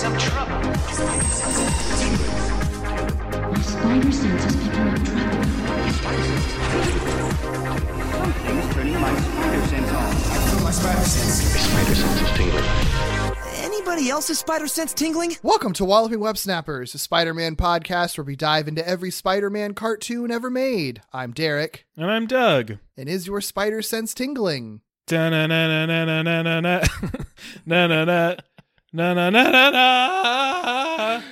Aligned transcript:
Some 0.00 0.16
trouble. 0.16 0.56
My 0.56 0.72
spider 3.60 4.12
sense 4.12 4.46
is 4.46 4.56
picking 4.56 4.80
up 4.88 5.04
trouble. 5.04 5.44
Something's 8.10 8.74
turning 8.74 8.98
my 8.98 9.14
spider 9.20 9.66
sense 9.66 9.90
on. 9.90 10.64
My 10.64 10.70
spider 10.70 11.04
sense 11.04 11.44
is 11.44 12.30
tingling. 12.38 12.64
Anybody 13.56 14.08
else's 14.08 14.38
spider 14.38 14.68
sense 14.68 14.94
tingling? 14.94 15.36
Welcome 15.42 15.74
to 15.74 15.84
Walloping 15.84 16.20
Web 16.20 16.38
Snappers, 16.38 16.94
a 16.94 16.98
Spider 16.98 17.34
Man 17.34 17.54
podcast 17.56 18.16
where 18.16 18.24
we 18.24 18.36
dive 18.36 18.68
into 18.68 18.88
every 18.88 19.10
Spider 19.10 19.50
Man 19.50 19.74
cartoon 19.74 20.30
ever 20.30 20.48
made. 20.48 21.02
I'm 21.12 21.32
Derek, 21.32 21.84
And 21.94 22.10
I'm 22.10 22.26
Doug. 22.26 22.78
and 22.96 23.06
is 23.06 23.26
your 23.26 23.42
spider 23.42 23.82
sense 23.82 24.14
tingling? 24.14 24.80
Da-na-na-na-na-na-na-na. 28.90 28.90
Na-na-na. 28.90 29.30
Na-na-na-na-na. 29.30 31.22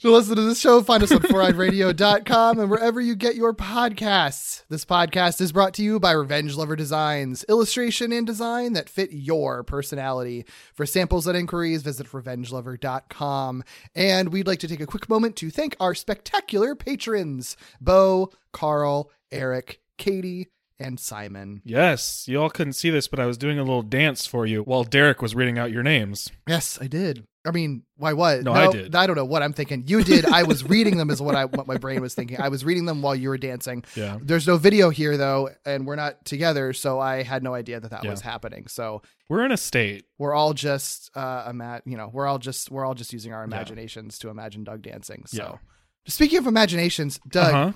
To 0.00 0.10
listen 0.10 0.36
to 0.36 0.42
this 0.42 0.58
show, 0.58 0.82
find 0.82 1.02
us 1.02 1.12
on 1.12 1.18
foureyedradio.com 1.18 2.58
and 2.58 2.70
wherever 2.70 3.02
you 3.02 3.14
get 3.14 3.34
your 3.34 3.52
podcasts. 3.52 4.64
This 4.70 4.86
podcast 4.86 5.42
is 5.42 5.52
brought 5.52 5.74
to 5.74 5.82
you 5.82 6.00
by 6.00 6.12
Revenge 6.12 6.56
Lover 6.56 6.74
Designs, 6.74 7.44
illustration 7.50 8.10
and 8.10 8.26
design 8.26 8.72
that 8.72 8.88
fit 8.88 9.12
your 9.12 9.62
personality. 9.62 10.46
For 10.72 10.86
samples 10.86 11.26
and 11.26 11.36
inquiries, 11.36 11.82
visit 11.82 12.06
revengelover.com. 12.06 13.62
And 13.94 14.32
we'd 14.32 14.46
like 14.46 14.60
to 14.60 14.68
take 14.68 14.80
a 14.80 14.86
quick 14.86 15.06
moment 15.10 15.36
to 15.36 15.50
thank 15.50 15.76
our 15.80 15.94
spectacular 15.94 16.74
patrons 16.74 17.58
Bo, 17.78 18.30
Carl, 18.54 19.10
Eric, 19.30 19.82
Katie, 19.98 20.48
and 20.80 20.98
Simon. 20.98 21.60
Yes, 21.64 22.24
you 22.26 22.40
all 22.42 22.50
couldn't 22.50 22.72
see 22.72 22.90
this, 22.90 23.06
but 23.06 23.20
I 23.20 23.26
was 23.26 23.38
doing 23.38 23.58
a 23.58 23.62
little 23.62 23.82
dance 23.82 24.26
for 24.26 24.46
you 24.46 24.62
while 24.62 24.82
Derek 24.84 25.22
was 25.22 25.34
reading 25.34 25.58
out 25.58 25.70
your 25.70 25.82
names. 25.84 26.30
Yes, 26.48 26.78
I 26.80 26.86
did. 26.88 27.26
I 27.46 27.52
mean, 27.52 27.84
why 27.96 28.12
what? 28.12 28.42
No, 28.42 28.52
I 28.52 28.70
did. 28.70 28.94
I 28.94 29.06
don't 29.06 29.16
know 29.16 29.24
what 29.24 29.42
I'm 29.42 29.54
thinking. 29.54 29.84
You 29.86 30.04
did. 30.04 30.26
I 30.26 30.42
was 30.42 30.62
reading 30.62 30.98
them 30.98 31.08
is 31.08 31.22
what 31.22 31.34
I 31.34 31.46
what 31.46 31.66
my 31.66 31.78
brain 31.78 32.02
was 32.02 32.14
thinking. 32.14 32.38
I 32.38 32.48
was 32.48 32.66
reading 32.66 32.84
them 32.84 33.00
while 33.00 33.14
you 33.14 33.30
were 33.30 33.38
dancing. 33.38 33.82
Yeah. 33.94 34.18
There's 34.20 34.46
no 34.46 34.58
video 34.58 34.90
here 34.90 35.16
though, 35.16 35.48
and 35.64 35.86
we're 35.86 35.96
not 35.96 36.22
together, 36.26 36.74
so 36.74 37.00
I 37.00 37.22
had 37.22 37.42
no 37.42 37.54
idea 37.54 37.80
that 37.80 37.90
that 37.92 38.04
Yeah. 38.04 38.10
was 38.10 38.20
happening. 38.20 38.66
So 38.66 39.00
We're 39.30 39.44
in 39.46 39.52
a 39.52 39.56
state. 39.56 40.04
we're 40.18 40.34
all 40.34 40.52
just 40.52 41.10
uh 41.16 41.46
ima- 41.48 41.80
you 41.86 41.96
know, 41.96 42.10
we're 42.12 42.26
all 42.26 42.38
just 42.38 42.70
we're 42.70 42.84
all 42.84 42.94
just 42.94 43.12
using 43.14 43.32
our 43.32 43.42
imaginations 43.44 44.18
to 44.18 44.28
imagine 44.28 44.62
Doug 44.64 44.82
dancing. 44.82 45.24
So 45.26 45.58
speaking 46.06 46.38
of 46.40 46.46
imaginations, 46.46 47.18
Doug, 47.26 47.54
Uh-huh. 47.54 47.72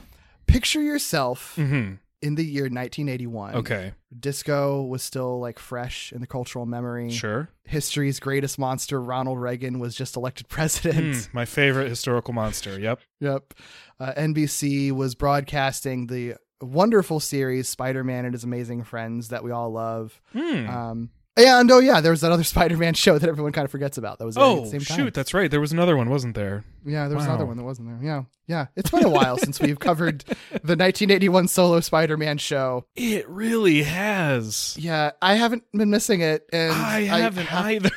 picture 0.47 0.83
yourself 0.83 1.55
Mm-hmm. 1.57 1.95
In 2.25 2.37
the 2.37 2.45
year 2.45 2.65
1981. 2.65 3.55
Okay. 3.57 3.93
Disco 4.19 4.83
was 4.83 5.03
still 5.03 5.41
like 5.41 5.59
fresh 5.59 6.11
in 6.11 6.23
the 6.23 6.27
cultural 6.27 6.65
memory. 6.65 7.11
Sure. 7.11 7.51
History's 7.65 8.19
greatest 8.19 8.59
monster, 8.59 8.99
Ronald 9.01 9.39
Reagan, 9.39 9.79
was 9.79 9.95
just 9.95 10.17
elected 10.17 10.49
president. 10.49 11.15
Mm, 11.15 11.35
my 11.35 11.45
favorite 11.45 11.91
historical 11.91 12.33
monster. 12.33 12.81
Yep. 12.81 13.01
Yep. 13.21 13.55
Uh, 14.01 14.13
NBC 14.17 14.91
was 14.91 15.15
broadcasting 15.15 16.07
the 16.07 16.37
wonderful 16.63 17.21
series 17.21 17.69
Spider 17.69 18.03
Man 18.03 18.25
and 18.25 18.33
His 18.33 18.45
Amazing 18.45 18.85
Friends 18.85 19.29
that 19.29 19.45
we 19.45 19.51
all 19.51 19.71
love. 19.71 20.19
Hmm. 20.33 20.69
Um, 20.69 21.11
and 21.37 21.71
oh, 21.71 21.79
yeah, 21.79 22.01
there 22.01 22.11
was 22.11 22.21
that 22.21 22.33
other 22.33 22.45
Spider 22.45 22.77
Man 22.77 22.95
show 22.95 23.19
that 23.19 23.29
everyone 23.29 23.53
kind 23.53 23.65
of 23.65 23.71
forgets 23.71 23.99
about 23.99 24.19
that 24.19 24.25
was 24.25 24.37
oh, 24.37 24.61
the 24.61 24.67
same 24.67 24.81
time. 24.81 24.97
shoot. 24.97 25.15
That's 25.15 25.35
right. 25.35 25.51
There 25.51 25.61
was 25.61 25.73
another 25.73 25.97
one, 25.97 26.11
wasn't 26.11 26.35
there? 26.35 26.65
Yeah, 26.85 27.09
there 27.09 27.17
was 27.17 27.27
Wow. 27.27 27.35
another 27.35 27.47
one 27.47 27.57
that 27.57 27.65
wasn't 27.65 27.89
there. 27.89 27.99
Yeah. 28.03 28.23
Yeah. 28.47 28.67
It's 28.77 28.91
been 28.91 29.05
a 29.05 29.09
while 29.11 29.37
since 29.39 29.61
we've 29.61 29.79
covered 29.79 30.21
the 30.51 30.77
1981 30.77 31.49
solo 31.49 31.81
Spider 31.81 32.17
Man 32.17 32.39
show. 32.39 32.87
It 32.95 33.29
really 33.29 33.83
has. 33.83 34.77
Yeah, 34.79 35.13
I 35.23 35.35
haven't 35.35 35.65
been 35.73 35.91
missing 35.91 36.21
it. 36.21 36.49
And 36.53 36.73
I 36.73 37.01
haven't 37.03 37.47
have, 37.47 37.67
either. 37.67 37.91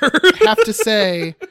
have 0.46 0.64
to 0.66 0.74
say. 0.74 1.36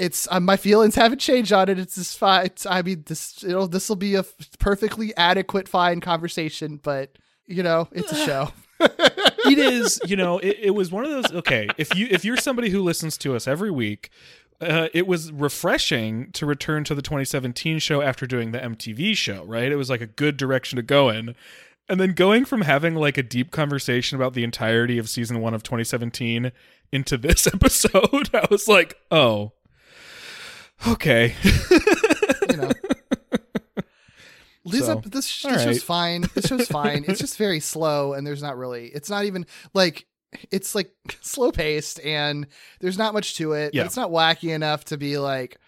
It's 0.00 0.28
uh, 0.30 0.38
my 0.38 0.56
feelings 0.56 0.94
haven't 0.94 1.18
changed 1.18 1.52
on 1.52 1.68
it. 1.68 1.76
It's 1.76 1.96
just 1.96 2.18
fine. 2.18 2.46
It's, 2.46 2.64
I 2.66 2.82
mean, 2.82 3.02
this 3.06 3.42
it'll 3.42 3.66
this 3.66 3.88
will 3.88 3.96
be 3.96 4.14
a 4.14 4.20
f- 4.20 4.32
perfectly 4.60 5.12
adequate, 5.16 5.68
fine 5.68 6.00
conversation. 6.00 6.78
But 6.80 7.18
you 7.46 7.64
know, 7.64 7.88
it's 7.90 8.12
a 8.12 8.24
show. 8.24 8.52
it 8.80 9.58
is 9.58 10.00
you 10.06 10.16
know 10.16 10.38
it, 10.38 10.58
it 10.60 10.70
was 10.70 10.90
one 10.92 11.04
of 11.04 11.10
those 11.10 11.32
okay 11.32 11.68
if 11.76 11.94
you 11.96 12.06
if 12.10 12.24
you're 12.24 12.36
somebody 12.36 12.70
who 12.70 12.82
listens 12.82 13.18
to 13.18 13.34
us 13.34 13.48
every 13.48 13.70
week 13.70 14.10
uh, 14.60 14.88
it 14.92 15.06
was 15.06 15.30
refreshing 15.30 16.32
to 16.32 16.44
return 16.44 16.82
to 16.82 16.94
the 16.94 17.02
2017 17.02 17.78
show 17.78 18.02
after 18.02 18.26
doing 18.26 18.52
the 18.52 18.58
mtv 18.58 19.16
show 19.16 19.44
right 19.44 19.72
it 19.72 19.76
was 19.76 19.90
like 19.90 20.00
a 20.00 20.06
good 20.06 20.36
direction 20.36 20.76
to 20.76 20.82
go 20.82 21.08
in 21.08 21.34
and 21.88 21.98
then 21.98 22.12
going 22.12 22.44
from 22.44 22.62
having 22.62 22.94
like 22.94 23.18
a 23.18 23.22
deep 23.22 23.50
conversation 23.50 24.16
about 24.16 24.34
the 24.34 24.44
entirety 24.44 24.98
of 24.98 25.08
season 25.08 25.40
one 25.40 25.54
of 25.54 25.62
2017 25.62 26.52
into 26.92 27.16
this 27.16 27.46
episode 27.52 28.30
i 28.34 28.46
was 28.50 28.68
like 28.68 28.96
oh 29.10 29.52
okay. 30.86 31.34
This, 34.64 34.86
So, 34.86 34.96
this, 34.96 35.10
this 35.12 35.26
show's 35.26 35.66
right. 35.66 35.82
fine. 35.82 36.24
This 36.34 36.46
show's 36.46 36.68
fine. 36.80 37.04
It's 37.08 37.20
just 37.20 37.36
very 37.38 37.60
slow, 37.60 38.12
and 38.14 38.26
there's 38.26 38.42
not 38.42 38.56
really. 38.56 38.86
It's 38.88 39.08
not 39.10 39.24
even 39.24 39.46
like 39.74 40.06
it's 40.50 40.74
like 40.74 40.92
slow 41.20 41.50
paced, 41.52 42.00
and 42.00 42.46
there's 42.80 42.98
not 42.98 43.14
much 43.14 43.36
to 43.36 43.52
it. 43.52 43.74
Yeah. 43.74 43.84
It's 43.84 43.96
not 43.96 44.10
wacky 44.10 44.54
enough 44.54 44.84
to 44.86 44.96
be 44.98 45.18
like 45.18 45.58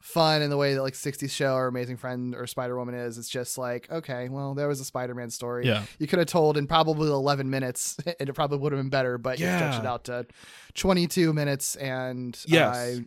fun 0.00 0.40
in 0.40 0.50
the 0.50 0.56
way 0.56 0.74
that 0.74 0.82
like 0.82 0.94
60s 0.94 1.30
show 1.32 1.54
or 1.54 1.66
Amazing 1.66 1.96
Friend 1.96 2.32
or 2.36 2.46
Spider 2.46 2.76
Woman 2.78 2.94
is. 2.94 3.18
It's 3.18 3.28
just 3.28 3.58
like 3.58 3.90
okay, 3.90 4.28
well, 4.28 4.54
there 4.54 4.68
was 4.68 4.80
a 4.80 4.84
Spider 4.84 5.14
Man 5.14 5.30
story. 5.30 5.66
Yeah. 5.66 5.82
you 5.98 6.06
could 6.06 6.18
have 6.20 6.28
told 6.28 6.56
in 6.56 6.66
probably 6.66 7.08
11 7.08 7.50
minutes, 7.50 7.96
and 8.20 8.28
it 8.28 8.32
probably 8.32 8.58
would 8.58 8.72
have 8.72 8.80
been 8.80 8.88
better. 8.90 9.18
But 9.18 9.38
you 9.40 9.46
stretched 9.46 9.80
it 9.80 9.86
out 9.86 10.04
to 10.04 10.26
22 10.74 11.32
minutes, 11.32 11.76
and 11.76 12.38
Yes. 12.46 12.76
I 12.76 13.04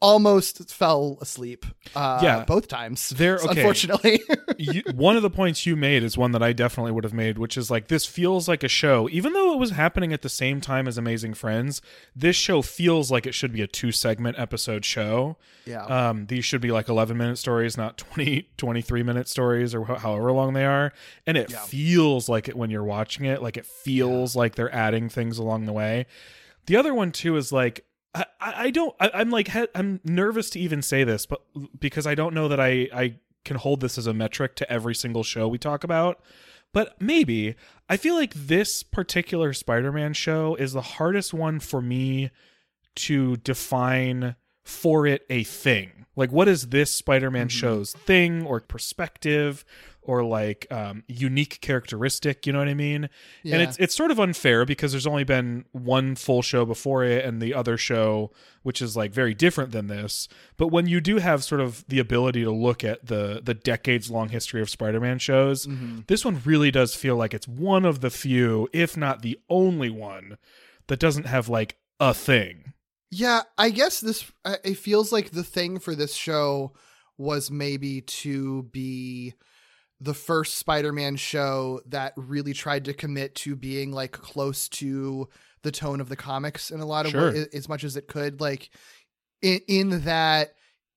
almost 0.00 0.70
fell 0.70 1.18
asleep. 1.20 1.66
Uh, 1.94 2.20
Yeah. 2.22 2.44
both 2.44 2.68
times. 2.68 3.10
There- 3.10 3.36
okay. 3.44 3.48
unfortunately. 3.60 4.22
you, 4.58 4.82
one 4.94 5.16
of 5.16 5.22
the 5.22 5.30
points 5.30 5.66
you 5.66 5.76
made 5.76 6.02
is 6.02 6.16
one 6.16 6.32
that 6.32 6.42
I 6.42 6.52
definitely 6.52 6.92
would 6.92 7.04
have 7.04 7.12
made, 7.12 7.36
which 7.38 7.56
is 7.56 7.70
like 7.70 7.88
this 7.88 8.06
feels 8.06 8.48
like 8.48 8.64
a 8.64 8.68
show, 8.68 9.08
even 9.10 9.32
though 9.32 9.52
it 9.52 9.58
was 9.58 9.70
happening 9.72 10.12
at 10.12 10.22
the 10.22 10.28
same 10.28 10.60
time 10.60 10.88
as 10.88 10.96
Amazing 10.96 11.34
Friends. 11.34 11.82
This 12.16 12.36
show 12.36 12.62
feels 12.62 13.10
like 13.10 13.26
it 13.26 13.34
should 13.34 13.52
be 13.52 13.62
a 13.62 13.66
two 13.66 13.92
segment 13.92 14.38
episode 14.38 14.84
show. 14.84 15.36
yeah. 15.66 15.84
Um, 15.84 16.26
these 16.26 16.44
should 16.44 16.60
be 16.60 16.70
like 16.70 16.88
11 16.88 17.16
minute 17.16 17.36
stories, 17.36 17.76
not 17.76 17.98
20, 17.98 18.48
23 18.56 19.02
minute 19.02 19.28
stories 19.28 19.74
or 19.74 19.84
wh- 19.84 20.00
however 20.00 20.32
long 20.32 20.54
they 20.54 20.64
are. 20.64 20.92
And 21.26 21.36
it 21.36 21.50
Yeah. 21.50 21.58
feels 21.58 22.28
like 22.28 22.48
it 22.48 22.56
when 22.56 22.70
you're 22.70 22.84
watching 22.84 23.26
it, 23.26 23.42
like 23.42 23.56
it 23.56 23.66
feels 23.66 24.34
like 24.34 24.54
they're 24.54 24.74
adding 24.74 25.08
things 25.08 25.36
along 25.38 25.66
the 25.66 25.72
way. 25.72 26.06
The 26.66 26.76
other 26.76 26.94
one 26.94 27.12
too 27.12 27.36
is 27.36 27.52
like 27.52 27.84
I, 28.14 28.24
I 28.40 28.70
don't 28.70 28.94
I, 28.98 29.10
I'm 29.14 29.30
like 29.30 29.50
I'm 29.74 30.00
nervous 30.04 30.50
to 30.50 30.60
even 30.60 30.82
say 30.82 31.04
this, 31.04 31.26
but 31.26 31.40
because 31.78 32.06
I 32.06 32.14
don't 32.14 32.34
know 32.34 32.48
that 32.48 32.60
I 32.60 32.88
I 32.92 33.14
can 33.44 33.56
hold 33.56 33.80
this 33.80 33.98
as 33.98 34.06
a 34.06 34.14
metric 34.14 34.56
to 34.56 34.70
every 34.70 34.94
single 34.94 35.22
show 35.22 35.48
we 35.48 35.58
talk 35.58 35.84
about. 35.84 36.20
But 36.72 37.00
maybe 37.00 37.56
I 37.88 37.96
feel 37.96 38.14
like 38.14 38.32
this 38.34 38.82
particular 38.82 39.52
Spider-Man 39.52 40.12
show 40.12 40.54
is 40.54 40.72
the 40.72 40.80
hardest 40.80 41.34
one 41.34 41.58
for 41.58 41.80
me 41.80 42.30
to 42.96 43.36
define 43.38 44.36
for 44.62 45.06
it 45.06 45.26
a 45.28 45.42
thing. 45.44 46.06
Like 46.14 46.30
what 46.30 46.48
is 46.48 46.68
this 46.68 46.92
Spider-Man 46.94 47.48
mm-hmm. 47.48 47.58
show's 47.58 47.92
thing 47.92 48.44
or 48.46 48.60
perspective 48.60 49.64
or 50.02 50.24
like 50.24 50.66
um 50.70 51.04
unique 51.06 51.60
characteristic, 51.60 52.46
you 52.46 52.52
know 52.52 52.58
what 52.58 52.68
I 52.68 52.74
mean? 52.74 53.08
And 53.44 53.62
it's 53.62 53.76
it's 53.78 53.94
sort 53.94 54.10
of 54.10 54.18
unfair 54.18 54.64
because 54.64 54.92
there's 54.92 55.06
only 55.06 55.24
been 55.24 55.64
one 55.72 56.16
full 56.16 56.42
show 56.42 56.64
before 56.64 57.04
it 57.04 57.24
and 57.24 57.40
the 57.40 57.54
other 57.54 57.76
show 57.76 58.30
which 58.62 58.82
is 58.82 58.96
like 58.96 59.12
very 59.12 59.34
different 59.34 59.72
than 59.72 59.86
this. 59.86 60.28
But 60.56 60.68
when 60.68 60.86
you 60.86 61.00
do 61.00 61.18
have 61.18 61.42
sort 61.42 61.60
of 61.60 61.84
the 61.88 61.98
ability 61.98 62.44
to 62.44 62.50
look 62.50 62.84
at 62.84 63.06
the 63.06 63.40
the 63.42 63.54
decades 63.54 64.10
long 64.10 64.28
history 64.28 64.60
of 64.60 64.70
Spider-Man 64.70 65.18
shows, 65.18 65.66
this 66.06 66.24
one 66.24 66.40
really 66.44 66.70
does 66.70 66.94
feel 66.94 67.16
like 67.16 67.34
it's 67.34 67.48
one 67.48 67.84
of 67.84 68.00
the 68.00 68.10
few, 68.10 68.68
if 68.72 68.96
not 68.96 69.22
the 69.22 69.38
only 69.48 69.90
one 69.90 70.36
that 70.88 71.00
doesn't 71.00 71.26
have 71.26 71.48
like 71.48 71.76
a 71.98 72.12
thing. 72.12 72.72
Yeah, 73.10 73.42
I 73.58 73.70
guess 73.70 74.00
this 74.00 74.30
it 74.64 74.76
feels 74.76 75.12
like 75.12 75.30
the 75.30 75.44
thing 75.44 75.78
for 75.78 75.94
this 75.94 76.14
show 76.14 76.72
was 77.16 77.50
maybe 77.50 78.00
to 78.00 78.64
be 78.64 79.34
the 80.00 80.14
first 80.14 80.56
Spider-Man 80.56 81.16
show 81.16 81.80
that 81.86 82.14
really 82.16 82.52
tried 82.54 82.86
to 82.86 82.94
commit 82.94 83.34
to 83.36 83.54
being 83.54 83.92
like 83.92 84.12
close 84.12 84.68
to 84.68 85.28
the 85.62 85.70
tone 85.70 86.00
of 86.00 86.08
the 86.08 86.16
comics 86.16 86.70
in 86.70 86.80
a 86.80 86.86
lot 86.86 87.04
of 87.04 87.12
Sure. 87.12 87.32
ways 87.32 87.46
as 87.52 87.68
much 87.68 87.84
as 87.84 87.96
it 87.96 88.08
could 88.08 88.40
like 88.40 88.70
in, 89.42 89.60
in 89.68 90.04
that 90.04 90.54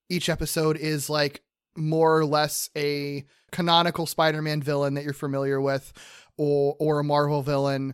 each 0.10 0.30
episode 0.30 0.78
is 0.78 1.10
like 1.10 1.42
more 1.76 2.18
or 2.18 2.26
less 2.26 2.70
a 2.78 3.26
canonical 3.52 4.06
Spider-Man 4.06 4.62
villain 4.62 4.94
that 4.94 5.04
you're 5.04 5.14
familiar 5.14 5.60
with 5.60 5.92
or 6.38 6.76
or 6.80 7.00
a 7.00 7.04
Marvel 7.04 7.42
villain 7.42 7.94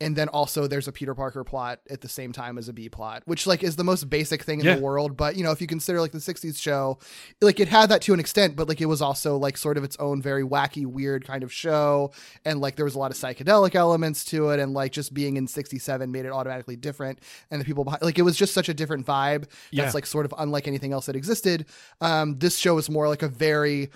and 0.00 0.14
then 0.14 0.28
also 0.28 0.66
there's 0.66 0.88
a 0.88 0.92
Peter 0.92 1.14
Parker 1.14 1.42
plot 1.44 1.80
at 1.88 2.02
the 2.02 2.08
same 2.08 2.32
time 2.32 2.58
as 2.58 2.68
a 2.68 2.72
B 2.72 2.88
plot, 2.88 3.22
which 3.24 3.46
like 3.46 3.62
is 3.62 3.76
the 3.76 3.84
most 3.84 4.10
basic 4.10 4.42
thing 4.42 4.60
in 4.60 4.66
Yeah. 4.66 4.76
the 4.76 4.82
world. 4.82 5.16
But 5.16 5.36
you 5.36 5.42
know, 5.44 5.52
if 5.52 5.60
you 5.60 5.66
consider 5.66 6.00
like 6.00 6.12
the 6.12 6.18
'60s 6.20 6.58
show, 6.60 6.98
like 7.40 7.60
it 7.60 7.68
had 7.68 7.88
that 7.88 8.02
to 8.02 8.14
an 8.14 8.20
extent, 8.20 8.56
but 8.56 8.68
like 8.68 8.80
it 8.80 8.86
was 8.86 9.00
also 9.00 9.36
like 9.38 9.56
sort 9.56 9.78
of 9.78 9.84
its 9.84 9.96
own 9.96 10.20
very 10.20 10.42
wacky, 10.44 10.84
weird 10.86 11.24
kind 11.26 11.42
of 11.42 11.52
show, 11.52 12.12
and 12.44 12.60
like 12.60 12.76
there 12.76 12.84
was 12.84 12.94
a 12.94 12.98
lot 12.98 13.10
of 13.10 13.16
psychedelic 13.16 13.74
elements 13.74 14.24
to 14.26 14.50
it, 14.50 14.60
and 14.60 14.74
like 14.74 14.92
just 14.92 15.14
being 15.14 15.36
in 15.36 15.46
'67 15.46 16.10
made 16.12 16.26
it 16.26 16.32
automatically 16.32 16.76
different, 16.76 17.20
and 17.50 17.60
the 17.60 17.64
people 17.64 17.84
behind, 17.84 18.02
like 18.02 18.18
it 18.18 18.22
was 18.22 18.36
just 18.36 18.52
such 18.52 18.68
a 18.68 18.74
different 18.74 19.06
vibe 19.06 19.46
Yeah. 19.70 19.82
that's 19.84 19.94
like 19.94 20.06
sort 20.06 20.26
of 20.26 20.34
unlike 20.38 20.68
anything 20.68 20.92
else 20.92 21.06
that 21.06 21.16
existed. 21.16 21.64
Um, 22.00 22.38
this 22.38 22.58
show 22.58 22.76
is 22.78 22.90
more 22.90 23.08
like 23.08 23.22
a 23.22 23.28
very 23.28 23.90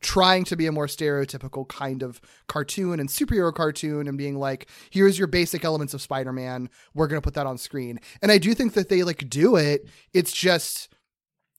trying 0.00 0.44
to 0.44 0.56
be 0.56 0.66
a 0.66 0.72
more 0.72 0.86
stereotypical 0.86 1.66
kind 1.68 2.02
of 2.02 2.20
cartoon 2.46 3.00
and 3.00 3.08
superhero 3.08 3.52
cartoon 3.52 4.08
and 4.08 4.16
being 4.18 4.38
like 4.38 4.68
here's 4.90 5.18
your 5.18 5.28
basic 5.28 5.64
elements 5.64 5.94
of 5.94 6.02
spider-man. 6.02 6.68
We're 6.94 7.08
going 7.08 7.20
to 7.20 7.24
put 7.24 7.34
that 7.34 7.46
on 7.46 7.58
screen. 7.58 8.00
And 8.22 8.30
i 8.30 8.38
do 8.38 8.54
think 8.54 8.74
that 8.74 8.88
they 8.88 9.02
like 9.02 9.28
do 9.28 9.56
it. 9.56 9.88
It's 10.12 10.32
just 10.32 10.88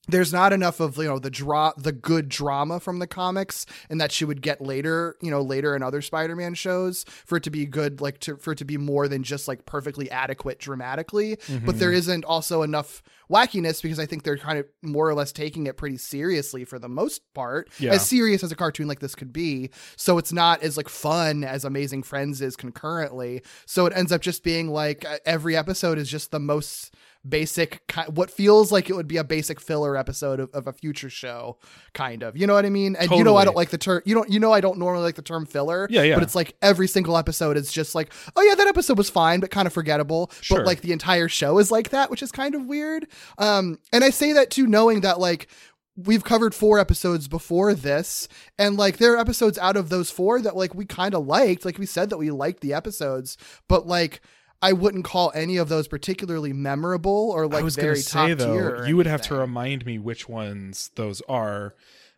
there's 0.08 0.32
not 0.32 0.52
enough 0.52 0.80
of 0.80 0.96
you 0.96 1.04
know 1.04 1.18
the 1.18 1.30
draw 1.30 1.72
the 1.76 1.92
good 1.92 2.28
drama 2.28 2.80
from 2.80 2.98
the 2.98 3.06
comics 3.06 3.66
and 3.90 4.00
that 4.00 4.10
she 4.10 4.24
would 4.24 4.42
get 4.42 4.60
later 4.60 5.14
you 5.20 5.30
know 5.30 5.40
later 5.42 5.76
in 5.76 5.82
other 5.82 6.00
spider-man 6.02 6.54
shows 6.54 7.04
for 7.26 7.36
it 7.36 7.42
to 7.44 7.50
be 7.50 7.66
good 7.66 8.00
like 8.00 8.18
to 8.18 8.36
for 8.36 8.52
it 8.52 8.58
to 8.58 8.64
be 8.64 8.76
more 8.78 9.06
than 9.08 9.22
just 9.22 9.46
like 9.46 9.66
perfectly 9.66 10.10
adequate 10.10 10.58
dramatically. 10.58 11.36
But 11.64 11.78
there 11.78 11.92
isn't 11.92 12.24
also 12.24 12.62
enough 12.62 13.02
wackiness 13.30 13.80
because 13.80 14.00
i 14.00 14.06
think 14.06 14.24
they're 14.24 14.36
kind 14.36 14.58
of 14.58 14.66
more 14.82 15.08
or 15.08 15.14
less 15.14 15.30
taking 15.30 15.68
it 15.68 15.76
pretty 15.76 15.96
seriously 15.96 16.64
for 16.64 16.80
the 16.80 16.88
most 16.88 17.22
part 17.32 17.68
Yeah. 17.78 17.92
as 17.92 18.04
serious 18.04 18.42
as 18.42 18.50
a 18.50 18.56
cartoon 18.56 18.88
like 18.88 18.98
this 18.98 19.14
could 19.14 19.32
be. 19.32 19.70
So 19.96 20.18
it's 20.18 20.32
not 20.32 20.62
as 20.64 20.76
like 20.76 20.88
fun 20.88 21.44
as 21.44 21.64
amazing 21.64 22.02
friends 22.02 22.40
is 22.40 22.56
concurrently. 22.56 23.42
So 23.66 23.86
it 23.86 23.92
ends 23.94 24.10
up 24.10 24.20
just 24.20 24.42
being 24.42 24.68
like 24.70 25.04
uh, 25.04 25.18
every 25.24 25.56
episode 25.56 25.98
is 25.98 26.08
just 26.10 26.32
the 26.32 26.40
most 26.40 26.94
basic 27.28 27.82
what 28.14 28.30
feels 28.30 28.72
like 28.72 28.88
it 28.88 28.94
would 28.94 29.06
be 29.06 29.18
a 29.18 29.24
basic 29.24 29.60
filler 29.60 29.94
episode 29.96 30.40
of, 30.40 30.50
of 30.54 30.66
a 30.66 30.72
future 30.72 31.10
show 31.10 31.58
kind 31.92 32.22
of. 32.22 32.36
You 32.36 32.46
know 32.46 32.54
what 32.54 32.64
i 32.64 32.70
mean? 32.70 32.96
And 32.96 33.10
you 33.10 33.22
know 33.24 33.36
i 33.36 33.44
don't 33.44 33.56
like 33.56 33.68
the 33.70 33.78
term 33.78 34.00
you 34.06 34.14
don't 34.14 34.30
you 34.30 34.40
know 34.40 34.52
i 34.52 34.60
don't 34.60 34.78
normally 34.78 35.04
like 35.04 35.16
the 35.16 35.22
term 35.22 35.44
filler 35.44 35.86
Yeah, 35.90 36.02
yeah. 36.02 36.14
but 36.14 36.22
it's 36.22 36.34
like 36.34 36.56
every 36.62 36.88
single 36.88 37.18
episode 37.18 37.56
is 37.58 37.70
just 37.70 37.94
like 37.94 38.12
oh 38.36 38.42
yeah 38.42 38.54
that 38.54 38.66
episode 38.66 38.96
was 38.96 39.10
fine 39.10 39.40
but 39.40 39.50
kind 39.50 39.66
of 39.66 39.72
forgettable. 39.74 40.30
Sure. 40.40 40.58
but 40.58 40.66
like 40.66 40.80
the 40.80 40.92
entire 40.92 41.28
show 41.28 41.58
is 41.58 41.70
like 41.70 41.90
that 41.90 42.10
which 42.10 42.22
is 42.22 42.32
kind 42.32 42.54
of 42.54 42.64
weird. 42.66 43.06
Um 43.36 43.78
and 43.92 44.02
i 44.02 44.08
say 44.10 44.32
that 44.32 44.50
too 44.50 44.66
knowing 44.66 45.02
that 45.02 45.20
like 45.20 45.48
we've 45.96 46.24
covered 46.24 46.54
four 46.54 46.78
episodes 46.78 47.28
before 47.28 47.74
this 47.74 48.28
and 48.58 48.78
like 48.78 48.96
there 48.96 49.12
are 49.12 49.18
episodes 49.18 49.58
out 49.58 49.76
of 49.76 49.90
those 49.90 50.10
four 50.10 50.40
that 50.40 50.56
like 50.56 50.74
we 50.74 50.86
kind 50.86 51.14
of 51.14 51.26
liked. 51.26 51.66
Like 51.66 51.78
we 51.78 51.84
said 51.84 52.08
that 52.08 52.16
we 52.16 52.30
liked 52.30 52.60
the 52.62 52.72
episodes 52.72 53.36
but 53.68 53.86
like 53.86 54.22
I 54.62 54.72
wouldn't 54.74 55.04
call 55.04 55.32
any 55.34 55.56
of 55.56 55.68
those 55.68 55.88
particularly 55.88 56.52
memorable 56.52 57.30
or 57.30 57.46
like 57.46 57.60
I 57.60 57.62
was 57.62 57.76
very 57.76 57.94
going 57.94 58.02
to 58.02 58.08
top 58.08 58.28
say 58.28 58.34
though, 58.34 58.52
tier. 58.52 58.86
you 58.86 58.96
would 58.96 59.06
have 59.06 59.22
to 59.22 59.34
remind 59.34 59.86
me 59.86 59.98
which 59.98 60.28
ones 60.28 60.90
those 60.96 61.22
are. 61.28 61.74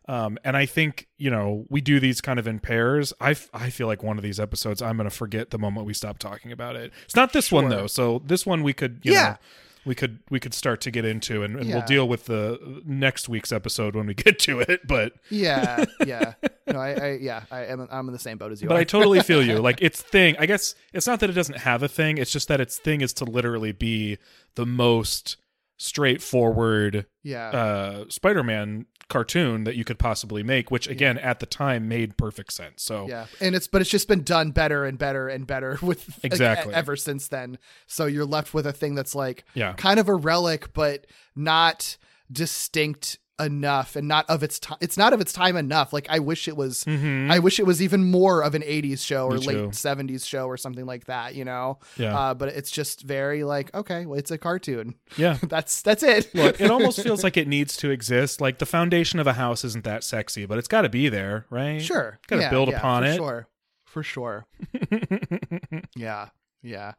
Um, 0.09 0.37
and 0.43 0.57
I 0.57 0.65
think 0.65 1.07
you 1.17 1.29
know 1.31 1.65
we 1.69 1.79
do 1.79 2.01
these 2.01 2.19
kind 2.19 2.37
of 2.37 2.45
in 2.45 2.59
pairs. 2.59 3.13
I, 3.21 3.31
f- 3.31 3.49
I 3.53 3.69
feel 3.69 3.87
like 3.87 4.03
one 4.03 4.17
of 4.17 4.23
these 4.23 4.37
episodes 4.39 4.81
I'm 4.81 4.97
going 4.97 5.09
to 5.09 5.15
forget 5.15 5.51
the 5.51 5.57
moment 5.57 5.85
we 5.85 5.93
stop 5.93 6.19
talking 6.19 6.51
about 6.51 6.75
it. 6.75 6.91
It's 7.05 7.15
not 7.15 7.31
this 7.31 7.49
one 7.51 7.69
though. 7.69 7.87
So 7.87 8.21
this 8.25 8.45
one 8.45 8.63
we 8.63 8.73
could 8.73 8.99
you 9.03 9.13
Yeah. 9.13 9.23
know 9.29 9.37
we 9.85 9.95
could 9.95 10.19
we 10.29 10.39
could 10.39 10.53
start 10.53 10.81
to 10.81 10.91
get 10.91 11.05
into 11.05 11.43
and, 11.43 11.57
and 11.57 11.69
we'll 11.69 11.81
deal 11.81 12.07
with 12.07 12.25
the 12.25 12.81
next 12.85 13.27
week's 13.27 13.51
episode 13.51 13.95
when 13.95 14.07
we 14.07 14.13
get 14.25 14.39
to 14.39 14.59
it. 14.59 14.87
But 14.87 15.13
Yeah, 15.29 15.85
yeah. 16.05 16.33
No, 16.67 16.79
I, 16.79 16.91
I 16.91 17.17
yeah, 17.21 17.43
I 17.51 17.65
am. 17.65 17.87
I'm 17.91 18.07
in 18.07 18.13
the 18.13 18.19
same 18.19 18.37
boat 18.37 18.51
as 18.51 18.61
you. 18.61 18.67
but 18.67 18.75
are. 18.75 18.79
I 18.79 18.83
totally 18.83 19.21
feel 19.21 19.43
you. 19.43 19.53
Like 19.63 19.81
its 19.81 20.01
thing, 20.01 20.35
I 20.39 20.45
guess 20.45 20.75
it's 20.91 21.07
not 21.07 21.21
that 21.21 21.29
it 21.29 21.33
doesn't 21.33 21.59
have 21.59 21.83
a 21.83 21.87
thing. 21.87 22.17
It's 22.17 22.31
just 22.31 22.49
that 22.49 22.59
its 22.59 22.77
thing 22.77 22.99
is 23.01 23.13
to 23.13 23.25
literally 23.25 23.71
be 23.71 24.17
the 24.55 24.65
most 24.65 25.37
straightforward 25.77 27.05
yeah, 27.23 27.49
uh 27.49 28.05
Spider-Man 28.09 28.85
cartoon 29.09 29.63
that 29.65 29.75
you 29.75 29.83
could 29.83 29.99
possibly 29.99 30.43
make, 30.43 30.71
which 30.71 30.87
again 30.87 31.17
at 31.17 31.39
the 31.39 31.45
time 31.45 31.87
made 31.87 32.17
perfect 32.17 32.53
sense. 32.53 32.83
So 32.83 33.07
yeah, 33.07 33.25
and 33.41 33.55
it's 33.55 33.67
but 33.67 33.81
it's 33.81 33.89
just 33.89 34.07
been 34.07 34.23
done 34.23 34.51
better 34.51 34.85
and 34.85 34.97
better 34.97 35.27
and 35.27 35.45
better 35.45 35.77
with 35.81 36.19
Exactly. 36.23 36.73
ever 36.73 36.95
since 36.95 37.27
then. 37.27 37.57
So 37.87 38.05
you're 38.05 38.25
left 38.25 38.53
with 38.53 38.65
a 38.65 38.73
thing 38.73 38.95
that's 38.95 39.15
like 39.15 39.45
Yeah. 39.53 39.73
kind 39.73 39.99
of 39.99 40.07
a 40.09 40.15
relic, 40.15 40.73
but 40.73 41.05
not 41.35 41.97
distinct 42.31 43.19
enough 43.43 43.95
and 43.95 44.07
not 44.07 44.27
of 44.29 44.41
its 44.41 44.57
time 44.59 44.77
it's 44.81 44.97
not 44.97 45.13
of 45.13 45.21
its 45.21 45.31
time 45.31 45.55
enough 45.55 45.93
like 45.93 46.07
i 46.09 46.17
wish 46.17 46.47
it 46.47 46.57
was 46.57 46.83
i 46.87 47.37
wish 47.37 47.59
it 47.59 47.65
was 47.67 47.81
even 47.81 48.09
more 48.09 48.41
of 48.41 48.55
an 48.55 48.63
80s 48.63 49.05
show 49.05 49.27
or 49.27 49.33
Mm-hmm. 49.37 49.47
Late 49.49 49.69
70s 49.69 50.25
show 50.27 50.47
or 50.47 50.57
something 50.57 50.85
like 50.85 51.05
that 51.05 51.35
you 51.35 51.45
know 51.45 51.79
Yeah. 51.97 52.17
uh, 52.17 52.33
but 52.33 52.49
it's 52.49 52.71
just 52.71 53.01
very 53.03 53.43
like 53.43 53.73
okay 53.75 54.05
well 54.05 54.17
it's 54.17 54.31
a 54.31 54.37
cartoon 54.37 54.95
yeah. 55.17 55.37
that's 55.43 55.81
that's 55.83 56.01
it 56.03 56.33
Look, 56.33 56.59
it 56.59 56.71
almost 56.75 57.01
feels 57.03 57.23
like 57.23 57.37
it 57.37 57.47
needs 57.47 57.77
to 57.77 57.89
exist. 57.91 58.41
Like 58.41 58.57
the 58.59 58.65
foundation 58.65 59.19
of 59.19 59.27
a 59.27 59.33
house 59.33 59.63
isn't 59.63 59.83
that 59.83 60.03
sexy, 60.03 60.45
but 60.45 60.57
it's 60.57 60.67
got 60.67 60.81
to 60.83 60.89
be 60.89 61.09
there, 61.09 61.45
right? 61.49 61.81
Sure. 61.81 62.19
Got 62.27 62.37
to 62.37 62.41
Yeah, 62.43 62.49
build 62.49 62.69
yeah, 62.69 62.77
upon 62.77 63.03
for 63.03 63.09
it. 63.09 63.15
Sure. 63.17 63.47
For 63.85 64.03
sure. 64.03 64.45
yeah. 65.95 66.29
Yeah. 66.61 66.93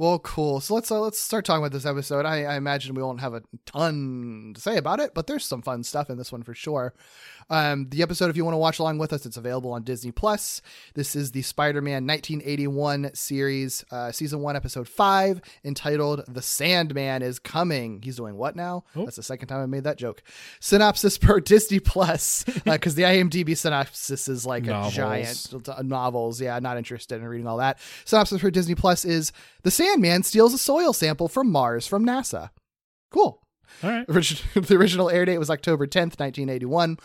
Well, 0.00 0.18
cool. 0.20 0.60
So 0.60 0.74
let's 0.74 0.90
uh, 0.90 0.98
let's 0.98 1.18
start 1.20 1.44
talking 1.44 1.62
about 1.62 1.72
this 1.72 1.84
episode. 1.84 2.24
I, 2.24 2.44
I 2.44 2.56
imagine 2.56 2.94
we 2.94 3.02
won't 3.02 3.20
have 3.20 3.34
a 3.34 3.42
ton 3.66 4.52
to 4.54 4.58
say 4.58 4.78
about 4.78 4.98
it, 4.98 5.12
but 5.12 5.26
there's 5.26 5.44
some 5.44 5.60
fun 5.60 5.82
stuff 5.82 6.08
in 6.08 6.16
this 6.16 6.32
one 6.32 6.42
for 6.42 6.54
sure. 6.54 6.94
Um, 7.50 7.88
the 7.90 8.02
episode, 8.02 8.30
if 8.30 8.36
you 8.36 8.44
want 8.44 8.54
to 8.54 8.58
watch 8.58 8.78
along 8.78 8.98
with 8.98 9.12
us, 9.12 9.26
it's 9.26 9.36
available 9.36 9.72
on 9.72 9.82
Disney 9.82 10.12
Plus. 10.12 10.62
This 10.94 11.16
is 11.16 11.32
the 11.32 11.42
Spider-Man 11.42 12.06
1981 12.06 13.10
series, 13.14 13.84
uh, 13.90 14.12
season 14.12 14.40
one, 14.40 14.54
episode 14.56 14.88
five, 14.88 15.40
entitled 15.64 16.24
"The 16.28 16.42
Sandman 16.42 17.22
is 17.22 17.38
Coming." 17.38 18.00
He's 18.02 18.16
doing 18.16 18.36
what 18.36 18.54
now? 18.56 18.84
Oh. 18.94 19.04
That's 19.04 19.16
the 19.16 19.22
second 19.22 19.48
time 19.48 19.60
I 19.62 19.66
made 19.66 19.84
that 19.84 19.98
joke. 19.98 20.22
Synopsis 20.60 21.18
per 21.18 21.40
Disney 21.50 21.80
Plus, 21.80 22.44
because 22.64 22.94
the 22.94 23.02
IMDb 23.02 23.56
synopsis 23.56 24.28
is 24.28 24.46
like 24.46 24.64
Novels. 24.64 24.92
a 24.92 24.96
giant 24.96 25.68
uh, 25.68 25.82
novels. 25.82 26.40
Yeah, 26.40 26.58
not 26.60 26.76
interested 26.76 27.20
in 27.20 27.26
reading 27.26 27.46
all 27.46 27.56
that. 27.58 27.78
Synopsis 28.04 28.40
for 28.40 28.50
Disney 28.50 28.74
Plus 28.74 29.04
is 29.04 29.32
the 29.64 29.70
Sandman 29.70 30.22
steals 30.22 30.54
a 30.54 30.58
soil 30.58 30.92
sample 30.92 31.28
from 31.28 31.50
Mars 31.50 31.86
from 31.86 32.06
NASA. 32.06 32.50
Cool. 33.10 33.42
All 33.82 33.90
right. 33.90 34.06
Orig- 34.08 34.40
the 34.54 34.76
original 34.76 35.10
air 35.10 35.24
date 35.24 35.38
was 35.38 35.50
October 35.50 35.86
10th, 35.86 36.18
1981. 36.20 36.98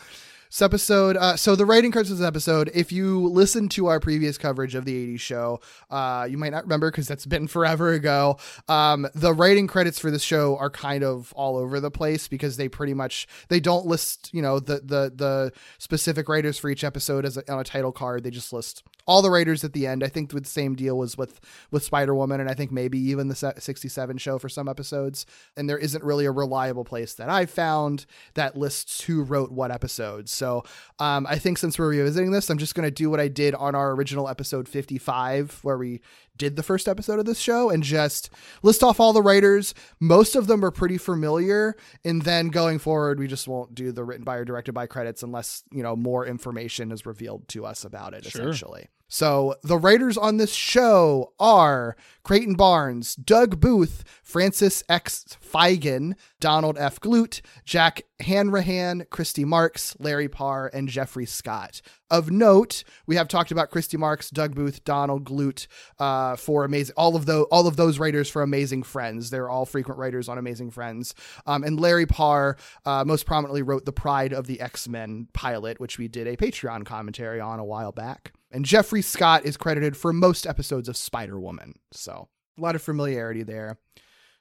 This 0.50 0.62
episode, 0.62 1.18
uh, 1.18 1.36
so 1.36 1.56
the 1.56 1.66
writing 1.66 1.92
credits 1.92 2.12
of 2.12 2.20
this 2.20 2.28
episode, 2.28 2.70
if 2.74 2.92
you 2.92 3.28
listen 3.28 3.68
to 3.70 3.88
our 3.88 4.00
previous 4.00 4.38
coverage 4.38 4.76
of 4.76 4.86
the 4.86 5.16
80s 5.16 5.20
show, 5.20 5.60
uh, 5.90 6.28
you 6.30 6.38
might 6.38 6.52
not 6.52 6.64
remember 6.64 6.92
because 6.92 7.08
that's 7.08 7.26
been 7.26 7.48
forever 7.48 7.92
ago. 7.92 8.38
Um, 8.70 9.08
the 9.16 9.34
writing 9.34 9.68
credits 9.68 10.00
for 10.00 10.12
this 10.12 10.22
show 10.24 10.56
are 10.58 10.70
kind 10.70 11.04
of 11.04 11.34
all 11.34 11.58
over 11.58 11.80
the 11.80 11.92
place 11.92 12.28
because 12.28 12.58
they 12.58 12.70
pretty 12.70 12.94
much, 12.94 13.28
they 13.50 13.60
don't 13.60 13.86
list, 13.86 14.30
you 14.34 14.42
know, 14.42 14.60
the, 14.60 14.76
the, 14.76 15.12
the 15.16 15.52
specific 15.78 16.30
writers 16.30 16.58
for 16.58 16.70
each 16.70 16.84
episode 16.84 17.26
as 17.26 17.38
a, 17.38 17.52
on 17.52 17.60
a 17.60 17.64
title 17.64 17.92
card. 17.92 18.24
They 18.24 18.32
just 18.32 18.54
list 18.54 18.84
all 19.08 19.22
the 19.22 19.30
writers 19.30 19.64
at 19.64 19.74
the 19.74 19.88
end. 19.88 20.04
I 20.04 20.08
think 20.08 20.34
with 20.34 20.44
the 20.44 20.50
same 20.50 20.76
deal 20.76 20.98
was 20.98 21.18
with, 21.18 21.40
with 21.72 21.84
Spider-Woman 21.84 22.40
and 22.40 22.50
I 22.50 22.54
think 22.54 22.72
maybe 22.72 23.00
even 23.00 23.28
the 23.28 23.36
67 23.36 24.18
show 24.18 24.40
for 24.40 24.50
some 24.50 24.68
episodes. 24.68 25.26
And 25.56 25.70
there 25.70 25.78
isn't 25.78 26.04
really 26.04 26.26
a 26.26 26.32
reliable 26.32 26.84
place 26.84 27.14
that 27.16 27.30
I've 27.30 27.50
found 27.50 28.06
that 28.34 28.58
lists 28.58 29.02
who 29.02 29.24
wrote 29.24 29.52
what 29.52 29.72
episodes. 29.72 30.32
So 30.32 30.64
um, 31.00 31.28
I 31.30 31.38
think 31.38 31.58
since 31.58 31.78
we're 31.78 31.90
revisiting 31.90 32.32
this, 32.32 32.50
I'm 32.50 32.58
just 32.58 32.76
going 32.76 32.88
to 32.88 32.92
do 32.92 33.10
what 33.10 33.20
I 33.20 33.28
did 33.28 33.56
on 33.56 33.76
our 33.76 33.92
original 33.92 34.28
episode 34.28 34.68
55, 34.68 35.60
where 35.62 35.78
we 35.78 36.02
did 36.38 36.56
the 36.56 36.64
first 36.64 36.88
episode 36.88 37.20
of 37.20 37.26
this 37.26 37.40
show 37.40 37.70
and 37.70 37.84
just 37.84 38.30
list 38.64 38.84
off 38.84 39.00
all 39.00 39.14
the 39.14 39.22
writers. 39.22 39.74
Most 40.00 40.36
of 40.36 40.48
them 40.48 40.64
are 40.66 40.72
pretty 40.72 40.98
familiar. 40.98 41.76
And 42.04 42.22
then 42.24 42.50
going 42.50 42.80
forward, 42.80 43.20
we 43.20 43.28
just 43.28 43.48
won't 43.48 43.74
do 43.76 43.92
the 43.92 44.04
written 44.04 44.24
by 44.24 44.36
or 44.38 44.46
directed 44.46 44.74
by 44.74 44.88
credits 44.88 45.24
unless, 45.24 45.64
you 45.72 45.84
know, 45.84 45.96
more 45.96 46.26
information 46.26 46.92
is 46.92 47.06
revealed 47.06 47.48
to 47.50 47.66
us 47.66 47.86
about 47.86 48.14
it, 48.14 48.26
Sure. 48.26 48.42
essentially. 48.42 48.88
So 49.16 49.56
the 49.64 49.78
writers 49.78 50.18
on 50.18 50.36
this 50.36 50.54
show 50.54 51.32
are 51.40 51.96
Creighton 52.24 52.56
Barnes, 52.56 53.16
Doug 53.16 53.62
Booth, 53.62 54.04
Francis 54.22 54.84
X. 54.90 55.38
Feighan, 55.56 56.16
Donald 56.42 56.78
F. 56.78 57.00
Glut, 57.00 57.40
Jack 57.64 58.02
Hanrahan, 58.20 59.06
Christy 59.10 59.46
Marks, 59.46 59.96
Larry 60.00 60.28
Parr, 60.28 60.70
and 60.74 60.90
Jeffrey 60.90 61.26
Scott. 61.26 61.82
Of 62.12 62.30
note, 62.30 62.84
we 63.08 63.16
have 63.16 63.30
talked 63.30 63.52
about 63.52 63.72
Christy 63.72 63.96
Marks, 63.96 64.30
Doug 64.30 64.54
Booth, 64.54 64.84
Donald 64.84 65.24
Glut 65.24 65.68
uh, 65.98 66.36
for 66.36 66.66
amazing 66.66 66.94
all 66.98 67.16
of 67.16 67.26
those 67.26 67.46
all 67.52 67.68
of 67.68 67.78
those 67.78 68.00
writers 68.00 68.30
for 68.30 68.42
Amazing 68.42 68.84
Friends. 68.84 69.30
They're 69.30 69.50
all 69.50 69.66
frequent 69.66 69.98
writers 69.98 70.28
on 70.28 70.38
Amazing 70.38 70.72
Friends. 70.72 71.16
Um, 71.46 71.64
and 71.64 71.80
Larry 71.80 72.06
Parr 72.06 72.58
uh, 72.86 73.06
most 73.06 73.26
prominently 73.26 73.62
wrote 73.62 73.86
the 73.86 73.94
Pride 73.94 74.34
of 74.34 74.46
the 74.46 74.60
X 74.60 74.90
Men 74.90 75.30
pilot, 75.32 75.80
which 75.80 75.98
we 75.98 76.10
did 76.10 76.28
a 76.28 76.36
Patreon 76.36 76.86
commentary 76.86 77.40
on 77.40 77.60
a 77.60 77.66
while 77.66 77.94
back. 77.94 78.34
And 78.56 78.64
Jeffrey 78.64 79.02
Scott 79.02 79.44
is 79.44 79.58
credited 79.58 79.98
for 79.98 80.14
most 80.14 80.48
episodes 80.48 80.88
of 80.88 80.96
Spider 80.96 81.38
Woman. 81.38 81.78
So 81.92 82.30
a 82.58 82.62
lot 82.62 82.74
of 82.74 82.82
familiarity 82.82 83.44
there. 83.44 83.80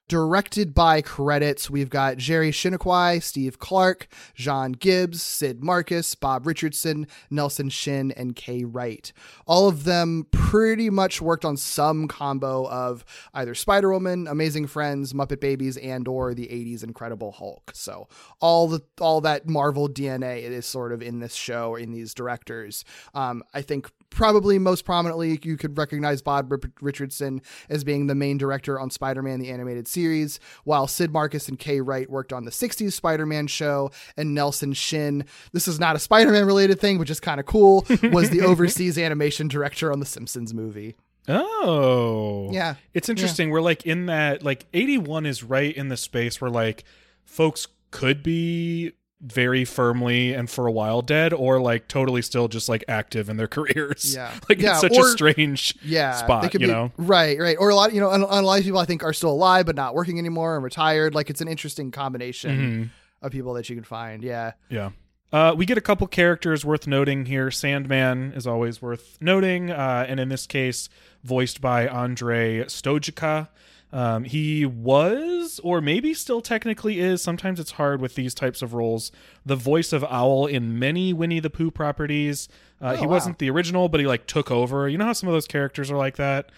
Directed 0.07 0.75
by 0.75 1.01
credits, 1.01 1.71
we've 1.71 1.89
got 1.89 2.19
Gerry 2.19 2.51
Chiniquy, 2.51 3.23
Steve 3.23 3.59
Clark, 3.59 4.07
John 4.35 4.73
Gibbs, 4.73 5.23
Sid 5.23 5.65
Marcus, 5.65 6.15
Bob 6.15 6.47
Richardson, 6.47 7.07
Nelson 7.31 7.71
Shin, 7.71 8.13
and 8.13 8.37
Kay 8.37 8.65
Wright. 8.65 9.15
All 9.47 9.67
of 9.67 9.85
them 9.85 10.27
pretty 10.31 10.91
much 10.91 11.23
worked 11.23 11.47
on 11.47 11.57
some 11.57 12.07
combo 12.07 12.69
of 12.69 13.03
either 13.33 13.55
Spider-Woman, 13.55 14.27
Amazing 14.29 14.67
Friends, 14.67 15.15
Muppet 15.15 15.41
Babies, 15.41 15.79
and 15.79 16.07
or 16.07 16.35
the 16.35 16.49
80s 16.49 16.85
Incredible 16.85 17.33
Hulk. 17.33 17.73
So 17.75 18.07
all 18.41 18.69
the 18.69 18.83
all 19.01 19.23
that 19.23 19.49
Marvel 19.49 19.89
DNA 19.89 20.43
is 20.43 20.67
sort 20.67 20.93
of 20.93 21.01
in 21.03 21.21
this 21.21 21.35
show 21.35 21.77
in 21.77 21.93
these 21.93 22.13
directors. 22.13 22.85
Um, 23.15 23.43
I 23.55 23.63
think 23.63 23.91
probably 24.11 24.59
most 24.59 24.85
prominently 24.85 25.39
you 25.43 25.57
could 25.57 25.77
recognize 25.77 26.23
Bob 26.23 26.53
Richardson 26.81 27.43
as 27.69 27.85
being 27.85 28.07
the 28.07 28.15
main 28.15 28.39
director 28.39 28.79
on 28.79 28.91
Spider-Man 28.91 29.41
the 29.41 29.51
animated 29.51 29.89
series, 29.89 30.41
while 30.65 30.87
Sid 30.87 31.13
Marcus 31.13 31.49
and 31.49 31.59
Kay 31.59 31.81
Wright 31.81 32.09
worked 32.09 32.33
on 32.33 32.45
the 32.45 32.51
60s 32.51 32.93
Spider-Man 32.93 33.47
show 33.47 33.91
and 34.17 34.35
Nelson 34.35 34.73
Shin, 34.73 35.25
this 35.53 35.69
is 35.69 35.81
not 35.81 35.97
a 35.97 35.99
Spider-Man 35.99 36.47
related 36.47 36.81
thing, 36.81 36.99
but 36.99 37.07
just 37.07 37.23
kind 37.23 37.41
of 37.41 37.47
cool, 37.47 37.85
was 38.13 38.31
the 38.31 38.41
overseas 38.45 38.99
animation 38.99 39.49
director 39.49 39.93
on 39.93 40.01
the 40.01 40.07
Simpsons 40.07 40.55
movie. 40.55 40.97
Oh. 41.29 42.51
Yeah. 42.53 42.75
It's 42.93 43.09
interesting. 43.09 43.51
We're 43.51 43.63
like 43.63 43.87
in 43.87 44.07
that 44.07 44.43
like 44.43 44.67
81 44.75 45.27
is 45.27 45.43
right 45.43 45.75
in 45.75 45.89
the 45.89 45.97
space 45.97 46.41
where 46.41 46.51
like 46.51 46.85
folks 47.25 47.67
could 47.91 48.23
be 48.23 48.93
very 49.25 49.65
firmly 49.65 50.35
and 50.35 50.51
for 50.51 50.67
a 50.67 50.73
while 50.73 51.01
dead 51.01 51.33
or 51.33 51.61
like 51.61 51.89
totally 51.89 52.21
still 52.23 52.47
just 52.47 52.69
like 52.69 52.85
active 52.89 53.29
in 53.31 53.37
their 53.39 53.49
careers. 53.57 54.15
Yeah. 54.15 54.33
Like 54.49 54.61
Yeah, 54.61 54.73
it's 54.73 54.81
such 54.83 54.97
or- 54.99 55.07
a 55.07 55.11
strange 55.11 55.75
yeah, 55.83 56.13
spot, 56.13 56.53
you 56.53 56.61
be, 56.61 56.67
know. 56.67 56.93
right, 56.99 57.39
right, 57.39 57.57
or 57.59 57.71
a 57.71 57.75
lot, 57.75 57.95
you 57.95 58.01
know, 58.01 58.11
and 58.11 58.23
a 58.23 58.27
lot 58.43 58.59
of 58.59 58.65
people 58.65 58.79
I 58.79 58.85
think 58.85 59.03
are 59.03 59.13
still 59.15 59.31
alive 59.31 59.65
but 59.67 59.77
not 59.77 59.95
working 59.95 60.19
anymore 60.19 60.55
and 60.57 60.63
retired. 60.65 61.15
Like 61.15 61.31
it's 61.31 61.41
an 61.41 61.49
interesting 61.49 61.91
combination 61.91 62.59
Mm-hmm. 62.59 63.27
of 63.27 63.33
people 63.33 63.55
that 63.55 63.69
you 63.71 63.75
can 63.77 63.85
find. 63.85 64.23
Yeah, 64.23 64.53
Yeah. 64.69 64.91
Uh, 65.33 65.53
we 65.57 65.67
get 65.67 65.77
a 65.77 65.81
couple 65.81 66.07
characters 66.07 66.65
worth 66.65 66.87
noting 66.87 67.27
here. 67.27 67.51
Sandman 67.51 68.33
is 68.37 68.47
always 68.47 68.81
worth 68.81 69.19
noting, 69.21 69.69
uh, 69.71 70.07
and 70.09 70.21
in 70.21 70.29
this 70.29 70.47
case, 70.47 70.89
voiced 71.25 71.61
by 71.61 71.89
Andre 71.89 72.61
Stojka. 72.67 73.49
Um, 73.95 74.25
he 74.25 74.67
was, 74.67 75.61
or 75.63 75.81
maybe 75.81 76.15
still 76.15 76.41
technically 76.41 76.99
is, 76.99 77.23
sometimes 77.23 77.61
it's 77.61 77.71
hard 77.71 78.01
with 78.01 78.17
these 78.17 78.35
types 78.35 78.61
of 78.61 78.75
roles, 78.75 79.13
the 79.47 79.55
voice 79.55 79.93
of 79.93 80.03
Owl 80.03 80.47
in 80.47 80.81
many 80.81 81.13
Winnie 81.13 81.39
the 81.39 81.49
Pooh 81.49 81.71
properties. 81.71 82.49
Uh, 82.81 82.97
he 82.97 83.07
wow. 83.07 83.13
wasn't 83.13 83.39
the 83.39 83.49
original, 83.49 83.89
but 83.89 84.01
he 84.01 84.07
like 84.07 84.27
took 84.27 84.51
over. 84.51 84.89
You 84.89 84.99
know 84.99 85.05
how 85.05 85.13
some 85.13 85.29
of 85.29 85.33
those 85.33 85.47
characters 85.47 85.93
are 85.93 85.97
like 85.97 86.17
that? 86.17 86.51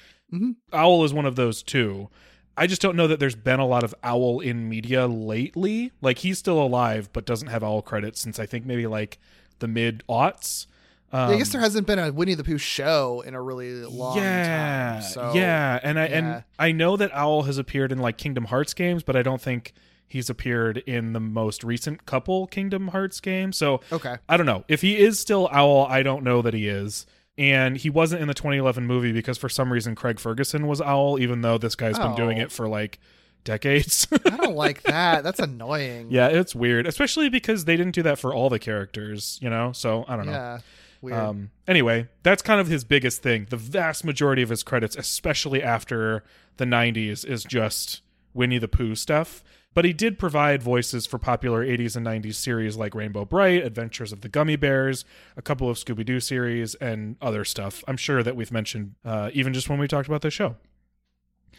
Owl 0.73 1.05
is 1.05 1.13
one 1.13 1.27
of 1.27 1.37
those 1.37 1.63
too. 1.63 2.09
I 2.57 2.67
just 2.67 2.81
don't 2.81 2.97
know 2.97 3.07
that 3.07 3.21
there's 3.21 3.37
been 3.37 3.61
a 3.61 3.67
lot 3.67 3.85
of 3.85 3.95
Owl 4.03 4.41
in 4.41 4.67
media 4.67 5.07
lately. 5.07 5.93
Like 6.01 6.17
he's 6.21 6.39
still 6.39 6.59
alive, 6.59 7.11
but 7.13 7.27
doesn't 7.27 7.49
have 7.49 7.63
Owl 7.63 7.83
credits 7.83 8.19
since 8.19 8.39
I 8.39 8.47
think 8.47 8.65
maybe 8.65 8.87
like 8.87 9.19
the 9.59 9.69
mid 9.69 10.03
aughts. 10.09 10.67
Um, 11.13 11.31
I 11.31 11.37
guess 11.37 11.51
there 11.53 11.61
hasn't 11.61 11.87
been 11.87 11.99
a 11.99 12.13
Winnie 12.13 12.35
the 12.35 12.45
Pooh 12.45 12.59
show 12.59 13.23
in 13.27 13.35
a 13.35 13.41
really 13.43 13.73
long 13.85 14.17
yeah, 14.17 15.01
time. 15.01 15.03
So 15.03 15.33
yeah, 15.35 15.79
and 15.83 15.99
I 15.99 16.07
yeah. 16.09 16.19
and 16.19 16.45
I 16.59 16.73
know 16.73 16.97
that 16.97 17.13
Owl 17.15 17.43
has 17.45 17.59
appeared 17.59 17.93
in 17.93 17.99
like 17.99 18.19
Kingdom 18.19 18.47
Hearts 18.47 18.75
games, 18.75 19.03
but 19.03 19.15
I 19.17 19.23
don't 19.23 19.41
think 19.41 19.73
he's 20.09 20.29
appeared 20.31 20.79
in 20.79 21.13
the 21.13 21.21
most 21.21 21.65
recent 21.65 22.07
couple 22.07 22.47
Kingdom 22.49 22.89
Hearts 22.89 23.21
games. 23.21 23.57
So 23.57 23.81
Okay. 23.93 24.17
I 24.29 24.37
don't 24.37 24.47
know 24.47 24.65
if 24.69 24.81
he 24.83 24.99
is 24.99 25.19
still 25.19 25.49
Owl. 25.53 25.87
I 25.89 26.03
don't 26.03 26.23
know 26.25 26.43
that 26.43 26.55
he 26.55 26.69
is. 26.69 27.07
And 27.39 27.77
he 27.77 27.91
wasn't 27.91 28.23
in 28.23 28.29
the 28.29 28.35
2011 28.35 28.87
movie 28.87 29.13
because 29.13 29.37
for 29.37 29.49
some 29.51 29.71
reason 29.73 29.95
Craig 29.95 30.19
Ferguson 30.19 30.67
was 30.67 30.81
Owl, 30.81 31.19
even 31.21 31.43
though 31.43 31.59
this 31.59 31.75
guy's 31.75 31.99
been 31.99 32.15
doing 32.15 32.39
Oh. 32.39 32.43
it 32.45 32.53
for 32.53 32.67
like 32.69 32.99
decades. 33.45 34.09
I 34.25 34.37
don't 34.37 34.57
like 34.57 34.83
that. 34.85 35.23
That's 35.25 35.39
annoying. 35.41 36.09
yeah, 36.11 36.29
it's 36.29 36.55
weird, 36.55 36.87
especially 36.87 37.29
because 37.29 37.65
they 37.65 37.77
didn't 37.77 37.95
do 37.95 38.03
that 38.05 38.19
for 38.19 38.35
all 38.35 38.49
the 38.49 38.59
characters, 38.59 39.39
you 39.43 39.51
know. 39.51 39.73
So 39.73 40.05
I 40.09 40.17
don't 40.17 40.27
know. 40.27 40.59
Weird. 41.03 41.19
Um, 41.19 41.51
anyway, 41.69 42.09
that's 42.23 42.43
kind 42.43 42.61
of 42.61 42.69
his 42.69 42.85
biggest 42.85 43.23
thing. 43.23 43.47
The 43.51 43.57
vast 43.57 44.05
majority 44.05 44.43
of 44.43 44.49
his 44.49 44.63
credits, 44.63 44.97
especially 44.97 45.63
after 45.63 46.25
the 46.57 46.65
90s, 46.65 47.25
is 47.25 47.45
just 47.45 48.03
Winnie 48.35 48.59
the 48.59 48.69
Pooh 48.69 48.95
stuff. 48.95 49.43
But 49.75 49.85
he 49.85 49.93
did 49.93 50.19
provide 50.19 50.63
voices 50.63 51.07
for 51.07 51.19
popular 51.19 51.63
80s 51.65 51.97
and 51.97 52.07
90s 52.07 52.37
series 52.37 52.77
like 52.79 52.95
Rainbow 52.95 53.27
Brite, 53.27 53.63
Adventures 53.63 54.11
of 54.11 54.23
the 54.23 54.29
Gummy 54.31 54.57
Bears, 54.57 55.05
a 55.37 55.43
couple 55.43 55.69
of 55.69 55.77
Scooby 55.77 56.03
Doo 56.05 56.19
series, 56.19 56.75
and 56.77 57.17
other 57.21 57.45
stuff. 57.45 57.85
I'm 57.87 57.99
sure 57.99 58.23
that 58.23 58.35
we've 58.37 58.51
mentioned 58.51 58.95
uh, 59.05 59.29
even 59.35 59.53
just 59.53 59.69
when 59.69 59.79
we 59.79 59.87
talked 59.87 60.09
about 60.09 60.23
the 60.23 60.31
show. 60.31 60.57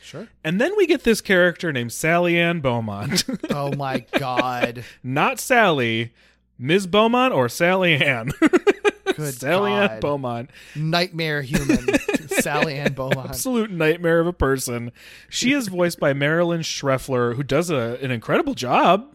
sure. 0.01 0.29
And 0.43 0.59
then 0.59 0.75
we 0.75 0.87
get 0.87 1.03
this 1.03 1.21
character 1.21 1.71
named 1.71 1.91
Sally 1.93 2.39
Ann 2.39 2.59
Beaumont. 2.59 3.23
Oh 3.51 3.73
my 3.75 3.99
god. 4.13 4.83
Not 5.03 5.39
Sally, 5.39 6.13
Ms. 6.57 6.87
Beaumont 6.87 7.33
or 7.35 7.47
Sally 7.49 7.95
Ann. 8.03 8.31
Good 9.17 9.33
Sally 9.33 9.71
Ann 9.73 9.87
God. 9.87 9.99
Beaumont. 10.01 10.49
Nightmare 10.75 11.41
human. 11.41 11.85
Sally 12.27 12.75
Ann 12.75 12.93
Beaumont. 12.93 13.29
absolute 13.29 13.71
nightmare 13.71 14.19
of 14.19 14.27
a 14.27 14.33
person. 14.33 14.91
She 15.29 15.51
is 15.53 15.67
voiced 15.67 15.99
by 15.99 16.13
Marilyn 16.13 16.61
Schreffler, 16.61 17.35
who 17.35 17.43
does 17.43 17.69
a, 17.69 17.97
an 18.01 18.11
incredible 18.11 18.53
job. 18.53 19.05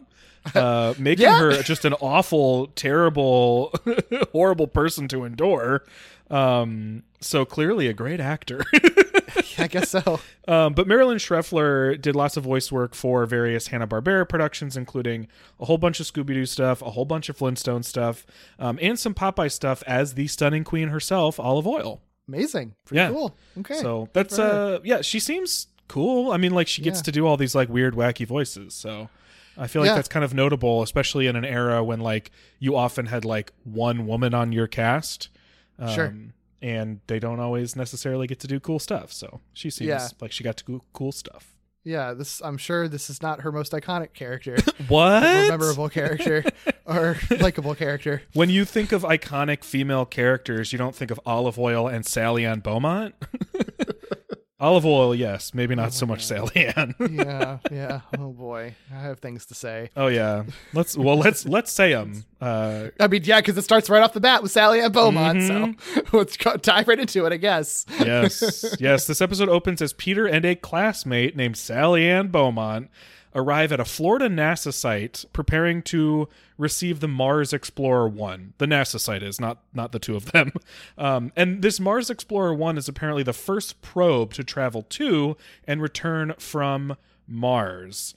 Uh, 0.53 0.93
making 0.99 1.23
Yeah. 1.23 1.39
her 1.39 1.63
just 1.63 1.85
an 1.85 1.93
awful, 1.93 2.67
terrible, 2.75 3.73
horrible 4.33 4.67
person 4.67 5.07
to 5.07 5.23
endure. 5.23 5.83
Um, 6.29 7.03
so 7.23 7.45
clearly 7.45 7.87
a 7.87 7.93
great 7.93 8.19
actor. 8.19 8.63
I 9.57 9.67
guess 9.67 9.89
so. 9.89 10.19
Um, 10.47 10.73
but 10.73 10.87
Marilyn 10.87 11.17
Schreffler 11.17 11.99
did 11.99 12.15
lots 12.15 12.37
of 12.37 12.43
voice 12.43 12.71
work 12.71 12.93
for 12.93 13.25
various 13.25 13.67
Hanna 13.67 13.87
Barbera 13.87 14.27
productions, 14.27 14.77
including 14.77 15.27
a 15.59 15.65
whole 15.65 15.77
bunch 15.77 15.99
of 15.99 16.05
Scooby 16.05 16.27
Doo 16.33 16.45
stuff, 16.45 16.81
a 16.81 16.91
whole 16.91 17.05
bunch 17.05 17.29
of 17.29 17.37
Flintstone 17.37 17.83
stuff, 17.83 18.25
um, 18.59 18.77
and 18.81 18.97
some 18.99 19.13
Popeye 19.13 19.51
stuff 19.51 19.83
as 19.87 20.13
the 20.13 20.27
stunning 20.27 20.63
queen 20.63 20.89
herself, 20.89 21.39
Olive 21.39 21.65
Oyl. 21.67 22.01
Amazing. 22.27 22.75
Pretty 22.85 22.99
Yeah. 23.01 23.09
cool. 23.09 23.35
Okay. 23.59 23.75
So 23.75 24.07
that's 24.13 24.39
uh 24.39 24.79
yeah, 24.83 25.01
she 25.01 25.19
seems 25.19 25.67
cool. 25.87 26.31
I 26.31 26.37
mean, 26.37 26.53
like 26.53 26.67
she 26.67 26.81
gets 26.81 26.99
Yeah. 26.99 27.03
to 27.03 27.11
do 27.11 27.27
all 27.27 27.35
these 27.37 27.53
like 27.55 27.69
weird, 27.69 27.95
wacky 27.95 28.25
voices. 28.25 28.73
So 28.73 29.09
I 29.57 29.67
feel 29.67 29.81
like 29.81 29.89
Yeah. 29.89 29.95
that's 29.95 30.07
kind 30.07 30.23
of 30.23 30.33
notable, 30.33 30.81
especially 30.83 31.27
in 31.27 31.35
an 31.35 31.43
era 31.45 31.83
when 31.83 31.99
like 31.99 32.31
you 32.59 32.75
often 32.75 33.07
had 33.07 33.25
like 33.25 33.51
one 33.65 34.07
woman 34.07 34.33
on 34.33 34.51
your 34.53 34.67
cast. 34.67 35.29
Um, 35.77 35.89
Sure. 35.93 36.15
And 36.63 37.01
they 37.07 37.19
don't 37.19 37.39
always 37.41 37.75
necessarily 37.75 38.25
get 38.25 38.39
to 38.39 38.47
do 38.47 38.59
cool 38.59 38.79
stuff. 38.79 39.11
So 39.13 39.41
she 39.53 39.69
seems 39.69 39.87
Yeah. 39.89 40.07
like 40.21 40.31
she 40.31 40.43
got 40.43 40.57
to 40.57 40.63
do 40.63 40.81
cool 40.93 41.11
stuff. 41.11 41.49
Yeah, 41.85 42.13
this 42.13 42.41
I'm 42.41 42.57
sure 42.57 42.87
this 42.87 43.09
is 43.09 43.21
not 43.21 43.41
her 43.41 43.51
most 43.51 43.73
iconic 43.73 44.13
character. 44.13 44.55
What? 44.87 45.23
or 45.23 45.49
memorable 45.49 45.89
character 45.89 46.45
or 46.85 47.17
likable 47.41 47.75
character. 47.75 48.21
When 48.33 48.49
you 48.49 48.63
think 48.63 48.93
of 48.93 49.03
iconic 49.03 49.65
female 49.65 50.05
characters, 50.05 50.71
you 50.71 50.77
don't 50.79 50.95
think 50.95 51.11
of 51.11 51.19
Olive 51.25 51.59
Oyl 51.59 51.87
and 51.89 52.05
Sally 52.05 52.45
Ann 52.45 52.61
Beaumont. 52.61 53.15
Olive 54.63 54.85
Oyl, 54.85 55.13
yes, 55.13 55.53
maybe 55.53 55.75
not 55.75 55.91
so 55.93 56.05
much 56.05 56.25
Sally 56.25 56.67
Ann. 56.77 56.95
Yeah, 57.11 57.57
yeah. 57.69 57.99
Oh 58.17 58.31
boy, 58.31 58.75
I 58.93 58.99
have 59.01 59.19
things 59.19 59.45
to 59.47 59.53
say. 59.53 59.89
oh 59.97 60.07
yeah, 60.07 60.43
let's 60.71 60.95
well 60.97 61.17
let's 61.17 61.45
let's 61.45 61.69
say 61.69 61.91
them. 61.91 62.23
Uh, 62.39 62.87
I 62.97 63.07
mean, 63.07 63.23
yeah, 63.25 63.41
because 63.41 63.57
it 63.57 63.63
starts 63.63 63.89
right 63.89 64.01
off 64.01 64.13
the 64.13 64.21
bat 64.21 64.41
with 64.41 64.53
Sally 64.53 64.79
Ann 64.79 64.93
Beaumont. 64.93 65.39
Mm-hmm. 65.39 65.79
So 65.81 66.01
let's 66.17 66.37
go, 66.37 66.55
dive 66.55 66.87
right 66.87 66.97
into 66.97 67.25
it, 67.25 67.33
I 67.33 67.37
guess. 67.37 67.85
yes, 67.99 68.75
yes. 68.79 69.05
This 69.05 69.19
episode 69.19 69.49
opens 69.49 69.81
as 69.81 69.91
Peter 69.91 70.25
and 70.27 70.45
a 70.45 70.55
classmate 70.55 71.35
named 71.35 71.57
Sally 71.57 72.09
Ann 72.09 72.29
Beaumont 72.29 72.89
arrive 73.35 73.71
at 73.71 73.79
a 73.79 73.85
Florida 73.85 74.29
NASA 74.29 74.73
site 74.73 75.25
preparing 75.33 75.81
to 75.83 76.27
receive 76.57 76.99
the 76.99 77.07
Mars 77.07 77.53
Explorer 77.53 78.07
1. 78.07 78.53
The 78.57 78.65
NASA 78.65 78.99
site 78.99 79.23
is, 79.23 79.39
not 79.39 79.59
not 79.73 79.91
the 79.91 79.99
two 79.99 80.15
of 80.15 80.31
them. 80.31 80.51
Um, 80.97 81.31
and 81.35 81.61
this 81.61 81.79
Mars 81.79 82.09
Explorer 82.09 82.53
1 82.53 82.77
is 82.77 82.87
apparently 82.87 83.23
the 83.23 83.33
first 83.33 83.81
probe 83.81 84.33
to 84.33 84.43
travel 84.43 84.83
to 84.83 85.35
and 85.65 85.81
return 85.81 86.33
from 86.37 86.95
Mars. 87.27 88.13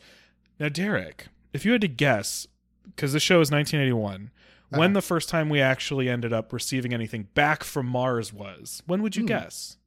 Now, 0.60 0.68
Derek, 0.68 1.28
if 1.52 1.64
you 1.64 1.72
had 1.72 1.80
to 1.80 1.88
guess, 1.88 2.46
because 2.84 3.12
the 3.12 3.20
show 3.20 3.40
is 3.40 3.50
1981, 3.50 4.30
when 4.70 4.92
the 4.92 5.02
first 5.02 5.28
time 5.28 5.48
we 5.48 5.60
actually 5.60 6.08
ended 6.08 6.32
up 6.32 6.52
receiving 6.52 6.92
anything 6.92 7.28
back 7.34 7.64
from 7.64 7.86
Mars 7.86 8.32
was, 8.32 8.82
when 8.86 9.02
would 9.02 9.16
you 9.16 9.24
guess? 9.24 9.78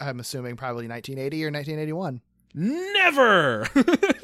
I'm 0.00 0.20
assuming 0.20 0.56
probably 0.56 0.88
1980 0.88 1.44
or 1.44 1.48
1981. 1.48 2.20
Never. 2.56 3.66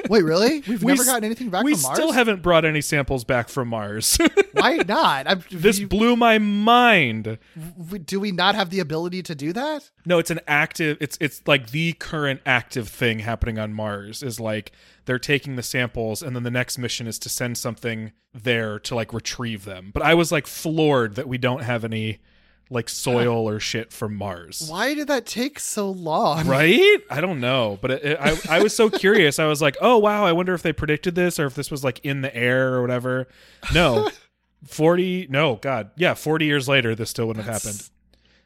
Wait, 0.08 0.22
really? 0.22 0.60
We've 0.68 0.82
We 0.82 0.92
never 0.92 1.04
gotten 1.04 1.24
anything 1.24 1.50
back 1.50 1.64
we 1.64 1.72
from 1.74 1.82
Mars. 1.82 1.98
We 1.98 2.02
still 2.02 2.12
haven't 2.12 2.42
brought 2.42 2.64
any 2.64 2.80
samples 2.80 3.24
back 3.24 3.48
from 3.48 3.68
Mars. 3.68 4.16
Why 4.52 4.76
not? 4.76 5.28
I'm, 5.28 5.42
this 5.50 5.80
you- 5.80 5.88
blew 5.88 6.14
my 6.16 6.38
mind. 6.38 7.38
w- 7.78 7.98
do 7.98 8.20
we 8.20 8.30
not 8.30 8.54
have 8.54 8.70
the 8.70 8.78
ability 8.80 9.22
to 9.24 9.34
do 9.34 9.52
that? 9.52 9.90
No, 10.06 10.18
it's 10.18 10.30
an 10.30 10.40
active. 10.46 10.96
It's 11.00 11.18
it's 11.20 11.42
like 11.46 11.70
the 11.70 11.92
current 11.94 12.40
active 12.46 12.88
thing 12.88 13.18
happening 13.20 13.58
on 13.58 13.72
Mars 13.72 14.22
is 14.22 14.38
like 14.38 14.72
they're 15.06 15.18
taking 15.18 15.56
the 15.56 15.62
samples, 15.62 16.22
and 16.22 16.36
then 16.36 16.44
the 16.44 16.50
next 16.50 16.78
mission 16.78 17.06
is 17.08 17.18
to 17.20 17.28
send 17.28 17.58
something 17.58 18.12
there 18.32 18.78
to 18.78 18.94
like 18.94 19.12
retrieve 19.12 19.64
them. 19.64 19.90
But 19.92 20.02
I 20.04 20.14
was 20.14 20.30
like 20.30 20.46
floored 20.46 21.16
that 21.16 21.26
we 21.28 21.36
don't 21.38 21.62
have 21.64 21.84
any 21.84 22.20
like 22.70 22.88
soil 22.88 23.48
or 23.48 23.58
shit 23.60 23.92
from 23.92 24.14
Mars. 24.14 24.66
Why 24.70 24.94
did 24.94 25.08
that 25.08 25.26
take 25.26 25.58
so 25.58 25.90
long? 25.90 26.46
Right? 26.46 26.98
I 27.10 27.20
don't 27.20 27.40
know, 27.40 27.78
but 27.82 27.90
it, 27.90 28.04
it, 28.04 28.18
I 28.20 28.58
I 28.58 28.62
was 28.62 28.74
so 28.74 28.88
curious. 28.88 29.38
I 29.38 29.46
was 29.46 29.60
like, 29.60 29.76
"Oh 29.80 29.98
wow, 29.98 30.24
I 30.24 30.32
wonder 30.32 30.54
if 30.54 30.62
they 30.62 30.72
predicted 30.72 31.14
this 31.14 31.38
or 31.38 31.46
if 31.46 31.54
this 31.54 31.70
was 31.70 31.82
like 31.84 31.98
in 32.04 32.20
the 32.22 32.34
air 32.34 32.74
or 32.74 32.80
whatever." 32.82 33.28
No. 33.74 34.08
40 34.66 35.28
No, 35.30 35.56
god. 35.56 35.90
Yeah, 35.96 36.12
40 36.14 36.44
years 36.44 36.68
later 36.68 36.94
this 36.94 37.08
still 37.10 37.26
wouldn't 37.26 37.46
have 37.46 37.62
happened. 37.62 37.88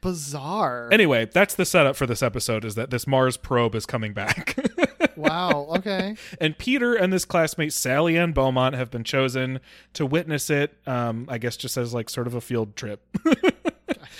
Bizarre. 0.01 0.89
Anyway, 0.91 1.25
that's 1.33 1.55
the 1.55 1.65
setup 1.65 1.95
for 1.95 2.05
this 2.05 2.21
episode 2.21 2.63
is 2.63 2.75
that 2.75 2.89
this 2.89 3.07
Mars 3.07 3.37
probe 3.37 3.73
is 3.75 3.85
coming 3.85 4.13
back. 4.13 4.55
wow. 5.15 5.67
Okay. 5.77 6.15
and 6.39 6.57
Peter 6.57 6.93
and 6.93 7.11
this 7.11 7.25
classmate 7.25 7.73
Sally 7.73 8.17
Ann 8.17 8.31
Beaumont 8.31 8.75
have 8.75 8.91
been 8.91 9.03
chosen 9.03 9.59
to 9.93 10.05
witness 10.05 10.49
it. 10.49 10.77
Um, 10.85 11.25
I 11.27 11.37
guess 11.37 11.57
just 11.57 11.75
as 11.75 11.93
like 11.93 12.09
sort 12.09 12.27
of 12.27 12.35
a 12.35 12.41
field 12.41 12.75
trip. 12.75 13.01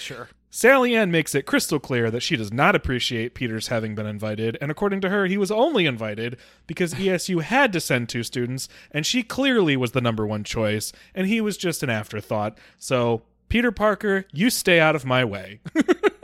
Sure. 0.06 0.30
Sally 0.52 0.96
Ann 0.96 1.10
makes 1.10 1.34
it 1.34 1.48
crystal 1.48 1.80
clear 1.80 2.12
that 2.12 2.22
she 2.22 2.38
does 2.38 2.54
not 2.54 2.76
appreciate 2.76 3.34
Peter's 3.34 3.70
having 3.70 3.96
been 3.96 4.06
invited, 4.06 4.56
and 4.62 4.70
according 4.70 5.02
to 5.02 5.10
her, 5.10 5.26
he 5.26 5.36
was 5.36 5.50
only 5.50 5.88
invited 5.88 6.38
because 6.68 6.94
ESU 6.94 7.42
had 7.42 7.74
to 7.74 7.82
send 7.82 8.08
two 8.08 8.22
students, 8.22 8.70
and 8.92 9.04
she 9.04 9.24
clearly 9.24 9.76
was 9.76 9.94
the 9.94 10.02
number 10.02 10.26
one 10.28 10.44
choice, 10.44 10.94
and 11.16 11.26
he 11.26 11.42
was 11.42 11.58
just 11.58 11.82
an 11.82 11.90
afterthought. 11.90 12.58
So, 12.78 13.24
Peter 13.50 13.72
Parker, 13.72 14.26
you 14.32 14.52
stay 14.52 14.80
out 14.80 14.96
of 14.96 15.06
my 15.06 15.26
way. 15.26 15.60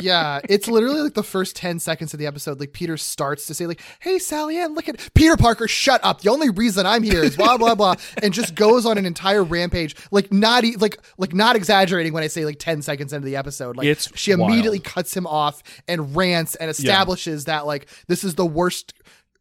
Yeah, 0.00 0.40
it's 0.48 0.66
literally 0.68 1.00
like 1.00 1.14
the 1.14 1.22
first 1.22 1.56
10 1.56 1.78
seconds 1.78 2.12
of 2.12 2.18
the 2.18 2.26
episode. 2.26 2.58
Like, 2.60 2.72
Peter 2.72 2.96
starts 2.96 3.46
to 3.46 3.54
say, 3.54 3.66
like, 3.66 3.80
hey, 4.00 4.18
Sally 4.18 4.58
Ann, 4.58 4.74
look 4.74 4.88
at 4.88 5.10
Peter 5.14 5.36
Parker, 5.36 5.68
shut 5.68 6.00
up. 6.04 6.20
The 6.22 6.30
only 6.30 6.50
reason 6.50 6.86
I'm 6.86 7.02
here 7.02 7.22
is 7.22 7.36
blah, 7.36 7.56
blah, 7.56 7.74
blah. 7.74 7.94
And 8.22 8.32
just 8.32 8.54
goes 8.54 8.86
on 8.86 8.98
an 8.98 9.06
entire 9.06 9.44
rampage. 9.44 9.96
Like, 10.10 10.32
not 10.32 10.64
e- 10.64 10.76
like, 10.76 10.98
like 11.18 11.34
not 11.34 11.56
exaggerating 11.56 12.12
when 12.12 12.22
I 12.22 12.28
say 12.28 12.44
like 12.44 12.58
10 12.58 12.82
seconds 12.82 13.12
into 13.12 13.26
the 13.26 13.36
episode. 13.36 13.76
Like, 13.76 13.86
It's 13.86 14.10
she 14.16 14.32
immediately 14.32 14.78
cuts 14.80 15.16
him 15.16 15.26
off 15.26 15.62
and 15.86 16.14
rants 16.16 16.54
and 16.56 16.70
establishes 16.70 17.44
that, 17.46 17.66
like, 17.66 17.88
this 18.08 18.24
is 18.24 18.34
the 18.34 18.46
worst 18.46 18.94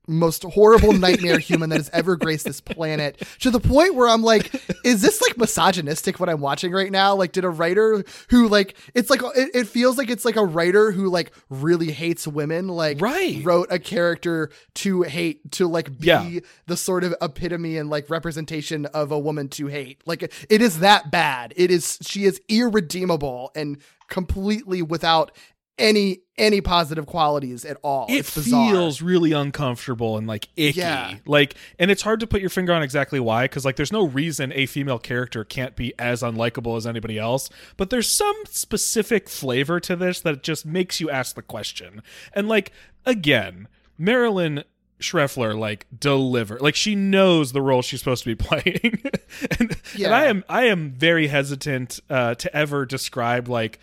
most 0.07 0.43
horrible 0.43 0.91
nightmare 0.93 1.39
human 1.39 1.69
that 1.69 1.77
has 1.77 1.89
ever 1.93 2.15
graced 2.15 2.45
this 2.45 2.59
planet 2.61 3.21
to 3.39 3.49
the 3.49 3.59
point 3.59 3.95
where 3.95 4.07
I'm 4.09 4.21
like, 4.21 4.53
is 4.83 5.01
this 5.01 5.21
like 5.21 5.37
misogynistic 5.37 6.19
what 6.19 6.29
I'm 6.29 6.41
watching 6.41 6.71
right 6.71 6.91
now? 6.91 7.15
Like, 7.15 7.31
did 7.31 7.45
a 7.45 7.49
writer 7.49 8.03
who 8.29 8.47
like 8.47 8.75
it's 8.93 9.09
like 9.09 9.21
it, 9.35 9.49
it 9.53 9.67
feels 9.67 9.97
like 9.97 10.09
it's 10.09 10.25
like 10.25 10.35
a 10.35 10.43
writer 10.45 10.91
who 10.91 11.09
like 11.09 11.31
really 11.49 11.91
hates 11.91 12.27
women, 12.27 12.67
like 12.67 12.99
Right. 13.01 13.41
wrote 13.43 13.67
a 13.71 13.79
character 13.79 14.49
to 14.75 15.03
hate 15.03 15.51
to 15.53 15.67
like 15.67 15.97
be 15.99 16.07
Yeah. 16.07 16.39
the 16.67 16.77
sort 16.77 17.03
of 17.03 17.15
epitome 17.21 17.77
and 17.77 17.89
like 17.89 18.09
representation 18.09 18.85
of 18.87 19.11
a 19.11 19.19
woman 19.19 19.47
to 19.49 19.67
hate. 19.67 20.01
Like 20.05 20.23
it 20.49 20.61
is 20.61 20.79
that 20.79 21.11
bad. 21.11 21.53
It 21.55 21.71
is 21.71 21.97
she 22.01 22.25
is 22.25 22.41
irredeemable 22.49 23.51
and 23.55 23.77
completely 24.09 24.81
without 24.81 25.31
any 25.77 26.19
any 26.37 26.61
positive 26.61 27.05
qualities 27.05 27.63
at 27.63 27.77
all. 27.83 28.07
it 28.09 28.25
feels 28.25 29.01
really 29.03 29.31
uncomfortable 29.33 30.17
and 30.17 30.25
like 30.25 30.47
icky. 30.55 30.79
Yeah. 30.79 31.15
Like, 31.27 31.53
and 31.77 31.91
it's 31.91 32.01
hard 32.01 32.19
to 32.21 32.27
put 32.27 32.41
your 32.41 32.49
finger 32.49 32.73
on 32.73 32.81
exactly 32.81 33.19
why, 33.19 33.43
because 33.45 33.65
like 33.65 33.75
there's 33.75 33.91
no 33.91 34.07
reason 34.07 34.51
a 34.53 34.65
female 34.65 34.97
character 34.97 35.43
can't 35.43 35.75
be 35.75 35.93
as 35.99 36.21
unlikable 36.23 36.75
as 36.75 36.87
anybody 36.87 37.19
else. 37.19 37.49
But 37.77 37.91
there's 37.91 38.09
some 38.11 38.35
specific 38.49 39.29
flavor 39.29 39.79
to 39.81 39.95
this 39.95 40.21
that 40.21 40.41
just 40.41 40.65
makes 40.65 40.99
you 40.99 41.09
ask 41.11 41.35
the 41.35 41.43
question. 41.43 42.01
And 42.33 42.47
like 42.47 42.71
again, 43.05 43.67
Marilyn 43.97 44.63
Schreffler 44.99 45.57
like 45.57 45.85
deliver 45.99 46.57
like 46.59 46.75
she 46.75 46.95
knows 46.95 47.51
the 47.51 47.61
role 47.61 47.81
she's 47.81 47.99
supposed 47.99 48.23
to 48.23 48.33
be 48.33 48.35
playing 48.43 49.01
and, 49.59 49.75
Yeah. 49.95 50.07
and 50.07 50.15
i 50.15 50.25
am 50.27 50.43
i 50.47 50.63
am 50.65 50.91
very 50.91 51.27
hesitant 51.27 51.99
uh 52.09 52.35
to 52.35 52.55
ever 52.55 52.85
describe 52.85 53.49
like 53.49 53.79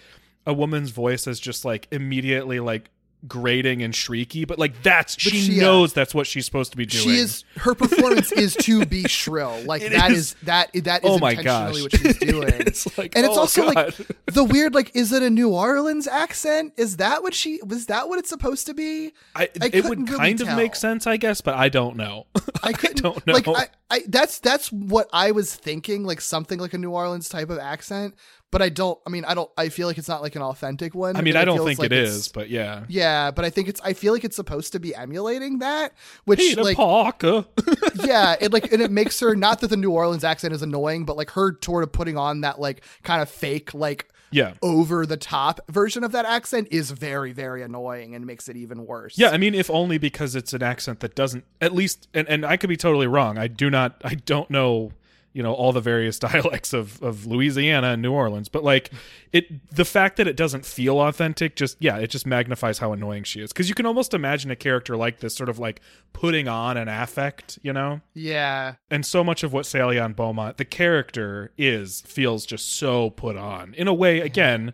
a 0.47 0.53
woman's 0.53 0.91
voice 0.91 1.27
as 1.27 1.39
just 1.41 1.65
like 1.65 1.87
immediately 1.91 2.61
like 2.61 2.91
grating 3.29 3.83
and 3.83 3.93
shrieky 3.93 4.47
but 4.47 4.59
like 4.59 4.83
that's 4.83 5.21
she, 5.21 5.29
she, 5.31 5.61
uh, 5.61 5.63
knows 5.63 5.93
that's 5.93 6.15
what 6.15 6.27
she's 6.27 6.47
supposed 6.47 6.71
to 6.71 6.77
be 6.79 6.87
doing 6.87 7.05
She 7.05 7.17
is 7.19 7.45
her 7.57 7.75
performance 7.75 8.33
is 8.33 8.55
to 8.57 8.87
be 8.87 9.03
shrill. 9.09 9.61
Like 9.67 9.83
It 9.83 9.93
that 9.93 10.11
is. 10.11 10.19
is, 10.19 10.35
that 10.45 10.71
that 10.73 11.05
is 11.05 11.11
Oh 11.11 11.19
my 11.19 11.33
intentionally 11.33 11.83
gosh. 11.83 12.01
what 12.01 12.01
she's 12.01 12.19
doing. 12.31 12.55
It's 12.61 12.97
like, 12.99 13.15
and 13.15 13.27
it's 13.27 13.37
oh 13.37 13.41
also 13.41 13.67
like 13.67 13.95
the 14.27 14.43
weird 14.43 14.75
like 14.75 14.97
is 14.97 15.13
it 15.13 15.23
a 15.23 15.29
New 15.29 15.51
Orleans 15.51 16.09
accent? 16.09 16.73
Is 16.79 16.97
that 16.97 17.23
what 17.23 17.35
she 17.35 17.61
was 17.63 17.87
that 17.87 18.09
what 18.09 18.19
it's 18.19 18.31
supposed 18.31 18.67
to 18.69 18.75
be? 18.75 19.13
I, 19.37 19.51
I 19.61 19.69
it 19.71 19.85
would 19.85 20.09
really 20.09 20.19
kind 20.19 20.41
of 20.41 20.57
make 20.57 20.75
sense 20.75 21.07
i 21.07 21.17
guess 21.17 21.41
but 21.41 21.55
i 21.55 21.69
don't 21.69 21.97
know 21.97 22.27
I 22.63 22.73
couldn't 22.73 23.03
don't 23.03 23.27
know. 23.27 23.33
like 23.35 23.49
I, 23.49 23.69
I 23.91 24.01
that's 24.09 24.39
that's 24.39 24.71
what 24.71 25.09
I 25.13 25.31
was 25.33 25.55
thinking 25.55 26.05
like 26.05 26.21
something 26.21 26.59
like 26.59 26.75
a 26.75 26.79
New 26.79 26.91
Orleans 26.91 27.29
type 27.29 27.51
of 27.51 27.59
accent, 27.59 28.15
but 28.51 28.61
I 28.63 28.69
don't 28.69 28.99
I 29.07 29.11
mean 29.11 29.25
I 29.25 29.35
don't 29.35 29.51
I 29.57 29.69
feel 29.69 29.87
like 29.87 29.99
it's 29.99 30.09
not 30.09 30.23
like 30.23 30.37
an 30.37 30.43
authentic 30.43 30.95
one. 30.95 31.17
i 31.17 31.21
mean 31.21 31.37
It 31.37 31.41
i 31.41 31.45
don't 31.45 31.65
think 31.65 31.79
like 31.79 31.93
it's- 31.93 32.29
but 32.29 32.51
yeah 32.51 32.85
Yeah, 32.89 33.31
but 33.31 33.45
I 33.45 33.51
think 33.51 33.69
it's 33.69 33.81
I 33.83 33.93
feel 33.93 34.13
like 34.13 34.25
it's 34.25 34.37
supposed 34.37 34.73
to 34.73 34.81
be 34.81 34.95
emulating 34.95 35.59
that, 35.61 35.93
which 36.25 36.39
Peter 36.41 36.63
like 36.63 36.77
Parker. 36.77 37.45
yeah, 38.05 38.37
it 38.41 38.53
like 38.53 38.73
and 38.73 38.83
it 38.83 38.91
makes 38.91 39.21
her 39.21 39.35
not 39.37 39.61
that 39.61 39.69
the 39.69 39.77
New 39.77 39.91
Orleans 39.91 40.25
accent 40.25 40.53
is 40.55 40.63
annoying, 40.63 41.05
but 41.05 41.17
like 41.17 41.31
her 41.31 41.57
sort 41.63 41.83
of 41.85 41.93
putting 41.93 42.17
on 42.17 42.41
that 42.43 42.61
like 42.61 42.83
kind 43.03 43.23
of 43.23 43.29
fake 43.29 43.73
like 43.75 44.09
yeah 44.33 44.55
over 44.63 45.07
the 45.07 45.17
top 45.17 45.61
version 45.69 46.05
of 46.05 46.13
that 46.13 46.25
accent 46.25 46.69
is 46.71 46.93
very 46.93 47.33
very 47.33 47.63
annoying 47.63 48.15
and 48.15 48.25
makes 48.27 48.49
it 48.49 48.57
even 48.57 48.87
worse. 48.87 49.19
Yeah, 49.19 49.31
I 49.31 49.39
mean, 49.39 49.55
if 49.55 49.69
only 49.71 49.99
because 49.99 50.35
it's 50.37 50.53
an 50.53 50.63
accent 50.63 51.01
that 51.01 51.15
doesn't, 51.17 51.45
at 51.61 51.75
least, 51.75 52.07
and, 52.15 52.29
and 52.29 52.45
I 52.47 52.57
could 52.57 52.69
be 52.71 52.77
totally 52.77 53.09
wrong. 53.09 53.39
I 53.39 53.49
do 53.49 53.71
not, 53.71 54.01
I 54.05 54.15
don't 54.15 54.49
know, 54.51 54.93
you 55.33 55.43
know, 55.43 55.53
all 55.55 55.73
the 55.73 55.81
various 55.81 56.19
dialects 56.31 56.73
of, 56.73 57.01
of 57.03 57.27
Louisiana 57.27 57.89
and 57.89 58.03
New 58.03 58.13
Orleans, 58.13 58.49
but 58.49 58.65
like 58.65 58.91
it, 59.33 59.47
the 59.75 59.85
fact 59.85 60.17
that 60.17 60.27
it 60.27 60.37
doesn't 60.37 60.67
feel 60.67 61.01
authentic, 61.01 61.55
just, 61.57 61.77
yeah, 61.79 61.99
it 61.99 62.09
just 62.11 62.27
magnifies 62.27 62.79
how 62.79 62.93
annoying 62.93 63.23
she 63.25 63.41
is. 63.41 63.53
Cause 63.53 63.69
you 63.69 63.75
can 63.75 63.87
almost 63.87 64.13
imagine 64.15 64.51
a 64.51 64.57
character 64.57 64.97
like 64.97 65.21
this 65.21 65.35
sort 65.37 65.49
of 65.49 65.59
like 65.59 65.81
putting 66.13 66.49
on 66.49 66.77
an 66.77 66.89
affect, 66.89 67.59
you 67.63 67.73
know? 67.73 68.01
yeah, 68.15 68.75
And 68.91 69.07
so 69.07 69.23
much 69.23 69.43
of 69.45 69.53
what 69.53 69.67
Sally 69.67 69.99
Ann 70.01 70.15
Beaumont, 70.15 70.57
the 70.57 70.65
character 70.65 71.53
is, 71.57 72.01
feels 72.03 72.45
just 72.45 72.73
so 72.73 73.11
put 73.11 73.37
on 73.37 73.75
in 73.75 73.87
a 73.87 73.95
way, 73.95 74.21
again, 74.21 74.73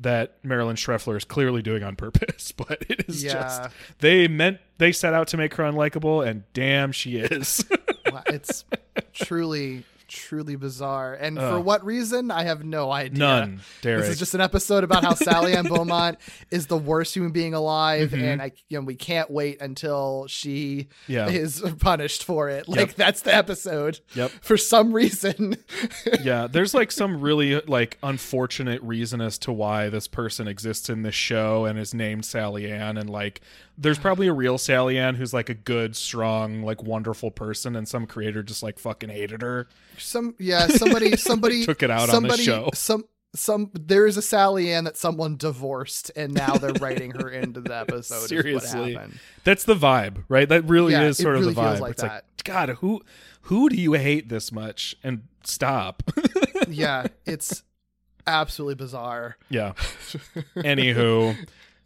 that 0.00 0.36
Marilyn 0.44 0.76
Schreffler 0.76 1.16
is 1.16 1.24
clearly 1.24 1.60
doing 1.60 1.82
on 1.82 1.96
purpose, 1.96 2.52
but 2.52 2.84
it 2.88 3.04
is 3.08 3.24
Yeah. 3.24 3.32
just 3.32 3.62
they 3.98 4.28
meant 4.28 4.58
they 4.78 4.92
set 4.92 5.12
out 5.12 5.26
to 5.28 5.36
make 5.36 5.54
her 5.54 5.64
unlikable, 5.64 6.24
and 6.24 6.44
damn, 6.52 6.92
she 6.92 7.16
is. 7.16 7.64
Wow, 8.12 8.22
it's 8.28 8.64
truly 9.18 9.84
truly 10.08 10.56
bizarre. 10.56 11.14
And 11.14 11.36
for 11.38 11.60
what 11.60 11.84
reason, 11.84 12.30
I 12.30 12.44
have 12.44 12.64
no 12.64 12.90
idea. 12.90 13.18
None, 13.18 13.60
Derek. 13.82 14.00
This 14.02 14.10
is 14.10 14.18
just 14.18 14.34
an 14.34 14.40
episode 14.40 14.82
about 14.84 15.04
how 15.04 15.14
Sally 15.14 15.54
Ann 15.54 15.64
Beaumont 15.68 16.18
is 16.50 16.66
the 16.66 16.76
worst 16.78 17.14
human 17.14 17.30
being 17.32 17.54
alive, 17.54 18.10
Mm-hmm. 18.10 18.24
and 18.24 18.42
I, 18.42 18.52
you 18.68 18.78
know, 18.78 18.84
we 18.84 18.94
can't 18.96 19.30
wait 19.30 19.60
until 19.60 20.26
she 20.28 20.88
Yeah. 21.06 21.28
is 21.28 21.60
punished 21.80 22.24
for 22.24 22.48
it. 22.48 22.68
Like 22.68 22.94
that's 22.94 23.20
the 23.22 23.34
episode. 23.34 24.00
Yep. 24.14 24.30
For 24.40 24.56
some 24.56 24.92
reason, 24.92 25.56
yeah, 26.22 26.46
there's 26.46 26.74
like 26.74 26.90
some 26.92 27.20
really 27.20 27.60
like 27.62 27.98
unfortunate 28.02 28.82
reason 28.82 29.20
as 29.20 29.38
to 29.38 29.52
why 29.52 29.88
this 29.88 30.08
person 30.08 30.48
exists 30.48 30.88
in 30.88 31.02
this 31.02 31.14
show 31.14 31.64
and 31.66 31.78
is 31.78 31.92
named 31.94 32.24
Sally 32.24 32.70
Ann, 32.70 32.96
and 32.96 33.08
like 33.10 33.40
there's 33.80 33.98
probably 33.98 34.26
a 34.26 34.32
real 34.32 34.58
Sally 34.58 34.98
Ann 34.98 35.14
who's 35.14 35.32
like 35.32 35.48
a 35.48 35.54
good, 35.54 35.94
strong, 35.94 36.62
like 36.62 36.82
wonderful 36.82 37.30
person, 37.30 37.76
and 37.76 37.86
some 37.86 38.06
creator 38.06 38.42
just 38.42 38.62
like 38.62 38.78
fucking 38.78 39.08
hated 39.10 39.40
her. 39.42 39.68
Some 39.98 40.34
yeah, 40.38 40.66
somebody 40.68 41.16
somebody 41.16 41.64
Took 41.64 41.82
it 41.82 41.90
out 41.90 42.02
on 42.02 42.06
the 42.08 42.12
somebody, 42.12 42.42
show. 42.44 42.70
Some 42.74 43.04
some 43.34 43.70
there 43.74 44.06
is 44.06 44.16
a 44.16 44.22
Sally 44.22 44.72
Ann 44.72 44.84
that 44.84 44.96
someone 44.96 45.36
divorced, 45.36 46.10
and 46.16 46.32
now 46.32 46.54
they're 46.56 46.72
writing 46.80 47.10
her 47.12 47.28
into 47.28 47.60
the 47.60 47.76
episode. 47.76 48.26
Seriously, 48.28 48.94
happened. 48.94 49.18
that's 49.44 49.64
the 49.64 49.74
vibe, 49.74 50.24
right? 50.28 50.48
That 50.48 50.64
really 50.64 50.92
Yeah, 50.92 51.02
is 51.04 51.18
sort 51.18 51.34
of 51.36 51.42
really 51.42 51.54
the 51.54 51.60
vibe. 51.60 51.80
like 51.80 51.92
it's 51.92 52.02
that. 52.02 52.08
like, 52.12 52.44
God, 52.44 52.68
who 52.80 53.02
who 53.42 53.68
do 53.68 53.76
you 53.76 53.92
hate 53.94 54.28
this 54.28 54.50
much? 54.50 54.96
And 55.04 55.22
stop. 55.44 56.02
yeah, 56.68 57.06
it's 57.26 57.62
absolutely 58.26 58.74
bizarre. 58.76 59.36
yeah. 59.50 59.72
Anywho, 60.56 61.36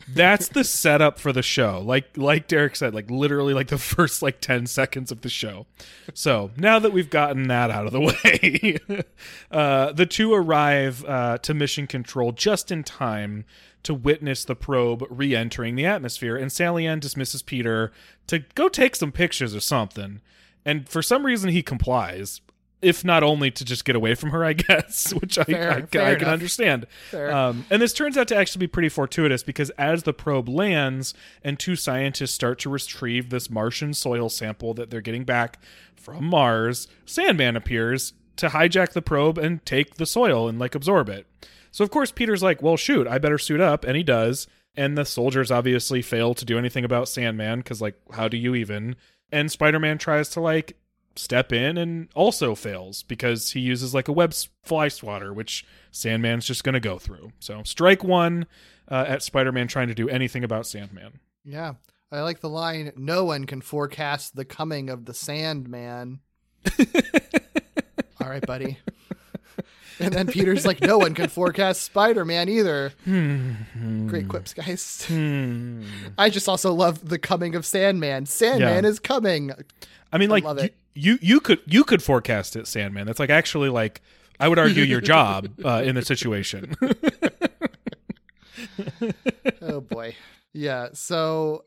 that's 0.09 0.49
the 0.49 0.65
setup 0.65 1.19
for 1.19 1.33
the 1.33 1.43
show. 1.43 1.81
Like 1.81 2.17
like 2.17 2.49
Derek 2.49 2.77
said, 2.77 2.95
like 2.95 3.11
literally 3.11 3.55
like 3.55 3.69
the 3.69 3.79
first 3.79 4.23
like 4.23 4.41
ten 4.41 4.67
seconds 4.67 5.11
of 5.11 5.21
the 5.23 5.29
show. 5.29 5.67
So 6.15 6.51
now 6.57 6.79
that 6.79 6.93
we've 6.93 7.11
gotten 7.11 7.49
that 7.49 7.71
out 7.71 7.87
of 7.87 7.93
the 7.93 8.01
way, 8.95 9.05
uh, 9.51 9.93
the 9.93 10.07
two 10.07 10.33
arrive 10.33 11.05
uh, 11.05 11.39
to 11.39 11.55
mission 11.55 11.87
control 11.87 12.33
just 12.33 12.71
in 12.71 12.83
time 12.85 13.45
to 13.83 13.95
witness 13.95 14.45
the 14.45 14.55
probe 14.55 15.05
re-entering 15.11 15.75
the 15.75 15.87
atmosphere, 15.87 16.37
and 16.37 16.53
Sally 16.53 16.87
Ann 16.87 17.01
dismisses 17.01 17.43
Peter 17.43 17.91
to 18.29 18.41
go 18.55 18.69
take 18.69 18.95
some 18.95 19.11
pictures 19.13 19.55
or 19.55 19.61
something. 19.61 20.21
And 20.65 20.89
for 20.89 21.03
some 21.03 21.27
reason, 21.27 21.51
he 21.51 21.63
complies. 21.63 22.41
If 22.83 23.05
not 23.05 23.23
only 23.23 23.51
to 23.53 23.65
just 23.65 23.85
get 23.85 23.95
away 23.97 24.15
from 24.17 24.31
her, 24.31 24.45
I 24.45 24.53
guess, 24.53 25.13
which 25.15 25.39
I, 25.39 25.45
Fair- 25.45 25.71
I, 25.71 25.75
I, 25.77 25.83
fair 25.83 26.15
can 26.17 26.23
enough. 26.23 26.33
understand. 26.33 26.87
Um, 27.13 27.65
and 27.71 27.81
this 27.81 27.93
turns 27.93 28.19
out 28.19 28.29
to 28.29 28.37
actually 28.37 28.61
be 28.61 28.67
pretty 28.67 28.89
fortuitous 28.89 29.43
because 29.43 29.71
as 29.71 30.03
the 30.03 30.13
probe 30.13 30.49
lands 30.49 31.15
and 31.45 31.59
two 31.59 31.77
scientists 31.77 32.33
start 32.33 32.59
to 32.61 32.71
retrieve 32.71 33.31
this 33.31 33.49
Martian 33.49 33.95
soil 33.95 34.29
sample 34.29 34.75
that 34.75 34.91
they're 34.91 35.01
getting 35.01 35.25
back 35.25 35.59
from 35.95 36.25
Mars, 36.25 36.89
Sandman 37.07 37.57
appears 37.57 38.13
to 38.37 38.49
hijack 38.49 38.93
the 38.93 39.03
probe 39.03 39.39
and 39.39 39.65
take 39.65 39.95
the 39.95 40.07
soil 40.07 40.49
and 40.49 40.59
like 40.59 40.75
absorb 40.75 41.09
it. 41.09 41.27
So 41.71 41.85
of 41.85 41.91
course 41.91 42.11
Peter's 42.11 42.43
like, 42.43 42.61
"Well, 42.63 42.77
shoot, 42.77 43.07
I 43.07 43.19
better 43.19 43.39
suit 43.39 43.61
up," 43.61 43.85
and 43.85 43.97
he 43.97 44.03
does. 44.03 44.47
And 44.75 44.97
the 44.97 45.05
soldiers 45.05 45.51
obviously 45.51 46.01
fail 46.03 46.33
to 46.35 46.45
do 46.47 46.59
anything 46.59 46.85
about 46.85 47.07
Sandman 47.09 47.59
because, 47.59 47.83
like, 47.83 47.95
how 48.15 48.27
do 48.29 48.39
you 48.39 48.55
even? 48.55 48.97
And 49.31 49.51
Spider-Man 49.53 49.99
tries 49.99 50.31
to 50.31 50.41
like 50.41 50.77
step 51.17 51.53
in 51.53 51.77
and 51.77 52.09
also 52.15 52.55
fails 52.55 53.03
because 53.03 53.53
he 53.53 53.61
uses 53.61 53.95
like 53.95 54.09
a 54.09 54.13
web 54.13 54.35
fly 54.63 54.89
swatter, 54.89 55.33
which 55.33 55.65
Sandman's 55.91 56.47
just 56.47 56.65
going 56.65 56.75
to 56.75 56.81
go 56.81 56.99
through. 56.99 57.33
So 57.41 57.63
strike 57.65 58.05
one 58.05 58.47
uh, 58.89 59.05
at 59.07 59.23
Spider-Man 59.23 59.69
trying 59.69 59.89
to 59.89 59.95
do 59.95 60.09
anything 60.09 60.45
about 60.45 60.67
Sandman. 60.67 61.21
Yeah. 61.45 61.75
I 62.11 62.21
like 62.21 62.41
the 62.41 62.49
line 62.49 62.93
no 62.95 63.25
one 63.25 63.47
can 63.47 63.63
forecast 63.63 64.37
the 64.37 64.45
coming 64.45 64.91
of 64.91 65.07
the 65.07 65.15
Sandman. 65.15 66.21
All 68.21 68.29
right, 68.29 68.47
buddy. 68.47 68.79
And 70.01 70.13
then 70.15 70.27
Peter's 70.27 70.65
like, 70.67 70.81
no 70.81 70.97
one 70.99 71.15
can 71.15 71.29
forecast 71.29 71.83
Spider 71.83 72.25
Man 72.25 72.49
either. 72.49 72.93
Great 73.05 74.27
quips, 74.27 74.55
guys. 74.55 75.05
Hmm. 75.07 75.85
I 76.19 76.29
just 76.31 76.49
also 76.49 76.73
love 76.73 77.09
the 77.09 77.19
coming 77.19 77.55
of 77.55 77.65
Sandman. 77.67 78.25
Sandman 78.27 78.83
Yeah. 78.85 78.91
is 78.91 78.99
coming. 78.99 79.53
I 80.13 80.19
mean, 80.19 80.31
like 80.31 80.45
love 80.45 80.59
you, 80.59 80.65
it. 80.65 80.75
you 80.95 81.19
you 81.21 81.41
could 81.41 81.61
you 81.67 81.85
could 81.85 82.03
forecast 82.03 82.57
it, 82.57 82.67
Sandman. 82.67 83.07
That's 83.07 83.21
like 83.21 83.31
actually 83.31 83.69
like 83.69 84.01
I 84.41 84.49
would 84.49 84.59
argue 84.59 84.83
your 84.83 85.03
job 85.03 85.51
uh, 85.65 85.83
in 85.85 85.95
the 85.95 86.03
situation. 86.03 86.75
oh 89.63 89.81
boy. 89.81 90.15
Yeah. 90.53 90.89
So 90.95 91.65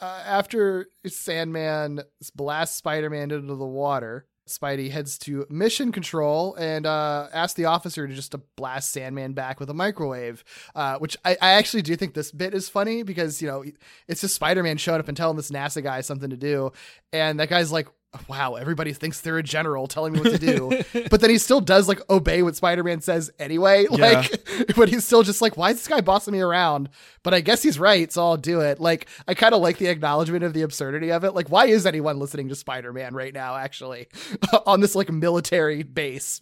uh, 0.00 0.22
after 0.26 0.86
Sandman 1.06 2.00
blasts 2.34 2.76
Spider 2.76 3.10
Man 3.10 3.30
into 3.30 3.54
the 3.54 3.66
water, 3.66 4.26
Spidey 4.48 4.90
heads 4.90 5.18
to 5.18 5.46
mission 5.50 5.90
control 5.92 6.54
and 6.54 6.86
uh, 6.86 7.28
asks 7.32 7.54
the 7.54 7.64
officer 7.64 8.06
to 8.06 8.14
just 8.14 8.32
to 8.32 8.38
blast 8.56 8.92
Sandman 8.92 9.32
back 9.32 9.58
with 9.58 9.68
a 9.70 9.74
microwave. 9.74 10.44
Uh, 10.74 10.98
which 10.98 11.16
I, 11.24 11.36
I 11.42 11.50
actually 11.52 11.82
do 11.82 11.96
think 11.96 12.14
this 12.14 12.30
bit 12.30 12.54
is 12.54 12.68
funny 12.68 13.02
because 13.02 13.42
you 13.42 13.48
know 13.48 13.64
it's 14.06 14.20
just 14.20 14.34
Spider 14.34 14.62
Man 14.62 14.76
showing 14.76 15.00
up 15.00 15.08
and 15.08 15.16
telling 15.16 15.36
this 15.36 15.50
NASA 15.50 15.82
guy 15.82 16.00
something 16.00 16.30
to 16.30 16.36
do, 16.36 16.72
and 17.12 17.40
that 17.40 17.48
guy's 17.48 17.72
like. 17.72 17.88
Wow, 18.28 18.54
everybody 18.54 18.92
thinks 18.92 19.20
they're 19.20 19.38
a 19.38 19.42
general 19.42 19.86
telling 19.86 20.12
me 20.12 20.20
what 20.20 20.32
to 20.32 20.38
do. 20.38 20.82
but 21.10 21.20
then 21.20 21.30
he 21.30 21.38
still 21.38 21.60
does 21.60 21.88
like 21.88 22.00
obey 22.10 22.42
what 22.42 22.56
Spider-Man 22.56 23.00
says 23.00 23.30
anyway. 23.38 23.86
Like 23.86 24.42
but 24.76 24.88
he's 24.88 25.04
still 25.04 25.22
just 25.22 25.42
like, 25.42 25.56
why 25.56 25.70
is 25.70 25.76
this 25.76 25.88
guy 25.88 26.00
bossing 26.00 26.32
me 26.32 26.40
around? 26.40 26.88
But 27.22 27.34
I 27.34 27.40
guess 27.40 27.62
he's 27.62 27.78
right, 27.78 28.10
so 28.12 28.22
I'll 28.22 28.36
do 28.36 28.60
it. 28.60 28.80
Like, 28.80 29.08
I 29.26 29.34
kind 29.34 29.54
of 29.54 29.60
like 29.60 29.78
the 29.78 29.88
acknowledgement 29.88 30.44
of 30.44 30.54
the 30.54 30.62
absurdity 30.62 31.10
of 31.10 31.24
it. 31.24 31.32
Like, 31.34 31.48
why 31.48 31.66
is 31.66 31.84
anyone 31.84 32.18
listening 32.18 32.48
to 32.50 32.54
Spider 32.54 32.92
Man 32.92 33.14
right 33.14 33.34
now, 33.34 33.56
actually, 33.56 34.08
on 34.66 34.80
this 34.80 34.94
like 34.94 35.10
military 35.10 35.82
base? 35.82 36.40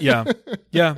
yeah, 0.00 0.24
yeah. 0.72 0.96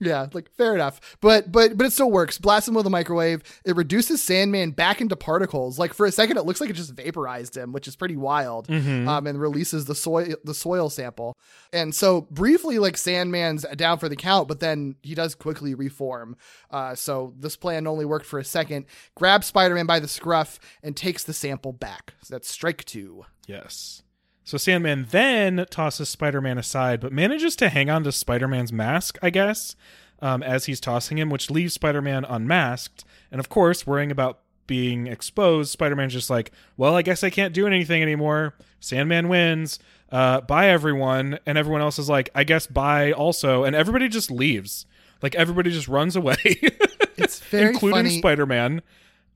yeah, 0.00 0.26
like 0.32 0.50
fair 0.56 0.74
enough. 0.74 1.00
But 1.20 1.50
but 1.52 1.76
but 1.76 1.86
it 1.86 1.92
still 1.92 2.10
works. 2.10 2.38
Blast 2.38 2.68
him 2.68 2.74
with 2.74 2.86
a 2.86 2.90
microwave. 2.90 3.42
It 3.64 3.76
reduces 3.76 4.22
Sandman 4.22 4.72
back 4.72 5.00
into 5.00 5.16
particles. 5.16 5.78
Like 5.78 5.94
for 5.94 6.06
a 6.06 6.12
second, 6.12 6.38
it 6.38 6.44
looks 6.44 6.60
like 6.60 6.70
it 6.70 6.74
just 6.74 6.92
vaporized 6.92 7.56
him, 7.56 7.72
which 7.72 7.86
is 7.86 7.96
pretty 7.96 8.16
wild. 8.16 8.66
Mm-hmm. 8.68 8.87
Um, 8.88 9.26
and 9.26 9.40
releases 9.40 9.84
the 9.84 9.94
soil 9.94 10.34
the 10.44 10.54
soil 10.54 10.90
sample. 10.90 11.36
And 11.72 11.94
so 11.94 12.22
briefly, 12.30 12.78
like 12.78 12.96
Sandman's 12.96 13.64
down 13.76 13.98
for 13.98 14.08
the 14.08 14.16
count, 14.16 14.48
but 14.48 14.60
then 14.60 14.96
he 15.02 15.14
does 15.14 15.34
quickly 15.34 15.74
reform. 15.74 16.36
Uh, 16.70 16.94
so 16.94 17.34
this 17.38 17.56
plan 17.56 17.86
only 17.86 18.04
worked 18.04 18.26
for 18.26 18.38
a 18.38 18.44
second. 18.44 18.86
Grabs 19.14 19.46
Spider 19.46 19.74
Man 19.74 19.86
by 19.86 20.00
the 20.00 20.08
scruff 20.08 20.58
and 20.82 20.96
takes 20.96 21.24
the 21.24 21.32
sample 21.32 21.72
back. 21.72 22.14
So 22.22 22.34
that's 22.34 22.50
strike 22.50 22.84
two. 22.84 23.24
Yes. 23.46 24.02
So 24.44 24.56
Sandman 24.56 25.06
then 25.10 25.66
tosses 25.68 26.08
Spider 26.08 26.40
Man 26.40 26.56
aside, 26.56 27.00
but 27.00 27.12
manages 27.12 27.54
to 27.56 27.68
hang 27.68 27.90
on 27.90 28.02
to 28.04 28.12
Spider 28.12 28.48
Man's 28.48 28.72
mask, 28.72 29.18
I 29.20 29.28
guess, 29.28 29.76
um, 30.22 30.42
as 30.42 30.64
he's 30.64 30.80
tossing 30.80 31.18
him, 31.18 31.28
which 31.28 31.50
leaves 31.50 31.74
Spider 31.74 32.00
Man 32.00 32.24
unmasked. 32.24 33.04
And 33.30 33.40
of 33.40 33.50
course, 33.50 33.86
worrying 33.86 34.10
about 34.10 34.40
being 34.68 35.08
exposed, 35.08 35.72
Spider 35.72 35.96
Man's 35.96 36.12
just 36.12 36.30
like, 36.30 36.52
well, 36.76 36.94
I 36.94 37.02
guess 37.02 37.24
I 37.24 37.30
can't 37.30 37.52
do 37.52 37.66
anything 37.66 38.00
anymore. 38.02 38.54
Sandman 38.78 39.28
wins. 39.28 39.80
Uh, 40.12 40.40
bye, 40.42 40.68
everyone. 40.68 41.40
And 41.44 41.58
everyone 41.58 41.80
else 41.80 41.98
is 41.98 42.08
like, 42.08 42.30
I 42.36 42.44
guess 42.44 42.68
bye 42.68 43.10
also. 43.10 43.64
And 43.64 43.74
everybody 43.74 44.08
just 44.08 44.30
leaves. 44.30 44.86
Like, 45.20 45.34
everybody 45.34 45.72
just 45.72 45.88
runs 45.88 46.14
away, 46.14 46.36
It's 47.16 47.40
very 47.40 47.70
including 47.70 48.04
funny. 48.04 48.18
Spider 48.18 48.46
Man. 48.46 48.82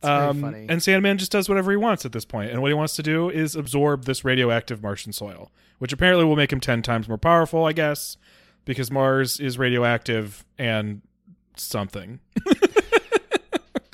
very 0.00 0.14
Um, 0.14 0.40
funny. 0.40 0.66
and 0.68 0.80
Sandman 0.80 1.18
just 1.18 1.32
does 1.32 1.48
whatever 1.48 1.72
he 1.72 1.76
wants 1.76 2.04
at 2.06 2.12
this 2.12 2.24
point. 2.24 2.52
And 2.52 2.62
what 2.62 2.68
he 2.68 2.74
wants 2.74 2.94
to 2.96 3.02
do 3.02 3.28
is 3.28 3.56
absorb 3.56 4.04
this 4.04 4.24
radioactive 4.24 4.80
Martian 4.82 5.12
soil, 5.12 5.50
which 5.78 5.92
apparently 5.92 6.24
will 6.24 6.36
make 6.36 6.52
him 6.52 6.60
10 6.60 6.82
times 6.82 7.08
more 7.08 7.18
powerful, 7.18 7.64
I 7.64 7.72
guess, 7.72 8.16
because 8.64 8.90
Mars 8.92 9.40
is 9.40 9.58
radioactive 9.58 10.44
and 10.58 11.02
something. 11.56 12.20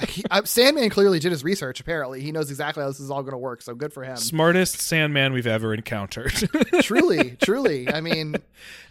He, 0.06 0.22
uh, 0.30 0.42
Sandman 0.44 0.90
clearly 0.90 1.18
did 1.18 1.32
his 1.32 1.42
research. 1.42 1.80
Apparently, 1.80 2.20
he 2.20 2.30
knows 2.30 2.50
exactly 2.50 2.82
how 2.82 2.88
this 2.88 3.00
is 3.00 3.10
all 3.10 3.22
going 3.22 3.32
to 3.32 3.38
work. 3.38 3.62
So 3.62 3.74
good 3.74 3.92
for 3.92 4.04
him. 4.04 4.16
Smartest 4.16 4.80
Sandman 4.80 5.32
we've 5.32 5.46
ever 5.46 5.74
encountered. 5.74 6.32
truly, 6.82 7.36
truly. 7.42 7.88
I 7.92 8.00
mean, 8.00 8.36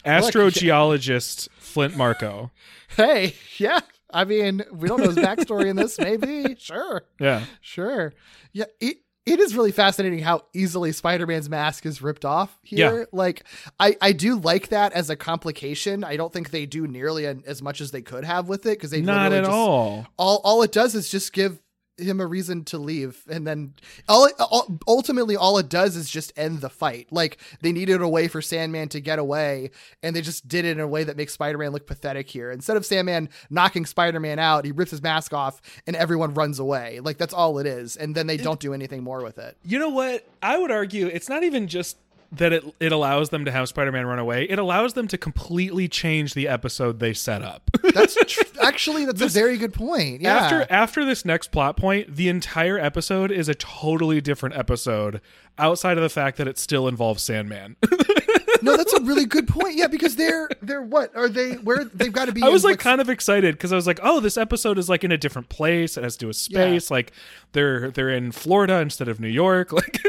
Astrogeologist 0.06 1.50
Flint 1.60 1.96
Marko. 1.96 2.52
hey, 2.96 3.36
yeah. 3.58 3.80
I 4.14 4.24
mean, 4.26 4.64
we 4.72 4.88
don't 4.88 5.00
know 5.02 5.08
his 5.08 5.18
backstory 5.18 5.66
in 5.68 5.76
this. 5.76 6.00
Maybe, 6.00 6.56
sure, 6.60 7.04
Yeah. 7.20 7.44
sure. 7.62 8.14
Yeah, 8.54 8.66
it 8.80 8.98
it 9.28 9.40
is 9.40 9.56
really 9.56 9.72
fascinating 9.72 10.20
how 10.20 10.46
easily 10.54 10.92
Spider-Man's 10.92 11.50
mask 11.50 11.86
is 11.86 12.02
ripped 12.02 12.26
off 12.26 12.58
here. 12.64 13.00
Yeah. 13.00 13.06
Like, 13.12 13.44
I 13.80 13.96
I 14.02 14.12
do 14.14 14.38
like 14.40 14.70
that 14.70 14.94
as 14.94 15.10
a 15.10 15.16
complication. 15.16 16.04
I 16.04 16.18
don't 16.18 16.32
think 16.34 16.50
they 16.52 16.66
do 16.66 16.88
nearly 16.88 17.26
an, 17.26 17.44
as 17.46 17.62
much 17.62 17.82
as 17.82 17.92
they 17.92 18.02
could 18.02 18.24
have 18.24 18.48
with 18.48 18.66
it 18.66 18.78
because 18.78 18.92
they 18.92 19.02
Not 19.02 19.32
at 19.34 19.42
just- 19.42 19.52
all. 19.52 20.08
all 20.18 20.42
all 20.44 20.64
it 20.64 20.72
does 20.72 20.96
is 20.96 21.10
just 21.10 21.34
give 21.34 21.60
him 21.98 22.20
a 22.20 22.26
reason 22.26 22.64
to 22.66 22.78
leave 22.78 23.24
and 23.28 23.48
then 23.48 23.74
all, 24.08 24.30
all 24.40 24.80
ultimately 24.88 25.36
all 25.36 25.58
it 25.58 25.68
does 25.68 25.96
is 25.96 26.10
just 26.10 26.32
end 26.38 26.62
the 26.62 26.70
fight. 26.70 27.08
Like 27.12 27.38
they 27.62 27.72
needed 27.72 28.02
a 28.02 28.08
way 28.08 28.28
for 28.28 28.42
sandman 28.42 28.90
to 28.90 29.00
get 29.00 29.20
away 29.20 29.72
and 30.04 30.16
they 30.16 30.22
just 30.22 30.48
did 30.48 30.66
it 30.66 30.72
in 30.72 30.80
a 30.80 30.88
way 30.88 31.04
that 31.04 31.18
makes 31.18 31.34
spider-man 31.34 31.72
look 31.72 31.88
pathetic 31.88 32.30
here. 32.30 32.52
Instead 32.52 32.78
of 32.78 32.86
sandman 32.86 33.30
knocking 33.50 33.86
spider-man 33.86 34.40
out 34.40 34.66
he 34.66 34.72
rips 34.72 34.92
his 34.92 35.02
mask 35.02 35.34
off 35.34 35.62
and 35.86 35.96
everyone 35.96 36.34
runs 36.34 36.60
away. 36.60 37.00
Like 37.00 37.18
that's 37.18 37.34
all 37.34 37.58
it 37.60 37.66
is 37.66 37.96
and 37.98 38.14
then 38.14 38.28
they 38.28 38.38
don't 38.38 38.60
do 38.60 38.74
anything 38.74 39.04
more 39.04 39.24
with 39.24 39.38
it. 39.38 39.58
You 39.64 39.80
know 39.80 39.90
what? 39.90 40.28
I 40.42 40.58
would 40.58 40.72
argue 40.72 41.08
it's 41.08 41.30
not 41.30 41.44
even 41.44 41.68
just 41.68 41.98
that 42.32 42.52
it 42.54 42.64
it 42.80 42.92
allows 42.92 43.30
them 43.30 43.46
to 43.46 43.52
have 43.52 43.70
Spider-Man 43.70 44.06
run 44.06 44.20
away. 44.20 44.44
It 44.44 44.60
allows 44.60 44.94
them 44.94 45.08
to 45.10 45.18
completely 45.18 45.88
change 45.88 46.34
the 46.34 46.48
episode 46.48 47.00
they 47.00 47.14
set 47.14 47.42
up. 47.42 47.70
that's 47.94 48.16
tr- 48.26 48.42
actually 48.62 49.06
that's 49.06 49.22
a 49.22 49.28
very 49.28 49.58
good 49.58 49.74
point 49.74 50.22
yeah 50.22 50.36
After 50.38 50.68
after 50.70 51.06
this 51.06 51.24
next 51.26 51.52
plot 51.52 51.78
point, 51.78 52.16
the 52.16 52.30
entire 52.30 52.78
episode 52.78 53.32
is 53.32 53.48
a 53.50 53.56
totally 53.56 54.22
different 54.22 54.56
episode 54.56 55.22
outside 55.58 55.98
of 55.98 56.04
the 56.04 56.10
fact 56.10 56.38
that 56.38 56.48
it 56.48 56.58
still 56.58 56.88
involves 56.88 57.24
Sandman. 57.24 57.76
no 58.62 58.76
that's 58.76 58.94
a 58.94 59.02
really 59.02 59.26
good 59.26 59.48
point 59.48 59.76
yeah 59.76 59.88
because 59.88 60.16
they're 60.16 60.50
they're 60.64 60.82
what 60.82 61.16
are 61.16 61.30
they 61.30 61.54
where 61.54 61.84
they've 61.86 62.12
got 62.12 62.26
to 62.26 62.32
be 62.32 62.42
I 62.42 62.50
was 62.50 62.64
in 62.64 62.72
like 62.72 62.80
kind 62.80 63.00
of 63.00 63.10
excited 63.10 63.56
because 63.56 63.72
I 63.72 63.76
was 63.76 63.86
like, 63.88 64.00
"Oh, 64.02 64.20
this 64.20 64.36
episode 64.38 64.78
is 64.78 64.90
like 64.90 65.04
in 65.04 65.12
a 65.12 65.18
different 65.18 65.50
place. 65.50 65.96
It 65.98 66.04
has 66.04 66.14
to 66.18 66.20
do 66.22 66.28
with 66.28 66.36
space. 66.38 66.90
Like 66.92 67.12
they're 67.54 67.92
they're 67.92 68.10
in 68.10 68.32
Florida 68.32 68.80
instead 68.80 69.08
of 69.08 69.20
New 69.20 69.30
York. 69.30 69.72
Like 69.72 70.02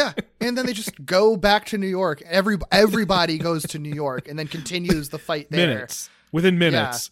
Yeah, 0.00 0.12
and 0.40 0.56
then 0.56 0.66
they 0.66 0.72
just 0.72 1.04
go 1.04 1.36
back 1.36 1.66
to 1.66 1.78
New 1.78 1.86
York. 1.86 2.22
Every 2.26 2.56
everybody 2.72 3.38
goes 3.38 3.62
to 3.64 3.78
New 3.78 3.92
York 3.94 4.28
and 4.28 4.38
then 4.38 4.48
continues 4.48 5.10
the 5.10 5.18
fight 5.18 5.48
there. 5.50 5.68
minutes 5.68 6.08
within 6.32 6.58
minutes. 6.58 7.10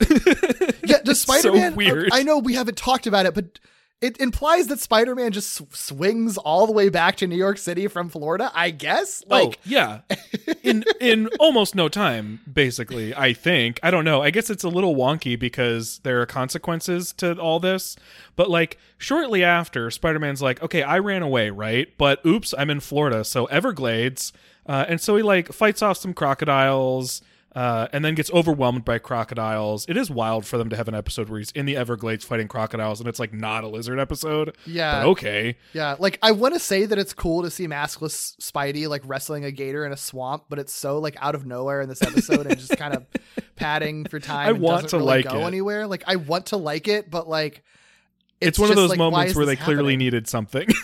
Yeah, 0.84 0.98
does 1.04 1.20
So 1.24 1.32
Spider-Man? 1.34 1.74
weird. 1.76 2.08
I 2.12 2.22
know 2.22 2.38
we 2.38 2.54
haven't 2.54 2.76
talked 2.76 3.06
about 3.06 3.26
it, 3.26 3.34
but 3.34 3.58
it 4.00 4.20
implies 4.20 4.68
that 4.68 4.78
Spider-Man 4.78 5.32
just 5.32 5.52
sw- 5.52 5.62
swings 5.72 6.38
all 6.38 6.66
the 6.66 6.72
way 6.72 6.88
back 6.88 7.16
to 7.16 7.26
New 7.26 7.36
York 7.36 7.58
City 7.58 7.88
from 7.88 8.08
Florida. 8.08 8.50
I 8.54 8.70
guess. 8.70 9.24
oh 9.28 9.44
Like, 9.46 9.58
yeah, 9.64 10.00
in 10.62 10.84
in 11.00 11.28
almost 11.40 11.74
no 11.74 11.88
time, 11.88 12.40
basically. 12.50 13.14
I 13.14 13.32
think 13.32 13.80
I 13.82 13.90
don't 13.90 14.04
know. 14.04 14.22
I 14.22 14.30
guess 14.30 14.50
it's 14.50 14.64
a 14.64 14.68
little 14.68 14.94
wonky 14.94 15.38
because 15.38 15.98
there 16.04 16.20
are 16.20 16.26
consequences 16.26 17.12
to 17.14 17.36
all 17.38 17.58
this. 17.58 17.96
But 18.36 18.48
like 18.48 18.78
shortly 18.98 19.42
after, 19.42 19.90
Spider-Man's 19.90 20.42
like, 20.42 20.62
"Okay, 20.62 20.82
I 20.82 20.98
ran 21.00 21.22
away, 21.22 21.50
right? 21.50 21.88
But 21.98 22.24
oops, 22.24 22.54
I'm 22.56 22.70
in 22.70 22.80
Florida, 22.80 23.24
so 23.24 23.46
Everglades." 23.46 24.32
Uh, 24.64 24.84
and 24.86 25.00
so 25.00 25.16
he 25.16 25.22
like 25.22 25.52
fights 25.52 25.82
off 25.82 25.96
some 25.96 26.14
crocodiles. 26.14 27.22
Uh, 27.54 27.88
and 27.92 28.04
then 28.04 28.14
gets 28.14 28.30
overwhelmed 28.30 28.84
by 28.84 28.98
crocodiles. 28.98 29.86
It 29.88 29.96
is 29.96 30.10
wild 30.10 30.44
for 30.44 30.58
them 30.58 30.68
to 30.68 30.76
have 30.76 30.86
an 30.86 30.94
episode 30.94 31.28
where 31.30 31.38
he's 31.38 31.50
in 31.52 31.64
the 31.64 31.76
Everglades 31.76 32.24
fighting 32.24 32.46
crocodiles, 32.46 33.00
and 33.00 33.08
it's 33.08 33.18
like 33.18 33.32
not 33.32 33.64
a 33.64 33.68
lizard 33.68 33.98
episode. 33.98 34.54
Yeah. 34.66 35.00
but 35.00 35.08
okay. 35.08 35.56
yeah, 35.72 35.96
like 35.98 36.18
I 36.22 36.32
want 36.32 36.54
to 36.54 36.60
say 36.60 36.84
that 36.84 36.98
it's 36.98 37.14
cool 37.14 37.42
to 37.42 37.50
see 37.50 37.66
maskless 37.66 38.36
Spidey 38.36 38.86
like 38.86 39.02
wrestling 39.06 39.44
a 39.44 39.50
gator 39.50 39.86
in 39.86 39.92
a 39.92 39.96
swamp, 39.96 40.44
but 40.48 40.58
it's 40.58 40.72
so 40.72 40.98
like 40.98 41.16
out 41.20 41.34
of 41.34 41.46
nowhere 41.46 41.80
in 41.80 41.88
this 41.88 42.02
episode 42.02 42.46
and 42.46 42.58
just 42.58 42.76
kind 42.76 42.94
of 42.94 43.06
padding 43.56 44.04
for 44.04 44.20
time. 44.20 44.48
I 44.48 44.52
want 44.52 44.90
to 44.90 44.98
really 44.98 45.06
like 45.06 45.28
go 45.28 45.40
it. 45.40 45.44
anywhere. 45.44 45.86
Like 45.86 46.04
I 46.06 46.16
want 46.16 46.46
to 46.46 46.58
like 46.58 46.86
it, 46.86 47.10
but 47.10 47.28
like 47.28 47.64
It's, 48.40 48.58
one 48.58 48.70
of 48.70 48.76
those 48.76 48.90
like, 48.90 48.98
moments 48.98 49.34
where 49.34 49.46
they 49.46 49.54
this 49.54 49.64
clearly 49.64 49.96
needed 49.96 50.28
something. 50.28 50.68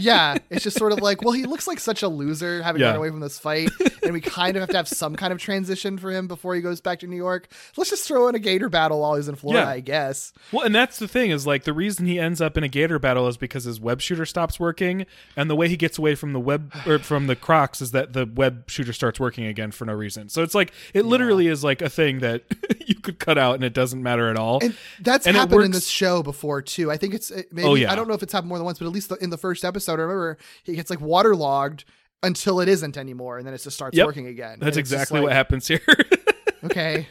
yeah, 0.00 0.38
it's 0.50 0.64
just 0.64 0.76
sort 0.78 0.92
of 0.92 1.00
like, 1.00 1.22
well, 1.22 1.32
he 1.32 1.44
looks 1.44 1.66
like 1.66 1.78
such 1.80 2.02
a 2.02 2.08
loser 2.08 2.62
having 2.62 2.80
Yeah. 2.80 2.88
run 2.88 2.96
away 2.96 3.10
from 3.10 3.20
this 3.20 3.38
fight, 3.38 3.70
and 4.02 4.12
we 4.12 4.20
kind 4.20 4.56
of 4.56 4.60
have 4.62 4.70
to 4.70 4.76
have 4.76 4.88
some 4.88 5.14
kind 5.16 5.32
of 5.32 5.38
transition 5.38 5.98
for 5.98 6.10
him 6.10 6.26
before 6.26 6.54
he 6.54 6.60
goes 6.60 6.80
back 6.80 7.00
to 7.00 7.06
New 7.06 7.16
York. 7.16 7.48
Let's 7.76 7.90
just 7.90 8.06
throw 8.06 8.28
in 8.28 8.34
a 8.34 8.38
Gator 8.38 8.68
battle 8.68 9.00
while 9.00 9.16
he's 9.16 9.28
in 9.28 9.34
Florida, 9.36 9.64
Yeah. 9.66 9.70
I 9.70 9.80
guess. 9.80 10.32
Well, 10.52 10.64
and 10.64 10.74
that's 10.74 10.98
the 10.98 11.08
thing 11.08 11.30
is 11.30 11.46
like 11.46 11.64
the 11.64 11.72
reason 11.72 12.06
he 12.06 12.18
ends 12.18 12.40
up 12.40 12.56
in 12.56 12.64
a 12.64 12.68
gator 12.68 12.98
battle 12.98 13.28
is 13.28 13.36
because 13.36 13.64
his 13.64 13.80
web 13.80 14.00
shooter 14.00 14.24
stops 14.26 14.58
working, 14.60 15.06
and 15.36 15.48
the 15.50 15.56
way 15.56 15.68
he 15.68 15.76
gets 15.76 15.98
away 15.98 16.14
from 16.14 16.32
the 16.32 16.40
web 16.40 16.72
or 16.86 16.98
from 16.98 17.26
the 17.26 17.36
Crocs 17.36 17.80
is 17.80 17.90
that 17.92 18.12
the 18.12 18.26
web 18.26 18.68
shooter 18.70 18.92
starts 18.92 19.18
working 19.18 19.44
again 19.46 19.70
for 19.70 19.84
no 19.84 19.92
reason. 19.92 20.28
So 20.28 20.42
it's 20.42 20.54
like 20.54 20.72
it 20.94 21.04
literally 21.04 21.46
is 21.46 21.64
like 21.64 21.82
a 21.82 21.88
thing 21.88 22.20
that 22.20 22.42
you 22.86 22.94
could 22.94 23.18
cut 23.18 23.38
out 23.38 23.54
and 23.56 23.64
it 23.64 23.72
doesn't 23.74 24.02
matter 24.02 24.28
at 24.30 24.36
all. 24.36 24.58
And 24.62 24.76
that's 25.00 25.26
And 25.26 25.36
happened 25.36 25.64
in 25.64 25.70
this 25.72 25.88
show 25.88 26.22
before 26.22 26.62
too. 26.62 26.90
I 26.90 26.96
think 26.96 27.14
it's 27.14 27.30
it, 27.30 27.52
maybe 27.52 27.66
Oh, 27.66 27.74
yeah. 27.74 27.90
I 27.90 27.94
don't 27.96 28.06
know 28.08 28.14
if 28.14 28.22
it's 28.22 28.32
happened 28.32 28.48
more 28.50 28.58
than 28.58 28.64
once, 28.64 28.78
but 28.78 28.86
at 28.86 28.92
least 28.92 29.08
the, 29.08 29.16
in 29.16 29.30
the 29.30 29.38
first 29.38 29.64
episode, 29.64 29.89
I 29.98 30.02
remember 30.02 30.38
he 30.62 30.74
gets 30.76 30.90
like 30.90 31.00
waterlogged 31.00 31.84
until 32.22 32.60
it 32.60 32.68
isn't 32.68 32.96
anymore, 32.96 33.38
and 33.38 33.46
then 33.46 33.54
it 33.54 33.62
just 33.62 33.74
starts 33.76 33.96
Yep. 33.96 34.06
working 34.06 34.26
again. 34.26 34.58
That's 34.60 34.76
And 34.76 34.80
it's 34.80 34.90
just 34.90 34.92
exactly 34.92 35.20
like, 35.20 35.24
what 35.28 35.32
happens 35.32 35.66
here. 35.68 35.80
Okay, 36.62 37.08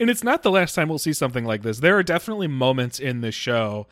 and 0.00 0.10
it's 0.10 0.24
not 0.24 0.42
the 0.42 0.50
last 0.50 0.74
time 0.74 0.88
we'll 0.88 0.98
see 0.98 1.12
something 1.12 1.44
like 1.44 1.62
this. 1.62 1.78
There 1.78 1.96
are 1.96 2.02
definitely 2.02 2.48
moments 2.48 2.98
in 2.98 3.20
this 3.20 3.34
show 3.34 3.86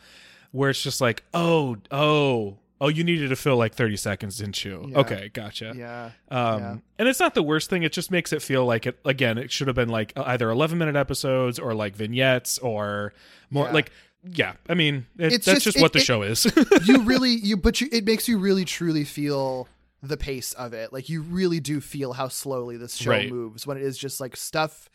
where 0.51 0.71
it's 0.71 0.83
just 0.83 1.01
like, 1.01 1.23
oh, 1.33 1.77
oh, 1.93 2.59
oh, 2.81 2.89
you 2.89 3.05
needed 3.05 3.29
to 3.29 3.37
fill 3.37 3.57
like 3.57 3.73
30 3.75 3.97
seconds, 3.97 4.39
didn't 4.39 4.65
you? 4.65 4.87
Yeah. 4.91 4.99
Okay, 4.99 5.31
gotcha. 5.33 5.75
yeah, 5.77 6.11
Um, 6.29 6.61
Yeah. 6.61 6.77
and 6.99 7.09
it's 7.09 7.21
not 7.21 7.35
the 7.35 7.43
worst 7.45 7.71
thing. 7.71 7.85
It 7.85 7.93
just 7.93 8.11
makes 8.11 8.33
it 8.33 8.43
feel 8.43 8.67
like 8.67 8.85
it, 8.87 8.99
again, 9.05 9.39
it 9.39 9.53
should 9.53 9.69
have 9.69 9.77
been 9.77 9.89
like 9.91 10.13
either 10.17 10.51
11 10.51 10.77
minute 10.77 10.97
episodes 10.97 11.61
or 11.61 11.73
like 11.73 11.95
vignettes 11.95 12.59
or 12.59 13.13
more 13.51 13.67
Yeah. 13.67 13.73
like, 13.75 13.93
yeah, 14.33 14.55
I 14.69 14.75
mean, 14.75 15.07
it, 15.19 15.33
It's 15.35 15.47
that's 15.47 15.63
just- 15.65 15.77
just, 15.77 15.83
what 15.83 15.93
the 15.93 15.99
it- 15.99 16.05
show 16.05 16.23
is. 16.23 16.47
you 16.87 17.03
really 17.05 17.31
you, 17.31 17.57
but 17.57 17.81
you 17.81 17.89
it 17.93 18.05
makes 18.05 18.29
you 18.29 18.39
really 18.39 18.65
truly 18.65 19.05
feel 19.05 19.69
the 20.03 20.17
pace 20.17 20.53
of 20.53 20.73
it. 20.75 20.93
Like 20.93 21.09
you 21.09 21.23
really 21.23 21.61
do 21.61 21.81
feel 21.81 22.13
how 22.13 22.29
slowly 22.29 22.77
this 22.77 22.95
show 22.97 23.11
Right. 23.11 23.31
moves 23.31 23.67
when 23.67 23.77
it 23.77 23.83
is 23.83 23.97
just 23.99 24.21
like 24.21 24.37
stuff 24.37 24.89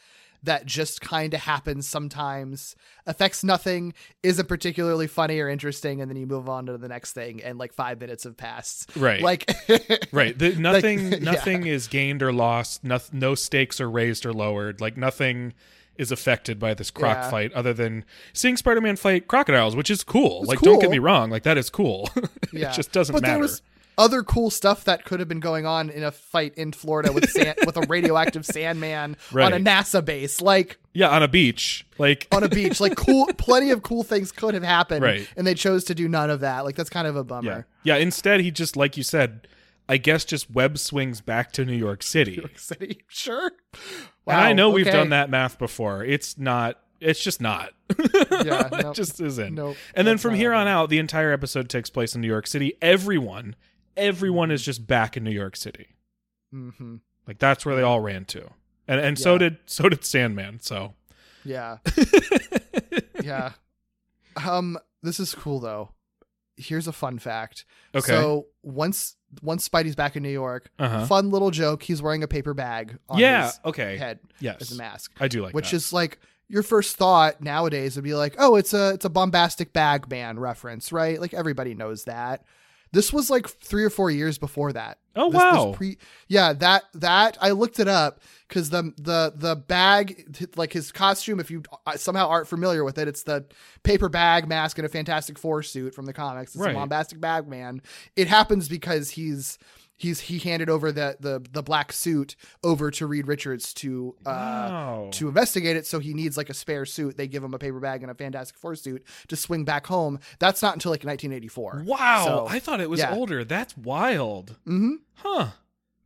that 0.44 0.66
just 0.66 1.02
kind 1.02 1.34
of 1.34 1.42
happens 1.42 1.86
sometimes 1.86 2.74
affects 3.06 3.44
nothing 3.44 3.94
isn't 4.24 4.48
particularly 4.48 5.06
funny 5.06 5.38
or 5.42 5.50
interesting 5.50 6.00
and 6.00 6.10
then 6.10 6.16
you 6.16 6.26
move 6.26 6.48
on 6.48 6.66
to 6.68 6.78
the 6.78 6.88
next 6.88 7.12
thing 7.12 7.44
and 7.44 7.58
like 7.60 7.74
five 7.74 8.00
minutes 8.00 8.24
have 8.24 8.38
passed 8.38 8.90
Right. 8.96 9.22
like 9.22 9.52
right. 10.14 10.38
The, 10.40 10.56
nothing, 10.58 11.12
yeah. 11.12 11.18
nothing 11.20 11.68
is 11.68 11.88
gained 11.90 12.24
or 12.24 12.32
lost. 12.32 12.86
No, 12.86 13.00
no 13.12 13.36
stakes 13.36 13.82
are 13.82 13.90
raised 13.90 14.26
or 14.26 14.32
lowered. 14.32 14.80
Like 14.80 14.96
nothing 14.96 15.54
is 16.00 16.12
affected 16.12 16.58
by 16.60 16.74
this 16.74 16.90
croc 16.90 17.18
Yeah. 17.18 17.30
fight 17.30 17.54
other 17.54 17.74
than 17.74 18.06
seeing 18.34 18.58
Spider-Man 18.58 18.96
fight 18.96 19.28
crocodiles, 19.28 19.76
which 19.76 19.92
is 19.92 20.04
cool. 20.04 20.40
It's 20.42 20.48
like, 20.50 20.62
don't 20.62 20.80
get 20.80 20.90
me 20.90 21.00
wrong. 21.00 21.30
Like 21.30 21.44
that 21.44 21.58
is 21.58 21.70
cool. 21.70 22.10
Yeah. 22.52 22.72
it 22.72 22.76
just 22.76 22.92
doesn't 22.92 23.14
but 23.14 23.22
matter. 23.22 23.34
there 23.34 23.40
was 23.42 23.62
other 23.98 24.24
cool 24.24 24.50
stuff 24.50 24.86
that 24.86 25.04
could 25.06 25.20
have 25.20 25.28
been 25.28 25.42
going 25.42 25.66
on 25.66 25.90
in 25.90 26.04
a 26.04 26.12
fight 26.12 26.54
in 26.56 26.72
Florida 26.72 27.12
with 27.12 27.30
sand, 27.30 27.58
with 27.66 27.76
a 27.78 27.82
radioactive 27.82 28.46
Sandman 28.46 29.18
on 29.34 29.54
a 29.54 29.58
NASA 29.60 30.04
base. 30.04 30.42
Like 30.42 30.80
yeah, 30.94 31.10
on 31.10 31.22
a 31.22 31.28
beach. 31.28 31.86
Like 32.00 32.28
on 32.32 32.44
a 32.44 32.50
beach. 32.60 32.80
Like 32.80 32.96
cool, 32.96 33.28
plenty 33.38 33.72
of 33.72 33.84
cool 33.84 34.04
things 34.04 34.32
could 34.32 34.54
have 34.54 34.64
happened, 34.64 35.04
Right. 35.04 35.28
and 35.38 35.46
they 35.46 35.54
chose 35.54 35.84
to 35.86 35.94
do 35.96 36.08
none 36.08 36.30
of 36.30 36.40
that. 36.40 36.64
Like 36.66 36.76
that's 36.76 36.90
kind 36.90 37.08
of 37.08 37.16
a 37.18 37.24
bummer. 37.26 37.68
Yeah. 37.84 37.96
Yeah. 37.98 38.02
Instead, 38.02 38.40
he 38.40 38.50
just, 38.52 38.76
like 38.78 38.96
you 38.98 39.04
said, 39.04 39.48
I 39.90 39.98
guess 39.98 40.24
just 40.24 40.50
web 40.52 40.78
swings 40.78 41.20
back 41.20 41.52
to 41.54 41.66
New 41.66 41.76
York 41.76 42.04
City. 42.16 42.36
New 42.38 42.42
York 42.44 42.60
City, 42.60 43.02
sure. 43.10 43.52
and 44.28 44.38
I 44.40 44.50
Wow, 44.50 44.54
know 44.54 44.70
we've 44.70 44.86
done 44.86 45.10
that 45.10 45.30
math 45.30 45.58
before. 45.60 46.04
It's 46.06 46.38
not. 46.38 46.80
It's 47.02 47.22
just 47.22 47.42
not. 47.42 47.72
Yeah, 48.46 48.68
it 48.68 48.84
nope. 48.84 48.96
just 48.96 49.20
isn't. 49.20 49.54
Nope, 49.56 49.76
and 49.96 50.08
then 50.08 50.18
from 50.18 50.34
here 50.34 50.54
on 50.54 50.68
out, 50.68 50.90
the 50.90 50.98
entire 51.00 51.34
episode 51.34 51.68
takes 51.70 51.90
place 51.90 52.16
in 52.16 52.22
New 52.22 52.28
York 52.28 52.48
City. 52.48 52.74
Everyone, 52.82 53.56
everyone 53.98 54.50
is 54.52 54.64
just 54.64 54.88
back 54.88 55.18
in 55.18 55.24
New 55.26 55.32
York 55.32 55.58
City. 55.58 55.88
hmm 56.52 56.96
Like 57.28 57.38
that's 57.40 57.66
where 57.66 57.76
they 57.76 57.82
all 57.82 58.00
ran 58.00 58.24
to. 58.26 58.50
And 58.88 59.00
and 59.02 59.20
so 59.20 59.38
did 59.38 59.58
so 59.66 59.90
did 59.90 60.06
Sandman. 60.06 60.60
So 60.62 60.94
Yeah, 61.44 61.78
yeah. 63.24 63.52
Um, 64.46 64.78
this 65.04 65.20
is 65.20 65.36
cool 65.36 65.60
though. 65.60 65.90
Here's 66.60 66.88
a 66.88 66.92
fun 66.92 67.18
fact. 67.20 67.66
Okay. 67.96 68.06
So 68.08 68.48
once 68.64 69.16
once 69.42 69.68
Spidey's 69.68 69.96
back 69.96 70.16
in 70.16 70.24
New 70.24 70.30
York, 70.30 70.70
Uh-huh. 70.80 71.06
fun 71.06 71.30
little 71.30 71.52
joke. 71.52 71.84
He's 71.84 72.02
wearing 72.02 72.24
a 72.24 72.28
paper 72.28 72.54
bag 72.54 72.98
on 73.08 73.20
yeah. 73.20 73.46
his 73.46 73.60
Okay. 73.66 73.98
head 73.98 74.20
Yes. 74.40 74.62
as 74.62 74.72
a 74.72 74.76
mask. 74.76 75.12
I 75.20 75.28
do 75.28 75.42
like 75.44 75.54
which 75.54 75.70
that. 75.72 75.76
is 75.78 75.94
like 75.94 76.20
your 76.48 76.64
first 76.64 76.98
thought 76.98 77.42
nowadays 77.42 77.96
would 77.96 78.04
be 78.04 78.16
like, 78.16 78.36
oh, 78.40 78.56
it's 78.56 78.74
a 78.74 78.92
it's 78.94 79.06
a 79.06 79.10
bombastic 79.10 79.72
bag 79.72 80.10
man 80.10 80.40
reference, 80.40 80.92
right? 80.92 81.20
Like 81.22 81.34
everybody 81.34 81.76
knows 81.76 82.06
that. 82.06 82.44
This 82.92 83.14
was 83.14 83.30
like 83.30 83.48
three 83.48 83.84
or 83.84 83.90
four 83.90 84.10
years 84.10 84.38
before 84.38 84.74
that. 84.74 84.98
Oh, 85.16 85.30
This- 85.32 85.42
this 85.42 85.54
wow. 85.54 85.74
pre- 85.76 85.98
yeah, 86.28 86.54
that 86.54 86.84
that 86.96 87.38
I 87.42 87.52
looked 87.52 87.80
it 87.80 87.88
up 87.88 88.22
because 88.48 88.70
the 88.70 88.94
the 88.98 89.34
the 89.36 89.56
bag, 89.56 90.50
like 90.56 90.74
his 90.74 90.92
costume, 90.92 91.40
if 91.40 91.52
you 91.52 91.62
uh, 91.86 91.98
somehow 91.98 92.28
aren't 92.30 92.48
familiar 92.48 92.84
with 92.84 92.98
it, 92.98 93.08
it's 93.08 93.24
the 93.24 93.46
paper 93.84 94.10
bag 94.10 94.48
mask 94.48 94.78
and 94.78 94.86
a 94.86 94.90
Fantastic 94.90 95.38
Four 95.38 95.62
suit 95.64 95.94
from 95.94 96.06
the 96.06 96.14
comics. 96.14 96.56
It's 96.56 96.64
Right. 96.64 96.72
a 96.72 96.74
bombastic 96.76 97.20
bag 97.20 97.48
man. 97.48 97.82
It 98.16 98.28
happens 98.28 98.68
because 98.70 99.12
he's 99.12 99.58
he's 100.00 100.22
he 100.22 100.40
handed 100.40 100.68
over 100.72 100.92
the 100.92 101.16
the 101.20 101.46
the 101.52 101.62
black 101.62 101.94
suit 101.94 102.36
over 102.64 102.90
to 102.90 103.06
Reed 103.06 103.28
Richards 103.28 103.72
to 103.76 104.16
uh 104.26 104.30
Wow. 104.30 105.10
to 105.12 105.28
investigate 105.28 105.78
it. 105.78 105.86
So 105.86 106.00
he 106.00 106.16
needs 106.16 106.38
like 106.38 106.50
a 106.50 106.54
spare 106.56 106.86
suit. 106.86 107.18
They 107.18 107.28
give 107.28 107.44
him 107.44 107.54
a 107.54 107.60
paper 107.60 107.80
bag 107.80 108.02
and 108.02 108.10
a 108.10 108.16
Fantastic 108.16 108.58
Four 108.58 108.74
suit 108.76 109.06
to 109.28 109.36
swing 109.36 109.66
back 109.66 109.86
home. 109.86 110.20
That's 110.40 110.64
not 110.64 110.74
until 110.74 110.90
like 110.92 111.04
1984. 111.04 111.84
Wow. 111.86 112.24
So, 112.26 112.48
I 112.50 112.58
thought 112.60 112.82
it 112.82 112.90
was 112.90 113.02
yeah. 113.02 113.14
older. 113.14 113.44
That's 113.44 113.78
wild. 113.78 114.56
hmm 114.66 114.96
Huh. 115.16 115.50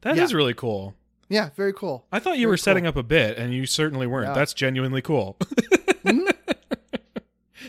That 0.01 0.17
is 0.17 0.31
Yeah. 0.31 0.37
really 0.37 0.53
cool. 0.53 0.95
Yeah, 1.29 1.49
very 1.55 1.73
cool. 1.73 2.05
I 2.11 2.19
thought 2.19 2.37
you 2.37 2.41
Very 2.47 2.51
were 2.53 2.57
setting 2.57 2.85
up 2.85 2.95
a 2.97 3.01
bit, 3.03 3.37
and 3.37 3.53
you 3.53 3.65
certainly 3.65 4.05
weren't. 4.05 4.27
Yeah. 4.27 4.33
That's 4.33 4.53
genuinely 4.53 5.01
cool. 5.01 5.37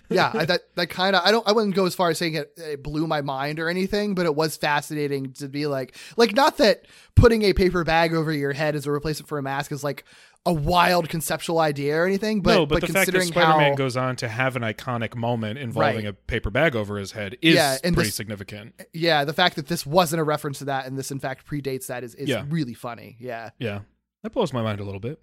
yeah, 0.11 0.31
I, 0.35 0.45
that 0.45 0.61
that 0.77 0.89
kind 0.91 1.17
of 1.17 1.23
I 1.25 1.31
don't 1.31 1.47
I 1.49 1.53
wouldn't 1.53 1.75
go 1.75 1.87
as 1.87 1.95
far 1.95 2.11
as 2.11 2.19
saying 2.19 2.35
it, 2.35 2.53
it 2.57 2.83
blew 2.83 3.07
my 3.07 3.21
mind 3.23 3.59
or 3.61 3.69
anything, 3.69 4.15
but 4.15 4.27
it 4.27 4.35
was 4.35 4.57
fascinating 4.57 5.33
to 5.35 5.49
be 5.49 5.67
like 5.67 5.97
like 6.17 6.35
not 6.35 6.59
that 6.59 6.87
putting 7.15 7.43
a 7.43 7.53
paper 7.53 7.85
bag 7.85 8.13
over 8.15 8.33
your 8.33 8.53
head 8.53 8.75
as 8.77 8.87
a 8.87 8.91
replacement 8.91 9.29
for 9.29 9.39
a 9.39 9.43
mask 9.43 9.73
is 9.73 9.83
like 9.83 10.05
a 10.47 10.53
wild 10.53 11.09
conceptual 11.09 11.59
idea 11.59 11.97
or 11.97 12.05
anything, 12.05 12.43
but 12.43 12.55
no, 12.55 12.67
but, 12.67 12.83
the 12.83 12.89
fact 12.89 13.11
that 13.11 13.23
Spider-Man 13.23 13.71
how 13.71 13.77
goes 13.77 13.97
on 13.97 14.15
to 14.17 14.29
have 14.29 14.57
an 14.57 14.63
iconic 14.63 15.15
moment 15.17 15.59
involving 15.59 16.05
Right. 16.05 16.11
a 16.11 16.13
paper 16.13 16.51
bag 16.51 16.77
over 16.77 16.99
his 16.99 17.13
head 17.13 17.39
is 17.41 17.55
Yeah, 17.55 17.79
and 17.83 17.95
pretty 17.95 18.09
this- 18.09 18.15
significant. 18.15 18.75
yeah 18.93 19.25
the 19.25 19.33
fact 19.33 19.57
that 19.57 19.69
this 19.69 19.87
wasn't 19.87 20.21
a 20.21 20.25
reference 20.25 20.59
to 20.59 20.67
that 20.67 20.85
and 20.87 20.99
this 20.99 21.11
in 21.11 21.19
fact 21.19 21.47
predates 21.47 21.87
that 21.87 22.05
is 22.05 22.15
is 22.15 22.29
Yeah. 22.29 22.45
really 22.51 22.75
funny. 22.75 23.17
Yeah, 23.19 23.51
Yeah, 23.59 23.81
that 24.23 24.35
blows 24.35 24.53
my 24.53 24.61
mind 24.61 24.81
a 24.81 24.85
little 24.85 25.01
bit. 25.01 25.19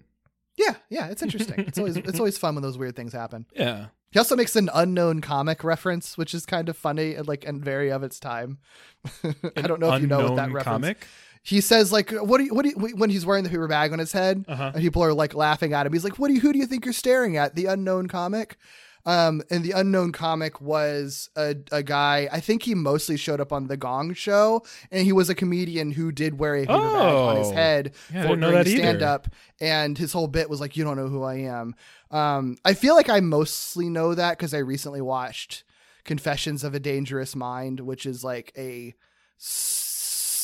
yeah, 0.56 0.74
yeah. 0.90 1.06
It's 1.06 1.22
interesting. 1.22 1.60
it's 1.68 1.78
always 1.78 1.96
it's 1.96 2.18
always 2.18 2.36
fun 2.36 2.56
when 2.56 2.62
those 2.62 2.76
weird 2.76 2.96
things 2.96 3.12
happen. 3.12 3.46
Yeah. 3.54 3.86
He 4.12 4.18
also 4.20 4.36
makes 4.36 4.54
an 4.54 4.70
unknown 4.72 5.20
comic 5.20 5.64
reference, 5.64 6.16
which 6.16 6.32
is 6.34 6.46
kind 6.46 6.68
of 6.68 6.76
funny 6.76 7.14
and 7.14 7.26
like 7.26 7.44
and 7.44 7.64
very 7.64 7.90
of 7.90 8.02
its 8.04 8.20
time. 8.20 8.58
I 9.56 9.62
don't 9.62 9.80
know 9.80 9.92
if 9.94 10.00
you 10.02 10.06
know 10.06 10.18
what 10.18 10.36
that 10.36 10.44
Unknown 10.44 10.52
reference. 10.52 10.64
comic. 10.64 11.06
he 11.42 11.60
says 11.60 11.90
like 11.90 12.10
what 12.12 12.38
do 12.38 12.44
you 12.44 12.54
what 12.54 12.62
do 12.64 12.68
you 12.68 12.76
when 12.96 13.10
he's 13.10 13.26
wearing 13.26 13.42
the 13.42 13.50
paper 13.50 13.66
bag 13.66 13.92
on 13.92 13.98
his 13.98 14.12
head 14.12 14.44
Uh-huh. 14.46 14.70
and 14.74 14.80
people 14.82 15.02
are 15.02 15.12
like 15.12 15.34
laughing 15.34 15.72
at 15.72 15.86
him 15.86 15.92
he's 15.92 16.04
like 16.04 16.18
what 16.18 16.28
do 16.28 16.34
you 16.34 16.40
who 16.40 16.52
do 16.52 16.58
you 16.60 16.66
think 16.66 16.84
you're 16.84 16.92
staring 16.94 17.36
at 17.36 17.56
the 17.56 17.66
unknown 17.66 18.06
comic 18.06 18.56
um 19.04 19.42
and 19.50 19.64
the 19.64 19.72
unknown 19.72 20.12
comic 20.12 20.60
was 20.60 21.28
a, 21.36 21.56
a 21.72 21.82
guy 21.82 22.28
i 22.30 22.38
think 22.38 22.62
he 22.62 22.76
mostly 22.76 23.16
showed 23.16 23.40
up 23.40 23.52
on 23.52 23.66
the 23.66 23.76
gong 23.76 24.14
show 24.14 24.62
and 24.92 25.04
he 25.04 25.12
was 25.12 25.28
a 25.28 25.34
comedian 25.34 25.90
who 25.90 26.12
did 26.12 26.38
wear 26.38 26.54
a 26.54 26.60
paper 26.60 26.72
bag 26.78 27.14
on 27.16 27.36
his 27.38 27.48
Oh. 27.48 27.52
head 27.52 27.92
Yeah, 28.14 28.22
for 28.22 28.28
didn't 28.28 28.40
know 28.40 28.50
during 28.50 28.64
that 28.64 28.70
either. 28.70 28.78
stand 28.82 29.02
up 29.02 29.26
and 29.60 29.98
his 29.98 30.12
whole 30.12 30.28
bit 30.28 30.48
was 30.48 30.60
like 30.60 30.76
you 30.76 30.84
don't 30.84 30.96
know 30.96 31.08
who 31.08 31.24
i 31.24 31.34
am 31.34 31.74
um 32.12 32.56
i 32.64 32.74
feel 32.74 32.94
like 32.94 33.08
i 33.08 33.20
mostly 33.20 33.88
know 33.88 34.14
that 34.14 34.36
because 34.36 34.54
i 34.54 34.58
recently 34.58 35.00
watched 35.00 35.64
confessions 36.04 36.64
of 36.64 36.74
a 36.74 36.80
dangerous 36.80 37.34
mind 37.34 37.80
which 37.80 38.06
is 38.06 38.22
like 38.22 38.52
a 38.56 38.94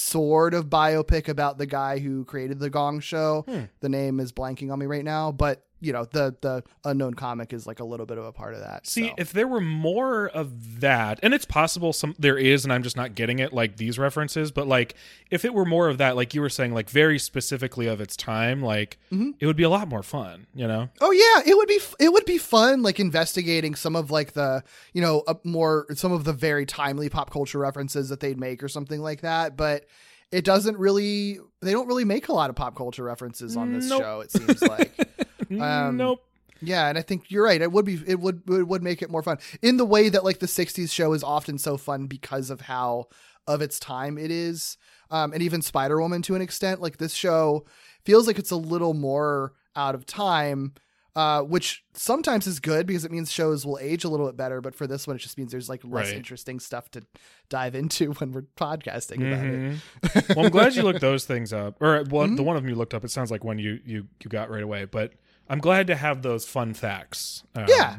sort 0.09 0.55
of 0.55 0.67
biopic 0.67 1.29
about 1.29 1.59
the 1.59 1.67
guy 1.67 1.99
who 1.99 2.25
created 2.25 2.59
the 2.59 2.71
Gong 2.71 3.01
Show. 3.01 3.45
Hmm. 3.47 3.65
The 3.81 3.91
name 3.91 4.21
is 4.21 4.33
blanking 4.33 4.73
on 4.73 4.79
me 4.79 4.87
right 4.87 5.05
now, 5.05 5.33
but 5.33 5.68
you 5.81 5.93
know 5.93 6.05
the 6.05 6.35
the 6.41 6.63
unknown 6.85 7.15
comic 7.15 7.53
is 7.53 7.67
like 7.67 7.81
a 7.81 7.85
little 7.85 8.07
bit 8.07 8.19
of 8.19 8.25
a 8.25 8.33
part 8.33 8.55
of 8.55 8.61
that. 8.61 8.87
See, 8.87 9.09
so. 9.09 9.15
if 9.19 9.33
there 9.33 9.47
were 9.47 9.61
more 9.61 10.29
of 10.29 10.81
that, 10.81 11.21
and 11.23 11.33
it's 11.35 11.45
possible 11.45 11.93
some 11.93 12.15
there 12.19 12.37
is, 12.39 12.65
and 12.65 12.73
I'm 12.73 12.83
just 12.83 12.97
not 12.97 13.15
getting 13.15 13.39
it, 13.39 13.53
like 13.53 13.77
these 13.77 13.99
references. 13.99 14.51
But 14.51 14.67
like, 14.67 14.95
if 15.31 15.45
it 15.45 15.55
were 15.55 15.65
more 15.65 15.89
of 15.89 15.99
that, 15.99 16.17
like 16.17 16.35
you 16.35 16.41
were 16.41 16.49
saying, 16.49 16.75
like 16.75 16.91
very 16.91 17.19
specifically 17.19 17.87
of 17.87 18.01
its 18.01 18.17
time, 18.17 18.63
like 18.63 18.99
Mm-hmm. 19.13 19.31
it 19.41 19.47
would 19.47 19.57
be 19.57 19.63
a 19.63 19.71
lot 19.71 19.89
more 19.89 20.03
fun. 20.03 20.47
You 20.55 20.67
know? 20.67 20.89
Oh 21.01 21.11
yeah, 21.13 21.51
it 21.51 21.57
would 21.57 21.69
be 21.69 21.81
it 22.01 22.13
would 22.13 22.25
be 22.25 22.39
fun 22.39 22.83
like 22.83 23.01
investigating 23.01 23.75
some 23.75 23.97
of 23.97 24.11
like 24.11 24.33
the 24.33 24.63
you 24.93 25.01
know 25.01 25.23
more 25.45 25.87
some 25.95 26.13
of 26.13 26.25
the 26.25 26.33
very 26.33 26.67
timely 26.67 27.09
pop 27.09 27.31
culture 27.31 27.59
references 27.59 28.09
that 28.09 28.21
they'd 28.21 28.39
make 28.39 28.63
or 28.63 28.69
something 28.69 29.01
like 29.01 29.21
that, 29.23 29.57
but 29.57 29.85
it 30.31 30.45
doesn't 30.45 30.77
really 30.77 31.39
they 31.63 31.73
don't 31.73 31.87
really 31.87 32.05
make 32.05 32.29
a 32.29 32.33
lot 32.33 32.51
of 32.51 32.57
pop 32.57 32.77
culture 32.77 33.03
references 33.03 33.57
on 33.57 33.73
this 33.73 33.89
Nope. 33.89 34.03
show 34.03 34.21
it 34.21 34.31
seems 34.31 34.61
like. 34.63 34.93
Um, 35.51 35.97
nope. 35.97 36.25
Yeah, 36.61 36.89
and 36.89 36.99
I 36.99 37.03
think 37.03 37.31
you're 37.31 37.45
right. 37.45 37.61
It 37.63 37.71
would 37.71 37.85
be 37.85 38.03
it 38.07 38.19
would 38.19 38.43
it 38.49 38.67
would 38.67 38.83
make 38.83 39.01
it 39.03 39.11
more 39.11 39.23
fun 39.23 39.39
in 39.63 39.77
the 39.77 39.85
way 39.85 40.09
that 40.09 40.25
like 40.25 40.41
the 40.41 40.47
'60s 40.47 40.91
show 40.91 41.13
is 41.13 41.23
often 41.23 41.57
so 41.59 41.77
fun 41.77 42.07
because 42.07 42.51
of 42.51 42.63
how 42.63 43.07
of 43.47 43.63
its 43.63 43.79
time 43.79 44.19
it 44.19 44.31
is. 44.31 44.77
Um, 45.11 45.33
and 45.33 45.41
even 45.43 45.63
Spider 45.63 46.01
Woman 46.01 46.21
to 46.23 46.35
an 46.35 46.43
extent. 46.43 46.81
Like 46.83 46.99
this 46.99 47.15
show 47.15 47.65
feels 48.05 48.27
like 48.27 48.39
it's 48.39 48.51
a 48.51 48.57
little 48.57 48.93
more 48.93 49.55
out 49.77 49.95
of 49.95 50.05
time, 50.05 50.75
uh, 51.17 51.43
which 51.43 51.85
sometimes 51.95 52.47
is 52.49 52.59
good 52.61 52.87
because 52.89 53.05
it 53.05 53.13
means 53.13 53.31
shows 53.33 53.65
will 53.65 53.79
age 53.81 54.03
a 54.05 54.09
little 54.09 54.27
bit 54.27 54.37
better. 54.37 54.61
But 54.61 54.75
for 54.75 54.87
this 54.89 55.07
one, 55.07 55.15
it 55.17 55.21
just 55.21 55.39
means 55.39 55.53
there's 55.53 55.69
like 55.69 55.83
less 55.85 56.09
Right. 56.09 56.17
interesting 56.17 56.59
stuff 56.61 56.91
to 56.91 57.03
dive 57.49 57.75
into 57.77 58.13
when 58.19 58.33
we're 58.33 58.43
podcasting 58.57 59.27
about 59.33 59.47
it. 59.47 59.79
Mhm. 60.27 60.37
well, 60.37 60.45
I'm 60.47 60.51
glad 60.51 60.75
you 60.75 60.83
looked 60.83 61.01
those 61.01 61.25
things 61.25 61.53
up, 61.53 61.81
or 61.81 62.03
one, 62.03 62.31
Mm-hmm. 62.31 62.37
the 62.37 62.43
one 62.43 62.57
of 62.57 62.63
them 62.65 62.69
you 62.69 62.75
looked 62.77 62.95
up. 62.95 63.05
It 63.05 63.11
sounds 63.13 63.31
like 63.31 63.45
one 63.45 63.61
you 63.61 63.79
you 63.87 64.09
you 64.23 64.29
got 64.29 64.51
right 64.51 64.63
away, 64.63 64.85
but 64.87 65.13
I'm 65.49 65.59
glad 65.61 65.87
to 65.89 65.97
have 65.97 66.23
those 66.23 66.47
fun 66.47 66.75
facts. 66.75 67.43
um, 67.55 67.67
Yeah. 67.69 67.99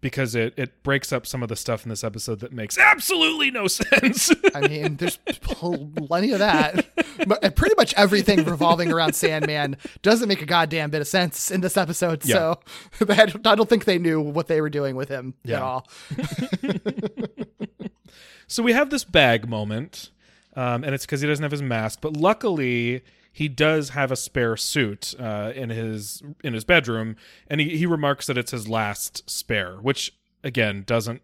because 0.00 0.34
it 0.36 0.54
it 0.56 0.82
breaks 0.84 1.12
up 1.12 1.26
some 1.26 1.42
of 1.42 1.48
the 1.48 1.56
stuff 1.56 1.84
in 1.84 1.90
this 1.90 2.04
episode 2.04 2.38
that 2.40 2.52
makes 2.52 2.78
absolutely 2.78 3.50
no 3.50 3.66
sense. 3.68 4.30
I 4.54 4.60
mean, 4.68 4.96
there's 4.96 5.16
plenty 5.42 6.32
of 6.32 6.38
that. 6.38 6.86
But 7.26 7.56
pretty 7.56 7.74
much 7.76 7.92
everything 7.94 8.44
revolving 8.44 8.92
around 8.92 9.14
Sandman 9.14 9.76
doesn't 10.02 10.28
make 10.28 10.40
a 10.40 10.46
goddamn 10.46 10.90
bit 10.90 11.00
of 11.00 11.08
sense 11.08 11.50
in 11.50 11.60
this 11.62 11.76
episode. 11.76 12.22
So 12.22 12.60
I 13.08 13.26
don't- 13.26 13.46
I 13.46 13.54
don't 13.56 13.68
think 13.68 13.84
they 13.86 13.98
knew 13.98 14.20
what 14.20 14.46
they 14.46 14.60
were 14.60 14.70
doing 14.70 14.94
with 14.96 15.08
him 15.08 15.34
at 15.46 15.60
all. 15.60 15.88
So 18.50 18.62
we 18.62 18.72
have 18.72 18.88
this 18.88 19.04
bag 19.04 19.46
moment, 19.46 20.10
um, 20.56 20.82
and 20.82 20.94
it's 20.94 21.04
because 21.04 21.20
he 21.20 21.26
doesn't 21.28 21.42
have 21.42 21.52
his 21.52 21.60
mask. 21.60 21.98
But 22.00 22.16
luckily, 22.16 23.02
he 23.38 23.46
does 23.48 23.90
have 23.90 24.10
a 24.10 24.16
spare 24.16 24.56
suit 24.56 25.14
uh, 25.18 25.52
in 25.54 25.70
his 25.70 26.22
in 26.42 26.54
his 26.54 26.64
bedroom, 26.64 27.14
and 27.48 27.60
he, 27.60 27.76
he 27.76 27.86
remarks 27.86 28.26
that 28.26 28.36
it's 28.36 28.50
his 28.50 28.66
last 28.68 29.28
spare, 29.30 29.76
which 29.76 30.12
again 30.42 30.82
doesn't 30.84 31.22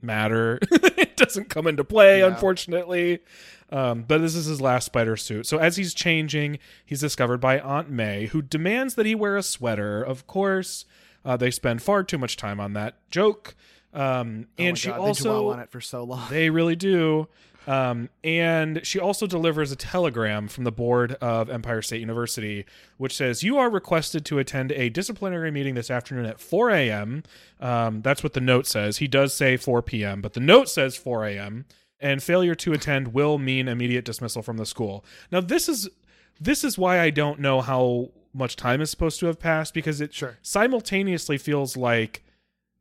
matter. 0.00 0.60
it 0.70 1.16
doesn't 1.16 1.48
come 1.48 1.66
into 1.66 1.82
play, 1.82 2.20
No. 2.20 2.28
unfortunately. 2.28 3.18
Um, 3.70 4.02
but 4.06 4.18
this 4.18 4.34
is 4.36 4.46
his 4.46 4.60
last 4.60 4.86
spider 4.86 5.16
suit. 5.16 5.46
So 5.46 5.58
as 5.58 5.76
he's 5.76 5.92
changing, 5.92 6.58
he's 6.84 7.00
discovered 7.00 7.38
by 7.38 7.58
Aunt 7.60 7.90
May, 7.90 8.26
who 8.26 8.42
demands 8.42 8.94
that 8.94 9.06
he 9.06 9.14
wear 9.16 9.36
a 9.36 9.42
sweater. 9.42 10.02
Of 10.02 10.26
course, 10.26 10.84
uh, 11.24 11.36
they 11.36 11.50
spend 11.50 11.82
far 11.82 12.02
too 12.04 12.18
much 12.18 12.36
time 12.36 12.60
on 12.60 12.72
that 12.74 12.96
joke. 13.10 13.54
Um, 13.92 14.46
Oh 14.58 14.62
and 14.62 14.78
she 14.78 14.88
God, 14.88 14.98
also 15.00 15.50
on 15.50 15.58
it 15.60 15.70
for 15.70 15.80
so 15.80 16.04
long. 16.04 16.30
they 16.30 16.48
really 16.50 16.76
do. 16.76 17.26
Um, 17.66 18.08
and 18.24 18.80
she 18.84 18.98
also 18.98 19.26
delivers 19.26 19.70
a 19.70 19.76
telegram 19.76 20.48
from 20.48 20.64
the 20.64 20.72
board 20.72 21.12
of 21.20 21.50
Empire 21.50 21.82
State 21.82 22.00
University, 22.00 22.64
which 22.96 23.14
says, 23.14 23.42
You 23.42 23.58
are 23.58 23.70
requested 23.70 24.24
to 24.26 24.38
attend 24.38 24.72
a 24.72 24.88
disciplinary 24.88 25.50
meeting 25.50 25.74
this 25.74 25.90
afternoon 25.90 26.26
at 26.26 26.40
4 26.40 26.70
a.m. 26.70 27.22
Um, 27.60 28.02
that's 28.02 28.22
what 28.22 28.32
the 28.32 28.40
note 28.40 28.66
says. 28.66 28.98
He 28.98 29.06
does 29.08 29.34
say 29.34 29.56
4 29.56 29.82
p.m., 29.82 30.20
but 30.20 30.32
the 30.32 30.40
note 30.40 30.68
says 30.68 30.96
4 30.96 31.26
a.m. 31.26 31.66
And 32.00 32.22
failure 32.22 32.54
to 32.54 32.72
attend 32.72 33.12
will 33.12 33.36
mean 33.38 33.68
immediate 33.68 34.06
dismissal 34.06 34.42
from 34.42 34.56
the 34.56 34.64
school. 34.66 35.04
Now, 35.30 35.40
this 35.42 35.68
is 35.68 35.88
this 36.40 36.64
is 36.64 36.78
why 36.78 36.98
I 37.00 37.10
don't 37.10 37.38
know 37.38 37.60
how 37.60 38.12
much 38.32 38.56
time 38.56 38.80
is 38.80 38.90
supposed 38.90 39.20
to 39.20 39.26
have 39.26 39.38
passed 39.38 39.74
because 39.74 40.00
it 40.00 40.14
Sure. 40.14 40.38
simultaneously 40.40 41.36
feels 41.36 41.76
like 41.76 42.22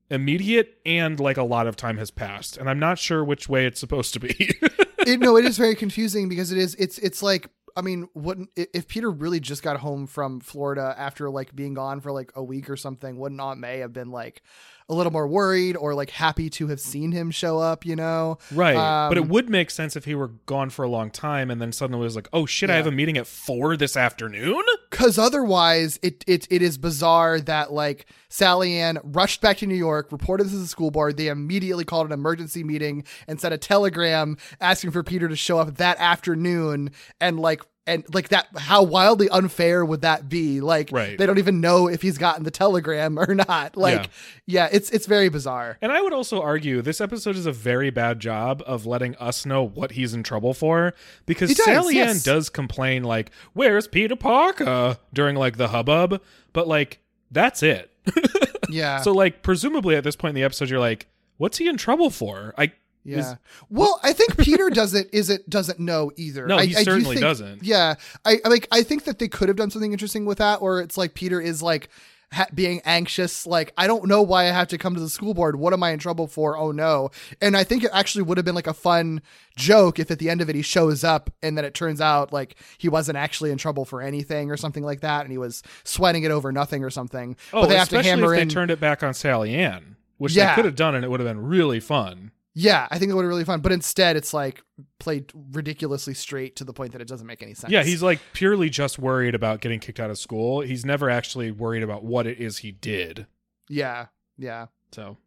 immediate 0.10 0.78
and 0.86 1.20
like 1.20 1.38
a 1.38 1.44
lot 1.44 1.68
of 1.68 1.76
time 1.76 1.98
has 1.98 2.10
passed 2.12 2.58
and 2.58 2.70
i'm 2.70 2.80
not 2.80 2.98
sure 2.98 3.24
which 3.24 3.48
way 3.48 3.66
it's 3.66 3.80
supposed 3.80 4.14
to 4.14 4.20
be 4.20 4.36
it, 5.08 5.20
no, 5.20 5.38
it 5.38 5.46
is 5.46 5.58
very 5.58 5.76
confusing 5.76 6.30
because 6.30 6.52
it 6.52 6.58
is. 6.58 6.76
It's 6.76 6.98
it's 7.00 7.24
like 7.24 7.50
I 7.78 7.82
mean, 7.82 8.10
wouldn't 8.14 8.50
if 8.56 8.88
Peter 8.88 9.10
really 9.10 9.40
just 9.40 9.64
got 9.64 9.78
home 9.78 10.08
from 10.08 10.40
Florida 10.42 10.94
after 10.98 11.30
like 11.30 11.56
being 11.56 11.74
gone 11.74 12.02
for 12.02 12.12
like 12.12 12.32
a 12.36 12.44
week 12.44 12.70
or 12.70 12.76
something? 12.76 13.18
Wouldn't 13.18 13.40
Aunt 13.40 13.60
May 13.60 13.78
have 13.78 13.94
been 13.94 14.12
like 14.12 14.42
a 14.90 14.94
little 14.94 15.12
more 15.12 15.28
worried 15.28 15.78
or 15.78 15.94
like 15.94 16.10
happy 16.10 16.50
to 16.52 16.68
have 16.68 16.80
seen 16.80 17.12
him 17.12 17.32
show 17.32 17.60
up? 17.60 17.86
You 17.86 17.96
know, 17.96 18.38
right 18.54 18.76
but 19.10 19.18
it 19.18 19.24
Um, 19.24 19.30
would 19.30 19.50
make 19.50 19.70
sense 19.70 19.96
if 19.96 20.06
he 20.06 20.16
were 20.16 20.30
gone 20.46 20.70
for 20.70 20.84
a 20.84 20.90
long 20.90 21.10
time 21.12 21.50
and 21.50 21.62
then 21.62 21.72
suddenly 21.72 22.02
was 22.04 22.16
like 22.16 22.28
oh 22.34 22.46
shit 22.46 22.70
i 22.70 22.76
have 22.76 22.88
a 22.88 22.92
meeting 22.92 23.18
at 23.18 23.28
four 23.28 23.78
this 23.78 23.96
afternoon 23.96 24.62
because 24.90 25.18
otherwise 25.18 26.00
it, 26.02 26.24
it 26.28 26.48
it 26.50 26.62
is 26.62 26.78
bizarre 26.78 27.40
that 27.42 27.72
like 27.72 28.08
Sally 28.30 28.78
Ann 28.80 29.00
rushed 29.04 29.42
back 29.42 29.58
to 29.58 29.68
New 29.68 29.76
York, 29.76 30.12
reported 30.12 30.46
this 30.46 30.54
to 30.54 30.60
the 30.60 30.68
school 30.68 30.92
board. 30.92 31.18
They 31.18 31.28
immediately 31.28 31.86
called 31.86 32.08
an 32.08 32.14
emergency 32.14 32.64
meeting 32.64 33.04
and 33.28 33.40
sent 33.40 33.54
a 33.54 33.58
telegram 33.58 34.38
asking 34.60 34.92
for 34.92 35.04
Peter 35.04 35.28
to 35.28 35.36
show 35.36 35.60
up 35.60 35.76
that 35.78 35.98
afternoon. 36.00 36.92
And 37.20 37.40
like 37.40 37.64
and 37.90 38.06
like 38.14 38.30
that, 38.30 38.48
how 38.58 38.84
wildly 38.84 39.28
unfair 39.30 39.84
would 39.84 40.02
that 40.02 40.30
be? 40.30 40.62
Like 40.62 40.92
Right. 40.92 41.18
they 41.18 41.26
don't 41.26 41.38
even 41.40 41.60
know 41.60 41.88
if 41.90 42.02
he's 42.02 42.18
gotten 42.18 42.44
the 42.44 42.52
telegram 42.52 43.18
or 43.20 43.36
not. 43.50 43.76
Like 43.76 44.10
yeah, 44.46 44.70
it's 44.72 44.90
it's 44.92 45.06
very 45.06 45.30
bizarre. 45.30 45.78
and 45.82 45.92
i 45.92 46.02
would 46.02 46.14
also 46.14 46.42
argue 46.42 46.82
this 46.82 47.02
episode 47.02 47.36
is 47.36 47.46
a 47.46 47.52
very 47.52 47.90
bad 47.90 48.20
job 48.20 48.64
of 48.66 48.86
letting 48.86 49.16
us 49.16 49.46
know 49.46 49.64
what 49.64 49.92
he's 49.92 50.14
in 50.14 50.24
trouble 50.24 50.54
for 50.54 50.94
because 51.26 51.54
does, 51.54 51.66
sally 51.66 52.00
ann 52.00 52.18
does 52.24 52.50
complain 52.50 53.04
like 53.04 53.32
where's 53.54 53.88
peter 53.88 54.16
parker 54.16 54.98
during 55.14 55.36
like 55.36 55.58
the 55.58 55.68
hubbub 55.70 56.22
but 56.54 56.68
like 56.68 57.00
that's 57.32 57.62
it 57.64 57.92
Yeah. 58.70 59.02
so 59.02 59.12
like 59.12 59.42
presumably 59.44 59.96
at 59.96 60.04
this 60.04 60.16
point 60.16 60.30
in 60.32 60.36
the 60.36 60.44
episode 60.44 60.70
you're 60.70 60.80
like 60.80 61.08
what's 61.38 61.58
he 61.58 61.68
in 61.68 61.78
trouble 61.78 62.10
for 62.10 62.54
i 62.58 62.72
Yeah. 63.18 63.36
well, 63.70 64.00
I 64.04 64.14
think 64.14 64.38
Peter 64.38 64.70
doesn't 64.70 65.08
isn't 65.12 65.50
doesn't 65.50 65.80
know 65.80 66.12
either. 66.16 66.48
No, 66.48 66.58
I, 66.58 66.66
he 66.66 66.76
I 66.76 66.80
do 66.80 66.86
certainly 66.86 67.16
think- 67.16 67.22
doesn't. 67.22 67.64
Yeah. 67.64 67.96
I 68.26 68.38
I 68.46 68.50
like 68.50 68.68
I 68.72 68.84
think 68.84 69.04
that 69.06 69.20
they 69.20 69.28
could 69.28 69.48
have 69.50 69.58
done 69.58 69.72
something 69.72 69.92
interesting 69.92 70.26
with 70.26 70.38
that, 70.40 70.62
or 70.62 70.82
it's 70.82 70.98
like 70.98 71.14
Peter 71.14 71.40
is 71.42 71.62
like 71.62 71.90
ha- 72.32 72.46
being 72.54 72.82
anxious, 72.86 73.48
like 73.48 73.74
I 73.78 73.88
don't 73.88 74.08
know 74.08 74.22
why 74.22 74.44
I 74.44 74.52
have 74.52 74.68
to 74.70 74.78
come 74.78 74.94
to 74.94 75.00
the 75.02 75.10
school 75.10 75.34
board. 75.34 75.56
What 75.58 75.74
am 75.74 75.82
I 75.84 75.92
in 75.92 76.00
trouble 76.00 76.28
for? 76.28 76.56
Oh 76.58 76.72
no! 76.72 77.10
And 77.42 77.58
I 77.58 77.64
think 77.64 77.84
it 77.84 77.90
actually 77.94 78.22
would 78.24 78.38
have 78.38 78.46
been 78.46 78.56
like 78.56 78.68
a 78.68 78.74
fun 78.74 79.22
joke 79.56 80.00
if 80.00 80.10
at 80.12 80.20
the 80.20 80.30
end 80.30 80.40
of 80.42 80.50
it 80.50 80.56
he 80.56 80.62
shows 80.62 81.04
up 81.04 81.30
and 81.44 81.58
then 81.58 81.66
it 81.66 81.74
turns 81.74 82.00
out 82.00 82.32
like 82.32 82.56
he 82.78 82.88
wasn't 82.88 83.18
actually 83.18 83.52
in 83.52 83.58
trouble 83.58 83.84
for 83.86 84.02
anything 84.02 84.52
or 84.52 84.58
something 84.58 84.84
like 84.84 85.02
that, 85.02 85.22
and 85.24 85.32
he 85.32 85.38
was 85.38 85.64
sweating 85.84 86.24
it 86.24 86.32
over 86.32 86.52
nothing 86.52 86.84
or 86.84 86.90
something. 86.90 87.36
Oh, 87.54 87.62
but 87.62 87.68
they 87.70 87.78
have 87.78 87.90
to 87.90 87.98
especially 87.98 88.10
hammer 88.22 88.34
if 88.34 88.38
they 88.38 88.42
in. 88.44 88.50
turned 88.50 88.72
it 88.72 88.80
back 88.80 89.02
on 89.04 89.14
Sally 89.14 89.56
Ann, 89.56 89.96
which 90.18 90.34
Yeah. 90.36 90.50
they 90.50 90.56
could 90.56 90.66
have 90.66 90.76
done, 90.76 90.96
and 90.96 91.04
it 91.04 91.10
would 91.10 91.20
have 91.20 91.28
been 91.28 91.42
really 91.46 91.80
fun. 91.80 92.32
Yeah, 92.60 92.88
I 92.92 93.00
think 93.00 93.10
it 93.10 93.16
would 93.16 93.24
have 93.24 93.30
really 93.30 93.46
fun. 93.46 93.62
But 93.62 93.72
instead, 93.72 94.18
it's 94.18 94.34
like 94.34 94.62
played 95.00 95.32
ridiculously 95.54 96.14
straight 96.14 96.58
to 96.58 96.66
the 96.66 96.74
point 96.74 96.92
that 96.92 97.02
it 97.02 97.08
doesn't 97.08 97.26
make 97.26 97.42
any 97.42 97.54
sense. 97.54 97.72
Yeah, 97.72 97.84
he's 97.84 98.04
like 98.04 98.20
purely 98.34 98.70
just 98.70 99.00
worried 99.00 99.34
about 99.34 99.62
getting 99.62 99.80
kicked 99.80 100.00
out 100.00 100.10
of 100.10 100.18
school. 100.18 100.60
He's 100.60 100.86
never 100.86 101.10
actually 101.10 101.52
worried 101.52 101.84
about 101.84 102.04
what 102.04 102.28
it 102.28 102.38
is 102.38 102.58
he 102.58 102.72
did. 102.72 103.28
yeah, 103.70 104.08
yeah. 104.38 104.68
So, 104.92 105.18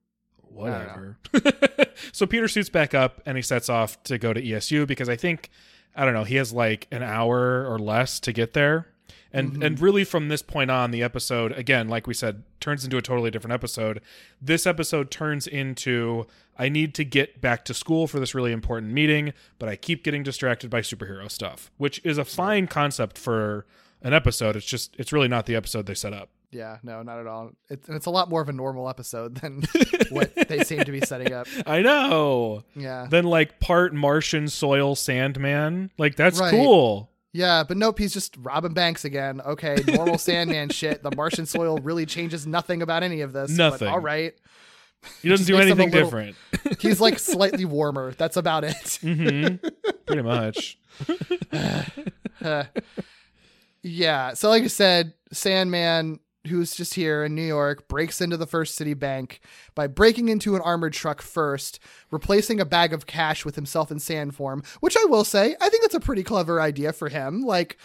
whatever. 0.42 1.16
so 2.12 2.26
Peter 2.26 2.48
suits 2.48 2.68
back 2.68 2.92
up 2.92 3.22
and 3.24 3.38
he 3.38 3.42
sets 3.42 3.70
off 3.70 4.02
to 4.02 4.18
go 4.18 4.34
to 4.34 4.42
ESU 4.42 4.86
because 4.86 5.08
I 5.08 5.16
think 5.16 5.48
I 5.96 6.04
don't 6.04 6.14
know, 6.14 6.24
he 6.24 6.36
has 6.36 6.52
like 6.52 6.86
an 6.90 7.02
hour 7.02 7.66
or 7.66 7.78
less 7.78 8.20
to 8.20 8.32
get 8.32 8.52
there. 8.52 8.88
And 9.32 9.52
mm-hmm. 9.52 9.62
and 9.62 9.80
really 9.80 10.04
from 10.04 10.28
this 10.28 10.42
point 10.42 10.70
on 10.70 10.90
the 10.90 11.02
episode 11.02 11.52
again, 11.52 11.88
like 11.88 12.06
we 12.06 12.14
said, 12.14 12.42
turns 12.60 12.84
into 12.84 12.96
a 12.96 13.02
totally 13.02 13.30
different 13.30 13.54
episode. 13.54 14.00
This 14.40 14.66
episode 14.66 15.10
turns 15.10 15.46
into 15.46 16.26
I 16.58 16.68
need 16.68 16.94
to 16.96 17.04
get 17.04 17.40
back 17.40 17.64
to 17.66 17.74
school 17.74 18.06
for 18.06 18.20
this 18.20 18.34
really 18.34 18.52
important 18.52 18.92
meeting, 18.92 19.32
but 19.58 19.68
I 19.68 19.76
keep 19.76 20.04
getting 20.04 20.22
distracted 20.22 20.68
by 20.70 20.80
superhero 20.80 21.30
stuff, 21.30 21.70
which 21.78 22.00
is 22.04 22.18
a 22.18 22.24
fine 22.24 22.66
concept 22.66 23.16
for 23.16 23.64
an 24.02 24.12
episode. 24.12 24.56
It's 24.56 24.66
just 24.66 24.94
it's 24.98 25.12
really 25.12 25.28
not 25.28 25.46
the 25.46 25.56
episode 25.56 25.86
they 25.86 25.94
set 25.94 26.12
up. 26.12 26.28
Yeah, 26.50 26.76
no, 26.82 27.02
not 27.02 27.18
at 27.18 27.26
all. 27.26 27.52
It's 27.70 27.88
it's 27.88 28.04
a 28.04 28.10
lot 28.10 28.28
more 28.28 28.42
of 28.42 28.48
a 28.50 28.52
normal 28.52 28.88
episode 28.90 29.36
than 29.36 29.62
what 30.10 30.34
they 30.34 30.62
seem 30.64 30.84
to 30.84 30.92
be 30.92 31.00
setting 31.00 31.32
up. 31.32 31.46
I 31.66 31.80
know. 31.80 32.64
Yeah, 32.76 33.06
Then 33.08 33.24
like 33.24 33.58
part 33.58 33.94
Martian 33.94 34.48
soil 34.48 34.94
Sandman. 34.94 35.90
Like 35.96 36.16
that's 36.16 36.38
Right. 36.38 36.50
cool. 36.50 37.08
Yeah, 37.32 37.64
but 37.66 37.76
nope, 37.76 37.98
he's 37.98 38.12
just 38.12 38.36
robbing 38.38 38.74
banks 38.74 39.04
again. 39.04 39.40
Okay, 39.40 39.76
normal 39.88 40.18
Sandman 40.18 40.68
shit. 40.70 41.02
The 41.02 41.14
Martian 41.16 41.46
soil 41.46 41.78
really 41.78 42.06
changes 42.06 42.46
nothing 42.46 42.82
about 42.82 43.02
any 43.02 43.20
of 43.22 43.32
this. 43.32 43.50
but 43.50 43.56
Nothing. 43.56 43.88
all 43.88 44.00
right, 44.00 44.34
He 45.22 45.28
doesn't 45.28 45.46
do 45.46 45.54
makes 45.56 45.70
him 45.70 45.78
a 45.78 45.82
anything 45.82 45.90
little- 45.92 46.08
different. 46.10 46.36
he's 46.80 47.00
like 47.00 47.18
slightly 47.18 47.64
warmer. 47.64 48.12
That's 48.12 48.36
about 48.36 48.64
it. 48.64 48.98
hmm 49.02 49.56
Pretty 50.06 50.22
much. 50.22 50.78
Uh, 51.52 51.82
yeah. 53.82 54.34
So, 54.34 54.48
like 54.48 54.62
I 54.64 54.68
said, 54.68 55.14
Sandman, 55.32 56.20
who's 56.46 56.74
just 56.74 56.94
here 56.94 57.24
in 57.24 57.34
New 57.34 57.42
York, 57.42 57.88
breaks 57.88 58.20
into 58.20 58.36
the 58.36 58.46
First 58.46 58.74
City 58.74 58.94
Bank 58.94 59.40
by 59.74 59.86
breaking 59.86 60.28
into 60.28 60.56
an 60.56 60.62
armored 60.62 60.92
truck 60.92 61.22
first, 61.22 61.78
replacing 62.10 62.60
a 62.60 62.64
bag 62.64 62.92
of 62.92 63.06
cash 63.06 63.44
with 63.44 63.54
himself 63.54 63.90
in 63.90 63.98
sand 63.98 64.34
form. 64.34 64.62
Which 64.80 64.96
I 64.96 65.04
will 65.06 65.24
say, 65.24 65.56
I 65.60 65.68
think 65.68 65.82
that's 65.82 65.94
a 65.94 66.00
pretty 66.00 66.22
clever 66.22 66.60
idea 66.60 66.92
for 66.92 67.08
him. 67.08 67.42
Like. 67.42 67.78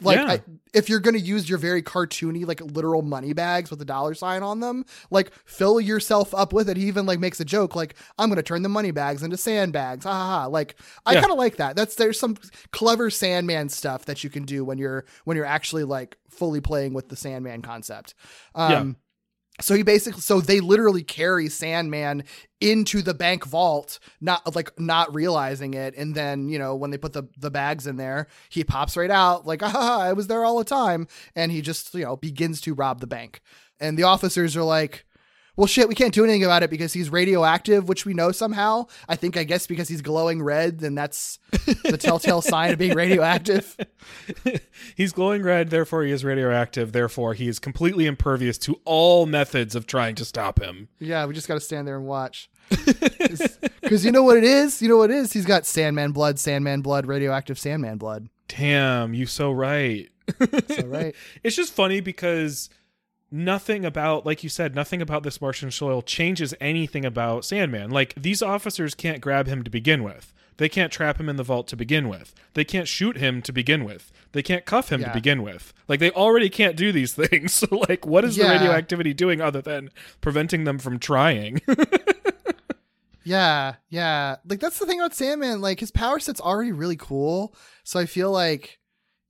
Like 0.00 0.16
Yeah. 0.18 0.24
I, 0.26 0.40
if 0.72 0.88
you're 0.88 1.00
going 1.00 1.14
to 1.14 1.20
use 1.20 1.48
your 1.48 1.58
very 1.58 1.82
cartoony 1.82 2.46
like 2.46 2.60
literal 2.60 3.02
money 3.02 3.32
bags 3.32 3.70
with 3.70 3.80
a 3.82 3.84
dollar 3.84 4.14
sign 4.14 4.42
on 4.42 4.60
them, 4.60 4.84
like 5.10 5.32
fill 5.44 5.80
yourself 5.80 6.34
up 6.34 6.52
with 6.52 6.68
it. 6.68 6.76
He 6.76 6.84
even 6.86 7.04
like 7.06 7.18
makes 7.20 7.40
a 7.40 7.44
joke 7.44 7.76
like 7.76 7.94
I'm 8.18 8.28
going 8.28 8.36
to 8.36 8.42
turn 8.42 8.62
the 8.62 8.68
money 8.68 8.90
bags 8.90 9.22
into 9.22 9.36
sandbags. 9.36 10.04
Ha 10.04 10.10
ha 10.12 10.40
ha. 10.42 10.46
Like 10.46 10.76
I 11.04 11.14
Yeah. 11.14 11.20
kind 11.20 11.32
of 11.32 11.38
like 11.38 11.56
that. 11.56 11.76
That's 11.76 11.94
there's 11.96 12.18
some 12.18 12.36
clever 12.70 13.10
Sandman 13.10 13.68
stuff 13.68 14.06
that 14.06 14.24
you 14.24 14.30
can 14.30 14.44
do 14.44 14.64
when 14.64 14.78
you're 14.78 15.04
when 15.24 15.36
you're 15.36 15.46
actually 15.46 15.84
like 15.84 16.16
fully 16.30 16.60
playing 16.60 16.94
with 16.94 17.08
the 17.08 17.16
Sandman 17.16 17.60
concept. 17.62 18.14
Um 18.54 18.96
so 19.60 19.74
he 19.74 19.82
basically 19.82 20.20
so 20.20 20.40
they 20.40 20.60
literally 20.60 21.02
carry 21.02 21.48
Sandman 21.48 22.24
into 22.60 23.02
the 23.02 23.14
bank 23.14 23.44
vault, 23.44 23.98
not 24.20 24.54
like 24.54 24.78
not 24.78 25.14
realizing 25.14 25.74
it, 25.74 25.94
and 25.96 26.14
then 26.14 26.48
you 26.48 26.58
know 26.58 26.74
when 26.74 26.90
they 26.90 26.98
put 26.98 27.12
the 27.12 27.24
the 27.38 27.50
bags 27.50 27.86
in 27.86 27.96
there, 27.96 28.28
he 28.48 28.64
pops 28.64 28.96
right 28.96 29.10
out 29.10 29.46
like 29.46 29.62
ah 29.62 30.00
I 30.00 30.12
was 30.14 30.26
there 30.26 30.44
all 30.44 30.58
the 30.58 30.64
time, 30.64 31.06
and 31.36 31.52
he 31.52 31.60
just 31.60 31.94
you 31.94 32.04
know 32.04 32.16
begins 32.16 32.60
to 32.62 32.74
rob 32.74 33.00
the 33.00 33.06
bank, 33.06 33.40
and 33.80 33.98
the 33.98 34.04
officers 34.04 34.56
are 34.56 34.64
like. 34.64 35.04
Well, 35.56 35.66
shit, 35.66 35.86
we 35.86 35.94
can't 35.94 36.14
do 36.14 36.24
anything 36.24 36.44
about 36.44 36.62
it 36.62 36.70
because 36.70 36.94
he's 36.94 37.10
radioactive, 37.10 37.86
which 37.86 38.06
we 38.06 38.14
know 38.14 38.32
somehow. 38.32 38.86
I 39.06 39.16
think, 39.16 39.36
I 39.36 39.44
guess, 39.44 39.66
because 39.66 39.86
he's 39.88 40.00
glowing 40.00 40.42
red, 40.42 40.78
then 40.78 40.94
that's 40.94 41.38
the 41.84 41.98
telltale 41.98 42.40
sign 42.42 42.72
of 42.72 42.78
being 42.78 42.94
radioactive. 42.94 43.76
He's 44.96 45.12
glowing 45.12 45.42
red, 45.42 45.70
therefore 45.70 46.04
he 46.04 46.10
is 46.10 46.24
radioactive, 46.24 46.92
therefore 46.92 47.34
he 47.34 47.48
is 47.48 47.58
completely 47.58 48.06
impervious 48.06 48.58
to 48.58 48.80
all 48.84 49.26
methods 49.26 49.74
of 49.74 49.86
trying 49.86 50.14
to 50.16 50.24
stop 50.24 50.60
him. 50.60 50.88
Yeah, 50.98 51.26
we 51.26 51.34
just 51.34 51.48
got 51.48 51.54
to 51.54 51.60
stand 51.60 51.86
there 51.86 51.96
and 51.96 52.06
watch. 52.06 52.50
Because 53.82 54.04
you 54.06 54.12
know 54.12 54.22
what 54.22 54.38
it 54.38 54.44
is? 54.44 54.80
You 54.80 54.88
know 54.88 54.96
what 54.96 55.10
it 55.10 55.16
is? 55.16 55.32
He's 55.34 55.44
got 55.44 55.66
Sandman 55.66 56.12
blood, 56.12 56.38
Sandman 56.38 56.80
blood, 56.80 57.04
radioactive 57.06 57.58
Sandman 57.58 57.98
blood. 57.98 58.28
Damn, 58.48 59.12
you 59.12 59.26
so 59.26 59.52
right. 59.52 60.08
So, 60.68 60.86
right? 60.86 61.14
It's 61.42 61.56
just 61.56 61.74
funny 61.74 62.00
because 62.00 62.70
nothing 63.32 63.84
about 63.84 64.26
like 64.26 64.42
you 64.42 64.48
said 64.48 64.74
nothing 64.74 65.00
about 65.00 65.22
this 65.22 65.40
martian 65.40 65.70
soil 65.70 66.02
changes 66.02 66.54
anything 66.60 67.04
about 67.04 67.44
sandman 67.44 67.90
like 67.90 68.14
these 68.14 68.42
officers 68.42 68.94
can't 68.94 69.20
grab 69.20 69.46
him 69.46 69.62
to 69.62 69.70
begin 69.70 70.02
with 70.02 70.32
they 70.58 70.68
can't 70.68 70.92
trap 70.92 71.18
him 71.18 71.28
in 71.30 71.36
the 71.36 71.42
vault 71.42 71.66
to 71.66 71.74
begin 71.76 72.08
with 72.08 72.34
they 72.52 72.64
can't 72.64 72.86
shoot 72.86 73.16
him 73.16 73.40
to 73.40 73.50
begin 73.52 73.84
with 73.84 74.12
they 74.32 74.42
can't 74.42 74.64
cuff 74.66 74.92
him 74.92 75.00
Yeah. 75.00 75.08
to 75.08 75.14
begin 75.14 75.42
with 75.42 75.72
like 75.88 75.98
they 75.98 76.10
already 76.10 76.50
can't 76.50 76.76
do 76.76 76.92
these 76.92 77.14
things 77.26 77.54
so 77.54 77.66
like 77.88 78.04
what 78.06 78.24
is 78.24 78.36
the 78.36 78.44
radioactivity 78.44 79.14
doing 79.14 79.40
other 79.40 79.62
than 79.62 79.88
preventing 80.20 80.64
them 80.64 80.78
from 80.78 80.98
trying 80.98 81.60
Yeah, 83.24 83.76
yeah. 83.88 84.36
Like 84.48 84.58
that's 84.58 84.78
the 84.80 84.86
thing 84.86 84.98
about 85.00 85.14
Sandman. 85.14 85.60
Like 85.60 85.78
his 85.78 85.92
power 85.92 86.18
set's 86.18 86.40
already 86.40 86.72
really 86.72 86.96
cool. 86.96 87.54
So 87.84 88.00
I 88.00 88.06
feel 88.06 88.32
like 88.32 88.80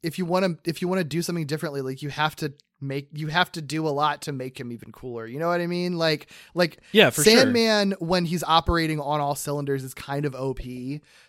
if 0.02 0.18
you 0.18 0.24
want 0.24 0.44
to, 0.64 0.70
if 0.70 0.80
you 0.80 0.88
want 0.88 1.00
to 1.00 1.04
do 1.04 1.20
something 1.20 1.46
differently, 1.46 1.82
like 1.82 2.00
you 2.00 2.08
have 2.08 2.34
to 2.36 2.54
make, 2.82 3.08
you 3.14 3.28
have 3.28 3.50
to 3.52 3.62
do 3.62 3.86
a 3.86 3.90
lot 3.90 4.22
to 4.22 4.32
make 4.32 4.58
him 4.58 4.72
even 4.72 4.92
cooler. 4.92 5.26
You 5.26 5.38
know 5.38 5.48
what 5.48 5.60
I 5.60 5.66
mean? 5.66 5.96
Like, 5.96 6.28
like 6.54 6.78
Yeah, 6.92 7.10
for 7.10 7.22
sure. 7.22 7.32
Sandman 7.38 7.92
when 8.00 8.24
he's 8.24 8.42
operating 8.44 9.00
on 9.00 9.20
all 9.20 9.34
cylinders 9.34 9.84
is 9.84 9.94
kind 9.94 10.26
of 10.26 10.34
OP. 10.34 10.60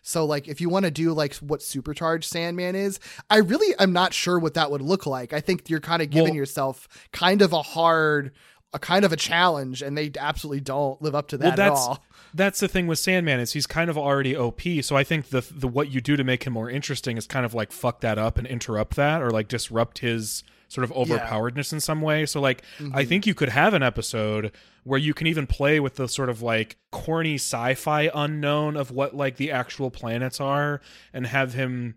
So 0.02 0.26
like 0.26 0.48
if 0.48 0.60
you 0.60 0.70
want 0.70 0.86
to 0.86 0.92
do 0.92 1.14
like 1.14 1.36
what 1.36 1.62
supercharged 1.62 2.26
Sandman 2.30 2.76
is, 2.76 3.00
I 3.30 3.38
really 3.38 3.74
am 3.80 3.94
not 3.94 4.14
sure 4.14 4.40
what 4.40 4.56
that 4.56 4.72
would 4.72 4.82
look 4.82 5.06
like. 5.06 5.32
I 5.34 5.40
think 5.40 5.70
you're 5.70 5.80
kind 5.80 6.02
of 6.02 6.10
giving 6.10 6.32
Well- 6.32 6.36
yourself 6.36 6.88
kind 7.12 7.42
of 7.42 7.54
a 7.54 7.62
hard. 7.62 8.32
A 8.76 8.80
kind 8.80 9.06
of 9.06 9.14
a 9.14 9.16
challenge, 9.16 9.84
and 9.84 9.96
they 9.96 10.10
absolutely 10.18 10.62
don't 10.62 11.00
live 11.00 11.14
up 11.14 11.28
to 11.28 11.38
that 11.38 11.44
well 11.44 11.52
at 11.52 11.58
that's 11.58 11.80
all. 11.80 12.04
that's 12.34 12.60
the 12.60 12.68
thing 12.68 12.88
with 12.88 12.98
sandman 12.98 13.40
is 13.40 13.54
he's 13.54 13.68
kind 13.68 13.88
of 13.88 14.00
already 14.00 14.36
op 14.36 14.62
so 14.82 14.96
i 14.98 15.04
think 15.04 15.30
the 15.30 15.42
the 15.52 15.68
what 15.68 15.92
you 15.92 16.02
do 16.02 16.16
to 16.18 16.24
make 16.24 16.46
him 16.48 16.54
more 16.54 16.72
interesting 16.72 17.16
is 17.16 17.28
kind 17.28 17.46
of 17.46 17.54
like 17.54 17.72
fuck 17.72 18.02
that 18.02 18.18
up 18.18 18.36
and 18.36 18.48
interrupt 18.48 18.96
that 18.96 19.22
or 19.22 19.30
like 19.30 19.48
disrupt 19.48 20.00
his 20.00 20.44
sort 20.74 20.84
of 20.84 20.92
overpoweredness 20.92 21.72
in 21.72 21.80
some 21.80 22.02
way. 22.02 22.26
So 22.26 22.42
like 22.42 22.64
Mm-hmm. 22.80 22.96
i 22.96 23.04
think 23.06 23.28
you 23.28 23.34
could 23.36 23.50
have 23.50 23.74
an 23.74 23.84
episode 23.84 24.52
where 24.84 25.00
you 25.00 25.14
can 25.14 25.28
even 25.28 25.46
play 25.48 25.80
with 25.80 25.96
the 25.96 26.08
sort 26.08 26.30
of 26.30 26.42
like 26.42 26.78
corny 26.92 27.36
sci-fi 27.36 28.10
unknown 28.14 28.76
of 28.76 28.90
what 28.92 29.16
like 29.16 29.36
the 29.38 29.52
actual 29.52 29.90
planets 29.92 30.40
are 30.42 30.82
and 31.14 31.28
have 31.28 31.54
him 31.54 31.96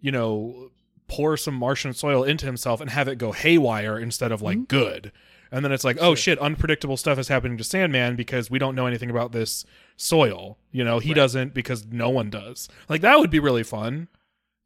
you 0.00 0.12
know 0.12 0.70
pour 1.08 1.36
some 1.36 1.54
martian 1.54 1.92
soil 1.92 2.22
into 2.24 2.46
himself 2.46 2.80
and 2.80 2.90
have 2.90 3.08
it 3.08 3.16
go 3.18 3.32
haywire 3.32 3.98
instead 3.98 4.30
of 4.32 4.40
Mm-hmm. 4.40 4.60
like 4.60 4.68
good. 4.68 5.12
And 5.54 5.62
then 5.64 5.72
it's 5.72 5.84
like 5.84 5.98
oh 6.00 6.14
shit 6.14 6.38
unpredictable 6.38 6.96
stuff 6.96 7.18
is 7.18 7.28
happening 7.28 7.58
to 7.58 7.64
sandman 7.64 8.16
because 8.16 8.50
we 8.50 8.58
don't 8.58 8.74
know 8.74 8.86
anything 8.86 9.10
about 9.10 9.32
this 9.32 9.66
soil. 9.96 10.56
You 10.70 10.84
know 10.84 10.98
he 11.00 11.12
doesn't 11.12 11.52
because 11.52 11.84
no 11.86 12.08
one 12.08 12.30
does. 12.30 12.68
Like 12.88 13.02
that 13.02 13.18
would 13.18 13.30
be 13.30 13.38
really 13.40 13.62
fun 13.64 14.08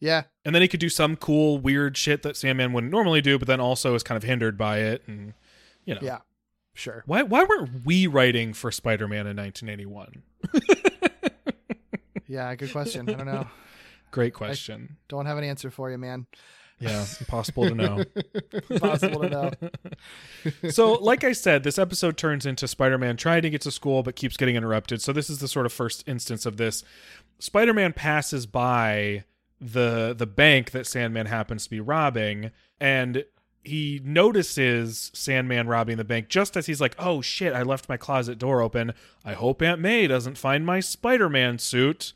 Yeah, 0.01 0.24
and 0.44 0.55
then 0.55 0.62
he 0.62 0.68
could 0.68 0.80
do 0.80 0.88
some 0.90 1.16
cool 1.16 1.59
weird 1.59 1.97
shit 1.97 2.22
that 2.22 2.36
sandman 2.36 2.72
wouldn't 2.72 2.92
normally 2.92 3.20
do 3.22 3.38
but 3.38 3.49
then 3.49 3.61
also 3.61 3.94
is 3.94 4.03
kind 4.03 4.16
of 4.16 4.22
hindered 4.24 4.59
by 4.59 4.78
it 4.80 5.03
and 5.07 5.32
you 5.86 5.94
know 5.94 6.01
yeah, 6.03 6.18
sure. 6.74 7.03
why 7.07 7.22
why 7.22 7.44
weren't 7.44 7.84
we 7.86 8.07
writing 8.07 8.53
for 8.53 8.70
spider-man 8.70 9.26
in 9.26 9.36
1981 9.36 10.22
Yeah, 12.28 12.53
good 12.57 12.72
question. 12.72 13.09
I 13.09 13.12
don't 13.12 13.26
know. 13.26 13.47
great 14.11 14.34
question 14.34 14.97
Don't 15.09 15.26
have 15.26 15.38
an 15.38 15.44
answer 15.44 15.70
for 15.70 15.90
you, 15.90 15.99
man. 15.99 16.26
yeah 16.78 17.05
impossible 17.20 17.68
to 17.68 17.74
know 17.74 18.05
Impossible 18.70 19.20
to 19.22 19.28
know. 19.30 19.51
so, 20.70 20.92
like 20.94 21.24
I 21.24 21.32
said, 21.32 21.62
this 21.62 21.78
episode 21.78 22.16
turns 22.16 22.44
into 22.44 22.68
Spider 22.68 22.99
Man 22.99 23.16
trying 23.16 23.42
to 23.42 23.51
get 23.51 23.62
to 23.62 23.70
school 23.70 24.03
but 24.03 24.16
keeps 24.16 24.36
getting 24.36 24.57
interrupted. 24.57 25.01
So, 25.01 25.12
this 25.12 25.30
is 25.30 25.38
the 25.38 25.49
sort 25.49 25.66
of 25.66 25.72
first 25.72 26.07
instance 26.07 26.44
of 26.47 26.57
this. 26.57 26.84
Spider 27.38 27.72
Man 27.72 27.92
passes 27.92 28.47
by 28.47 29.24
the 29.61 30.15
the 30.17 30.27
bank 30.27 30.71
that 30.73 30.87
Sandman 30.87 31.27
happens 31.27 31.65
to 31.65 31.71
be 31.71 31.81
robbing, 31.81 32.51
and 32.81 33.25
he 33.63 34.01
notices 34.05 35.11
Sandman 35.15 35.67
robbing 35.67 35.97
the 35.97 36.05
bank 36.05 36.29
just 36.29 36.57
as 36.57 36.67
he's 36.67 36.81
like, 36.81 36.95
"Oh 36.99 37.21
shit! 37.23 37.55
I 37.55 37.63
left 37.63 37.89
my 37.89 37.97
closet 37.97 38.39
door 38.39 38.61
open. 38.61 38.93
I 39.25 39.33
hope 39.33 39.63
Aunt 39.63 39.81
May 39.81 40.07
doesn't 40.07 40.39
find 40.39 40.65
my 40.65 40.81
Spider 40.81 41.29
Man 41.29 41.59
suit." 41.59 42.13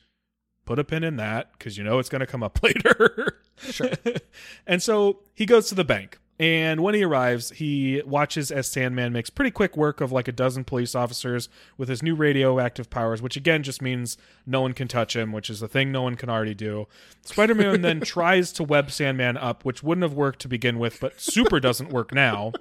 Put 0.67 0.79
a 0.79 0.85
pin 0.85 1.03
in 1.03 1.17
that 1.17 1.51
because 1.53 1.77
you 1.77 1.83
know 1.83 1.99
it's 1.99 2.09
going 2.09 2.21
to 2.21 2.27
come 2.27 2.43
up 2.43 2.61
later. 2.63 3.41
Sure. 3.59 3.91
and 4.67 4.83
so 4.83 5.21
he 5.35 5.47
goes 5.47 5.69
to 5.69 5.75
the 5.75 5.85
bank. 5.85 6.19
And 6.41 6.81
when 6.81 6.95
he 6.95 7.05
arrives, 7.05 7.51
he 7.51 8.03
watches 8.07 8.51
as 8.51 8.67
Sandman 8.67 9.13
makes 9.13 9.29
pretty 9.29 9.51
quick 9.51 9.77
work 9.77 10.01
of 10.01 10.11
like 10.11 10.27
a 10.27 10.33
dozen 10.33 10.65
police 10.65 10.95
officers 10.95 11.51
with 11.77 11.91
his 11.91 12.03
new 12.03 12.15
radioactive 12.15 12.89
powers, 12.89 13.21
which 13.21 13.37
again 13.37 13.63
just 13.63 13.83
means 13.83 14.17
no 14.47 14.63
one 14.63 14.73
can 14.73 14.89
touch 14.89 15.15
him, 15.15 15.33
which 15.33 15.51
is 15.51 15.61
a 15.61 15.69
thing 15.69 15.93
no 15.93 16.01
one 16.01 16.15
can 16.15 16.31
already 16.31 16.55
do. 16.55 16.89
Spider 17.21 17.55
Man 17.55 17.83
then 17.83 18.01
tries 18.01 18.53
to 18.53 18.65
web 18.65 18.91
Sandman 18.91 19.37
up, 19.37 19.67
which 19.67 19.83
wouldn't 19.83 20.03
have 20.03 20.15
worked 20.15 20.41
to 20.41 20.49
begin 20.49 20.79
with, 20.79 20.99
but 20.99 21.21
super 21.21 21.61
doesn't 21.61 21.91
work 21.91 22.15
now. 22.15 22.53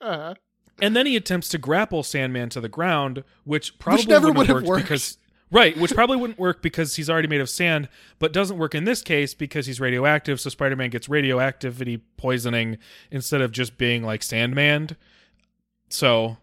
Uh-huh. 0.00 0.34
And 0.82 0.96
then 0.96 1.06
he 1.06 1.14
attempts 1.14 1.48
to 1.50 1.58
grapple 1.58 2.02
Sandman 2.02 2.48
to 2.48 2.60
the 2.60 2.68
ground, 2.68 3.22
which 3.44 3.78
probably 3.78 4.06
never 4.06 4.26
wouldn't 4.26 4.38
would 4.38 4.46
have 4.48 4.56
have 4.56 4.64
worked, 4.64 4.68
worked. 4.68 4.84
because 4.86 5.18
right, 5.54 5.74
which 5.78 5.94
probably 5.94 6.16
wouldn't 6.18 6.38
work 6.38 6.60
because 6.60 6.96
he's 6.96 7.08
already 7.08 7.28
made 7.28 7.40
of 7.40 7.48
sand, 7.48 7.88
but 8.18 8.32
doesn't 8.32 8.58
work 8.58 8.74
in 8.74 8.84
this 8.84 9.00
case 9.00 9.32
because 9.32 9.64
he's 9.66 9.80
radioactive. 9.80 10.40
So 10.40 10.50
Spider-Man 10.50 10.90
gets 10.90 11.08
radioactivity 11.08 11.98
poisoning 12.18 12.76
instead 13.10 13.40
of 13.40 13.52
just 13.52 13.78
being 13.78 14.02
like 14.02 14.22
Sandman. 14.22 14.90
So, 15.88 16.36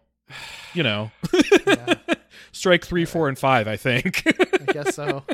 you 0.74 0.82
know, 0.82 1.12
Yeah, 1.68 1.96
strike 2.52 2.86
three, 2.86 3.06
four, 3.06 3.28
and 3.28 3.38
five. 3.38 3.68
I 3.68 3.76
think. 3.78 4.24
I 4.28 4.72
guess 4.72 4.96
so. 4.96 5.24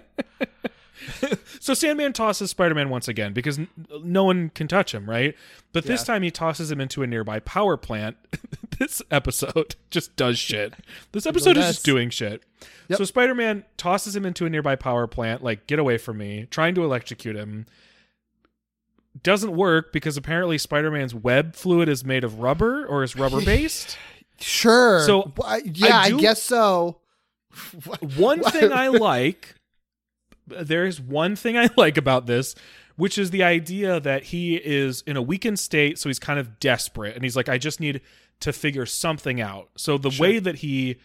So 1.59 1.73
Sandman 1.73 2.13
tosses 2.13 2.51
Spider-Man 2.51 2.89
once 2.89 3.07
again 3.07 3.33
because 3.33 3.57
n- 3.59 3.67
no 4.03 4.23
one 4.23 4.49
can 4.49 4.67
touch 4.67 4.93
him, 4.93 5.09
right? 5.09 5.35
But 5.73 5.85
this 5.85 6.01
Yeah. 6.01 6.13
time 6.13 6.23
he 6.23 6.31
tosses 6.31 6.71
him 6.71 6.79
into 6.79 7.03
a 7.03 7.07
nearby 7.07 7.39
power 7.39 7.75
plant. 7.77 8.15
this 8.79 9.01
episode 9.11 9.75
just 9.89 10.15
does 10.15 10.37
shit. 10.39 10.73
This 11.11 11.25
episode 11.25 11.57
is 11.57 11.65
just 11.65 11.85
doing 11.85 12.09
shit. 12.09 12.43
Yep. 12.89 12.99
So 12.99 13.05
Spider-Man 13.05 13.65
tosses 13.75 14.15
him 14.15 14.25
into 14.25 14.45
a 14.45 14.49
nearby 14.49 14.75
power 14.75 15.07
plant, 15.07 15.43
like 15.43 15.67
get 15.67 15.79
away 15.79 15.97
from 15.97 16.17
me, 16.19 16.47
trying 16.51 16.75
to 16.75 16.83
electrocute 16.83 17.35
him. 17.35 17.65
Doesn't 19.23 19.55
work 19.55 19.91
because 19.91 20.15
apparently 20.15 20.57
Spider-Man's 20.57 21.15
web 21.15 21.55
fluid 21.55 21.89
is 21.89 22.05
made 22.05 22.23
of 22.23 22.39
rubber 22.39 22.85
or 22.85 23.03
is 23.03 23.15
rubber 23.15 23.41
based. 23.43 23.97
Sure. 24.39 25.03
So, 25.05 25.33
yeah, 25.65 25.97
I 25.97 26.03
I, 26.03 26.11
guess 26.11 26.41
so. 26.43 26.99
One 28.15 28.43
thing 28.43 28.71
I 28.71 28.89
like, 28.89 29.55
there 30.47 30.85
is 30.85 30.99
one 30.99 31.35
thing 31.35 31.57
I 31.57 31.69
like 31.77 31.97
about 31.97 32.25
this, 32.25 32.55
which 32.95 33.17
is 33.17 33.31
the 33.31 33.43
idea 33.43 33.99
that 33.99 34.25
he 34.25 34.55
is 34.55 35.01
in 35.05 35.17
a 35.17 35.21
weakened 35.21 35.59
state, 35.59 35.99
so 35.99 36.09
he's 36.09 36.19
kind 36.19 36.39
of 36.39 36.59
desperate, 36.59 37.15
and 37.15 37.23
he's 37.23 37.35
like, 37.35 37.49
I 37.49 37.57
just 37.57 37.79
need 37.79 38.01
to 38.39 38.53
figure 38.53 38.85
something 38.85 39.41
out. 39.41 39.69
So 39.75 39.97
the 39.97 40.15
way 40.19 40.39
that 40.39 40.55
he 40.57 40.97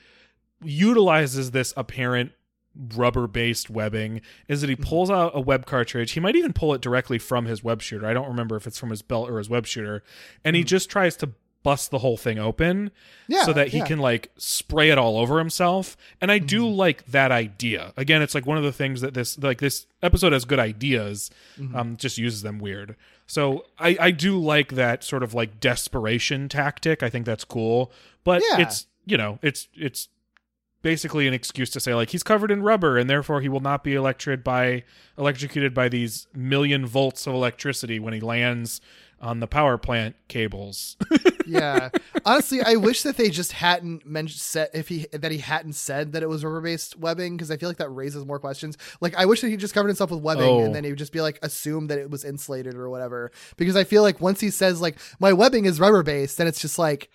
utilizes 0.63 1.51
this 1.51 1.73
apparent 1.77 2.33
rubber 2.95 3.27
based 3.27 3.69
webbing 3.69 4.21
is 4.49 4.61
that 4.63 4.71
he 4.71 4.77
Mm-hmm. 4.77 4.85
pulls 4.85 5.11
out 5.11 5.33
a 5.35 5.41
web 5.41 5.67
cartridge. 5.67 6.13
He 6.13 6.21
might 6.21 6.37
even 6.37 6.53
pull 6.55 6.73
it 6.73 6.81
directly 6.81 7.19
from 7.19 7.45
his 7.45 7.63
web 7.63 7.83
shooter. 7.83 8.07
I 8.07 8.15
don't 8.15 8.29
remember 8.29 8.57
if 8.57 8.67
it's 8.67 8.79
from 8.79 8.91
his 8.91 9.03
belt 9.03 9.29
or 9.29 9.39
his 9.39 9.51
web 9.51 9.67
shooter. 9.67 10.03
And 10.45 10.57
he 10.57 10.65
just 10.65 10.89
tries 10.89 11.17
to 11.17 11.31
bust 11.63 11.91
the 11.91 11.99
whole 11.99 12.17
thing 12.17 12.39
open. 12.39 12.91
Yeah, 13.29 13.45
so 13.45 13.53
that 13.53 13.69
he 13.69 13.79
yeah. 13.79 13.87
can 13.87 13.99
like 13.99 14.31
spray 14.37 14.91
it 14.91 14.99
all 14.99 15.17
over 15.19 15.39
himself. 15.39 15.97
And 16.21 16.31
I 16.33 16.39
do 16.39 16.63
Mm-hmm. 16.65 16.77
like 16.77 17.07
that 17.07 17.31
idea. 17.33 17.93
Again, 17.97 18.21
it's 18.23 18.35
like 18.35 18.47
one 18.47 18.59
of 18.59 18.65
the 18.65 18.73
things 18.73 19.01
that 19.01 19.15
this 19.15 19.39
like 19.39 19.59
this 19.59 19.87
episode 20.03 20.33
has 20.33 20.45
good 20.45 20.59
ideas, 20.59 21.31
Mm-hmm. 21.59 21.77
um, 21.77 21.97
just 21.97 22.19
uses 22.19 22.43
them 22.43 22.59
weird. 22.59 22.97
So 23.27 23.65
I 23.79 23.97
I 24.01 24.11
do 24.11 24.39
like 24.39 24.73
that 24.75 25.05
sort 25.05 25.23
of 25.23 25.35
like 25.35 25.61
desperation 25.61 26.49
tactic. 26.49 27.03
I 27.03 27.09
think 27.09 27.25
that's 27.27 27.45
cool. 27.45 27.93
But 28.25 28.43
Yeah. 28.51 28.63
it's 28.63 28.87
you 29.07 29.17
know 29.17 29.39
it's 29.43 29.69
it's 29.75 30.09
basically 30.83 31.29
an 31.29 31.35
excuse 31.35 31.71
to 31.71 31.79
say 31.79 31.95
like 31.95 32.11
he's 32.11 32.25
covered 32.25 32.51
in 32.51 32.61
rubber 32.63 32.99
and 32.99 33.09
therefore 33.09 33.41
he 33.41 33.49
will 33.49 33.61
not 33.61 33.85
be 33.85 33.95
electrocuted 33.95 34.43
by 34.43 34.83
electrocuted 35.17 35.73
by 35.73 35.89
these 35.89 36.27
million 36.35 36.85
volts 36.85 37.25
of 37.29 37.35
electricity 37.35 38.01
when 38.01 38.13
he 38.13 38.19
lands 38.21 38.81
on 39.23 39.41
the 39.41 39.47
power 39.47 39.79
plant 39.79 40.17
cables. 40.29 40.97
yeah. 41.47 41.89
Honestly, 42.27 42.61
I 42.61 42.75
wish 42.75 43.03
that 43.03 43.17
they 43.17 43.31
just 43.31 43.53
hadn't 43.53 44.05
mentioned 44.05 44.41
said 44.41 44.69
if 44.75 44.89
he 44.89 45.07
that 45.13 45.31
he 45.31 45.39
hadn't 45.39 45.75
said 45.75 46.13
that 46.13 46.23
it 46.23 46.29
was 46.29 46.45
rubber 46.45 46.61
based 46.61 46.99
webbing 46.99 47.37
because 47.37 47.51
I 47.51 47.57
feel 47.57 47.69
like 47.71 47.79
that 47.79 47.89
raises 47.91 48.27
more 48.27 48.39
questions. 48.41 48.77
Like 49.01 49.15
I 49.17 49.25
wish 49.27 49.41
that 49.41 49.49
he 49.49 49.57
just 49.57 49.75
covered 49.75 49.89
himself 49.89 50.11
with 50.11 50.21
webbing 50.21 50.43
Oh. 50.49 50.65
and 50.65 50.75
then 50.75 50.83
he 50.85 50.91
would 50.91 50.99
just 50.99 51.13
be 51.13 51.21
like 51.21 51.39
assume 51.43 51.87
that 51.87 51.99
it 51.99 52.11
was 52.11 52.25
insulated 52.25 52.75
or 52.75 52.91
whatever. 52.91 53.31
Because 53.57 53.77
I 53.77 53.85
feel 53.85 54.03
like 54.03 54.21
once 54.21 54.41
he 54.41 54.51
says 54.51 54.81
like 54.81 54.99
my 55.21 55.33
webbing 55.33 55.65
is 55.65 55.79
rubber 55.81 56.03
based, 56.03 56.37
then 56.39 56.47
it's 56.49 56.61
just 56.61 56.79
like 56.79 57.09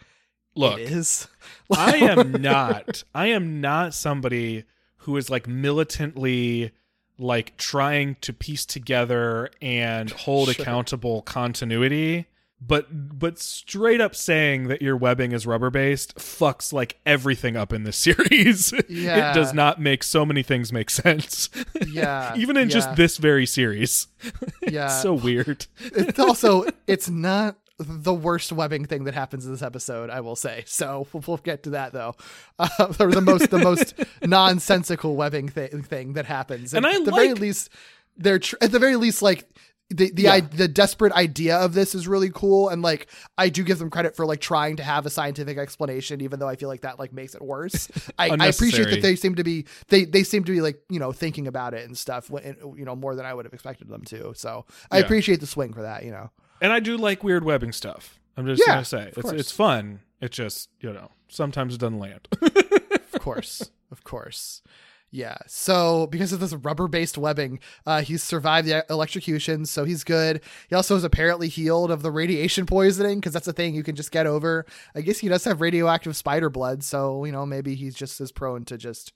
Look, 0.56 0.80
it 0.80 0.90
is. 0.92 1.28
I 1.76 1.98
am 1.98 2.32
not. 2.42 3.04
I 3.14 3.28
am 3.28 3.62
not 3.62 3.94
somebody 3.94 4.64
who 5.02 5.16
is 5.18 5.30
like 5.30 5.48
militantly 5.48 6.72
like 7.20 7.58
trying 7.58 8.16
to 8.22 8.32
piece 8.34 8.66
together 8.66 9.50
and 9.62 10.10
hold 10.12 10.50
Sure. 10.50 10.62
accountable 10.62 11.22
continuity. 11.24 12.28
But 12.60 13.20
but 13.20 13.38
straight 13.38 14.02
up 14.02 14.16
saying 14.16 14.68
that 14.68 14.82
your 14.82 14.98
webbing 14.98 15.32
is 15.32 15.46
rubber 15.46 15.70
based 15.70 16.16
fucks 16.16 16.74
like 16.74 16.98
everything 17.06 17.56
up 17.56 17.72
in 17.72 17.84
this 17.84 17.98
series. 18.08 18.74
Yeah. 18.90 19.30
it 19.32 19.36
does 19.36 19.54
not 19.54 19.80
make 19.80 20.04
so 20.04 20.26
many 20.26 20.42
things 20.42 20.74
make 20.74 20.90
sense. 20.90 21.50
Yeah, 21.88 22.36
Even 22.38 22.58
in 22.58 22.68
yeah. 22.70 22.74
just 22.74 22.96
this 22.96 23.18
very 23.18 23.46
series. 23.46 24.08
Yeah. 24.68 24.86
It's 24.88 25.02
so 25.02 25.14
weird. 25.14 25.68
it's 25.80 26.20
also 26.20 26.66
it's 26.88 27.10
not 27.10 27.58
the 27.80 28.14
worst 28.14 28.52
webbing 28.52 28.86
thing 28.86 29.04
that 29.04 29.14
happens 29.14 29.46
in 29.46 29.52
this 29.52 29.62
episode 29.62 30.10
i 30.10 30.20
will 30.20 30.36
say. 30.36 30.64
So 30.66 31.08
we'll, 31.14 31.24
we'll 31.28 31.38
get 31.38 31.64
to 31.64 31.70
that 31.72 31.94
though. 31.94 32.16
Uh, 32.60 32.92
or 33.00 33.12
the 33.12 33.22
most 33.22 33.52
the 33.52 33.60
most 33.60 33.94
nonsensical 34.24 35.16
webbing 35.16 35.48
thing, 35.50 35.84
thing 35.84 36.14
that 36.14 36.26
happens. 36.26 36.74
And 36.74 36.88
I 36.88 36.96
at 36.96 37.06
the 37.06 37.12
very 37.12 37.34
least 37.34 37.70
they're 38.18 38.40
tr- 38.40 38.56
at 38.62 38.72
the 38.72 38.80
very 38.80 38.96
least 38.96 39.22
like 39.22 39.48
the 39.90 40.12
the, 40.12 40.28
I, 40.28 40.40
the 40.42 40.68
desperate 40.68 41.14
idea 41.14 41.56
of 41.58 41.74
this 41.74 41.94
is 41.96 42.08
really 42.08 42.32
cool. 42.34 42.70
And 42.70 42.82
like 42.82 43.08
i 43.38 43.50
do 43.50 43.64
give 43.64 43.78
them 43.78 43.90
credit 43.92 44.16
for 44.16 44.26
like 44.26 44.42
trying 44.42 44.78
to 44.78 44.84
have 44.84 45.06
a 45.06 45.10
scientific 45.12 45.58
explanation 45.60 46.20
even 46.22 46.40
though 46.40 46.48
i 46.48 46.56
feel 46.56 46.68
like 46.68 46.82
that 46.82 46.98
like 46.98 47.14
makes 47.14 47.36
it 47.36 47.42
worse. 47.44 47.88
I, 48.18 48.30
I 48.40 48.48
appreciate 48.48 48.90
that 48.90 49.02
they 49.04 49.16
seem 49.16 49.36
to 49.36 49.44
be 49.44 49.66
they 49.90 50.06
they 50.06 50.24
seem 50.24 50.44
to 50.46 50.52
be 50.52 50.62
like 50.62 50.82
you 50.90 51.00
know 51.00 51.12
thinking 51.12 51.46
about 51.46 51.76
it 51.76 51.86
and 51.86 51.96
stuff 51.98 52.32
you 52.32 52.86
know 52.86 52.96
more 52.96 53.14
than 53.16 53.26
i 53.28 53.34
would 53.36 53.46
have 53.46 53.54
expected 53.54 53.88
them 53.88 54.02
to. 54.06 54.34
So 54.36 54.66
i 54.90 54.98
Yeah. 54.98 55.06
appreciate 55.06 55.42
the 55.42 55.48
swing 55.48 55.74
for 55.74 55.84
that 55.84 56.04
you 56.04 56.12
know 56.12 56.32
And 56.62 56.72
I 56.72 56.80
do 56.80 56.98
like 56.98 57.24
weird 57.24 57.44
webbing 57.44 57.72
stuff. 57.72 58.20
I'm 58.36 58.46
just 58.46 58.62
Yeah, 58.66 58.74
gonna 58.76 58.86
say 58.86 59.08
it's 59.08 59.22
course. 59.22 59.40
it's 59.40 59.52
fun. 59.52 60.00
It 60.22 60.32
just 60.32 60.70
you 60.80 60.92
know 60.94 61.12
sometimes 61.28 61.74
it 61.76 61.80
doesn't 61.80 62.00
land. 62.00 62.28
of 62.42 63.22
course, 63.22 63.70
of 63.92 64.04
course. 64.04 64.62
Yeah. 65.10 65.38
So 65.48 66.08
because 66.08 66.34
of 66.34 66.42
this 66.42 66.54
rubber-based 66.54 67.18
webbing, 67.18 67.60
uh, 67.86 68.02
he's 68.02 68.22
survived 68.22 68.68
the 68.68 68.86
electrocution, 68.90 69.66
so 69.66 69.86
he's 69.86 70.04
good. 70.04 70.42
He 70.68 70.76
also 70.76 70.98
is 70.98 71.06
apparently 71.06 71.48
healed 71.48 71.92
of 71.92 72.02
the 72.02 72.12
radiation 72.12 72.66
poisoning 72.66 73.20
because 73.20 73.32
that's 73.32 73.48
a 73.48 73.54
thing 73.54 73.74
you 73.74 73.84
can 73.84 73.96
just 73.96 74.12
get 74.12 74.28
over. 74.28 74.66
I 74.94 75.02
guess 75.02 75.20
he 75.20 75.30
does 75.30 75.46
have 75.46 75.62
radioactive 75.62 76.18
spider 76.18 76.50
blood, 76.50 76.84
so 76.84 77.24
you 77.24 77.32
know 77.32 77.46
maybe 77.46 77.74
he's 77.76 77.96
just 77.96 78.20
as 78.20 78.32
prone 78.34 78.66
to 78.66 78.78
just 78.78 79.14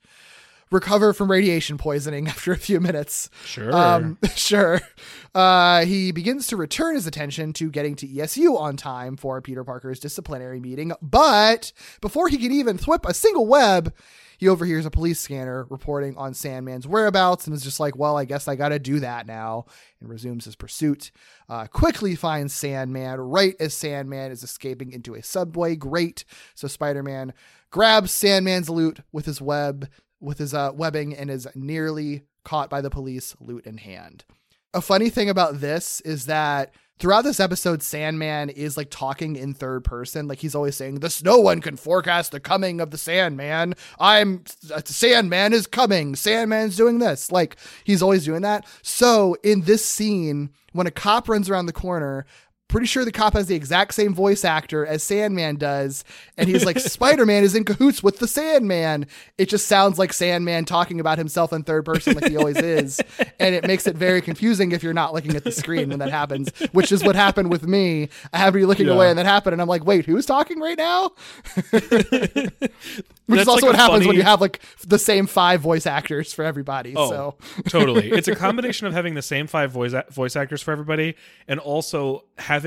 recover 0.72 1.12
from 1.12 1.30
radiation 1.30 1.78
poisoning 1.78 2.28
after 2.28 2.52
a 2.52 2.56
few 2.56 2.80
minutes. 2.80 3.30
Sure. 3.44 3.74
Um, 3.74 4.18
sure. 4.34 4.80
Uh, 5.34 5.84
he 5.84 6.12
begins 6.12 6.46
to 6.48 6.56
return 6.56 6.94
his 6.94 7.06
attention 7.06 7.52
to 7.54 7.70
getting 7.70 7.94
to 7.96 8.08
ESU 8.08 8.58
on 8.58 8.76
time 8.76 9.16
for 9.16 9.40
Peter 9.40 9.64
Parker's 9.64 10.00
disciplinary 10.00 10.60
meeting. 10.60 10.92
But 11.00 11.72
before 12.00 12.28
he 12.28 12.38
can 12.38 12.52
even 12.52 12.78
thwip 12.78 13.08
a 13.08 13.14
single 13.14 13.46
web, 13.46 13.94
he 14.42 14.48
overhears 14.48 14.86
a 14.86 14.90
police 14.90 15.20
scanner 15.20 15.68
reporting 15.70 16.16
on 16.16 16.34
Sandman's 16.34 16.88
whereabouts 16.88 17.46
and 17.46 17.54
is 17.54 17.62
just 17.62 17.78
like, 17.78 17.96
well, 17.96 18.16
I 18.16 18.24
guess 18.24 18.48
I 18.48 18.56
got 18.56 18.70
to 18.70 18.80
do 18.80 18.98
that 18.98 19.24
now, 19.24 19.66
and 20.00 20.10
resumes 20.10 20.46
his 20.46 20.56
pursuit. 20.56 21.12
Uh, 21.48 21.68
quickly 21.68 22.16
finds 22.16 22.52
Sandman 22.52 23.20
right 23.20 23.54
as 23.60 23.72
Sandman 23.72 24.32
is 24.32 24.42
escaping 24.42 24.90
into 24.90 25.14
a 25.14 25.22
subway 25.22 25.76
grate. 25.76 26.24
So 26.56 26.66
Spider 26.66 27.04
Man 27.04 27.34
grabs 27.70 28.10
Sandman's 28.10 28.68
loot 28.68 28.98
with 29.12 29.26
his 29.26 29.40
web, 29.40 29.88
with 30.22 30.38
his 30.38 30.54
uh, 30.54 30.70
webbing, 30.74 31.14
and 31.14 31.30
is 31.30 31.46
nearly 31.54 32.22
caught 32.44 32.70
by 32.70 32.80
the 32.80 32.90
police, 32.90 33.36
loot 33.40 33.66
in 33.66 33.78
hand. 33.78 34.24
A 34.74 34.80
funny 34.80 35.10
thing 35.10 35.28
about 35.28 35.60
this 35.60 36.00
is 36.00 36.26
that 36.26 36.72
throughout 36.98 37.22
this 37.22 37.40
episode, 37.40 37.82
Sandman 37.82 38.48
is 38.48 38.76
like 38.76 38.88
talking 38.88 39.36
in 39.36 39.52
third 39.52 39.84
person. 39.84 40.28
Like 40.28 40.38
he's 40.38 40.54
always 40.54 40.76
saying, 40.76 41.00
This 41.00 41.22
no 41.22 41.38
one 41.38 41.60
can 41.60 41.76
forecast 41.76 42.32
the 42.32 42.40
coming 42.40 42.80
of 42.80 42.90
the 42.90 42.96
Sandman. 42.96 43.74
I'm 43.98 44.44
Sandman 44.84 45.52
is 45.52 45.66
coming. 45.66 46.16
Sandman's 46.16 46.76
doing 46.76 47.00
this. 47.00 47.30
Like 47.30 47.56
he's 47.84 48.02
always 48.02 48.24
doing 48.24 48.42
that. 48.42 48.66
So 48.82 49.36
in 49.42 49.62
this 49.62 49.84
scene, 49.84 50.50
when 50.72 50.86
a 50.86 50.92
cop 50.92 51.28
runs 51.28 51.50
around 51.50 51.66
the 51.66 51.72
corner, 51.72 52.24
pretty 52.72 52.86
sure 52.86 53.04
the 53.04 53.12
cop 53.12 53.34
has 53.34 53.46
the 53.46 53.54
exact 53.54 53.94
same 53.94 54.12
voice 54.14 54.44
actor 54.44 54.84
as 54.84 55.02
Sandman 55.04 55.56
does, 55.56 56.02
and 56.36 56.48
he's 56.48 56.64
like, 56.64 56.80
Spider 56.80 57.24
Man 57.24 57.44
is 57.44 57.54
in 57.54 57.64
cahoots 57.64 58.02
with 58.02 58.18
the 58.18 58.26
Sandman. 58.26 59.06
It 59.38 59.48
just 59.48 59.66
sounds 59.68 59.98
like 59.98 60.12
Sandman 60.12 60.64
talking 60.64 60.98
about 60.98 61.18
himself 61.18 61.52
in 61.52 61.62
third 61.62 61.84
person, 61.84 62.14
like 62.14 62.28
he 62.28 62.36
always 62.36 62.56
is, 62.56 63.00
and 63.38 63.54
it 63.54 63.66
makes 63.66 63.86
it 63.86 63.94
very 63.94 64.20
confusing 64.22 64.72
if 64.72 64.82
you're 64.82 64.92
not 64.94 65.12
looking 65.14 65.36
at 65.36 65.44
the 65.44 65.52
screen 65.52 65.90
when 65.90 65.98
that 66.00 66.10
happens, 66.10 66.48
which 66.72 66.90
is 66.90 67.04
what 67.04 67.14
happened 67.14 67.50
with 67.50 67.64
me. 67.66 68.08
I 68.32 68.38
have 68.38 68.56
you 68.56 68.66
looking 68.66 68.86
Yeah. 68.86 68.94
away, 68.94 69.10
and 69.10 69.18
that 69.18 69.26
happened, 69.26 69.52
and 69.52 69.62
I'm 69.62 69.68
like, 69.68 69.84
wait, 69.84 70.06
who's 70.06 70.26
talking 70.26 70.58
right 70.58 70.78
now? 70.78 71.12
Which 73.26 73.40
is 73.40 73.48
also 73.48 73.66
like 73.66 73.72
what 73.74 73.80
happens 73.80 74.06
when 74.06 74.16
you 74.16 74.22
have 74.24 74.40
like 74.40 74.60
the 74.86 74.98
same 74.98 75.26
five 75.26 75.60
voice 75.60 75.86
actors 75.86 76.32
for 76.34 76.44
everybody. 76.44 76.94
Oh, 76.96 77.08
So 77.08 77.34
totally. 77.68 78.10
It's 78.10 78.28
a 78.28 78.34
combination 78.46 78.86
of 78.86 78.92
having 78.92 79.14
the 79.14 79.22
same 79.22 79.46
five 79.46 79.70
voice 79.70 79.94
voice 80.10 80.34
actors 80.36 80.60
for 80.60 80.72
everybody, 80.72 81.14
and 81.46 81.60
also 81.60 82.24
having 82.36 82.61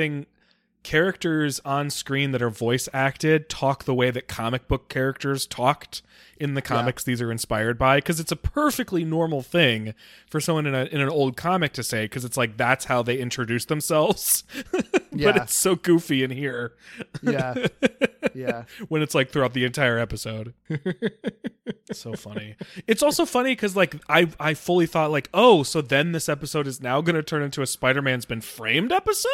characters 0.84 1.60
on 1.66 1.90
screen 1.90 2.32
that 2.32 2.42
are 2.42 2.50
voice 2.50 2.88
acted 2.94 3.50
talk 3.50 3.86
the 3.86 3.94
way 3.94 4.12
that 4.12 4.28
comic 4.28 4.68
book 4.68 4.88
characters 4.88 5.48
talked 5.48 6.04
in 6.38 6.54
the 6.54 6.62
comics 6.62 7.04
these 7.04 7.22
are 7.22 7.32
inspired 7.32 7.78
by 7.78 7.98
because 7.98 8.20
it's 8.20 8.32
a 8.32 8.36
perfectly 8.36 9.04
normal 9.04 9.42
thing 9.42 9.94
for 10.30 10.40
someone 10.40 10.66
in, 10.66 10.76
a, 10.76 10.84
in 10.86 11.02
an 11.02 11.10
old 11.10 11.38
comic 11.38 11.74
to 11.74 11.84
say 11.84 12.06
because 12.06 12.26
it's 12.26 12.38
like 12.38 12.58
that's 12.58 12.86
how 12.86 13.02
they 13.02 13.18
introduce 13.18 13.66
themselves 13.66 14.44
but 14.72 15.38
it's 15.38 15.56
so 15.56 15.76
goofy 15.76 16.24
in 16.24 16.32
here 16.32 16.74
yeah, 17.22 17.56
yeah. 18.34 18.64
when 18.88 19.02
it's 19.02 19.16
like 19.16 19.30
throughout 19.30 19.54
the 19.54 19.66
entire 19.66 19.98
episode. 19.98 20.54
so 21.92 22.14
funny. 22.14 22.56
It's 22.88 23.04
also 23.04 23.26
funny 23.26 23.52
because 23.52 23.76
like 23.76 23.96
I 24.10 24.28
I 24.40 24.54
fully 24.54 24.86
thought 24.86 25.12
like 25.12 25.30
oh 25.34 25.64
so 25.64 25.82
then 25.82 26.12
this 26.12 26.30
episode 26.30 26.68
is 26.68 26.82
now 26.82 27.02
going 27.02 27.16
to 27.16 27.24
turn 27.24 27.44
into 27.44 27.62
a 27.62 27.68
Spider-Man's 27.68 28.26
been 28.26 28.42
framed 28.42 28.92
episode, 28.92 29.30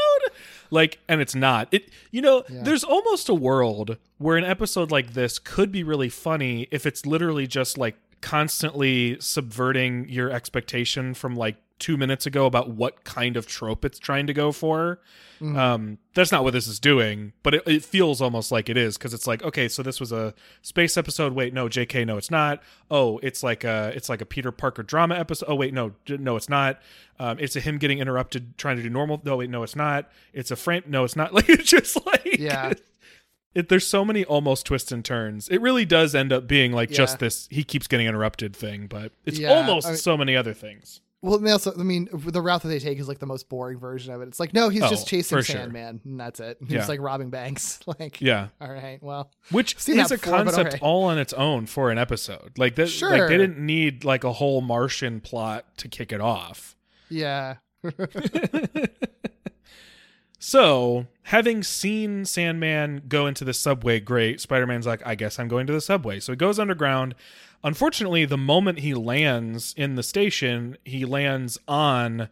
like 0.70 0.99
and 1.08 1.22
it's 1.22 1.36
not. 1.36 1.68
It 1.72 1.89
you 2.12 2.22
know 2.22 2.43
there's 2.49 2.84
almost 2.84 3.30
a 3.30 3.34
world 3.34 3.97
where 4.18 4.38
an 4.38 4.43
episode 4.43 4.91
like 4.91 5.14
this 5.14 5.39
could 5.39 5.72
be 5.72 5.84
really 5.84 6.10
funny 6.10 6.68
if 6.72 6.86
it's 6.86 6.90
literally 7.05 7.47
just 7.47 7.77
like 7.77 7.95
constantly 8.21 9.17
subverting 9.19 10.07
your 10.09 10.29
expectation 10.31 11.13
from 11.13 11.35
like 11.35 11.57
two 11.79 11.97
minutes 11.97 12.27
ago 12.27 12.45
about 12.45 12.69
what 12.69 13.03
kind 13.03 13.35
of 13.35 13.47
trope 13.47 13.83
it's 13.83 13.97
trying 13.97 14.27
to 14.27 14.33
go 14.33 14.51
for. 14.51 14.99
Um, 15.41 15.97
that's 16.13 16.31
not 16.31 16.43
what 16.43 16.53
this 16.53 16.67
is 16.67 16.79
doing, 16.79 17.33
but 17.41 17.55
it, 17.55 17.63
it 17.65 17.83
feels 17.83 18.21
almost 18.21 18.51
like 18.51 18.69
it 18.69 18.77
is 18.77 18.95
because 18.95 19.11
it's 19.15 19.25
like, 19.25 19.41
okay, 19.41 19.67
so 19.67 19.81
this 19.81 19.99
was 19.99 20.11
a 20.11 20.35
space 20.61 20.97
episode. 20.97 21.33
Wait, 21.33 21.51
no, 21.51 21.67
J.K., 21.67 22.05
no, 22.05 22.17
it's 22.17 22.29
not. 22.29 22.61
Oh, 22.91 23.17
it's 23.23 23.41
like 23.41 23.63
a 23.63 23.91
it's 23.95 24.07
like 24.07 24.21
a 24.21 24.25
Peter 24.27 24.51
Parker 24.51 24.83
drama 24.83 25.15
episode. 25.15 25.47
Oh, 25.49 25.55
wait, 25.55 25.73
no, 25.73 25.93
no, 26.07 26.35
it's 26.35 26.47
not. 26.47 26.79
Um, 27.17 27.39
it's 27.39 27.55
a 27.55 27.59
him 27.59 27.79
getting 27.79 27.97
interrupted 27.97 28.55
trying 28.59 28.77
to 28.77 28.83
do 28.83 28.89
normal. 28.91 29.19
No, 29.23 29.37
wait, 29.37 29.49
no, 29.49 29.63
it's 29.63 29.75
not. 29.75 30.11
It's 30.31 30.51
a 30.51 30.55
frame. 30.55 30.83
No, 30.85 31.03
it's 31.05 31.15
not. 31.15 31.33
Like 31.41 31.49
it's 31.49 31.67
just 31.67 32.05
like 32.05 32.37
Yeah. 32.37 32.73
It, 33.54 33.70
there's 33.70 33.86
so 33.86 34.06
many 34.06 34.24
almost 34.26 34.66
twists 34.66 34.91
and 34.91 35.04
turns. 35.04 35.49
It 35.49 35.62
really 35.62 35.86
does 35.86 36.16
end 36.16 36.32
up 36.32 36.47
being 36.47 36.72
like 36.72 36.89
Yeah. 36.89 36.97
just 36.97 37.20
this. 37.20 37.47
He 37.52 37.64
keeps 37.64 37.88
getting 37.88 38.08
interrupted 38.08 38.56
thing, 38.56 38.88
but 38.88 39.12
it's 39.26 39.39
Yeah, 39.39 39.54
almost 39.54 39.88
I 39.88 39.91
mean- 39.91 39.97
so 39.97 40.18
many 40.18 40.36
other 40.36 40.54
things. 40.54 41.02
Well, 41.24 41.38
they 41.38 41.52
also, 41.52 41.72
I 41.80 41.84
mean, 41.84 42.10
the 42.12 42.41
route 42.41 42.64
that 42.64 42.70
they 42.70 42.80
take 42.80 42.97
is 42.97 43.08
like 43.08 43.20
the 43.20 43.28
most 43.28 43.47
boring 43.47 43.78
version 43.78 44.12
of 44.12 44.22
it. 44.24 44.28
It's 44.28 44.39
like, 44.39 44.56
no, 44.56 44.70
he's 44.70 44.82
Oh, 44.82 44.89
just 44.89 45.08
chasing 45.08 45.38
for 45.38 45.43
sure. 45.43 45.56
Sandman, 45.58 46.02
and 46.04 46.20
that's 46.20 46.39
it. 46.39 46.58
He's 46.62 46.72
Yeah. 46.72 46.88
like 46.88 46.99
robbing 46.99 47.30
banks. 47.30 47.80
like, 47.86 48.20
Yeah. 48.22 48.47
all 48.60 48.72
right, 48.72 48.97
well, 49.04 49.30
which 49.52 49.76
is 49.76 49.86
that 49.86 50.10
a 50.12 50.18
concept 50.18 50.80
all 50.82 51.04
on 51.04 51.20
its 51.20 51.32
own 51.34 51.68
for 51.68 51.91
an 51.91 51.99
episode. 51.99 52.58
Like 52.58 52.74
that, 52.76 52.86
like 52.86 52.91
Sure. 52.91 53.30
they 53.30 53.38
didn't 53.38 53.64
need 53.64 54.04
like 54.04 54.24
a 54.24 54.34
whole 54.34 54.62
Martian 54.62 55.22
plot 55.22 55.66
to 55.78 55.88
kick 55.88 56.12
it 56.12 56.22
off. 56.22 56.76
yeah, 57.08 57.58
So, 60.39 61.06
having 61.32 61.63
seen 61.63 62.25
Sandman 62.25 63.03
go 63.07 63.25
into 63.25 63.45
the 63.45 63.53
subway, 63.53 64.01
great. 64.01 64.41
Spider 64.41 64.67
Man's 64.67 64.86
like, 64.86 65.01
I 65.07 65.15
guess 65.15 65.39
I'm 65.39 65.47
going 65.47 65.65
to 65.65 65.71
the 65.71 65.79
subway. 65.79 66.19
So 66.19 66.34
he 66.34 66.36
goes 66.36 66.59
underground. 66.59 67.15
Unfortunately, 67.63 68.25
the 68.25 68.38
moment 68.38 68.79
he 68.79 68.93
lands 68.93 69.73
in 69.77 69.95
the 69.95 70.03
station, 70.03 70.75
he 70.84 71.05
lands 71.05 71.57
on 71.69 72.27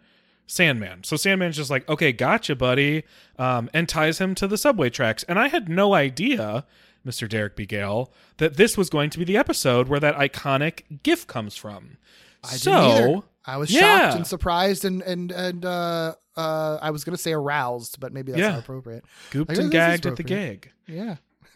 Sandman. 0.47 1.05
So 1.05 1.15
Sandman's 1.15 1.55
just 1.55 1.69
like, 1.69 1.87
okay, 1.87 2.11
gotcha, 2.11 2.57
buddy, 2.57 3.03
um, 3.37 3.69
and 3.73 3.87
ties 3.87 4.19
him 4.19 4.35
to 4.35 4.47
the 4.47 4.57
subway 4.57 4.89
tracks. 4.89 5.23
And 5.29 5.39
I 5.39 5.47
had 5.47 5.69
no 5.69 5.93
idea, 5.93 6.65
Mr. 7.07 7.29
Derek 7.29 7.55
B. 7.55 7.65
Gale, 7.65 8.11
that 8.35 8.57
this 8.57 8.77
was 8.77 8.89
going 8.89 9.11
to 9.11 9.17
be 9.17 9.23
the 9.23 9.37
episode 9.37 9.87
where 9.87 10.01
that 10.01 10.17
iconic 10.17 11.03
GIF 11.03 11.25
comes 11.25 11.55
from. 11.55 11.95
I 12.43 12.57
so. 12.57 13.23
I 13.49 13.57
was 13.57 13.71
Yeah. 13.71 13.81
shocked 13.81 14.15
and 14.17 14.27
surprised 14.27 14.85
and 14.85 15.01
and 15.01 15.31
and 15.31 15.65
uh 15.65 16.15
uh 16.37 16.77
I 16.81 16.91
was 16.91 17.03
gonna 17.03 17.17
say 17.17 17.33
aroused, 17.33 17.99
but 17.99 18.13
maybe 18.13 18.31
that's 18.31 18.41
Yeah. 18.41 18.51
not 18.51 18.59
appropriate. 18.59 19.03
Gooped 19.31 19.49
Like, 19.49 19.57
and 19.57 19.71
gagged 19.71 20.05
at 20.05 20.15
the 20.15 20.23
gag. 20.23 20.71
Yeah. 20.87 21.15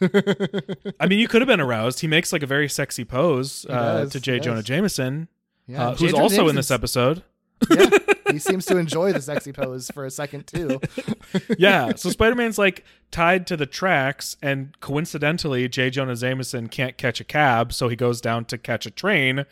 I 1.00 1.06
mean, 1.06 1.18
you 1.18 1.28
could 1.28 1.40
have 1.40 1.48
been 1.48 1.60
aroused. 1.60 2.00
He 2.00 2.06
makes 2.06 2.32
like 2.32 2.42
a 2.42 2.46
very 2.46 2.68
sexy 2.68 3.04
pose 3.04 3.64
uh, 3.68 4.06
to 4.10 4.20
J. 4.20 4.34
he 4.34 4.40
Jonah. 4.40 4.62
Jameson, 4.62 5.28
Yeah. 5.66 5.88
uh, 5.88 5.94
who's 5.96 6.10
Jonah 6.12 6.22
also 6.24 6.48
in 6.48 6.56
this 6.56 6.70
episode. 6.70 7.22
yeah. 7.70 7.88
He 8.32 8.38
seems 8.40 8.64
to 8.66 8.78
enjoy 8.78 9.12
the 9.12 9.20
sexy 9.20 9.52
pose 9.52 9.90
for 9.94 10.04
a 10.04 10.10
second 10.10 10.48
too. 10.48 10.80
yeah. 11.58 11.92
So 11.94 12.08
Spider 12.10 12.34
Man's 12.34 12.58
like 12.58 12.82
tied 13.12 13.46
to 13.48 13.56
the 13.56 13.66
tracks, 13.66 14.36
and 14.42 14.74
coincidentally, 14.80 15.68
J. 15.68 15.90
Jonah 15.90 16.16
Jameson 16.16 16.68
can't 16.68 16.96
catch 16.96 17.20
a 17.20 17.24
cab, 17.24 17.72
so 17.72 17.88
he 17.88 17.94
goes 17.94 18.20
down 18.20 18.46
to 18.46 18.58
catch 18.58 18.86
a 18.86 18.90
train 18.90 19.44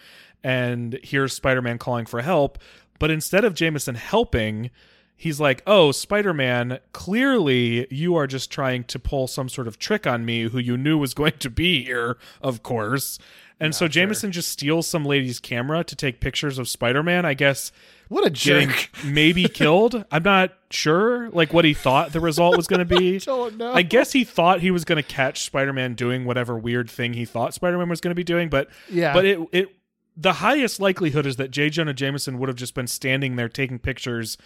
and 0.44 0.98
here's 1.02 1.32
Spider 1.32 1.62
Man 1.62 1.78
calling 1.78 2.06
for 2.06 2.22
help. 2.22 2.58
But 2.98 3.10
instead 3.10 3.44
of 3.44 3.54
Jameson 3.54 3.94
helping, 3.96 4.70
he's 5.16 5.40
like, 5.40 5.62
Oh, 5.66 5.92
Spider 5.92 6.32
Man, 6.34 6.78
clearly 6.92 7.86
you 7.90 8.14
are 8.16 8.26
just 8.26 8.50
trying 8.50 8.84
to 8.84 8.98
pull 8.98 9.26
some 9.26 9.48
sort 9.48 9.66
of 9.68 9.78
trick 9.78 10.06
on 10.06 10.24
me 10.24 10.42
who 10.48 10.58
you 10.58 10.76
knew 10.76 10.98
was 10.98 11.14
going 11.22 11.36
to 11.38 11.50
be 11.50 11.84
here, 11.84 12.16
of 12.40 12.62
course. 12.62 13.18
And 13.60 13.76
so 13.76 13.86
Jameson 13.86 14.32
just 14.32 14.48
steals 14.48 14.88
some 14.88 15.04
lady's 15.04 15.38
camera 15.38 15.84
to 15.84 15.94
take 15.94 16.20
pictures 16.20 16.58
of 16.58 16.68
Spider 16.68 17.02
Man, 17.04 17.24
I 17.24 17.34
guess 17.34 17.70
What 18.08 18.26
a 18.26 18.30
jerk. 18.30 18.90
maybe 19.04 19.44
killed. 19.48 20.04
I'm 20.10 20.24
not 20.24 20.52
sure, 20.70 21.30
like 21.30 21.52
what 21.52 21.64
he 21.64 21.72
thought 21.72 22.12
the 22.12 22.18
result 22.20 22.56
was 22.56 22.66
going 22.66 22.80
to 22.80 22.98
be. 22.98 23.20
know. 23.26 23.72
I 23.72 23.82
guess 23.82 24.10
he 24.12 24.24
thought 24.24 24.60
he 24.62 24.72
was 24.72 24.84
going 24.84 24.96
to 25.00 25.08
catch 25.08 25.44
Spider-Man 25.44 25.94
doing 25.94 26.24
whatever 26.24 26.58
weird 26.58 26.90
thing 26.90 27.12
he 27.12 27.24
thought 27.24 27.54
Spider-Man 27.54 27.88
was 27.88 28.00
going 28.00 28.10
to 28.10 28.16
be 28.16 28.24
doing, 28.24 28.48
but 28.48 28.68
Yeah. 28.90 29.12
but 29.12 29.24
it 29.24 29.38
it 29.52 29.68
the 30.16 30.34
highest 30.34 30.80
likelihood 30.80 31.26
is 31.26 31.36
that 31.36 31.50
J. 31.50 31.70
Jonah 31.70 31.94
Jameson 31.94 32.38
would 32.38 32.48
have 32.48 32.56
just 32.56 32.74
been 32.74 32.86
standing 32.86 33.36
there 33.36 33.48
taking 33.48 33.78
pictures 33.78 34.36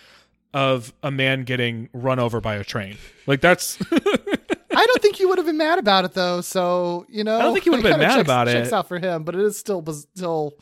of 0.55 0.93
a 1.03 1.11
man 1.11 1.43
getting 1.45 1.89
run 1.93 2.19
over 2.19 2.41
by 2.41 2.55
a 2.55 2.65
train. 2.65 2.97
Like 3.27 3.41
that's 3.41 3.79
I 3.93 4.87
don't 4.87 5.03
think 5.03 5.17
he 5.17 5.27
would 5.27 5.39
have 5.39 5.47
been 5.47 5.59
mad 5.59 5.79
about 5.79 6.05
it 6.05 6.13
though. 6.15 6.41
So 6.41 7.05
you 7.09 7.25
know, 7.25 7.39
I 7.39 7.43
don't 7.43 7.53
think 7.53 7.65
he 7.65 7.71
would 7.71 7.85
have 7.85 7.93
been 7.99 8.01
mad 8.01 8.15
checks- 8.17 8.23
about 8.27 8.49
it. 8.49 8.53
Checks 8.53 8.73
out 8.73 8.89
for 8.89 8.99
him, 8.99 9.25
but 9.25 9.35
it 9.35 9.41
is 9.43 9.59
still 9.59 9.85
still 10.15 10.55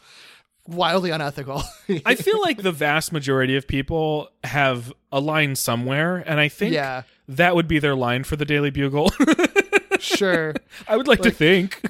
wildly 0.66 1.10
unethical. 1.10 1.62
I 2.06 2.14
feel 2.14 2.40
like 2.40 2.62
the 2.62 2.72
vast 2.72 3.12
majority 3.12 3.56
of 3.56 3.68
people 3.68 4.30
have 4.42 4.92
a 5.12 5.20
line 5.20 5.54
somewhere, 5.56 6.16
and 6.26 6.40
I 6.40 6.48
think 6.48 6.72
Yeah. 6.74 7.02
that 7.28 7.54
would 7.54 7.68
be 7.68 7.78
their 7.78 7.94
line 7.94 8.24
for 8.24 8.36
the 8.36 8.46
Daily 8.46 8.70
Bugle. 8.70 9.12
sure. 10.04 10.54
I 10.88 10.96
would 10.96 11.08
like, 11.08 11.20
to 11.22 11.30
think. 11.30 11.80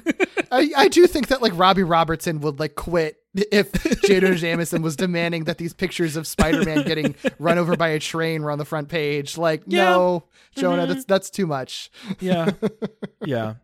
I, 0.51 0.71
I 0.75 0.87
do 0.87 1.05
think 1.07 1.27
that 1.27 1.41
like 1.41 1.51
Robbie 1.55 1.83
Robertson 1.83 2.39
would 2.41 2.59
like 2.59 2.75
quit 2.75 3.17
if 3.35 3.71
Jada 3.73 4.35
Jameson 4.35 4.81
was 4.81 4.95
demanding 4.95 5.43
that 5.45 5.57
these 5.57 5.73
pictures 5.73 6.15
of 6.15 6.25
Spider-Man 6.25 6.83
getting 6.85 7.15
run 7.39 7.57
over 7.57 7.75
by 7.75 7.89
a 7.89 7.99
train 7.99 8.43
were 8.43 8.51
on 8.51 8.57
the 8.57 8.65
front 8.65 8.87
page. 8.89 9.37
Like, 9.37 9.63
Yeah. 9.67 9.85
no, 9.91 10.23
Jonah, 10.55 10.83
Mm-hmm. 10.83 10.93
that's 10.93 11.05
that's 11.05 11.29
too 11.29 11.45
much. 11.47 11.91
Yeah. 12.19 12.51
Yeah. 13.25 13.55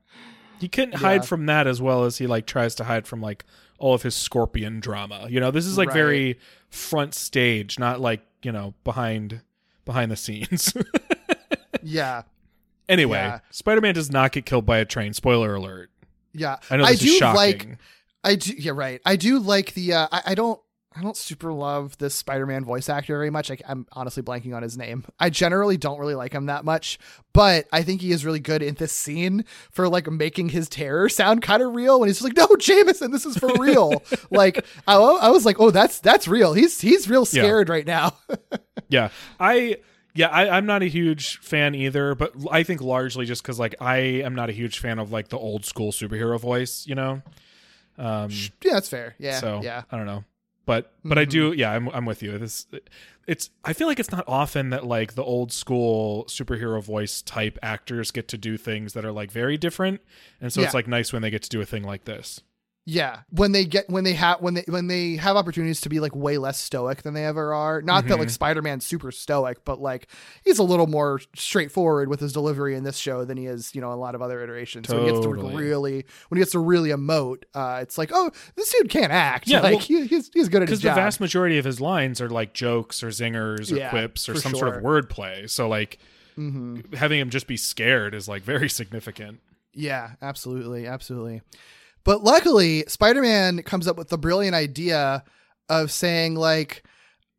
He 0.59 0.67
couldn't 0.67 0.95
hide 0.95 1.25
from 1.25 1.45
that 1.47 1.65
as 1.67 1.81
well 1.81 2.03
as 2.03 2.17
he 2.17 2.27
like 2.27 2.45
tries 2.45 2.75
to 2.75 2.83
hide 2.83 3.07
from 3.07 3.21
like 3.21 3.45
all 3.79 3.93
of 3.95 4.03
his 4.03 4.13
scorpion 4.15 4.79
drama. 4.79 5.25
You 5.29 5.39
know, 5.39 5.49
this 5.51 5.65
is 5.65 5.77
like 5.77 5.87
Right. 5.89 5.95
very 5.97 6.39
front 6.69 7.13
stage, 7.15 7.79
not 7.79 7.99
like, 7.99 8.21
you 8.43 8.51
know, 8.51 8.73
behind 8.83 9.41
behind 9.85 10.11
the 10.11 10.15
scenes. 10.17 10.73
Yeah. 11.83 12.23
Anyway, 12.91 13.17
Yeah. 13.17 13.39
Spider-Man 13.49 13.93
does 13.95 14.11
not 14.11 14.31
get 14.31 14.45
killed 14.45 14.65
by 14.65 14.77
a 14.77 14.85
train. 14.85 15.13
Spoiler 15.13 15.55
alert. 15.55 15.89
Yeah. 16.33 16.57
I 16.69 16.77
know 16.77 16.85
this 16.85 16.99
do 16.99 17.19
like 17.35 17.77
I 18.23 18.35
do 18.35 18.53
yeah, 18.57 18.71
right. 18.75 19.01
I 19.05 19.15
do 19.15 19.39
like 19.39 19.73
the 19.73 19.93
uh 19.93 20.07
I, 20.11 20.21
I 20.27 20.35
don't 20.35 20.59
I 20.93 21.01
don't 21.01 21.15
super 21.15 21.53
love 21.53 21.97
this 21.99 22.13
Spider-Man 22.13 22.65
voice 22.65 22.89
actor 22.89 23.15
very 23.15 23.29
much. 23.29 23.49
I, 23.49 23.57
I'm 23.65 23.87
honestly 23.93 24.21
blanking 24.21 24.53
on 24.53 24.61
his 24.61 24.77
name. 24.77 25.05
I 25.21 25.29
generally 25.29 25.77
don't 25.77 25.97
really 25.99 26.15
like 26.15 26.33
him 26.33 26.47
that 26.47 26.65
much, 26.65 26.99
but 27.31 27.65
I 27.71 27.81
think 27.83 28.01
he 28.01 28.11
is 28.11 28.25
really 28.25 28.41
good 28.41 28.61
in 28.61 28.75
this 28.75 28.91
scene 28.91 29.45
for 29.71 29.87
like 29.87 30.11
making 30.11 30.49
his 30.49 30.67
terror 30.67 31.07
sound 31.07 31.43
kind 31.43 31.63
of 31.63 31.73
real 31.73 31.97
when 32.01 32.09
he's 32.09 32.19
just 32.19 32.25
like, 32.25 32.35
"No, 32.35 32.53
Jameson, 32.57 33.11
this 33.11 33.25
is 33.25 33.37
for 33.37 33.53
real." 33.57 34.03
like 34.31 34.65
I, 34.85 34.95
I 34.97 35.29
was 35.29 35.45
like, 35.45 35.61
"Oh, 35.61 35.71
that's 35.71 36.01
that's 36.01 36.27
real. 36.27 36.51
He's 36.53 36.81
he's 36.81 37.09
real 37.09 37.21
Yeah. 37.21 37.41
scared 37.43 37.69
right 37.69 37.87
now." 37.87 38.17
Yeah. 38.89 39.07
I 39.39 39.77
yeah, 40.13 40.27
I, 40.27 40.49
I'm 40.57 40.65
not 40.65 40.81
a 40.81 40.87
huge 40.87 41.37
fan 41.39 41.75
either, 41.75 42.15
but 42.15 42.33
I 42.51 42.63
think 42.63 42.81
largely 42.81 43.25
just 43.25 43.41
because 43.43 43.59
like 43.59 43.75
I 43.81 43.97
am 43.97 44.35
not 44.35 44.49
a 44.49 44.53
huge 44.53 44.79
fan 44.79 44.99
of 44.99 45.11
like 45.11 45.29
the 45.29 45.37
old 45.37 45.65
school 45.65 45.91
superhero 45.91 46.39
voice, 46.39 46.85
you 46.87 46.95
know. 46.95 47.21
Um, 47.97 48.29
yeah, 48.63 48.73
that's 48.73 48.89
fair. 48.89 49.15
Yeah, 49.19 49.39
so 49.39 49.61
yeah. 49.63 49.83
I 49.91 49.97
don't 49.97 50.05
know, 50.05 50.23
but 50.65 50.93
but 51.03 51.17
I 51.17 51.23
Mm-hmm. 51.23 51.29
do. 51.29 51.53
Yeah, 51.53 51.71
I'm 51.71 51.87
I'm 51.89 52.05
with 52.05 52.23
you. 52.23 52.37
This 52.37 52.65
it's. 53.27 53.49
I 53.63 53.73
feel 53.73 53.87
like 53.87 53.99
it's 53.99 54.11
not 54.11 54.23
often 54.27 54.69
that 54.71 54.85
like 54.85 55.13
the 55.15 55.23
old 55.23 55.51
school 55.51 56.25
superhero 56.25 56.81
voice 56.83 57.21
type 57.21 57.59
actors 57.61 58.11
get 58.11 58.27
to 58.29 58.37
do 58.37 58.57
things 58.57 58.93
that 58.93 59.05
are 59.05 59.11
like 59.11 59.31
very 59.31 59.57
different, 59.57 60.01
and 60.39 60.51
so 60.51 60.61
it's 60.61 60.73
like 60.73 60.87
nice 60.87 61.13
when 61.13 61.21
they 61.21 61.29
get 61.29 61.43
to 61.43 61.49
do 61.49 61.61
a 61.61 61.65
thing 61.65 61.83
like 61.83 62.05
this. 62.05 62.41
Yeah, 62.93 63.21
when 63.29 63.53
they 63.53 63.63
get 63.63 63.89
when 63.89 64.03
they 64.03 64.11
have 64.13 64.41
when 64.41 64.55
they 64.55 64.65
when 64.67 64.87
they 64.87 65.15
have 65.15 65.37
opportunities 65.37 65.79
to 65.81 65.87
be 65.89 66.01
like 66.01 66.13
way 66.13 66.37
less 66.37 66.59
stoic 66.59 67.03
than 67.03 67.13
they 67.13 67.23
ever 67.25 67.53
are. 67.53 67.81
Not 67.81 68.05
that 68.07 68.17
like 68.17 68.27
Mm-hmm. 68.27 68.33
Spider-Man's 68.33 68.85
super 68.85 69.11
stoic, 69.13 69.63
but 69.63 69.79
like 69.79 70.07
he's 70.43 70.59
a 70.59 70.63
little 70.63 70.87
more 70.87 71.21
straightforward 71.33 72.09
with 72.09 72.19
his 72.19 72.33
delivery 72.33 72.75
in 72.75 72.83
this 72.83 72.97
show 72.97 73.23
than 73.23 73.37
he 73.37 73.45
is, 73.45 73.73
you 73.73 73.79
know, 73.79 73.93
a 73.93 73.95
lot 73.95 74.13
of 74.13 74.21
other 74.21 74.43
iterations. 74.43 74.89
So 74.89 74.95
when 74.97 75.05
he 75.05 75.11
gets 75.11 75.23
to 75.23 75.29
really 75.31 76.05
when 76.27 76.37
he 76.37 76.41
gets 76.41 76.51
to 76.51 76.59
really 76.59 76.89
emote, 76.89 77.43
uh, 77.53 77.79
it's 77.81 77.97
like, 77.97 78.09
oh, 78.13 78.29
this 78.55 78.73
dude 78.73 78.89
can't 78.89 79.13
act. 79.13 79.47
Yeah, 79.47 79.61
like 79.61 79.71
well, 79.71 79.79
he, 79.79 80.07
he's 80.07 80.29
he's 80.33 80.49
good 80.49 80.61
at 80.61 80.65
Because 80.65 80.81
the 80.81 80.89
job. 80.89 80.95
vast 80.97 81.21
majority 81.21 81.57
of 81.57 81.63
his 81.63 81.79
lines 81.79 82.19
are 82.19 82.29
like 82.29 82.51
jokes 82.53 83.03
or 83.03 83.07
zingers 83.07 83.71
or 83.71 83.77
Yeah, 83.77 83.89
quips 83.89 84.27
or 84.27 84.35
some 84.35 84.53
sort 84.53 84.75
of 84.75 84.81
sure. 84.81 85.01
wordplay. 85.01 85.49
So 85.49 85.69
like 85.69 85.97
Mm-hmm. 86.37 86.93
having 86.95 87.19
him 87.19 87.29
just 87.29 87.47
be 87.47 87.55
scared 87.57 88.13
is 88.15 88.27
like 88.27 88.41
very 88.43 88.67
significant. 88.69 89.39
Yeah, 89.73 90.11
absolutely, 90.21 90.87
absolutely. 90.87 91.41
But 92.03 92.23
luckily, 92.23 92.83
Spider-Man 92.87 93.63
comes 93.63 93.87
up 93.87 93.97
with 93.97 94.09
the 94.09 94.17
brilliant 94.17 94.55
idea 94.55 95.23
of 95.69 95.91
saying 95.91 96.35
like 96.35 96.83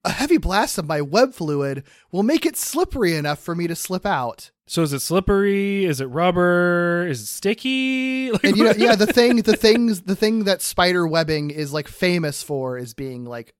a 0.04 0.10
heavy 0.10 0.36
blast 0.38 0.78
of 0.78 0.86
my 0.86 1.00
web 1.00 1.32
fluid 1.34 1.84
will 2.10 2.22
make 2.22 2.44
it 2.46 2.56
slippery 2.56 3.14
enough 3.14 3.38
for 3.40 3.54
me 3.54 3.66
to 3.66 3.74
slip 3.76 4.04
out. 4.06 4.50
So 4.66 4.82
is 4.82 4.92
it 4.92 5.00
slippery? 5.00 5.84
Is 5.84 6.00
it 6.00 6.06
rubber? 6.06 7.06
Is 7.08 7.20
it 7.22 7.26
sticky? 7.26 8.30
Like, 8.32 8.44
And 8.44 8.56
you 8.56 8.64
know, 8.64 8.72
yeah, 8.76 8.94
the 8.96 9.06
thing, 9.12 9.36
the 9.36 9.56
things, 9.56 10.02
the 10.02 10.16
thing 10.16 10.44
that 10.44 10.62
spider 10.62 11.06
webbing 11.06 11.50
is 11.50 11.72
like 11.72 11.88
famous 11.88 12.42
for 12.42 12.78
is 12.78 12.94
being 12.94 13.24
like 13.24 13.54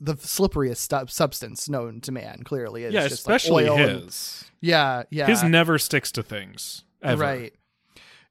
the 0.00 0.14
slipperiest 0.14 0.76
stu- 0.76 1.06
substance 1.08 1.68
known 1.68 2.00
to 2.02 2.12
man. 2.12 2.42
Clearly, 2.44 2.84
it's 2.84 2.94
yeah, 2.94 3.08
just 3.08 3.26
like 3.26 3.36
especially 3.36 3.68
oil 3.68 3.78
and- 3.78 4.02
his. 4.04 4.44
yeah, 4.60 5.02
yeah, 5.10 5.26
His 5.26 5.42
never 5.42 5.78
sticks 5.78 6.12
to 6.12 6.22
things. 6.22 6.84
Ever. 7.02 7.22
Right. 7.22 7.52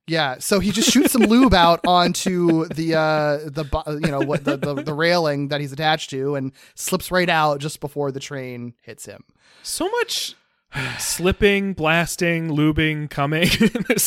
Yeah, 0.05 0.35
so 0.39 0.59
he 0.59 0.71
just 0.71 0.91
shoots 0.91 1.13
some 1.13 1.21
lube 1.23 1.53
out 1.53 1.79
onto 1.87 2.65
the 2.65 2.95
uh 2.95 3.37
the 3.49 3.99
you 4.03 4.11
know 4.11 4.19
what 4.19 4.43
the, 4.43 4.57
the 4.57 4.73
the 4.83 4.93
railing 4.93 5.47
that 5.47 5.61
he's 5.61 5.71
attached 5.71 6.09
to 6.09 6.35
and 6.35 6.51
slips 6.75 7.09
right 7.11 7.29
out 7.29 7.59
just 7.59 7.79
before 7.79 8.11
the 8.11 8.19
train 8.19 8.73
hits 8.81 9.05
him. 9.05 9.23
So 9.63 9.89
much 9.89 10.35
slipping, 10.97 11.73
blasting, 11.73 12.49
lubing, 12.49 13.07
coming. 13.09 13.47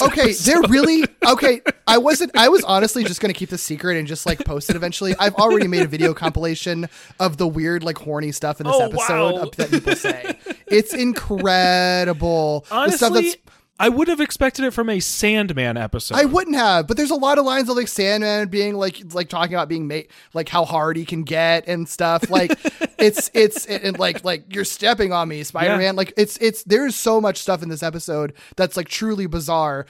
Okay, 0.03 0.21
episode. 0.23 0.45
they're 0.45 0.69
really 0.69 1.05
okay. 1.25 1.61
I 1.87 1.99
wasn't. 1.99 2.37
I 2.37 2.49
was 2.49 2.63
honestly 2.65 3.05
just 3.05 3.21
gonna 3.21 3.33
keep 3.33 3.49
the 3.51 3.57
secret 3.59 3.97
and 3.97 4.07
just 4.07 4.27
like 4.27 4.45
post 4.45 4.69
it 4.69 4.77
eventually. 4.77 5.15
I've 5.19 5.37
already 5.37 5.69
made 5.69 5.83
a 5.83 5.87
video 5.89 6.13
compilation 6.13 6.89
of 7.21 7.37
the 7.37 7.47
weird 7.47 7.83
like 7.85 7.97
horny 7.99 8.33
stuff 8.33 8.61
in 8.61 8.67
this 8.67 8.75
Oh, 8.77 8.83
episode 8.87 9.33
wow. 9.35 9.51
that 9.57 9.71
people 9.71 9.95
say. 9.95 10.37
It's 10.67 10.93
incredible. 10.93 12.61
the 12.69 12.91
stuff 12.91 13.13
Honestly, 13.13 13.23
that's 13.31 13.37
I 13.79 13.91
would 13.91 14.09
have 14.09 14.21
expected 14.21 14.65
it 14.65 14.71
from 14.71 14.89
a 14.89 15.01
Sandman 15.01 15.77
episode. 15.77 16.15
I 16.17 16.25
wouldn't 16.25 16.57
have, 16.57 16.87
but 16.87 16.97
there's 16.97 17.11
a 17.11 17.17
lot 17.17 17.39
of 17.39 17.45
lines 17.45 17.69
of 17.69 17.77
like 17.77 17.89
Sandman 17.89 18.49
being 18.49 18.75
like 18.75 19.13
like 19.13 19.29
talking 19.29 19.55
about 19.55 19.69
being 19.69 19.87
made 19.87 20.09
like 20.33 20.49
how 20.49 20.65
hard 20.65 20.97
he 20.97 21.05
can 21.05 21.25
get 21.25 21.69
and 21.69 21.87
stuff. 21.87 22.31
Like 22.31 22.59
it's 22.99 23.31
it's 23.35 23.67
and 23.67 23.99
like 23.99 24.25
like 24.25 24.55
you're 24.55 24.65
stepping 24.65 25.13
on 25.13 25.29
me, 25.29 25.43
Spider 25.43 25.77
Man. 25.77 25.83
Yeah. 25.83 25.91
Like 25.93 26.15
it's 26.17 26.39
it's 26.39 26.63
there's 26.65 26.95
so 26.95 27.21
much 27.21 27.37
stuff 27.39 27.63
in 27.63 27.69
this 27.69 27.83
episode 27.83 28.33
that's 28.57 28.77
like 28.79 28.89
truly 28.89 29.27
bizarre. 29.27 29.85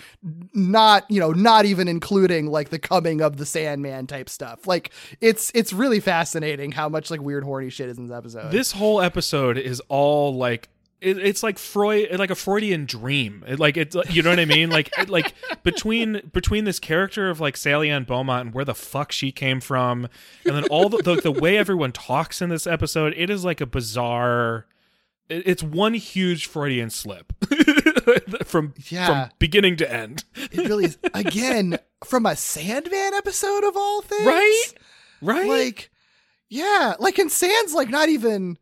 Not 0.53 1.09
you 1.09 1.21
know 1.21 1.33
not 1.33 1.65
even 1.65 1.87
including 1.87 2.47
like 2.47 2.71
the 2.71 2.81
coming 2.81 3.21
of 3.21 3.37
the 3.37 3.47
Sandman 3.47 4.09
type 4.09 4.29
stuff. 4.29 4.67
Like 4.67 4.91
it's 5.21 5.53
it's 5.55 5.73
really 5.73 6.01
fascinating 6.01 6.73
how 6.73 6.89
much 6.89 7.11
like 7.11 7.21
weird 7.21 7.45
horny 7.45 7.71
shit 7.71 7.89
is 7.89 7.99
in 7.99 8.09
this 8.09 8.17
episode. 8.17 8.51
This 8.51 8.73
whole 8.73 9.01
episode 9.01 9.59
is 9.59 9.81
all 9.89 10.35
like 10.35 10.69
it, 11.07 11.19
it's 11.19 11.43
like 11.43 11.59
Freud, 11.59 12.19
like 12.19 12.31
a 12.31 12.35
Freudian 12.35 12.85
dream. 12.87 13.45
It, 13.47 13.59
like 13.61 13.77
it's, 13.77 13.97
you 14.11 14.23
know 14.23 14.31
what 14.31 14.41
I 14.41 14.45
mean? 14.45 14.71
Like, 14.71 14.91
it, 14.99 15.09
like 15.09 15.35
between 15.63 16.21
between 16.33 16.65
this 16.65 16.79
character 16.79 17.31
of 17.31 17.41
like 17.41 17.57
Sally 17.57 17.91
Ann 17.91 18.05
Beaumont 18.05 18.47
and 18.47 18.55
where 18.55 18.65
the 18.65 18.75
fuck 18.75 19.13
she 19.13 19.33
came 19.33 19.61
from, 19.61 20.09
and 20.45 20.55
then 20.57 20.65
all 20.65 20.89
the 20.89 20.99
the, 20.99 21.17
the 21.21 21.33
way 21.33 21.57
everyone 21.57 21.93
talks 21.93 22.43
in 22.43 22.49
this 22.49 22.67
episode, 22.67 23.15
it 23.17 23.31
is 23.31 23.45
like 23.45 23.61
a 23.61 23.67
bizarre. 23.67 24.67
it- 25.29 25.43
It's 25.47 25.63
one 25.63 25.95
huge 25.95 26.47
Freudian 26.47 26.91
slip 26.91 27.33
from 28.45 28.75
Yeah. 28.89 29.07
from 29.07 29.31
beginning 29.39 29.77
to 29.79 29.93
end, 29.93 30.25
it 30.37 30.69
really 30.69 30.87
is 30.87 30.99
again 31.15 31.79
from 32.05 32.27
a 32.27 32.37
Sandman 32.37 33.15
episode 33.15 33.65
of 33.65 33.77
all 33.77 34.03
things, 34.03 34.27
right? 34.27 34.65
Right? 35.23 35.49
like 35.49 35.91
Yeah, 36.49 36.95
like 36.99 37.19
in 37.19 37.31
Sand's 37.31 37.75
like 37.75 37.89
not 37.91 38.09
even. 38.09 38.59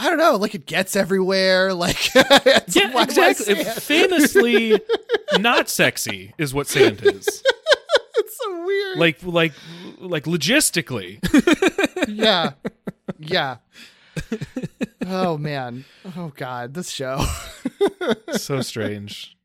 I 0.00 0.08
don't 0.08 0.18
know, 0.18 0.36
like 0.36 0.54
it 0.54 0.66
gets 0.66 0.96
everywhere. 0.96 1.74
Like 1.80 2.10
it's 2.14 2.74
Yeah, 2.76 2.84
like, 2.86 2.94
why- 2.94 3.04
why 3.14 3.30
exactly. 3.30 3.54
Famously 3.64 4.80
not 5.38 5.68
sexy 5.68 6.32
is 6.38 6.52
what 6.54 6.66
sand 6.66 7.00
is. 7.04 7.42
it's 8.16 8.38
so 8.38 8.64
weird. 8.64 8.98
Like 8.98 9.22
like 9.22 9.52
like 10.00 10.24
logistically. 10.24 11.18
yeah, 12.08 12.52
yeah. 13.18 13.56
oh 15.06 15.36
man. 15.38 15.84
Oh 16.16 16.32
god, 16.36 16.74
this 16.74 16.90
show. 16.90 17.24
so 18.32 18.60
strange. 18.62 19.36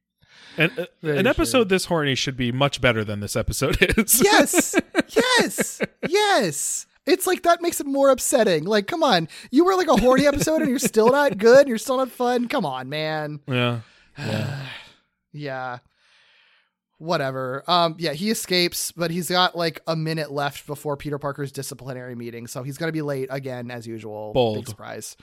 And 0.57 0.71
uh, 0.79 0.85
an 1.03 1.27
episode 1.27 1.67
this 1.67 1.85
horny 1.85 2.15
should 2.15 2.37
be 2.37 2.51
much 2.53 2.79
better 2.79 3.03
than 3.03 3.19
this 3.19 3.35
episode 3.35 3.77
is. 3.97 4.21
yes, 4.23 4.75
yes, 5.09 5.81
yes. 6.07 6.85
It's 7.05 7.27
like 7.27 7.43
that 7.43 7.61
makes 7.61 7.79
it 7.79 7.85
more 7.85 8.09
upsetting. 8.09 8.63
Like, 8.65 8.87
come 8.87 9.03
on, 9.03 9.27
you 9.51 9.63
were 9.65 9.75
like 9.75 9.87
a 9.87 9.95
horny 9.95 10.25
episode 10.27 10.61
and 10.61 10.69
you're 10.69 10.79
still 10.79 11.11
not 11.11 11.37
good. 11.37 11.67
You're 11.67 11.77
still 11.77 11.97
not 11.97 12.09
fun. 12.11 12.47
Come 12.47 12.65
on, 12.65 12.89
man. 12.89 13.39
yeah. 13.47 13.79
Yeah. 15.37 15.79
Whatever. 16.97 17.61
Um, 17.67 17.95
yeah, 17.99 18.13
he 18.13 18.31
escapes, 18.31 18.93
but 18.93 19.11
he's 19.11 19.29
got 19.29 19.53
like 19.53 19.81
a 19.85 19.97
minute 19.97 20.31
left 20.31 20.65
before 20.65 20.95
Peter 20.95 21.19
Parker's 21.19 21.51
disciplinary 21.51 22.15
meeting, 22.15 22.47
so 22.47 22.63
he's 22.63 22.77
gonna 22.77 22.93
be 22.93 23.01
late 23.01 23.27
again 23.29 23.69
as 23.69 23.85
usual. 23.85 24.31
Bold. 24.31 24.59
Big 24.59 24.69
surprise. 24.69 25.17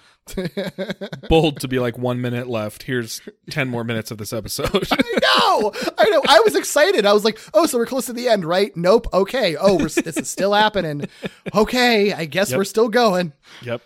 Bold 1.30 1.60
to 1.60 1.68
be 1.68 1.78
like 1.80 1.96
one 1.96 2.20
minute 2.20 2.46
left. 2.46 2.82
Here's 2.82 3.22
ten 3.48 3.70
more 3.70 3.84
minutes 3.84 4.10
of 4.10 4.18
this 4.18 4.34
episode. 4.34 4.86
No, 5.38 5.72
I 5.98 6.08
know. 6.10 6.22
I 6.28 6.40
was 6.44 6.54
excited. 6.56 7.06
I 7.06 7.12
was 7.12 7.24
like, 7.24 7.38
"Oh, 7.54 7.66
so 7.66 7.78
we're 7.78 7.86
close 7.86 8.06
to 8.06 8.12
the 8.12 8.28
end, 8.28 8.44
right?" 8.44 8.76
Nope. 8.76 9.06
Okay. 9.12 9.56
Oh, 9.56 9.74
we're, 9.76 9.88
this 9.88 10.16
is 10.16 10.28
still 10.30 10.52
happening. 10.52 11.06
Okay, 11.54 12.12
I 12.12 12.24
guess 12.24 12.50
Yep. 12.50 12.58
we're 12.58 12.64
still 12.64 12.88
going. 12.88 13.32
Yep. 13.62 13.82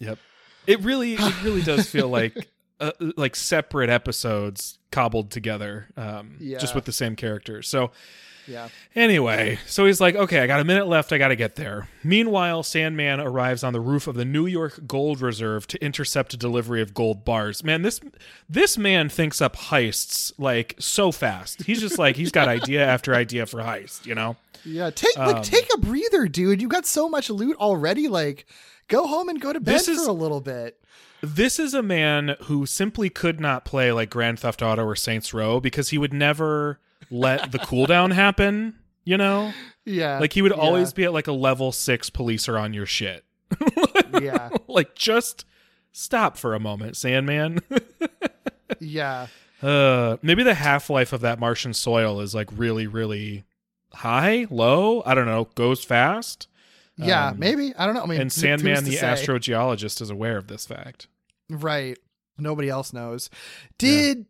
Yep. 0.00 0.18
It 0.66 0.80
really 0.80 1.14
it 1.14 1.42
really 1.42 1.62
does 1.62 1.88
feel 1.88 2.08
like 2.08 2.48
uh, 2.80 2.92
like 3.16 3.34
separate 3.36 3.90
episodes 3.90 4.78
cobbled 4.90 5.30
together 5.30 5.88
um 5.96 6.36
Yeah. 6.40 6.58
just 6.58 6.74
with 6.74 6.84
the 6.84 6.92
same 6.92 7.16
characters. 7.16 7.68
So 7.68 7.90
Yeah. 8.48 8.68
anyway, 8.94 9.58
so 9.66 9.84
he's 9.86 10.00
like, 10.00 10.14
"Okay, 10.14 10.40
I 10.40 10.46
got 10.46 10.60
a 10.60 10.64
minute 10.64 10.86
left. 10.88 11.12
I 11.12 11.18
got 11.18 11.28
to 11.28 11.36
get 11.36 11.56
there." 11.56 11.88
Meanwhile, 12.02 12.62
Sandman 12.62 13.20
arrives 13.20 13.62
on 13.62 13.72
the 13.72 13.80
roof 13.80 14.06
of 14.06 14.14
the 14.14 14.24
New 14.24 14.46
York 14.46 14.80
Gold 14.86 15.20
Reserve 15.20 15.66
to 15.68 15.84
intercept 15.84 16.32
a 16.34 16.36
delivery 16.36 16.80
of 16.80 16.94
gold 16.94 17.24
bars. 17.24 17.62
Man, 17.62 17.82
this 17.82 18.00
this 18.48 18.78
man 18.78 19.08
thinks 19.08 19.40
up 19.40 19.54
heists 19.56 20.32
like 20.38 20.74
so 20.78 21.12
fast. 21.12 21.62
He's 21.64 21.80
just 21.80 21.98
like 21.98 22.16
he's 22.16 22.32
got 22.32 22.48
idea 22.58 22.84
after 22.86 23.14
idea 23.14 23.46
for 23.46 23.58
heist, 23.58 24.06
you 24.06 24.14
know? 24.14 24.36
Yeah. 24.64 24.90
Take 24.90 25.16
Um, 25.18 25.32
like 25.32 25.42
take 25.42 25.68
a 25.74 25.78
breather, 25.78 26.26
dude. 26.26 26.60
You 26.62 26.68
got 26.68 26.86
so 26.86 27.08
much 27.08 27.30
loot 27.30 27.56
already. 27.58 28.08
Like, 28.08 28.46
go 28.88 29.06
home 29.06 29.28
and 29.28 29.40
go 29.40 29.52
to 29.52 29.60
bed 29.60 29.74
This 29.76 29.84
for 29.86 29.92
is- 29.92 30.06
a 30.06 30.12
little 30.12 30.40
bit. 30.40 30.80
This 31.20 31.58
is 31.58 31.74
a 31.74 31.82
man 31.82 32.36
who 32.42 32.64
simply 32.64 33.10
could 33.10 33.40
not 33.40 33.64
play 33.64 33.90
like 33.90 34.08
Grand 34.08 34.38
Theft 34.38 34.62
Auto 34.62 34.84
or 34.84 34.94
Saints 34.94 35.34
Row 35.34 35.58
because 35.58 35.88
he 35.88 35.98
would 35.98 36.12
never 36.12 36.78
let 37.10 37.52
the 37.52 37.58
cooldown 37.58 38.12
happen, 38.12 38.74
you 39.04 39.16
know? 39.16 39.52
Yeah. 39.84 40.18
Like 40.18 40.32
he 40.32 40.42
would 40.42 40.52
yeah, 40.52 40.62
always 40.62 40.92
be 40.92 41.04
at 41.04 41.12
like 41.12 41.26
a 41.26 41.32
level 41.32 41.72
6 41.72 42.10
police 42.10 42.48
are 42.48 42.58
on 42.58 42.74
your 42.74 42.86
shit. 42.86 43.24
Yeah. 44.20 44.48
like 44.66 44.94
just 44.96 45.44
stop 45.92 46.36
for 46.36 46.54
a 46.54 46.60
moment, 46.60 46.96
Sandman. 46.96 47.60
Yeah. 48.80 49.28
uh 49.62 50.18
maybe 50.22 50.42
the 50.42 50.54
half-life 50.54 51.12
of 51.12 51.22
that 51.22 51.40
Martian 51.40 51.72
soil 51.72 52.20
is 52.20 52.34
like 52.34 52.48
really 52.52 52.86
really 52.86 53.44
high, 53.92 54.46
low, 54.50 55.02
I 55.06 55.14
don't 55.14 55.26
know, 55.26 55.48
goes 55.54 55.84
fast. 55.84 56.48
Yeah. 56.96 57.28
Um, 57.28 57.38
maybe. 57.38 57.72
I 57.76 57.86
don't 57.86 57.94
know. 57.94 58.02
I 58.02 58.06
mean, 58.06 58.20
and 58.20 58.32
Sandman 58.32 58.84
the 58.84 58.96
astrogeologist 58.96 60.00
is 60.02 60.10
aware 60.10 60.36
of 60.36 60.48
this 60.48 60.66
fact. 60.66 61.06
Right. 61.48 61.98
Nobody 62.36 62.68
else 62.68 62.92
knows. 62.92 63.30
Did 63.78 64.26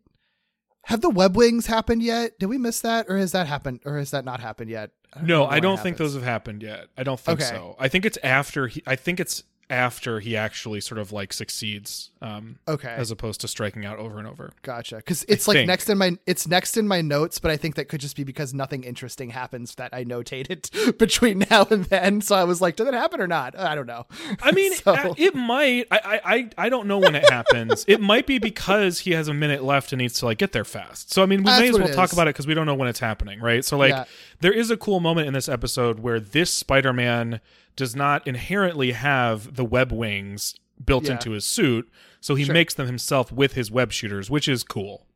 have 0.89 1.01
the 1.01 1.09
web 1.09 1.35
wings 1.37 1.67
happened 1.67 2.03
yet? 2.03 2.37
Did 2.39 2.47
we 2.47 2.57
miss 2.57 2.81
that, 2.81 3.05
or 3.09 3.17
has 3.17 3.31
that 3.31 3.47
happened, 3.47 3.79
or 3.85 3.97
has 3.97 4.11
that 4.11 4.25
not 4.25 4.39
happened 4.39 4.69
yet? 4.69 4.91
don't 5.15 5.27
No, 5.27 5.45
I 5.45 5.59
don't 5.59 5.77
think 5.77 5.95
happens. 5.95 6.13
those 6.13 6.21
have 6.21 6.23
happened 6.29 6.61
yet. 6.63 6.87
I 6.97 7.03
don't 7.03 7.19
think 7.19 7.39
Okay. 7.41 7.49
so. 7.49 7.75
I 7.79 7.87
think 7.87 8.05
it's 8.05 8.17
after 8.23 8.67
he 8.67 8.83
I 8.85 8.95
think 8.95 9.19
it's 9.19 9.43
after 9.69 10.19
he 10.19 10.35
actually 10.35 10.81
sort 10.81 10.97
of 10.97 11.11
like 11.11 11.31
succeeds 11.31 12.09
um 12.21 12.57
Okay, 12.67 12.89
as 12.97 13.11
opposed 13.11 13.39
to 13.41 13.47
striking 13.47 13.85
out 13.85 13.99
over 13.99 14.17
and 14.17 14.27
over. 14.27 14.51
gotcha. 14.63 14.95
Because 14.97 15.23
it's 15.27 15.47
like 15.47 15.55
think. 15.57 15.67
next 15.67 15.89
in 15.89 15.97
my 15.97 16.17
it's 16.25 16.47
next 16.47 16.75
in 16.75 16.87
my 16.87 17.01
notes, 17.01 17.37
but 17.39 17.51
I 17.51 17.57
think 17.57 17.75
that 17.75 17.85
could 17.87 18.01
just 18.01 18.15
be 18.15 18.23
because 18.23 18.53
nothing 18.53 18.83
interesting 18.83 19.29
happens 19.29 19.75
that 19.75 19.93
I 19.93 20.03
notated 20.03 20.97
between 20.97 21.45
now 21.49 21.67
and 21.69 21.85
then. 21.85 22.21
So 22.21 22.35
I 22.35 22.43
was 22.45 22.61
like, 22.61 22.75
did 22.77 22.87
it 22.87 22.93
happen 22.95 23.21
or 23.21 23.27
not? 23.27 23.57
I 23.57 23.75
don't 23.75 23.85
know. 23.85 24.07
I 24.41 24.51
mean, 24.51 24.73
So- 24.83 24.93
uh, 24.95 25.13
it 25.17 25.35
might. 25.35 25.85
I, 25.91 25.99
I, 26.03 26.21
I, 26.35 26.49
I 26.65 26.69
don't 26.69 26.87
know 26.87 26.97
when 26.97 27.13
it 27.15 27.29
happens. 27.29 27.85
it 27.87 28.01
might 28.01 28.25
be 28.25 28.39
because 28.39 28.99
he 28.99 29.11
has 29.11 29.27
a 29.27 29.33
minute 29.33 29.63
left 29.63 29.91
and 29.93 29.99
needs 30.01 30.15
to 30.19 30.25
like 30.25 30.39
get 30.39 30.51
there 30.51 30.65
fast. 30.65 31.13
So 31.13 31.21
I 31.21 31.25
mean, 31.27 31.41
we 31.41 31.45
That's 31.45 31.61
may 31.61 31.69
as 31.69 31.77
well 31.77 31.87
talk 31.89 32.11
about 32.11 32.27
it 32.27 32.31
because 32.33 32.47
we 32.47 32.53
don't 32.55 32.65
know 32.65 32.75
when 32.75 32.89
it's 32.89 32.99
happening, 32.99 33.39
right? 33.39 33.63
So 33.63 33.77
like, 33.77 33.91
Yeah. 33.91 34.05
there 34.41 34.51
is 34.51 34.71
a 34.71 34.77
cool 34.77 34.99
moment 34.99 35.27
in 35.27 35.33
this 35.33 35.47
episode 35.47 35.99
where 35.99 36.19
this 36.19 36.51
Spider-Man 36.51 37.39
does 37.79 37.95
not 37.95 38.27
inherently 38.27 38.91
have 38.91 39.55
the 39.55 39.65
web 39.65 39.91
wings 39.91 40.53
built 40.85 41.05
Yeah. 41.05 41.13
into 41.13 41.31
his 41.31 41.45
suit, 41.45 41.89
so 42.21 42.35
he 42.35 42.43
Sure. 42.45 42.53
makes 42.53 42.73
them 42.75 42.85
himself 42.87 43.31
with 43.31 43.53
his 43.53 43.71
web 43.71 43.91
shooters, 43.91 44.29
which 44.29 44.47
is 44.47 44.63
cool. 44.63 45.07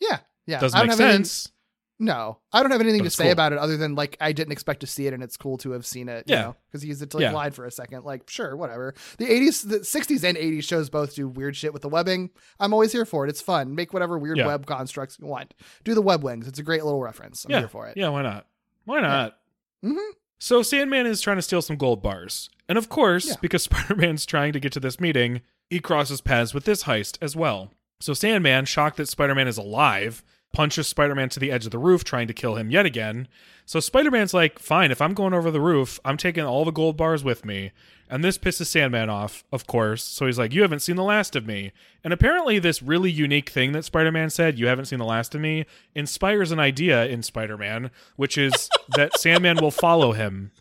yeah, 0.00 0.18
yeah. 0.46 0.60
Doesn't 0.60 0.78
make 0.78 0.88
anything- 0.90 1.24
sense. 1.24 1.52
No, 2.00 2.38
I 2.52 2.62
don't 2.62 2.70
have 2.70 2.80
anything 2.80 3.02
to 3.02 3.10
say 3.10 3.24
cool. 3.24 3.32
about 3.32 3.52
it 3.52 3.58
other 3.58 3.76
than 3.76 3.96
like 3.96 4.16
I 4.20 4.30
didn't 4.30 4.52
expect 4.52 4.78
to 4.80 4.86
see 4.86 5.08
it, 5.08 5.12
and 5.12 5.20
it's 5.20 5.36
cool 5.36 5.58
to 5.58 5.72
have 5.72 5.84
seen 5.84 6.08
it. 6.08 6.24
Yeah. 6.28 6.52
because 6.70 6.82
he 6.82 6.88
used 6.88 7.02
it 7.02 7.10
to 7.10 7.16
like 7.16 7.22
Yeah. 7.24 7.32
glide 7.32 7.54
for 7.56 7.64
a 7.64 7.72
second. 7.72 8.04
Like, 8.04 8.30
sure, 8.30 8.54
whatever. 8.56 8.94
The 9.18 9.26
'80s, 9.26 9.62
the 9.62 9.84
'60s, 9.84 10.22
and 10.22 10.38
'80s 10.38 10.62
shows 10.64 10.88
both 10.90 11.16
do 11.16 11.26
weird 11.26 11.56
shit 11.56 11.72
with 11.72 11.82
the 11.82 11.88
webbing. 11.88 12.30
I'm 12.60 12.72
always 12.72 12.92
here 12.92 13.04
for 13.04 13.24
it. 13.26 13.30
It's 13.30 13.40
fun. 13.40 13.74
Make 13.74 13.92
whatever 13.92 14.16
weird 14.16 14.36
Yeah. 14.38 14.46
web 14.46 14.64
constructs 14.66 15.18
you 15.18 15.26
want. 15.26 15.54
Do 15.82 15.92
the 15.94 16.00
web 16.02 16.22
wings. 16.22 16.46
It's 16.46 16.60
a 16.60 16.62
great 16.62 16.84
little 16.84 17.00
reference. 17.02 17.44
I'm 17.44 17.50
yeah, 17.50 17.58
here 17.58 17.68
for 17.68 17.88
it. 17.88 17.96
Yeah, 17.96 18.10
why 18.10 18.22
not? 18.22 18.46
Why 18.84 19.00
not? 19.00 19.36
Mhm. 19.84 20.10
So 20.38 20.62
Sandman 20.62 21.06
is 21.06 21.20
trying 21.20 21.36
to 21.36 21.42
steal 21.42 21.62
some 21.62 21.76
gold 21.76 22.02
bars. 22.02 22.48
And 22.68 22.78
of 22.78 22.88
course, 22.88 23.28
Yeah. 23.28 23.34
because 23.40 23.62
Spider-Man's 23.64 24.26
trying 24.26 24.52
to 24.52 24.60
get 24.60 24.72
to 24.72 24.80
this 24.80 25.00
meeting, 25.00 25.40
he 25.70 25.80
crosses 25.80 26.20
paths 26.20 26.54
with 26.54 26.64
this 26.64 26.84
heist 26.84 27.18
as 27.20 27.34
well. 27.36 27.72
So 28.00 28.14
Sandman, 28.14 28.64
shocked 28.64 28.96
that 28.98 29.08
Spider-Man 29.08 29.48
is 29.48 29.58
alive, 29.58 30.22
punches 30.52 30.86
Spider-Man 30.86 31.28
to 31.30 31.40
the 31.40 31.50
edge 31.50 31.64
of 31.66 31.72
the 31.72 31.78
roof, 31.78 32.04
trying 32.04 32.28
to 32.28 32.34
kill 32.34 32.54
him 32.54 32.70
yet 32.70 32.86
again. 32.86 33.26
So 33.66 33.80
Spider-Man's 33.80 34.32
like, 34.32 34.58
fine, 34.58 34.90
if 34.92 35.02
I'm 35.02 35.14
going 35.14 35.34
over 35.34 35.50
the 35.50 35.60
roof, 35.60 35.98
I'm 36.04 36.16
taking 36.16 36.44
all 36.44 36.64
the 36.64 36.70
gold 36.70 36.96
bars 36.96 37.24
with 37.24 37.44
me. 37.44 37.72
And 38.10 38.24
this 38.24 38.38
pisses 38.38 38.66
Sandman 38.66 39.10
off, 39.10 39.44
of 39.52 39.66
course. 39.66 40.02
So 40.02 40.26
he's 40.26 40.38
like, 40.38 40.54
you 40.54 40.62
haven't 40.62 40.80
seen 40.80 40.96
the 40.96 41.04
last 41.04 41.36
of 41.36 41.46
me. 41.46 41.72
And 42.02 42.12
apparently 42.12 42.58
this 42.58 42.82
really 42.82 43.10
unique 43.10 43.50
thing 43.50 43.72
that 43.72 43.84
Spider-Man 43.84 44.30
said, 44.30 44.58
you 44.58 44.66
haven't 44.66 44.86
seen 44.86 44.98
the 44.98 45.04
last 45.04 45.34
of 45.34 45.40
me, 45.40 45.66
inspires 45.94 46.50
an 46.50 46.58
idea 46.58 47.04
in 47.06 47.22
Spider-Man, 47.22 47.90
which 48.16 48.38
is 48.38 48.70
that 48.96 49.18
Sandman 49.18 49.58
will 49.60 49.70
follow 49.70 50.12
him 50.12 50.52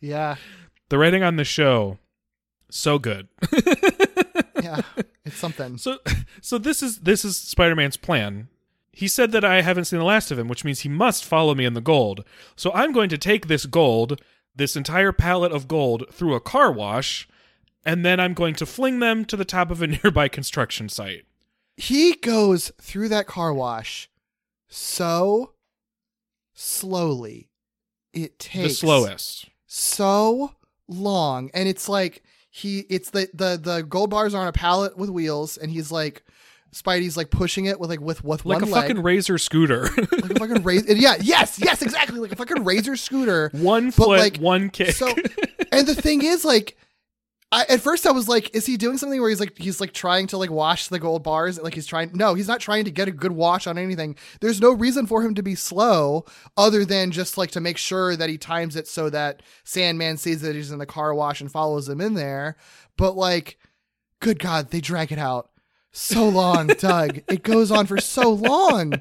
Yeah, 0.00 0.36
The 0.88 0.98
writing 0.98 1.22
on 1.24 1.36
the 1.36 1.44
show, 1.44 1.98
so 2.70 2.98
good. 2.98 3.28
yeah. 4.62 4.82
it's 5.24 5.36
something. 5.36 5.78
So, 5.78 5.98
so 6.40 6.58
this 6.58 6.82
is 6.82 7.00
this 7.00 7.24
is 7.24 7.36
Spider-Man's 7.36 7.96
plan. 7.96 8.48
He 8.96 9.08
said 9.08 9.30
that 9.32 9.44
I 9.44 9.60
haven't 9.60 9.84
seen 9.84 9.98
the 9.98 10.06
last 10.06 10.30
of 10.30 10.38
him, 10.38 10.48
which 10.48 10.64
means 10.64 10.80
he 10.80 10.88
must 10.88 11.22
follow 11.22 11.54
me 11.54 11.66
in 11.66 11.74
the 11.74 11.82
gold. 11.82 12.24
So 12.56 12.72
I'm 12.72 12.92
going 12.92 13.10
to 13.10 13.18
take 13.18 13.46
this 13.46 13.66
gold, 13.66 14.22
this 14.54 14.74
entire 14.74 15.12
pallet 15.12 15.52
of 15.52 15.68
gold, 15.68 16.06
through 16.10 16.32
a 16.32 16.40
car 16.40 16.72
wash, 16.72 17.28
and 17.84 18.06
then 18.06 18.18
I'm 18.18 18.32
going 18.32 18.54
to 18.54 18.64
fling 18.64 19.00
them 19.00 19.26
to 19.26 19.36
the 19.36 19.44
top 19.44 19.70
of 19.70 19.82
a 19.82 19.86
nearby 20.02 20.28
construction 20.28 20.88
site. 20.88 21.26
He 21.76 22.14
goes 22.14 22.72
through 22.80 23.10
that 23.10 23.26
car 23.26 23.52
wash 23.52 24.08
so 24.66 25.52
slowly. 26.54 27.50
It 28.14 28.38
takes 28.38 28.80
the 28.80 28.86
slowest. 28.86 29.50
so 29.66 30.54
long 30.88 31.50
and 31.52 31.68
it's 31.68 31.86
like 31.86 32.22
he 32.48 32.86
it's 32.88 33.10
the 33.10 33.28
the 33.34 33.58
the 33.62 33.82
gold 33.82 34.08
bars 34.08 34.34
are 34.34 34.40
on 34.40 34.48
a 34.48 34.52
pallet 34.52 34.96
with 34.96 35.10
wheels 35.10 35.58
and 35.58 35.70
he's 35.70 35.92
like 35.92 36.24
Spidey's 36.76 37.16
like 37.16 37.30
pushing 37.30 37.64
it 37.64 37.80
with 37.80 37.88
like 37.88 38.00
with 38.00 38.22
with 38.22 38.44
Like 38.44 38.60
one 38.60 38.68
a 38.68 38.72
leg 38.72 38.82
fucking 38.82 39.02
razor 39.02 39.38
scooter. 39.38 39.88
like 39.96 40.30
a 40.30 40.34
fucking 40.38 40.62
razor 40.62 40.92
yeah 40.92 41.16
yes 41.20 41.58
yes 41.58 41.80
exactly 41.80 42.18
like 42.18 42.32
a 42.32 42.36
fucking 42.36 42.64
razor 42.64 42.96
scooter 42.96 43.50
one 43.54 43.90
foot, 43.90 44.18
like, 44.18 44.36
one 44.36 44.68
kick. 44.68 44.90
so 44.90 45.06
and 45.72 45.86
the 45.86 45.94
thing 45.94 46.22
is 46.22 46.44
like 46.44 46.76
I, 47.52 47.64
at 47.68 47.80
first 47.80 48.06
I 48.06 48.10
was 48.10 48.28
like, 48.28 48.54
is 48.56 48.66
he 48.66 48.76
doing 48.76 48.98
something 48.98 49.20
where 49.20 49.30
he's 49.30 49.38
like 49.38 49.56
he's 49.56 49.80
like 49.80 49.92
trying 49.92 50.26
to 50.28 50.36
like 50.36 50.50
wash 50.50 50.88
the 50.88 50.98
gold 50.98 51.22
bars? 51.22 51.58
Like 51.58 51.74
he's 51.74 51.86
trying 51.86 52.10
no, 52.12 52.34
he's 52.34 52.48
not 52.48 52.60
trying 52.60 52.84
to 52.84 52.90
get 52.90 53.08
a 53.08 53.12
good 53.12 53.32
wash 53.32 53.66
on 53.66 53.78
anything. 53.78 54.16
There's 54.40 54.60
no 54.60 54.72
reason 54.72 55.06
for 55.06 55.22
him 55.22 55.34
to 55.36 55.42
be 55.42 55.54
slow 55.54 56.26
other 56.56 56.84
than 56.84 57.12
just 57.12 57.38
like 57.38 57.52
to 57.52 57.60
make 57.60 57.78
sure 57.78 58.16
that 58.16 58.28
he 58.28 58.36
times 58.36 58.74
it 58.76 58.88
so 58.88 59.08
that 59.10 59.42
Sandman 59.64 60.16
sees 60.18 60.42
that 60.42 60.56
he's 60.56 60.72
in 60.72 60.78
the 60.78 60.86
car 60.86 61.14
wash 61.14 61.40
and 61.40 61.50
follows 61.50 61.88
him 61.88 62.00
in 62.00 62.14
there. 62.14 62.56
But 62.98 63.16
like, 63.16 63.58
good 64.20 64.40
God, 64.40 64.70
they 64.70 64.80
drag 64.80 65.12
it 65.12 65.18
out 65.18 65.50
so 65.96 66.28
long, 66.28 66.66
Doug. 66.68 67.20
It 67.28 67.42
goes 67.42 67.70
on 67.70 67.86
for 67.86 67.98
so 67.98 68.30
long. 68.30 68.92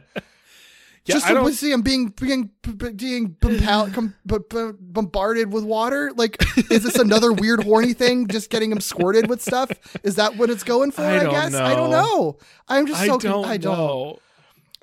Yeah, 1.07 1.13
just 1.19 1.27
to 1.27 1.53
see 1.53 1.71
him 1.71 1.83
being 1.83 2.07
being 2.07 2.49
being 2.95 3.35
compel, 3.39 3.91
com, 3.91 4.15
b- 4.25 4.37
b- 4.49 4.71
bombarded 4.79 5.53
with 5.53 5.63
water. 5.63 6.11
Like, 6.15 6.43
is 6.71 6.81
this 6.81 6.95
another 6.95 7.31
weird 7.31 7.63
horny 7.63 7.93
thing? 7.93 8.27
Just 8.27 8.49
getting 8.49 8.71
him 8.71 8.79
squirted 8.81 9.29
with 9.29 9.39
stuff? 9.39 9.69
Is 10.03 10.15
that 10.15 10.37
what 10.37 10.49
it's 10.49 10.63
going 10.63 10.89
for? 10.89 11.03
I 11.03 11.19
I, 11.19 11.23
guess 11.25 11.53
I 11.53 11.75
don't 11.75 11.91
know. 11.91 12.01
know. 12.01 12.37
I'm 12.67 12.87
just 12.87 13.01
I 13.01 13.05
so 13.07 13.19
don't 13.19 13.43
con- 13.43 13.51
I 13.51 13.57
don't. 13.57 13.77
know. 13.77 14.17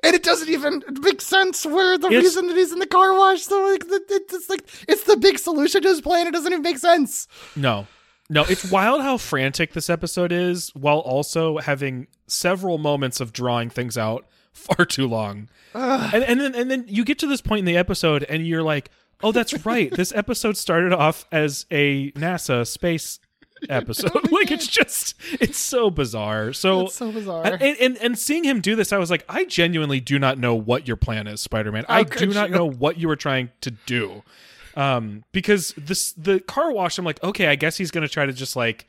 And 0.01 0.15
it 0.15 0.23
doesn't 0.23 0.47
even 0.49 0.81
make 1.01 1.19
sense 1.21 1.65
where 1.65 1.97
the 1.97 2.07
It's- 2.07 2.23
reason 2.23 2.47
that 2.47 2.55
he's 2.55 2.71
in 2.71 2.79
the 2.79 2.87
car 2.87 3.13
wash. 3.17 3.41
So 3.41 3.61
like, 3.69 3.83
it's 3.89 4.49
like 4.49 4.63
it's 4.87 5.03
the 5.03 5.17
big 5.17 5.39
solution 5.39 5.81
to 5.81 5.89
his 5.89 5.99
plan. 5.99 6.27
It 6.27 6.31
doesn't 6.31 6.51
even 6.53 6.61
make 6.63 6.77
sense. 6.77 7.27
No. 7.57 7.85
No, 8.33 8.43
it's 8.45 8.71
wild 8.71 9.01
how 9.01 9.17
frantic 9.17 9.73
this 9.73 9.91
episode 9.91 10.31
is 10.31 10.71
while 10.73 10.97
also 10.97 11.59
having 11.59 12.07
several 12.25 12.79
moments 12.79 13.19
of 13.19 13.31
drawing 13.31 13.69
things 13.69 13.95
out 13.95 14.25
far 14.51 14.85
too 14.87 15.07
long. 15.07 15.49
And 15.75 16.23
and 16.23 16.41
then 16.41 16.55
and 16.55 16.71
then 16.71 16.85
you 16.87 17.05
get 17.05 17.19
to 17.19 17.27
this 17.27 17.41
point 17.41 17.59
in 17.59 17.65
the 17.65 17.77
episode 17.77 18.23
and 18.23 18.47
you're 18.47 18.63
like, 18.63 18.89
"Oh, 19.21 19.31
that's 19.31 19.63
right. 19.65 19.91
This 19.91 20.11
episode 20.13 20.57
started 20.57 20.93
off 20.93 21.27
as 21.31 21.67
a 21.69 22.11
NASA 22.13 22.65
space 22.65 23.19
episode." 23.69 24.11
Oh, 24.15 24.27
like 24.31 24.49
it's 24.49 24.67
just 24.67 25.13
it's 25.39 25.59
so 25.59 25.91
bizarre. 25.91 26.53
So 26.53 26.87
It's 26.87 26.95
so 26.95 27.11
bizarre. 27.11 27.45
And, 27.45 27.77
and 27.77 27.97
and 27.97 28.17
seeing 28.17 28.45
him 28.45 28.61
do 28.61 28.75
this, 28.75 28.91
I 28.91 28.97
was 28.97 29.11
like, 29.11 29.25
I 29.29 29.45
genuinely 29.45 29.99
do 29.99 30.17
not 30.17 30.39
know 30.39 30.55
what 30.55 30.87
your 30.87 30.97
plan 30.97 31.27
is, 31.27 31.41
Spider-Man. 31.41 31.85
Oh, 31.87 31.93
I 31.93 32.03
do 32.03 32.33
not 32.33 32.49
you? 32.49 32.55
know 32.55 32.65
what 32.65 32.97
you 32.97 33.07
were 33.07 33.15
trying 33.15 33.51
to 33.61 33.69
do 33.85 34.23
um 34.75 35.23
because 35.31 35.73
this 35.77 36.13
the 36.13 36.39
car 36.41 36.71
wash 36.71 36.97
i'm 36.97 37.05
like 37.05 37.21
okay 37.23 37.47
i 37.47 37.55
guess 37.55 37.77
he's 37.77 37.91
gonna 37.91 38.07
try 38.07 38.25
to 38.25 38.33
just 38.33 38.55
like 38.55 38.87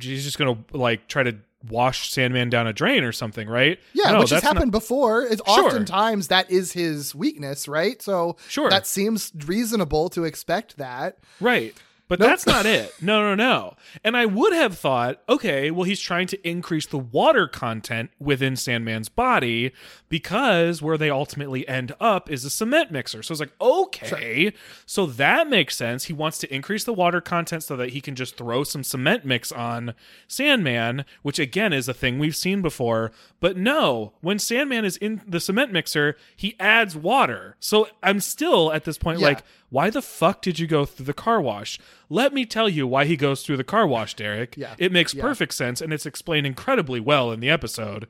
he's 0.00 0.24
just 0.24 0.38
gonna 0.38 0.56
like 0.72 1.06
try 1.08 1.22
to 1.22 1.36
wash 1.70 2.10
sandman 2.10 2.50
down 2.50 2.66
a 2.66 2.72
drain 2.72 3.04
or 3.04 3.12
something 3.12 3.48
right 3.48 3.78
Yeah, 3.92 4.10
No, 4.10 4.18
which 4.20 4.30
has 4.30 4.30
that's 4.30 4.44
not- 4.44 4.54
happened 4.54 4.72
before. 4.72 5.22
It's 5.22 5.40
Sure. 5.46 5.66
oftentimes 5.66 6.26
that 6.26 6.50
is 6.50 6.72
his 6.72 7.14
weakness, 7.14 7.68
right? 7.68 8.02
So 8.02 8.36
Sure. 8.48 8.68
that 8.68 8.84
seems 8.84 9.30
reasonable 9.46 10.08
to 10.08 10.24
expect 10.24 10.76
that. 10.78 11.18
right 11.40 11.72
but 12.12 12.18
Nope. 12.20 12.28
that's 12.28 12.46
not 12.46 12.66
it. 12.66 12.92
No 13.00 13.22
no 13.22 13.34
no. 13.34 13.74
And 14.04 14.18
i 14.18 14.26
would 14.26 14.52
have 14.52 14.76
thought 14.76 15.22
okay 15.30 15.70
well 15.70 15.84
he's 15.84 15.98
trying 16.00 16.26
to 16.26 16.46
increase 16.48 16.84
the 16.84 16.98
water 16.98 17.48
content 17.48 18.10
within 18.20 18.54
sandman's 18.54 19.08
body 19.08 19.72
because 20.10 20.82
where 20.82 20.98
they 20.98 21.08
ultimately 21.08 21.66
end 21.66 21.94
up 22.00 22.30
is 22.30 22.44
a 22.44 22.50
cement 22.50 22.90
mixer. 22.92 23.22
So 23.22 23.32
it's 23.32 23.40
like 23.40 23.54
okay 23.60 24.52
so 24.84 25.06
that 25.06 25.48
makes 25.48 25.74
sense. 25.74 26.04
He 26.04 26.12
wants 26.12 26.36
to 26.40 26.54
increase 26.54 26.84
the 26.84 26.92
water 26.92 27.22
content 27.22 27.62
so 27.62 27.76
that 27.76 27.90
he 27.90 28.02
can 28.02 28.14
just 28.14 28.36
throw 28.36 28.62
some 28.62 28.84
cement 28.84 29.24
mix 29.24 29.50
on 29.50 29.94
sandman 30.28 31.06
which 31.22 31.38
again 31.38 31.72
is 31.72 31.88
a 31.88 31.94
thing 31.94 32.18
we've 32.18 32.36
seen 32.36 32.60
before. 32.60 33.10
But 33.40 33.56
no 33.56 34.12
when 34.20 34.38
sandman 34.38 34.84
is 34.84 34.98
in 34.98 35.22
the 35.26 35.40
cement 35.40 35.72
mixer 35.72 36.16
he 36.36 36.56
adds 36.60 36.94
water. 36.94 37.56
So 37.58 37.88
i'm 38.02 38.20
still 38.20 38.70
at 38.70 38.84
this 38.84 38.98
point 38.98 39.20
Yeah. 39.20 39.28
like 39.28 39.42
why 39.72 39.90
the 39.90 40.02
fuck 40.02 40.42
did 40.42 40.58
you 40.58 40.66
go 40.66 40.84
through 40.84 41.06
the 41.06 41.14
car 41.14 41.40
wash? 41.40 41.78
Let 42.08 42.32
me 42.32 42.44
tell 42.46 42.68
you 42.68 42.86
why 42.86 43.06
he 43.06 43.16
goes 43.16 43.42
through 43.42 43.56
the 43.56 43.64
car 43.64 43.86
wash, 43.86 44.14
Derek. 44.14 44.54
Yeah. 44.56 44.74
It 44.78 44.92
makes 44.92 45.14
Yeah. 45.14 45.22
perfect 45.22 45.54
sense 45.54 45.80
and 45.80 45.92
it's 45.92 46.06
explained 46.06 46.46
incredibly 46.46 47.00
well 47.00 47.32
in 47.32 47.40
the 47.40 47.50
episode. 47.50 48.06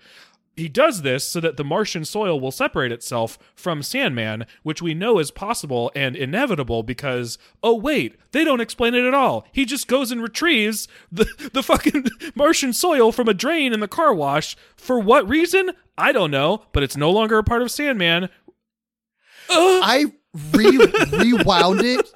He 0.55 0.69
does 0.69 1.01
this 1.01 1.25
so 1.27 1.41
that 1.41 1.57
the 1.57 1.65
Martian 1.65 2.05
soil 2.05 2.39
will 2.39 2.51
separate 2.51 2.93
itself 2.93 3.39
from 3.55 3.83
Sandman, 3.83 4.45
which 4.63 4.83
we 4.83 4.93
know 4.93 5.19
is 5.19 5.31
possible 5.31 5.91
and 5.95 6.15
inevitable 6.15 6.83
because, 6.83 7.39
oh, 7.63 7.75
wait, 7.77 8.17
they 8.33 8.45
don't 8.45 8.61
explain 8.61 8.95
it 8.95 9.07
at 9.07 9.15
all. 9.15 9.47
He 9.53 9.65
just 9.65 9.89
goes 9.89 10.13
and 10.13 10.21
retrieves 10.21 10.89
the, 11.11 11.25
the 11.55 11.63
fucking 11.63 12.05
Martian 12.35 12.75
soil 12.75 13.13
from 13.13 13.29
a 13.29 13.35
drain 13.35 13.73
in 13.73 13.81
the 13.81 13.89
car 13.89 14.13
wash. 14.13 14.55
For 14.77 14.99
what 15.01 15.27
reason? 15.27 15.71
I 15.97 16.13
don't 16.13 16.31
know, 16.31 16.65
but 16.73 16.83
it's 16.83 16.99
no 16.99 17.11
longer 17.11 17.39
a 17.39 17.45
part 17.45 17.63
of 17.63 17.71
Sandman. 17.71 18.29
I 19.49 20.13
re- 20.53 20.93
rewound 21.13 21.81
it 21.83 22.09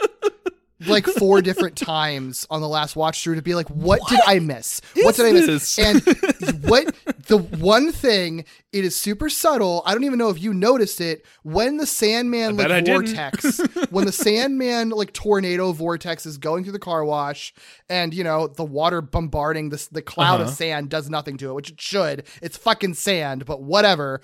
like 0.86 1.06
four 1.06 1.40
different 1.42 1.76
times 1.76 2.46
on 2.50 2.60
the 2.60 2.68
last 2.68 2.96
watch 2.96 3.22
through 3.22 3.36
to 3.36 3.42
be 3.42 3.54
like, 3.54 3.68
what, 3.68 4.00
did 4.08 4.20
I 4.26 4.38
miss? 4.38 4.80
What 4.96 5.16
did 5.16 5.26
I 5.26 5.32
miss? 5.32 5.74
this? 5.74 5.78
And 5.78 6.64
what 6.64 6.94
the 7.28 7.38
one 7.38 7.92
thing 7.92 8.44
it 8.72 8.84
is 8.84 8.94
super 8.94 9.28
subtle. 9.30 9.82
I 9.86 9.92
don't 9.94 10.04
even 10.04 10.18
know 10.18 10.28
if 10.28 10.40
you 10.42 10.52
noticed 10.52 11.00
it 11.00 11.24
when 11.42 11.76
the 11.78 11.86
Sandman 11.86 12.56
like 12.56 12.86
vortex, 12.86 13.58
when 13.90 14.04
the 14.06 14.12
Sandman 14.12 14.90
like 14.90 15.12
tornado 15.12 15.72
vortex 15.72 16.26
is 16.26 16.36
going 16.38 16.62
through 16.64 16.72
the 16.74 16.78
car 16.78 17.04
wash, 17.04 17.54
and 17.88 18.12
you 18.12 18.22
know 18.24 18.46
the 18.48 18.64
water 18.64 19.00
bombarding 19.00 19.70
the 19.70 19.88
the 19.92 20.02
cloud 20.02 20.40
Uh-huh. 20.40 20.50
of 20.50 20.56
sand 20.56 20.88
does 20.90 21.08
nothing 21.08 21.36
to 21.38 21.50
it, 21.50 21.54
which 21.54 21.70
it 21.70 21.80
should. 21.80 22.24
It's 22.42 22.56
fucking 22.56 22.94
sand, 22.94 23.46
but 23.46 23.62
whatever. 23.62 24.20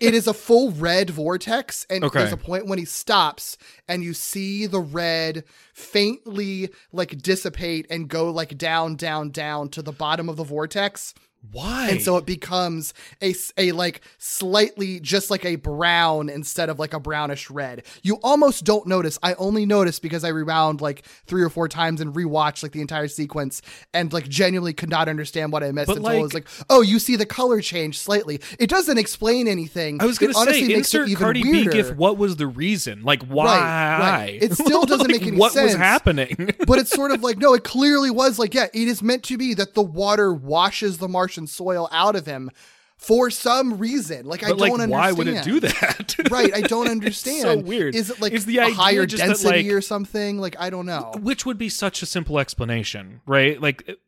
it 0.00 0.14
is 0.14 0.26
a 0.26 0.34
full 0.34 0.72
red 0.72 1.10
vortex, 1.10 1.86
and 1.88 2.04
Okay. 2.04 2.20
there's 2.20 2.32
a 2.32 2.36
point 2.36 2.66
when 2.66 2.78
he 2.78 2.84
stops, 2.84 3.56
and 3.88 4.02
you 4.02 4.14
see 4.14 4.66
the 4.66 4.80
red 4.80 5.44
faintly 5.72 6.70
like 6.92 7.18
dissipate 7.18 7.86
and 7.90 8.08
go 8.08 8.30
like 8.30 8.58
down, 8.58 8.96
down, 8.96 9.30
down 9.30 9.68
to 9.70 9.82
the 9.82 9.92
bottom 9.92 10.28
of 10.28 10.36
the 10.36 10.44
vortex. 10.44 11.14
Why? 11.52 11.88
And 11.90 12.02
so 12.02 12.16
it 12.16 12.26
becomes 12.26 12.94
a, 13.22 13.34
a 13.58 13.72
like 13.72 14.00
slightly 14.18 15.00
just 15.00 15.30
like 15.30 15.44
a 15.44 15.56
brown 15.56 16.28
instead 16.28 16.68
of 16.68 16.78
like 16.78 16.92
a 16.94 17.00
brownish 17.00 17.50
red. 17.50 17.84
You 18.02 18.16
almost 18.22 18.64
don't 18.64 18.86
notice. 18.86 19.18
I 19.22 19.34
only 19.34 19.66
noticed 19.66 20.02
because 20.02 20.24
I 20.24 20.28
rewound 20.28 20.80
like 20.80 21.04
three 21.26 21.42
or 21.42 21.50
four 21.50 21.68
times 21.68 22.00
and 22.00 22.14
rewatched 22.14 22.62
like 22.62 22.72
the 22.72 22.80
entire 22.80 23.08
sequence 23.08 23.62
and 23.92 24.12
like 24.12 24.28
genuinely 24.28 24.72
could 24.72 24.88
not 24.90 25.08
understand 25.08 25.52
what 25.52 25.62
I 25.62 25.70
missed 25.72 25.88
But, 25.88 25.98
until 25.98 26.10
I 26.10 26.18
was 26.18 26.32
like- 26.34 26.44
like, 26.48 26.66
oh, 26.70 26.80
you 26.82 26.98
see 26.98 27.16
the 27.16 27.26
color 27.26 27.60
change 27.60 27.98
slightly. 27.98 28.40
It 28.58 28.68
doesn't 28.68 28.98
explain 28.98 29.46
anything. 29.46 30.00
I 30.02 30.06
was 30.06 30.18
going 30.18 30.30
It 30.30 30.34
to 30.34 30.38
honestly 30.40 30.60
say, 30.62 30.66
makes 30.68 30.92
it 30.94 30.98
insert 30.98 31.08
even 31.10 31.22
Cardi 31.22 31.42
weirder. 31.42 31.70
B 31.70 31.76
gif. 31.76 31.94
What 31.94 32.18
was 32.18 32.36
the 32.36 32.46
reason? 32.46 33.02
Like, 33.04 33.22
why? 33.26 33.44
right. 33.56 34.38
It 34.42 34.54
still 34.54 34.82
doesn't 34.86 35.06
Like, 35.08 35.20
make 35.20 35.22
any 35.28 35.38
sense. 35.38 35.54
what 35.54 35.62
was 35.62 35.74
happening? 35.74 36.54
but 36.66 36.78
it's 36.78 36.90
sort 36.90 37.10
of 37.12 37.22
like 37.22 37.38
no 37.38 37.54
it 37.54 37.64
clearly 37.64 38.10
was 38.10 38.38
like 38.38 38.54
yeah 38.54 38.66
it 38.72 38.88
is 38.88 39.02
meant 39.02 39.22
to 39.24 39.36
be 39.38 39.54
that 39.54 39.74
the 39.74 39.82
water 39.82 40.32
washes 40.32 40.98
the 40.98 41.08
martian 41.34 41.46
soil 41.46 41.88
out 41.92 42.14
of 42.16 42.26
him 42.26 42.50
for 42.96 43.28
some 43.28 43.76
reason 43.78 44.24
like 44.24 44.44
i 44.44 44.48
don't 44.48 44.60
like, 44.60 44.72
understand 44.72 44.90
why 44.92 45.10
would 45.12 45.26
it 45.26 45.42
do 45.42 45.58
that? 45.60 46.14
right 46.30 46.54
i 46.54 46.60
don't 46.60 46.88
understand 46.96 47.42
so 47.42 47.58
weird. 47.58 47.94
is 47.94 48.08
it 48.10 48.20
like 48.20 48.32
Is 48.32 48.46
the 48.46 48.58
a 48.58 48.70
higher 48.72 49.04
just 49.04 49.20
that, 49.20 49.26
density 49.28 49.64
like- 49.64 49.72
or 49.72 49.80
something 49.80 50.38
like 50.38 50.54
i 50.60 50.70
don't 50.70 50.86
know 50.86 51.12
Which 51.20 51.44
would 51.44 51.58
be 51.58 51.68
such 51.68 52.02
a 52.02 52.06
simple 52.06 52.38
explanation, 52.38 53.20
right? 53.26 53.60
Like, 53.60 53.98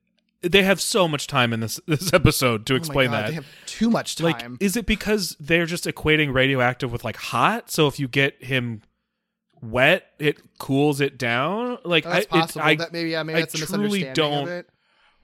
they 0.43 0.63
have 0.63 0.81
so 0.81 1.09
much 1.09 1.27
time 1.27 1.53
in 1.53 1.61
this 1.61 1.81
this 1.87 2.13
episode 2.13 2.65
to 2.67 2.75
Oh 2.75 2.77
explain 2.77 3.11
God, 3.11 3.25
that. 3.25 3.29
they 3.29 3.35
have 3.35 3.47
too 3.67 3.91
much 3.91 4.21
like, 4.21 4.39
time 4.39 4.57
is 4.61 4.77
it 4.77 4.87
because 4.87 5.37
they're 5.41 5.67
just 5.67 5.85
equating 5.87 6.33
radioactive 6.33 6.93
with 6.93 7.03
like 7.05 7.17
hot? 7.17 7.71
So 7.71 7.89
if 7.89 7.99
you 7.99 8.07
get 8.07 8.43
him 8.43 8.83
wet, 9.61 10.07
it 10.21 10.39
cools 10.59 11.01
it 11.01 11.19
down. 11.19 11.79
Like, 11.85 12.05
that's 12.05 12.27
I, 12.31 12.45
it- 12.45 12.57
I 12.59 12.75
that 12.77 12.93
maybe 12.93 13.11
yeah 13.11 13.23
maybe 13.25 13.39
I 13.39 13.41
that's 13.41 13.55
a 13.55 13.67
truly 13.67 14.05
misunderstanding 14.05 14.15
don't- 14.15 14.43
of 14.45 14.49
it 14.49 14.69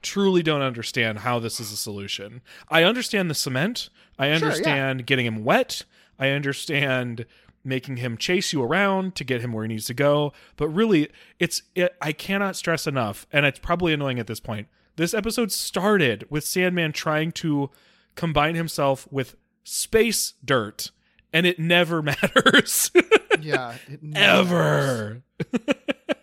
truly 0.03 0.43
don't 0.43 0.61
understand 0.61 1.19
how 1.19 1.39
this 1.39 1.59
is 1.59 1.71
a 1.71 1.77
solution. 1.77 2.41
I 2.69 2.83
understand 2.83 3.29
the 3.29 3.35
cement. 3.35 3.89
I 4.19 4.27
yeah. 4.27 4.35
understand 4.35 5.05
getting 5.07 5.25
him 5.25 5.43
wet. 5.43 5.83
I 6.19 6.29
understand 6.29 7.25
making 7.63 7.97
him 7.97 8.17
chase 8.17 8.53
you 8.53 8.61
around 8.61 9.15
to 9.15 9.23
get 9.23 9.41
him 9.41 9.53
where 9.53 9.63
he 9.63 9.69
needs 9.69 9.85
to 9.85 9.93
go. 9.93 10.33
But 10.57 10.69
really, 10.69 11.09
it's 11.39 11.63
it, 11.75 11.95
I 12.01 12.11
cannot 12.11 12.55
stress 12.55 12.85
enough, 12.85 13.25
and 13.31 13.45
it's 13.45 13.59
probably 13.59 13.93
annoying 13.93 14.19
at 14.19 14.27
this 14.27 14.39
point. 14.39 14.67
This 14.95 15.13
episode 15.13 15.51
started 15.51 16.25
with 16.29 16.43
Sandman 16.43 16.91
trying 16.91 17.31
to 17.33 17.71
combine 18.15 18.55
himself 18.55 19.07
with 19.11 19.35
space 19.63 20.33
dirt, 20.43 20.91
and 21.31 21.45
it 21.45 21.57
never 21.57 22.01
matters. 22.03 22.91
yeah 23.41 23.75
it 23.87 24.03
never 24.03 25.23
Ever. 25.53 25.63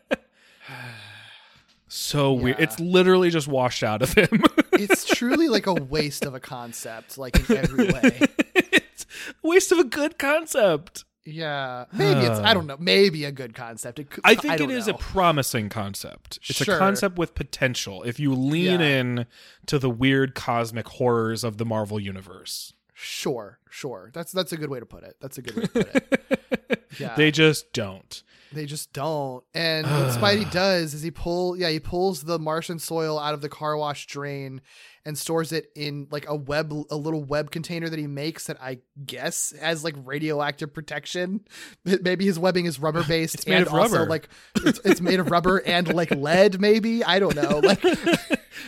so 2.01 2.33
weird. 2.33 2.59
It's 2.61 2.79
literally 2.81 3.31
just 3.31 3.49
washed 3.49 3.83
out 3.83 4.03
of 4.03 4.13
him. 4.15 4.43
it's 4.73 5.05
truly 5.07 5.49
like 5.49 5.67
a 5.67 5.75
waste 5.75 6.25
of 6.25 6.35
a 6.35 6.41
concept 6.41 7.19
like 7.19 7.39
in 7.51 7.57
every 7.57 7.87
way 7.93 8.21
it's 8.55 9.05
waste 9.43 9.73
of 9.73 9.79
a 9.79 9.85
good 9.85 10.19
concept. 10.19 11.05
yeah 11.25 11.85
maybe 11.93 12.21
it's 12.21 12.39
i 12.41 12.55
don't 12.55 12.67
know 12.67 12.77
maybe 12.79 13.25
a 13.27 13.33
good 13.33 13.55
concept 13.55 13.99
it 13.99 14.09
could, 14.11 14.23
I 14.25 14.35
think 14.35 14.57
don't 14.57 14.71
it 14.71 14.77
is 14.79 14.87
know. 14.87 14.95
a 14.95 14.99
promising 14.99 15.69
concept. 15.69 16.39
It's 16.49 16.61
a 16.63 16.79
concept 16.79 17.19
with 17.19 17.35
potential 17.35 18.03
if 18.05 18.19
you 18.19 18.33
lean 18.35 18.81
Yeah. 18.81 18.87
in 19.01 19.27
to 19.67 19.79
the 19.79 19.91
weird 19.91 20.35
cosmic 20.35 20.89
horrors 20.89 21.45
of 21.45 21.59
the 21.59 21.67
Marvel 21.67 22.01
universe. 22.01 22.73
Sure, 22.95 23.59
sure. 23.69 24.11
That's 24.15 24.33
that's 24.33 24.53
a 24.53 24.57
good 24.57 24.71
way 24.71 24.81
to 24.81 24.87
put 24.87 25.03
it. 25.05 25.17
That's 25.21 25.37
a 25.39 25.43
good 25.43 25.57
way 25.57 25.63
to 25.63 25.69
put 25.69 25.95
it. 25.95 26.60
Yeah, 26.99 27.15
They 27.17 27.31
just 27.31 27.73
don't. 27.73 28.23
they 28.53 28.67
just 28.67 28.93
don't. 28.93 29.45
And 29.55 29.87
what 29.87 30.09
Spidey 30.21 30.51
does 30.51 30.93
is 30.95 31.03
he 31.03 31.11
pull 31.11 31.57
yeah 31.57 31.69
he 31.71 31.79
pulls 31.81 32.23
the 32.23 32.39
Martian 32.39 32.79
soil 32.79 33.19
out 33.19 33.35
of 33.35 33.41
the 33.43 33.49
car 33.49 33.77
wash 33.77 34.07
drain 34.07 34.61
and 35.07 35.17
stores 35.17 35.51
it 35.53 35.67
in 35.75 36.09
like 36.11 36.29
a 36.29 36.35
web 36.35 36.73
a 36.91 36.97
little 36.97 37.23
web 37.25 37.51
container 37.51 37.89
that 37.89 37.99
he 37.99 38.07
makes 38.09 38.49
that 38.49 38.61
I 38.61 38.81
guess 39.07 39.55
has 39.61 39.83
like 39.85 39.95
radioactive 40.05 40.75
protection. 40.75 41.41
Maybe 41.85 42.25
his 42.27 42.39
webbing 42.39 42.67
is 42.67 42.79
rubber 42.81 43.05
based 43.09 43.37
It's 43.37 43.47
made 43.47 43.59
and 43.59 43.67
of 43.69 43.75
also 43.75 43.99
rubber. 43.99 44.11
like 44.11 44.29
it's, 44.57 44.81
it's 44.85 45.01
made 45.01 45.21
of 45.21 45.31
rubber 45.31 45.59
and 45.65 45.93
like 45.95 46.11
lead. 46.11 46.61
Maybe 46.61 47.05
I 47.05 47.19
don't 47.21 47.37
know. 47.37 47.61
Like 47.65 47.85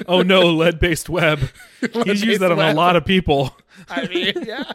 Oh 0.09 0.23
no, 0.23 0.43
lead 0.47 0.79
based 0.79 1.09
web. 1.11 1.41
He's 2.05 2.25
used 2.25 2.41
that 2.41 2.51
on 2.51 2.59
a 2.59 2.73
lot 2.73 2.97
of 2.97 3.05
people. 3.05 3.55
I 3.91 4.07
mean, 4.07 4.33
yeah. 4.47 4.73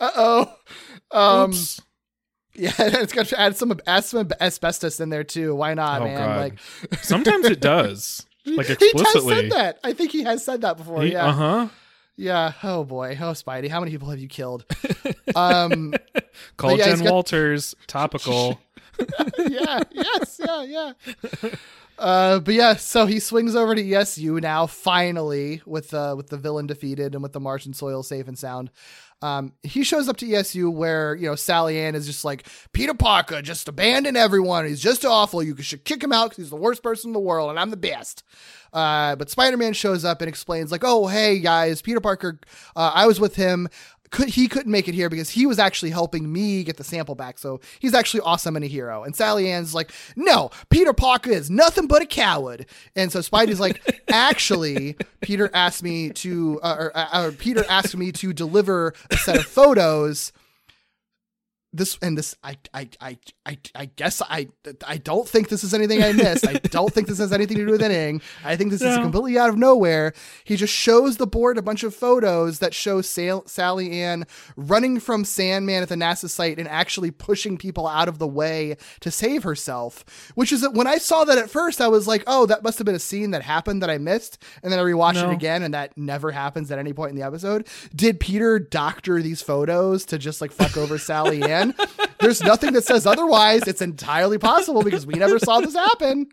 Uh 0.00 0.10
oh. 0.16 0.56
Um, 1.12 1.50
Oops. 1.50 1.80
Yeah, 2.54 2.72
it's 2.78 3.12
got 3.12 3.26
to 3.26 3.40
add 3.40 3.56
some 3.56 3.78
add 3.86 4.04
some 4.04 4.28
asbestos 4.40 5.00
in 5.00 5.08
there 5.10 5.24
too. 5.24 5.54
Why 5.54 5.74
not, 5.74 6.02
Oh, 6.02 6.04
man? 6.04 6.16
God. 6.18 6.38
Like 6.40 6.58
Sometimes 7.02 7.46
it 7.46 7.60
does. 7.60 8.26
Like 8.44 8.66
he 8.66 8.90
has 8.96 9.24
said 9.24 9.50
that. 9.52 9.78
I 9.84 9.92
think 9.92 10.10
he 10.10 10.24
has 10.24 10.44
said 10.44 10.62
that 10.62 10.76
before. 10.76 11.04
yeah. 11.04 11.26
Uh 11.26 11.32
huh. 11.32 11.68
Yeah. 12.16 12.52
Oh 12.64 12.82
boy. 12.82 13.16
Oh 13.20 13.32
Spidey. 13.34 13.68
How 13.68 13.78
many 13.78 13.92
people 13.92 14.10
have 14.10 14.18
you 14.18 14.26
killed? 14.28 14.64
um. 15.36 15.94
Call 16.56 16.76
yeah, 16.76 16.86
Jen 16.86 17.04
got- 17.04 17.12
Walters. 17.12 17.76
Topical. 17.86 18.58
yeah. 19.38 19.80
Yes. 19.92 20.40
Yeah. 20.44 20.62
Yeah. 20.64 20.92
Uh, 21.98 22.40
but 22.40 22.54
yeah, 22.54 22.74
so 22.74 23.06
he 23.06 23.20
swings 23.20 23.54
over 23.54 23.74
to 23.76 23.82
ESU 23.82 24.40
now, 24.40 24.66
finally, 24.66 25.62
with 25.64 25.94
uh, 25.94 26.14
with 26.16 26.28
the 26.28 26.36
villain 26.36 26.66
defeated 26.66 27.14
and 27.14 27.22
with 27.22 27.32
the 27.32 27.38
Martian 27.40 27.72
soil 27.74 28.02
safe 28.02 28.26
and 28.26 28.36
sound. 28.38 28.70
Um, 29.22 29.52
he 29.62 29.84
shows 29.84 30.08
up 30.08 30.16
to 30.18 30.26
ESU 30.26 30.72
where 30.72 31.14
you 31.14 31.26
know 31.26 31.36
Sally 31.36 31.78
Ann 31.78 31.94
is 31.94 32.06
just 32.06 32.24
like 32.24 32.46
Peter 32.72 32.94
Parker 32.94 33.40
just 33.40 33.68
abandoned 33.68 34.16
everyone. 34.16 34.66
He's 34.66 34.80
just 34.80 35.04
awful. 35.04 35.42
You 35.42 35.56
should 35.62 35.84
kick 35.84 36.02
him 36.02 36.12
out 36.12 36.30
because 36.30 36.44
he's 36.44 36.50
the 36.50 36.56
worst 36.56 36.82
person 36.82 37.10
in 37.10 37.12
the 37.12 37.20
world, 37.20 37.50
and 37.50 37.58
I'm 37.58 37.70
the 37.70 37.76
best. 37.76 38.24
Uh, 38.72 39.14
but 39.16 39.30
Spider 39.30 39.56
Man 39.56 39.74
shows 39.74 40.04
up 40.04 40.20
and 40.22 40.28
explains 40.28 40.72
like, 40.72 40.82
"Oh, 40.84 41.06
hey 41.06 41.38
guys, 41.38 41.82
Peter 41.82 42.00
Parker. 42.00 42.40
Uh, 42.74 42.90
I 42.94 43.06
was 43.06 43.20
with 43.20 43.36
him. 43.36 43.68
Could 44.12 44.28
he 44.28 44.46
couldn't 44.46 44.70
make 44.70 44.86
it 44.86 44.94
here 44.94 45.10
because 45.10 45.30
he 45.30 45.46
was 45.46 45.58
actually 45.58 45.90
helping 45.90 46.32
me 46.32 46.62
get 46.62 46.76
the 46.76 46.84
sample 46.84 47.16
back. 47.16 47.38
So 47.38 47.60
he's 47.80 47.94
actually 47.94 48.20
awesome 48.20 48.54
and 48.54 48.64
a 48.64 48.68
hero." 48.68 49.02
And 49.02 49.16
Sally 49.16 49.50
Ann's 49.50 49.74
like, 49.74 49.90
"No, 50.14 50.50
Peter 50.70 50.92
Parker 50.92 51.30
is 51.30 51.50
nothing 51.50 51.88
but 51.88 52.02
a 52.02 52.06
coward." 52.06 52.66
And 52.94 53.10
so 53.10 53.18
Spidey's 53.18 53.58
like, 53.58 54.02
"Actually, 54.12 54.96
Peter 55.20 55.50
asked 55.52 55.82
me 55.82 56.10
to, 56.10 56.60
uh, 56.62 56.76
or, 56.78 56.96
uh, 56.96 57.24
or 57.24 57.32
Peter 57.32 57.64
asked 57.68 57.96
me 57.96 58.12
to 58.12 58.32
deliver 58.32 58.94
a 59.10 59.16
set 59.16 59.36
of 59.36 59.46
photos." 59.46 60.32
This 61.72 61.96
and 62.02 62.18
this 62.18 62.36
I, 62.44 62.58
I 62.74 62.88
I 63.00 63.18
I 63.46 63.58
I 63.74 63.84
guess 63.86 64.20
I 64.20 64.48
I 64.86 64.98
don't 64.98 65.26
think 65.26 65.48
this 65.48 65.64
is 65.64 65.72
anything 65.72 66.02
I 66.02 66.12
missed. 66.12 66.46
I 66.46 66.54
don't 66.54 66.92
think 66.92 67.08
this 67.08 67.18
has 67.18 67.32
anything 67.32 67.56
to 67.56 67.64
do 67.66 67.72
with 67.72 67.82
anything. 67.82 68.20
I 68.44 68.56
think 68.56 68.70
this 68.70 68.82
is 68.82 68.96
completely 68.98 69.38
out 69.38 69.48
of 69.48 69.56
nowhere. 69.56 70.12
He 70.44 70.56
just 70.56 70.74
shows 70.74 71.16
the 71.16 71.26
board 71.26 71.56
a 71.56 71.62
bunch 71.62 71.82
of 71.82 71.94
photos 71.94 72.58
that 72.58 72.74
show 72.74 73.00
Sal- 73.00 73.46
Sally 73.46 74.02
Ann 74.02 74.24
running 74.56 75.00
from 75.00 75.24
Sandman 75.24 75.82
at 75.82 75.88
the 75.88 75.94
NASA 75.94 76.28
site 76.28 76.58
and 76.58 76.68
actually 76.68 77.10
pushing 77.10 77.56
people 77.56 77.86
out 77.88 78.08
of 78.08 78.18
the 78.18 78.26
way 78.28 78.76
to 79.00 79.10
save 79.10 79.42
herself. 79.42 80.04
Which 80.34 80.52
is 80.52 80.60
that 80.60 80.74
when 80.74 80.86
I 80.86 80.98
saw 80.98 81.24
that 81.24 81.38
at 81.38 81.48
first, 81.48 81.80
I 81.80 81.88
was 81.88 82.06
like, 82.06 82.22
oh, 82.26 82.44
that 82.46 82.62
must 82.62 82.78
have 82.78 82.84
been 82.84 82.94
a 82.94 82.98
scene 82.98 83.30
that 83.30 83.42
happened 83.42 83.82
that 83.82 83.88
I 83.90 83.96
missed. 83.98 84.42
And 84.62 84.70
then 84.72 84.78
I 84.78 84.82
rewatched 84.82 85.14
No. 85.14 85.30
it 85.30 85.32
again, 85.32 85.62
and 85.62 85.72
that 85.72 85.96
never 85.96 86.32
happens 86.32 86.70
at 86.70 86.78
any 86.78 86.92
point 86.92 87.10
in 87.10 87.16
the 87.16 87.24
episode. 87.26 87.66
Did 87.94 88.20
Peter 88.20 88.58
doctor 88.58 89.22
these 89.22 89.40
photos 89.40 90.04
to 90.06 90.18
just 90.18 90.40
like 90.42 90.52
fuck 90.52 90.76
over 90.76 90.98
Sally 90.98 91.42
Ann? 91.42 91.61
There's 92.20 92.42
nothing 92.42 92.72
that 92.74 92.84
says 92.84 93.06
otherwise. 93.06 93.62
It's 93.66 93.82
entirely 93.82 94.38
possible 94.38 94.82
because 94.82 95.06
we 95.06 95.14
never 95.14 95.38
saw 95.38 95.60
this 95.60 95.74
happen. 95.74 96.28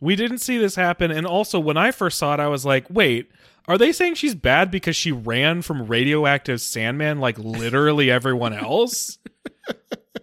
We 0.00 0.16
didn't 0.16 0.38
see 0.38 0.58
this 0.58 0.74
happen. 0.74 1.10
And 1.10 1.26
also, 1.26 1.60
when 1.60 1.76
I 1.76 1.90
first 1.90 2.18
saw 2.18 2.34
it, 2.34 2.40
I 2.40 2.48
was 2.48 2.64
like, 2.64 2.86
wait, 2.88 3.30
are 3.68 3.78
they 3.78 3.92
saying 3.92 4.14
she's 4.14 4.34
bad 4.34 4.70
because 4.70 4.96
she 4.96 5.12
ran 5.12 5.62
from 5.62 5.86
radioactive 5.86 6.60
Sandman 6.60 7.20
like 7.20 7.38
literally 7.38 8.10
everyone 8.10 8.52
else? 8.52 9.18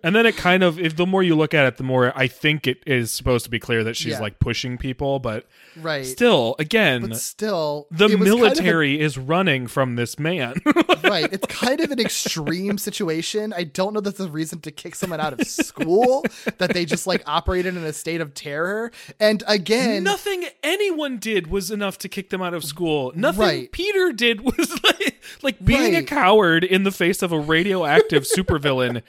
And 0.04 0.16
then 0.16 0.26
it 0.26 0.36
kind 0.36 0.64
of, 0.64 0.80
if 0.80 0.96
the 0.96 1.06
more 1.06 1.24
you 1.24 1.36
look 1.36 1.54
at 1.54 1.66
it, 1.66 1.78
the 1.78 1.84
more 1.84 2.12
I 2.16 2.28
think 2.28 2.68
it 2.68 2.84
is 2.86 3.12
supposed 3.12 3.46
to 3.46 3.52
be 3.52 3.60
clear 3.60 3.84
that 3.86 3.96
she's 3.96 4.14
Yeah. 4.14 4.20
like 4.20 4.40
pushing 4.40 4.78
people. 4.78 5.20
But 5.20 5.46
Right. 5.78 6.06
still, 6.06 6.56
again, 6.60 7.08
but 7.08 7.18
still, 7.18 7.88
the 7.92 8.06
it 8.06 8.08
was 8.08 8.12
kind 8.12 8.22
of 8.22 8.28
a- 8.28 8.42
military 8.42 9.00
is 9.00 9.18
running 9.18 9.68
from 9.68 9.96
this 9.96 10.20
man. 10.20 10.56
right. 11.04 11.32
It's 11.32 11.48
kind 11.48 11.80
of 11.80 11.92
an 11.92 12.00
extreme 12.00 12.78
situation. 12.78 13.54
I 13.56 13.64
don't 13.64 13.94
know 13.94 14.02
that's 14.02 14.20
a 14.20 14.30
reason 14.30 14.60
to 14.62 14.72
kick 14.72 14.94
someone 14.96 15.20
out 15.22 15.34
of 15.40 15.48
school, 15.48 16.26
that 16.58 16.74
they 16.74 16.84
just 16.86 17.08
like 17.08 17.24
operated 17.26 17.78
in 17.78 17.84
a 17.84 17.94
state 17.94 18.20
of 18.20 18.34
terror. 18.34 18.92
And 19.20 19.42
again, 19.48 20.04
Nothing 20.04 20.46
anyone 20.64 21.18
did 21.18 21.48
was 21.48 21.72
enough 21.72 21.98
to 22.00 22.10
kick 22.10 22.30
them 22.30 22.42
out 22.42 22.54
of 22.54 22.64
school. 22.66 23.14
Nothing 23.16 23.42
Right. 23.42 23.72
Peter 23.72 24.12
did 24.12 24.42
was 24.42 24.80
like, 24.84 25.22
like 25.44 25.64
being 25.64 25.96
a 25.96 26.04
coward 26.04 26.64
in 26.64 26.84
the 26.84 26.92
face 26.92 27.22
of 27.22 27.32
a 27.32 27.40
radioactive 27.40 28.24
supervillain 28.24 29.02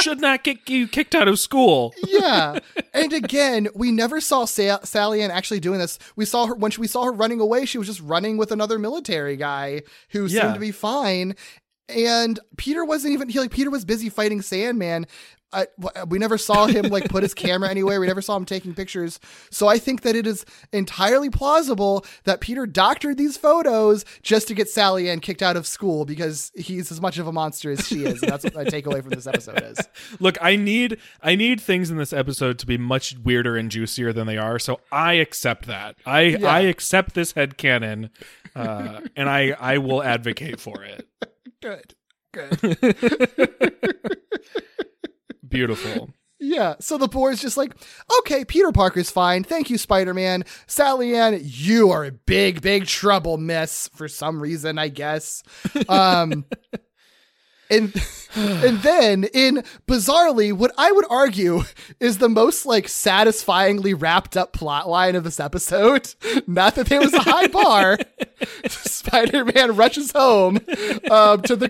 should 0.00 0.20
not 0.20 0.44
get 0.44 0.68
you 0.68 0.86
kicked 0.88 1.14
out 1.14 1.28
of 1.28 1.38
school. 1.38 1.94
yeah. 2.06 2.58
And 2.94 3.12
again, 3.12 3.66
we 3.74 3.90
never 3.90 4.20
saw 4.20 4.44
Sa- 4.44 4.78
Sally 4.84 5.20
Ann 5.20 5.32
actually 5.32 5.58
doing 5.58 5.80
this. 5.80 5.98
We 6.14 6.24
saw 6.24 6.46
her 6.46 6.54
when 6.54 6.70
she, 6.70 6.80
we 6.80 6.86
saw 6.86 7.02
her 7.04 7.12
running 7.12 7.40
away. 7.40 7.64
She 7.66 7.76
was 7.76 7.88
just 7.88 8.00
running 8.00 8.36
with 8.36 8.52
another 8.52 8.78
military 8.78 9.36
guy 9.36 9.82
who 10.10 10.26
Yeah. 10.26 10.42
seemed 10.42 10.54
to 10.54 10.60
be 10.60 10.70
fine. 10.70 11.34
And 11.88 12.40
Peter 12.56 12.84
wasn't 12.84 13.12
even 13.12 13.28
he 13.28 13.38
like 13.38 13.50
Peter 13.50 13.70
was 13.70 13.84
busy 13.84 14.08
fighting 14.08 14.42
Sandman. 14.42 15.06
I, 15.54 15.68
we 16.08 16.18
never 16.18 16.36
saw 16.36 16.66
him 16.66 16.86
like 16.86 17.08
put 17.08 17.22
his 17.22 17.32
camera 17.34 17.70
anywhere. 17.70 18.00
We 18.00 18.06
never 18.06 18.20
saw 18.20 18.36
him 18.36 18.44
taking 18.44 18.74
pictures. 18.74 19.20
So 19.50 19.68
I 19.68 19.78
think 19.78 20.02
that 20.02 20.16
it 20.16 20.26
is 20.26 20.44
entirely 20.72 21.30
plausible 21.30 22.04
that 22.24 22.40
Peter 22.40 22.66
doctored 22.66 23.16
these 23.16 23.36
photos 23.36 24.04
just 24.22 24.48
to 24.48 24.54
get 24.54 24.68
Sally 24.68 25.08
Ann 25.08 25.20
kicked 25.20 25.42
out 25.42 25.56
of 25.56 25.66
school 25.66 26.04
because 26.04 26.50
he's 26.56 26.90
as 26.90 27.00
much 27.00 27.18
of 27.18 27.26
a 27.26 27.32
monster 27.32 27.70
as 27.70 27.86
she 27.86 28.04
is. 28.04 28.22
And 28.22 28.32
that's 28.32 28.44
what 28.44 28.54
my 28.54 28.64
takeaway 28.64 29.00
from 29.00 29.10
this 29.10 29.26
episode 29.26 29.62
is. 29.62 29.78
Look, 30.20 30.36
I 30.40 30.56
need 30.56 30.98
I 31.22 31.36
need 31.36 31.60
things 31.60 31.90
in 31.90 31.96
this 31.96 32.12
episode 32.12 32.58
to 32.58 32.66
be 32.66 32.76
much 32.76 33.16
weirder 33.18 33.56
and 33.56 33.70
juicier 33.70 34.12
than 34.12 34.26
they 34.26 34.38
are, 34.38 34.58
so 34.58 34.80
I 34.90 35.14
accept 35.14 35.66
that. 35.66 35.96
I 36.04 36.22
Yeah. 36.22 36.48
I 36.48 36.60
accept 36.62 37.14
this 37.14 37.32
headcanon, 37.34 38.10
uh, 38.56 39.02
and 39.14 39.30
I 39.30 39.50
I 39.60 39.78
will 39.78 40.02
advocate 40.02 40.58
for 40.60 40.82
it. 40.82 41.06
Good. 41.64 41.94
Good. 42.34 42.76
Beautiful. 45.48 46.10
Yeah. 46.38 46.74
So 46.78 46.98
the 46.98 47.08
board's 47.08 47.40
just 47.40 47.56
like, 47.56 47.72
okay, 48.18 48.44
Peter 48.44 48.70
Parker's 48.70 49.10
fine. 49.10 49.44
Thank 49.44 49.70
you, 49.70 49.78
Spider 49.78 50.12
Man. 50.12 50.44
Sally 50.66 51.16
Ann, 51.16 51.40
you 51.42 51.90
are 51.90 52.04
in 52.04 52.20
big, 52.26 52.60
big 52.60 52.84
trouble, 52.84 53.38
miss, 53.38 53.88
for 53.94 54.08
some 54.08 54.42
reason, 54.42 54.78
I 54.78 54.88
guess. 54.88 55.42
Um, 55.88 56.44
and 57.70 57.94
and 58.34 58.78
then 58.78 59.24
in 59.24 59.64
bizarrely, 59.86 60.52
what 60.52 60.72
I 60.76 60.92
would 60.92 61.06
argue 61.08 61.62
is 62.00 62.18
the 62.18 62.28
most 62.28 62.66
like 62.66 62.88
satisfyingly 62.88 63.94
wrapped 63.94 64.36
up 64.36 64.52
plot 64.52 64.88
line 64.88 65.14
of 65.14 65.24
this 65.24 65.40
episode. 65.40 66.14
Not 66.46 66.74
that 66.74 66.86
there 66.86 67.00
was 67.00 67.14
a 67.14 67.20
high 67.20 67.46
bar. 67.48 67.98
Spider 68.68 69.44
Man 69.44 69.76
rushes 69.76 70.12
home 70.12 70.56
um, 71.10 71.42
to 71.42 71.56
the 71.56 71.68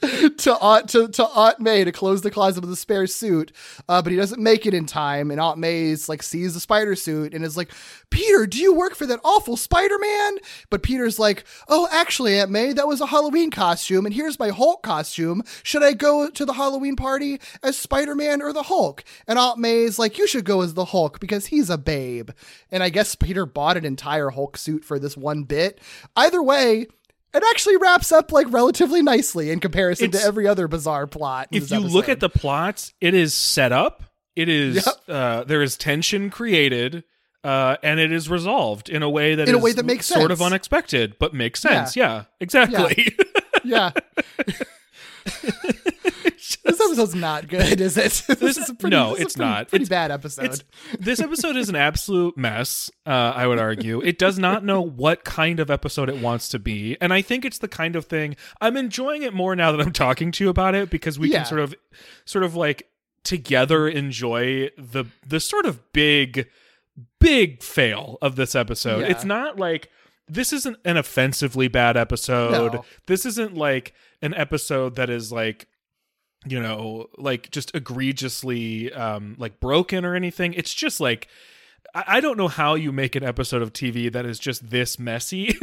to 0.38 0.58
Aunt 0.58 0.88
to, 0.90 1.08
to 1.08 1.24
Aunt 1.24 1.60
May 1.60 1.84
to 1.84 1.92
close 1.92 2.22
the 2.22 2.30
closet 2.30 2.60
with 2.60 2.70
a 2.70 2.76
spare 2.76 3.06
suit, 3.06 3.52
uh, 3.88 4.00
but 4.02 4.12
he 4.12 4.16
doesn't 4.16 4.40
make 4.40 4.66
it 4.66 4.74
in 4.74 4.86
time. 4.86 5.30
And 5.30 5.40
Aunt 5.40 5.58
May's 5.58 6.08
like 6.08 6.22
sees 6.22 6.54
the 6.54 6.60
spider 6.60 6.94
suit 6.94 7.34
and 7.34 7.44
is 7.44 7.56
like, 7.56 7.70
"Peter, 8.10 8.46
do 8.46 8.58
you 8.58 8.72
work 8.74 8.94
for 8.94 9.06
that 9.06 9.20
awful 9.24 9.56
Spider 9.56 9.98
Man?" 9.98 10.36
But 10.70 10.82
Peter's 10.82 11.18
like, 11.18 11.44
"Oh, 11.68 11.88
actually, 11.90 12.38
Aunt 12.38 12.50
May, 12.50 12.72
that 12.72 12.88
was 12.88 13.00
a 13.00 13.06
Halloween 13.06 13.50
costume, 13.50 14.06
and 14.08 14.14
here's 14.14 14.38
my 14.38 14.48
Hulk 14.48 14.82
costume. 14.82 15.42
Should 15.62 15.82
I 15.82 15.92
go 15.92 16.30
to 16.30 16.44
the 16.46 16.54
Halloween 16.54 16.96
party 16.96 17.38
as 17.62 17.76
Spider 17.76 18.14
Man 18.14 18.40
or 18.40 18.54
the 18.54 18.62
Hulk?" 18.64 19.04
And 19.26 19.38
Aunt 19.38 19.58
May's 19.58 19.98
like, 19.98 20.16
"You 20.16 20.26
should 20.26 20.46
go 20.46 20.62
as 20.62 20.72
the 20.72 20.86
Hulk 20.86 21.20
because 21.20 21.46
he's 21.46 21.68
a 21.68 21.76
babe." 21.76 22.30
And 22.70 22.82
I 22.82 22.88
guess 22.88 23.14
Peter 23.14 23.44
bought 23.44 23.76
an 23.76 23.84
entire 23.84 24.30
Hulk 24.30 24.56
suit 24.56 24.82
for 24.84 24.98
this 24.98 25.16
one 25.16 25.42
bit. 25.42 25.78
Either 26.16 26.42
way. 26.42 26.86
It 27.34 27.42
actually 27.50 27.76
wraps 27.76 28.10
up 28.10 28.32
like 28.32 28.46
relatively 28.50 29.02
nicely 29.02 29.50
in 29.50 29.60
comparison 29.60 30.06
It's- 30.06 30.22
to 30.22 30.26
every 30.26 30.48
other 30.48 30.66
bizarre 30.66 31.06
plot. 31.06 31.48
if 31.52 31.70
you 31.70 31.78
look 31.80 32.08
at 32.08 32.20
the 32.20 32.30
plots, 32.30 32.94
it 33.02 33.12
is 33.12 33.34
set 33.34 33.70
up. 33.70 34.02
It 34.34 34.48
is 34.48 34.76
Yep. 34.76 34.94
uh, 35.08 35.44
there 35.44 35.60
is 35.60 35.76
tension 35.76 36.30
created, 36.30 37.04
uh, 37.44 37.76
and 37.82 38.00
it 38.00 38.12
is 38.12 38.30
resolved 38.30 38.88
in 38.88 39.02
a 39.02 39.10
way 39.10 39.34
that 39.34 39.46
In 39.46 39.54
a 39.54 39.58
way 39.58 39.72
that 39.72 39.84
makes 39.84 40.06
sort 40.06 40.30
of 40.30 40.40
unexpected, 40.40 41.16
but 41.18 41.34
makes 41.34 41.60
sense. 41.60 41.96
Yeah, 41.96 42.24
exactly. 42.40 43.14
yeah, 43.18 43.40
this 46.64 46.80
episode's 46.80 47.14
not 47.14 47.48
good, 47.48 47.80
is 47.80 47.96
it? 47.96 48.22
this 48.38 48.56
is 48.56 48.68
a 48.70 48.74
pretty, 48.74 48.94
no, 48.96 49.10
this 49.10 49.18
is 49.20 49.24
it's 49.26 49.36
pretty- 49.36 49.48
not. 49.50 49.68
Pretty 49.68 49.82
It's- 49.84 49.88
bad 49.88 50.10
episode. 50.10 50.62
This 50.98 51.20
episode 51.20 51.56
is 51.56 51.68
an 51.68 51.76
absolute 51.76 52.36
mess. 52.36 52.90
Uh, 53.06 53.32
I 53.34 53.46
would 53.46 53.58
argue 53.58 54.00
it 54.00 54.18
does 54.18 54.38
not 54.38 54.64
know 54.64 54.80
what 54.80 55.24
kind 55.24 55.60
of 55.60 55.70
episode 55.70 56.08
it 56.08 56.20
wants 56.20 56.48
to 56.50 56.58
be, 56.58 56.96
and 57.00 57.12
I 57.12 57.22
think 57.22 57.44
it's 57.44 57.58
the 57.58 57.68
kind 57.68 57.96
of 57.96 58.06
thing 58.06 58.36
I'm 58.60 58.76
enjoying 58.76 59.22
it 59.22 59.34
more 59.34 59.54
now 59.56 59.72
that 59.72 59.80
I'm 59.80 59.92
talking 59.92 60.32
to 60.32 60.44
you 60.44 60.50
about 60.50 60.74
it 60.74 60.90
because 60.90 61.18
we 61.18 61.30
Yeah. 61.30 61.38
can 61.38 61.46
sort 61.46 61.60
of, 61.60 61.74
sort 62.24 62.44
of 62.44 62.54
like 62.54 62.88
together 63.24 63.88
enjoy 63.88 64.70
the 64.78 65.04
the 65.26 65.40
sort 65.40 65.66
of 65.66 65.92
big, 65.92 66.48
big 67.20 67.62
fail 67.62 68.16
of 68.22 68.36
this 68.36 68.54
episode. 68.54 69.00
Yeah. 69.00 69.08
It's 69.08 69.24
not 69.24 69.58
like 69.58 69.90
this 70.28 70.52
isn't 70.52 70.78
an 70.84 70.96
offensively 70.96 71.68
bad 71.68 71.96
episode. 71.96 72.74
No. 72.74 72.84
This 73.06 73.26
isn't 73.26 73.54
like 73.54 73.94
an 74.22 74.34
episode 74.34 74.96
that 74.96 75.10
is 75.10 75.32
like 75.32 75.66
you 76.46 76.60
know 76.60 77.08
like 77.16 77.50
just 77.50 77.74
egregiously 77.74 78.92
um 78.92 79.34
like 79.38 79.58
broken 79.58 80.04
or 80.04 80.14
anything 80.14 80.54
it's 80.54 80.72
just 80.72 81.00
like 81.00 81.26
I, 81.96 82.04
I 82.06 82.20
don't 82.20 82.38
know 82.38 82.46
how 82.46 82.76
you 82.76 82.92
make 82.92 83.16
an 83.16 83.24
episode 83.24 83.60
of 83.60 83.72
tv 83.72 84.12
that 84.12 84.24
is 84.24 84.38
just 84.38 84.70
this 84.70 85.00
messy 85.00 85.58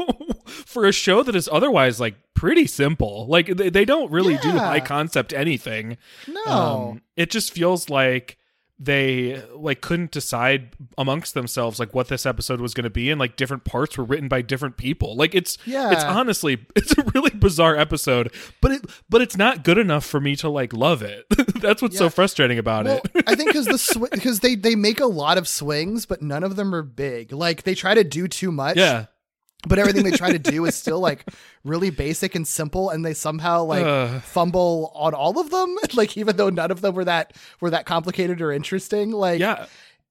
for 0.46 0.86
a 0.86 0.92
show 0.92 1.22
that 1.22 1.36
is 1.36 1.48
otherwise 1.52 2.00
like 2.00 2.14
pretty 2.34 2.66
simple. 2.66 3.26
Like 3.26 3.46
they, 3.46 3.70
they 3.70 3.84
don't 3.84 4.10
really 4.10 4.36
do 4.36 4.50
high 4.50 4.80
concept 4.80 5.32
anything. 5.32 5.96
No. 6.28 6.44
Um, 6.44 7.02
it 7.16 7.30
just 7.30 7.52
feels 7.52 7.88
like 7.88 8.36
they 8.84 9.42
like 9.54 9.80
couldn't 9.80 10.10
decide 10.10 10.74
amongst 10.98 11.34
themselves 11.34 11.78
like 11.78 11.94
what 11.94 12.08
this 12.08 12.26
episode 12.26 12.60
was 12.60 12.74
going 12.74 12.84
to 12.84 12.90
be 12.90 13.10
and 13.10 13.18
like 13.18 13.36
different 13.36 13.64
parts 13.64 13.96
were 13.96 14.04
written 14.04 14.28
by 14.28 14.42
different 14.42 14.76
people 14.76 15.16
like 15.16 15.34
it's 15.34 15.56
Yeah. 15.64 15.90
it's 15.92 16.04
honestly 16.04 16.66
it's 16.76 16.96
a 16.98 17.02
really 17.14 17.30
bizarre 17.30 17.76
episode 17.76 18.32
but 18.60 18.72
it 18.72 18.84
but 19.08 19.20
it's 19.22 19.36
not 19.36 19.64
good 19.64 19.78
enough 19.78 20.04
for 20.04 20.20
me 20.20 20.36
to 20.36 20.48
like 20.48 20.72
love 20.72 21.02
it 21.02 21.24
that's 21.60 21.80
what's 21.82 21.96
so 21.98 22.10
frustrating 22.10 22.58
about 22.58 22.84
Well, 22.84 23.00
it 23.14 23.24
I 23.26 23.34
think 23.34 23.50
because 23.50 23.66
the 23.66 23.78
sw- 23.78 24.10
because 24.10 24.40
they 24.40 24.54
they 24.54 24.74
make 24.74 25.00
a 25.00 25.06
lot 25.06 25.38
of 25.38 25.48
swings, 25.48 26.06
but 26.06 26.20
none 26.22 26.44
of 26.44 26.56
them 26.56 26.74
are 26.74 26.82
big. 26.82 27.32
Like 27.32 27.62
they 27.62 27.74
try 27.74 27.94
to 27.94 28.04
do 28.04 28.28
too 28.28 28.52
much. 28.52 28.76
yeah 28.76 29.06
but 29.66 29.78
everything 29.78 30.04
they 30.04 30.10
try 30.10 30.32
to 30.32 30.38
do 30.38 30.64
is 30.64 30.74
still 30.74 31.00
like 31.08 31.24
really 31.64 31.90
basic 31.90 32.34
and 32.34 32.46
simple 32.46 32.90
and 32.90 33.04
they 33.04 33.14
somehow 33.14 33.62
like 33.62 33.84
Ugh. 33.84 34.22
fumble 34.22 34.92
on 34.94 35.14
all 35.14 35.38
of 35.38 35.50
them 35.50 35.76
like 35.94 36.16
even 36.16 36.36
though 36.36 36.50
none 36.50 36.70
of 36.70 36.80
them 36.80 36.94
were 36.94 37.04
that 37.04 37.34
were 37.60 37.70
that 37.70 37.86
complicated 37.86 38.40
or 38.40 38.52
interesting 38.52 39.10
like 39.10 39.40
yeah 39.40 39.66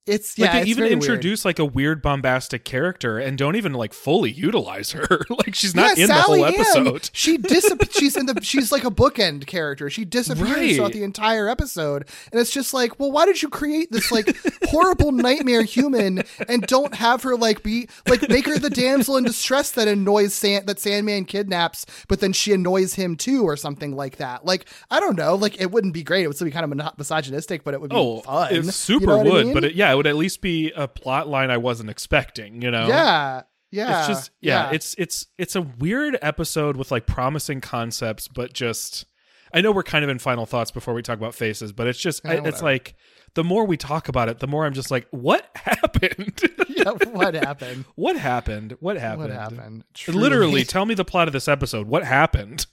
it's 0.05 0.37
like 0.37 0.47
yeah 0.47 0.53
they 0.55 0.61
it's 0.61 0.69
even 0.69 0.83
very 0.83 0.89
weird. 0.95 1.03
introduce 1.03 1.45
like 1.45 1.59
a 1.59 1.65
weird 1.65 2.01
bombastic 2.01 2.65
character 2.65 3.17
and 3.19 3.37
don't 3.37 3.55
even 3.55 3.71
like 3.73 3.93
fully 3.93 4.29
utilize 4.31 4.91
her 4.91 5.07
like 5.29 5.55
she's 5.55 5.73
not 5.73 5.95
yeah, 5.97 6.03
in 6.03 6.07
Sally 6.09 6.39
the 6.41 6.45
whole 6.45 6.45
Ann, 6.45 6.53
episode 6.55 7.09
she 7.13 7.37
disap- 7.37 7.89
she's 7.99 8.17
in 8.17 8.25
the 8.25 8.37
she's 8.41 8.71
like 8.71 8.83
a 8.83 8.91
bookend 8.91 9.45
character. 9.47 9.89
She 9.89 10.03
disappears 10.05 10.49
Right. 10.49 10.75
throughout 10.75 10.91
the 10.91 11.03
entire 11.03 11.47
episode. 11.47 12.07
And 12.31 12.41
it's 12.41 12.51
just 12.51 12.73
like, 12.73 12.99
well, 12.99 13.11
why 13.11 13.25
did 13.25 13.41
you 13.41 13.47
create 13.49 13.91
this 13.91 14.11
like 14.11 14.35
horrible 14.65 15.11
nightmare 15.11 15.63
human 15.63 16.23
and 16.49 16.63
don't 16.63 16.93
have 16.95 17.23
her 17.23 17.35
like 17.37 17.63
be 17.63 17.87
like 18.07 18.27
make 18.29 18.45
her 18.45 18.59
the 18.59 18.69
damsel 18.69 19.15
in 19.17 19.23
distress 19.23 19.71
that 19.71 19.87
annoys 19.87 20.33
San- 20.33 20.65
that 20.65 20.79
Sandman 20.79 21.25
kidnaps, 21.25 21.85
but 22.07 22.19
then 22.19 22.33
she 22.33 22.51
annoys 22.53 22.95
him 22.95 23.15
too 23.15 23.43
or 23.43 23.55
something 23.55 23.95
like 23.95 24.17
that. 24.17 24.43
Like, 24.45 24.65
I 24.91 24.99
don't 24.99 25.15
know, 25.17 25.35
like 25.35 25.61
it 25.61 25.71
wouldn't 25.71 25.93
be 25.93 26.03
great. 26.03 26.23
It 26.23 26.27
would 26.27 26.35
still 26.35 26.45
be 26.45 26.51
kind 26.51 26.71
of 26.81 26.97
misogynistic, 26.97 27.63
but 27.63 27.73
it 27.73 27.81
would 27.81 27.91
be 27.91 27.95
Oh, 27.95 28.21
fun. 28.21 28.51
it 28.53 28.65
You 28.65 28.71
super 28.71 29.05
know 29.05 29.17
what 29.19 29.27
I 29.27 29.29
would, 29.31 29.45
mean? 29.45 29.53
but 29.53 29.63
it, 29.63 29.75
yeah, 29.75 29.92
it 29.93 29.95
would 29.97 30.07
at 30.07 30.15
least 30.15 30.41
be 30.41 30.71
a 30.75 30.87
plot 30.87 31.27
line 31.27 31.51
I 31.51 31.57
wasn't 31.57 31.89
expecting. 31.89 32.61
You 32.61 32.71
know, 32.71 32.87
yeah. 32.87 33.43
Yeah. 33.71 33.99
it's 33.99 34.07
just 34.07 34.31
yeah, 34.39 34.69
it's 34.71 34.95
it's 34.99 35.27
it's 35.37 35.55
a 35.55 35.61
weird 35.61 36.17
episode 36.21 36.77
with 36.77 36.91
like 36.91 37.07
promising 37.07 37.59
concepts, 37.59 38.27
but 38.27 38.53
just 38.53 39.05
I 39.53 39.61
know 39.61 39.71
we're 39.71 39.83
kind 39.83 40.03
of 40.03 40.09
in 40.09 40.19
final 40.19 40.45
thoughts 40.45 40.69
before 40.71 40.93
we 40.93 41.01
talk 41.01 41.17
about 41.17 41.33
faces, 41.33 41.71
but 41.71 41.87
it's 41.87 41.99
just 41.99 42.21
Yeah, 42.23 42.31
I, 42.31 42.47
it's 42.47 42.61
like 42.61 42.95
the 43.35 43.43
more 43.43 43.65
we 43.65 43.77
talk 43.77 44.09
about 44.09 44.29
it, 44.29 44.39
the 44.39 44.47
more 44.47 44.65
I'm 44.65 44.73
just 44.73 44.91
like, 44.91 45.07
what 45.11 45.49
happened? 45.55 46.39
yeah, 46.69 46.91
what 47.11 47.33
happened? 47.33 47.85
what 47.95 48.15
happened? 48.15 48.77
What 48.79 48.97
happened? 48.97 49.29
What 49.29 49.31
happened? 49.31 49.83
Literally, 50.07 50.63
tell 50.63 50.85
me 50.85 50.93
the 50.93 51.05
plot 51.05 51.27
of 51.27 51.33
this 51.33 51.47
episode. 51.47 51.87
What 51.87 52.03
happened? 52.03 52.65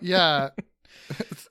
Yeah. 0.00 0.50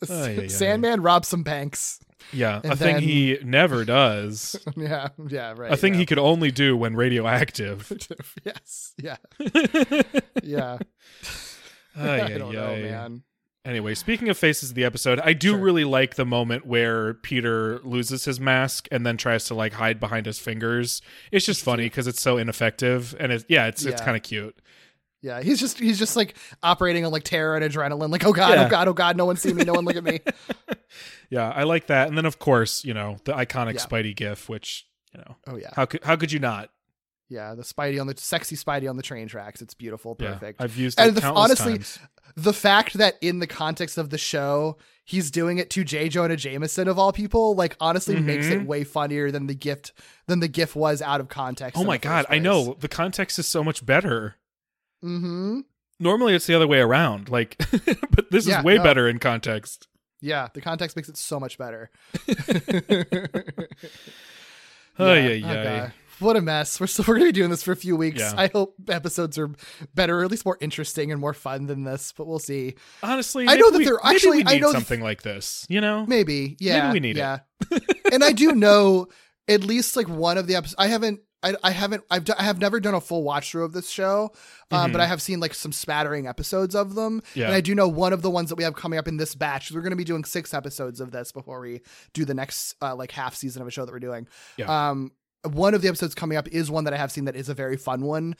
Ay, 0.09 0.13
ay, 0.13 0.39
ay. 0.43 0.47
Sandman 0.47 1.01
robs 1.01 1.27
some 1.27 1.43
banks. 1.43 1.99
Yeah, 2.33 2.61
a 2.63 2.69
And 2.71 2.79
thing 2.79 2.99
he 2.99 3.37
never 3.43 3.85
does. 3.85 4.55
Yeah, 4.77 5.09
yeah, 5.27 5.53
right. 5.55 5.71
A 5.71 5.77
thing 5.77 5.93
yeah. 5.93 5.99
he 6.01 6.05
could 6.05 6.17
only 6.19 6.51
do 6.51 6.75
when 6.77 6.95
radioactive. 6.95 7.91
yes, 8.45 8.93
yeah, 8.97 9.17
yeah. 10.43 10.77
Ay, 11.95 12.21
I 12.21 12.37
don't 12.37 12.53
know, 12.53 12.67
ay. 12.73 12.81
man. 12.81 13.23
Anyway, 13.63 13.93
speaking 13.93 14.27
of 14.27 14.37
faces 14.39 14.69
of 14.69 14.75
the 14.75 14.83
episode, 14.83 15.19
I 15.19 15.33
do 15.33 15.49
Sure. 15.51 15.59
really 15.59 15.83
like 15.83 16.15
the 16.15 16.25
moment 16.25 16.65
where 16.65 17.13
Peter 17.15 17.79
loses 17.83 18.25
his 18.25 18.39
mask 18.39 18.87
and 18.91 19.05
then 19.05 19.17
tries 19.17 19.45
to 19.45 19.53
like 19.53 19.73
hide 19.73 19.99
behind 19.99 20.25
his 20.25 20.39
fingers. 20.39 20.99
It's 21.31 21.45
just 21.45 21.63
funny 21.63 21.83
because 21.83 22.07
it's 22.07 22.21
so 22.21 22.37
ineffective, 22.37 23.15
and 23.19 23.31
it, 23.31 23.45
yeah, 23.49 23.67
it's 23.67 23.85
it's 23.85 24.01
kind 24.01 24.17
of 24.17 24.23
cute. 24.23 24.59
Yeah, 25.21 25.41
he's 25.41 25.59
just 25.59 25.77
he's 25.79 25.99
just 25.99 26.15
like 26.15 26.35
operating 26.63 27.05
on 27.05 27.11
like 27.11 27.23
terror 27.23 27.55
and 27.55 27.63
adrenaline. 27.63 28.09
Like, 28.11 28.25
oh 28.25 28.33
god, 28.33 28.53
Yeah. 28.57 28.65
oh 28.65 28.69
god, 28.69 28.87
oh 28.87 28.93
god, 28.93 29.17
no 29.17 29.25
one 29.25 29.35
see 29.37 29.53
me, 29.53 29.63
no 29.63 29.73
one 29.73 29.85
look 29.85 29.95
at 29.95 30.03
me. 30.03 30.19
Yeah, 31.29 31.49
I 31.49 31.63
like 31.63 31.87
that. 31.87 32.09
And 32.09 32.17
then 32.17 32.25
of 32.25 32.39
course, 32.39 32.83
you 32.83 32.93
know, 32.93 33.15
the 33.23 33.31
iconic 33.33 33.75
Yeah. 33.75 33.85
Spidey 33.85 34.13
gif, 34.15 34.49
which 34.49 34.85
you 35.13 35.19
know, 35.21 35.35
Oh 35.47 35.55
yeah, 35.57 35.69
how 35.75 35.85
could 35.85 36.03
how 36.03 36.15
could 36.17 36.31
you 36.31 36.39
not? 36.39 36.69
yeah. 37.29 37.55
The 37.55 37.63
Spidey 37.63 38.01
on 38.01 38.07
the 38.07 38.15
sexy 38.17 38.55
Spidey 38.57 38.89
on 38.89 38.97
the 38.97 39.03
train 39.03 39.27
tracks. 39.29 39.61
It's 39.61 39.73
beautiful, 39.73 40.17
Yeah, 40.19 40.33
perfect. 40.33 40.61
I've 40.61 40.75
used 40.75 40.99
it 40.99 41.07
and 41.07 41.15
the, 41.15 41.25
honestly, 41.31 41.73
times. 41.73 41.99
the 42.35 42.51
fact 42.53 42.95
that 42.95 43.15
in 43.21 43.39
the 43.39 43.47
context 43.47 43.97
of 43.97 44.09
the 44.09 44.17
show, 44.17 44.77
he's 45.05 45.31
doing 45.31 45.57
it 45.57 45.69
to 45.71 45.85
J. 45.85 46.09
Jonah 46.09 46.35
Jameson 46.35 46.89
of 46.89 46.99
all 46.99 47.13
people, 47.13 47.55
like 47.55 47.77
honestly 47.79 48.19
makes 48.19 48.47
Mhm. 48.47 48.51
it 48.61 48.67
way 48.67 48.83
funnier 48.83 49.31
than 49.31 49.47
the 49.47 49.55
gift 49.55 49.93
than 50.27 50.41
the 50.41 50.49
gif 50.49 50.75
was 50.75 51.01
out 51.01 51.21
of 51.21 51.29
context. 51.29 51.79
Oh 51.79 51.85
my 51.85 51.97
god, 51.97 52.25
I 52.29 52.39
know 52.39 52.75
the 52.77 52.89
context 52.89 53.39
is 53.39 53.47
so 53.47 53.63
much 53.63 53.85
better. 53.85 54.35
Mm-hmm. 55.03 55.59
Normally, 55.99 56.33
it's 56.35 56.47
the 56.47 56.55
other 56.55 56.67
way 56.67 56.79
around. 56.79 57.29
Like, 57.29 57.57
but 58.11 58.31
this 58.31 58.47
Yeah, 58.47 58.59
is 58.59 58.63
way 58.65 58.77
no. 58.77 58.83
better 58.83 59.07
in 59.07 59.19
context. 59.19 59.87
Yeah, 60.19 60.47
the 60.53 60.61
context 60.61 60.95
makes 60.95 61.09
it 61.09 61.17
so 61.17 61.39
much 61.39 61.57
better. 61.57 61.89
Oh 64.99 65.13
yeah, 65.13 65.29
yeah. 65.29 65.63
God. 65.63 65.93
What 66.19 66.35
a 66.35 66.41
mess. 66.41 66.79
We're 66.79 66.87
still 66.87 67.05
we're 67.07 67.15
gonna 67.15 67.27
be 67.27 67.31
doing 67.31 67.49
this 67.49 67.63
for 67.63 67.71
a 67.71 67.75
few 67.77 67.95
weeks. 67.95 68.19
Yeah. 68.19 68.33
I 68.37 68.47
hope 68.47 68.75
episodes 68.89 69.37
are 69.39 69.49
better, 69.95 70.19
or 70.19 70.23
at 70.25 70.29
least 70.29 70.45
more 70.45 70.57
interesting 70.61 71.11
and 71.11 71.19
more 71.19 71.33
fun 71.33 71.65
than 71.65 71.83
this. 71.85 72.13
But 72.15 72.27
we'll 72.27 72.39
see. 72.39 72.75
Honestly, 73.01 73.47
I 73.47 73.55
know 73.55 73.71
that 73.71 73.77
we- 73.79 73.85
they're 73.85 73.97
maybe 74.03 74.15
actually- 74.15 74.37
we 74.43 74.45
I 74.45 74.53
need 74.55 74.61
know 74.61 74.67
th- 74.71 74.75
something 74.75 75.01
like 75.01 75.23
this. 75.23 75.65
You 75.69 75.81
know, 75.81 76.05
Maybe, 76.05 76.57
yeah, 76.59 76.87
maybe 76.89 76.93
we 76.93 76.99
need 76.99 77.17
it. 77.17 77.19
yeah. 77.21 77.39
and 78.11 78.23
I 78.23 78.33
do 78.33 78.51
know 78.51 79.07
at 79.47 79.63
least 79.63 79.95
like 79.95 80.09
one 80.09 80.37
of 80.37 80.45
the 80.45 80.55
episodes. 80.55 80.75
I 80.77 80.87
haven't. 80.87 81.21
I, 81.43 81.55
I 81.63 81.71
haven't. 81.71 82.03
I've. 82.11 82.29
I 82.37 82.43
have 82.43 82.59
never 82.59 82.79
done 82.79 82.93
a 82.93 83.01
full 83.01 83.23
watch 83.23 83.51
through 83.51 83.65
of 83.65 83.73
this 83.73 83.89
show, 83.89 84.31
um, 84.69 84.89
Mhm. 84.89 84.91
but 84.93 85.01
I 85.01 85.07
have 85.07 85.21
seen 85.21 85.39
like 85.39 85.53
some 85.53 85.71
spattering 85.71 86.27
episodes 86.27 86.75
of 86.75 86.93
them. 86.95 87.21
Yeah. 87.33 87.47
And 87.47 87.55
I 87.55 87.61
do 87.61 87.73
know 87.73 87.87
one 87.87 88.13
of 88.13 88.21
the 88.21 88.29
ones 88.29 88.49
that 88.49 88.55
we 88.55 88.63
have 88.63 88.75
coming 88.75 88.99
up 88.99 89.07
in 89.07 89.17
this 89.17 89.33
batch. 89.33 89.71
We're 89.71 89.81
going 89.81 89.89
to 89.91 89.95
be 89.97 90.03
doing 90.03 90.23
six 90.23 90.53
episodes 90.53 91.01
of 91.01 91.11
this 91.11 91.31
before 91.31 91.59
we 91.59 91.81
do 92.13 92.25
the 92.25 92.33
next 92.35 92.75
uh, 92.81 92.95
like 92.95 93.11
half 93.11 93.35
season 93.35 93.61
of 93.61 93.67
a 93.67 93.71
show 93.71 93.85
that 93.85 93.91
we're 93.91 93.99
doing. 93.99 94.27
Yeah. 94.57 94.89
Um, 94.89 95.11
one 95.43 95.73
of 95.73 95.81
the 95.81 95.87
episodes 95.87 96.13
coming 96.13 96.37
up 96.37 96.47
is 96.49 96.69
one 96.69 96.83
that 96.83 96.93
I 96.93 96.97
have 96.97 97.11
seen 97.11 97.25
that 97.25 97.35
is 97.35 97.49
a 97.49 97.53
very 97.53 97.77
fun 97.77 98.01
one. 98.01 98.35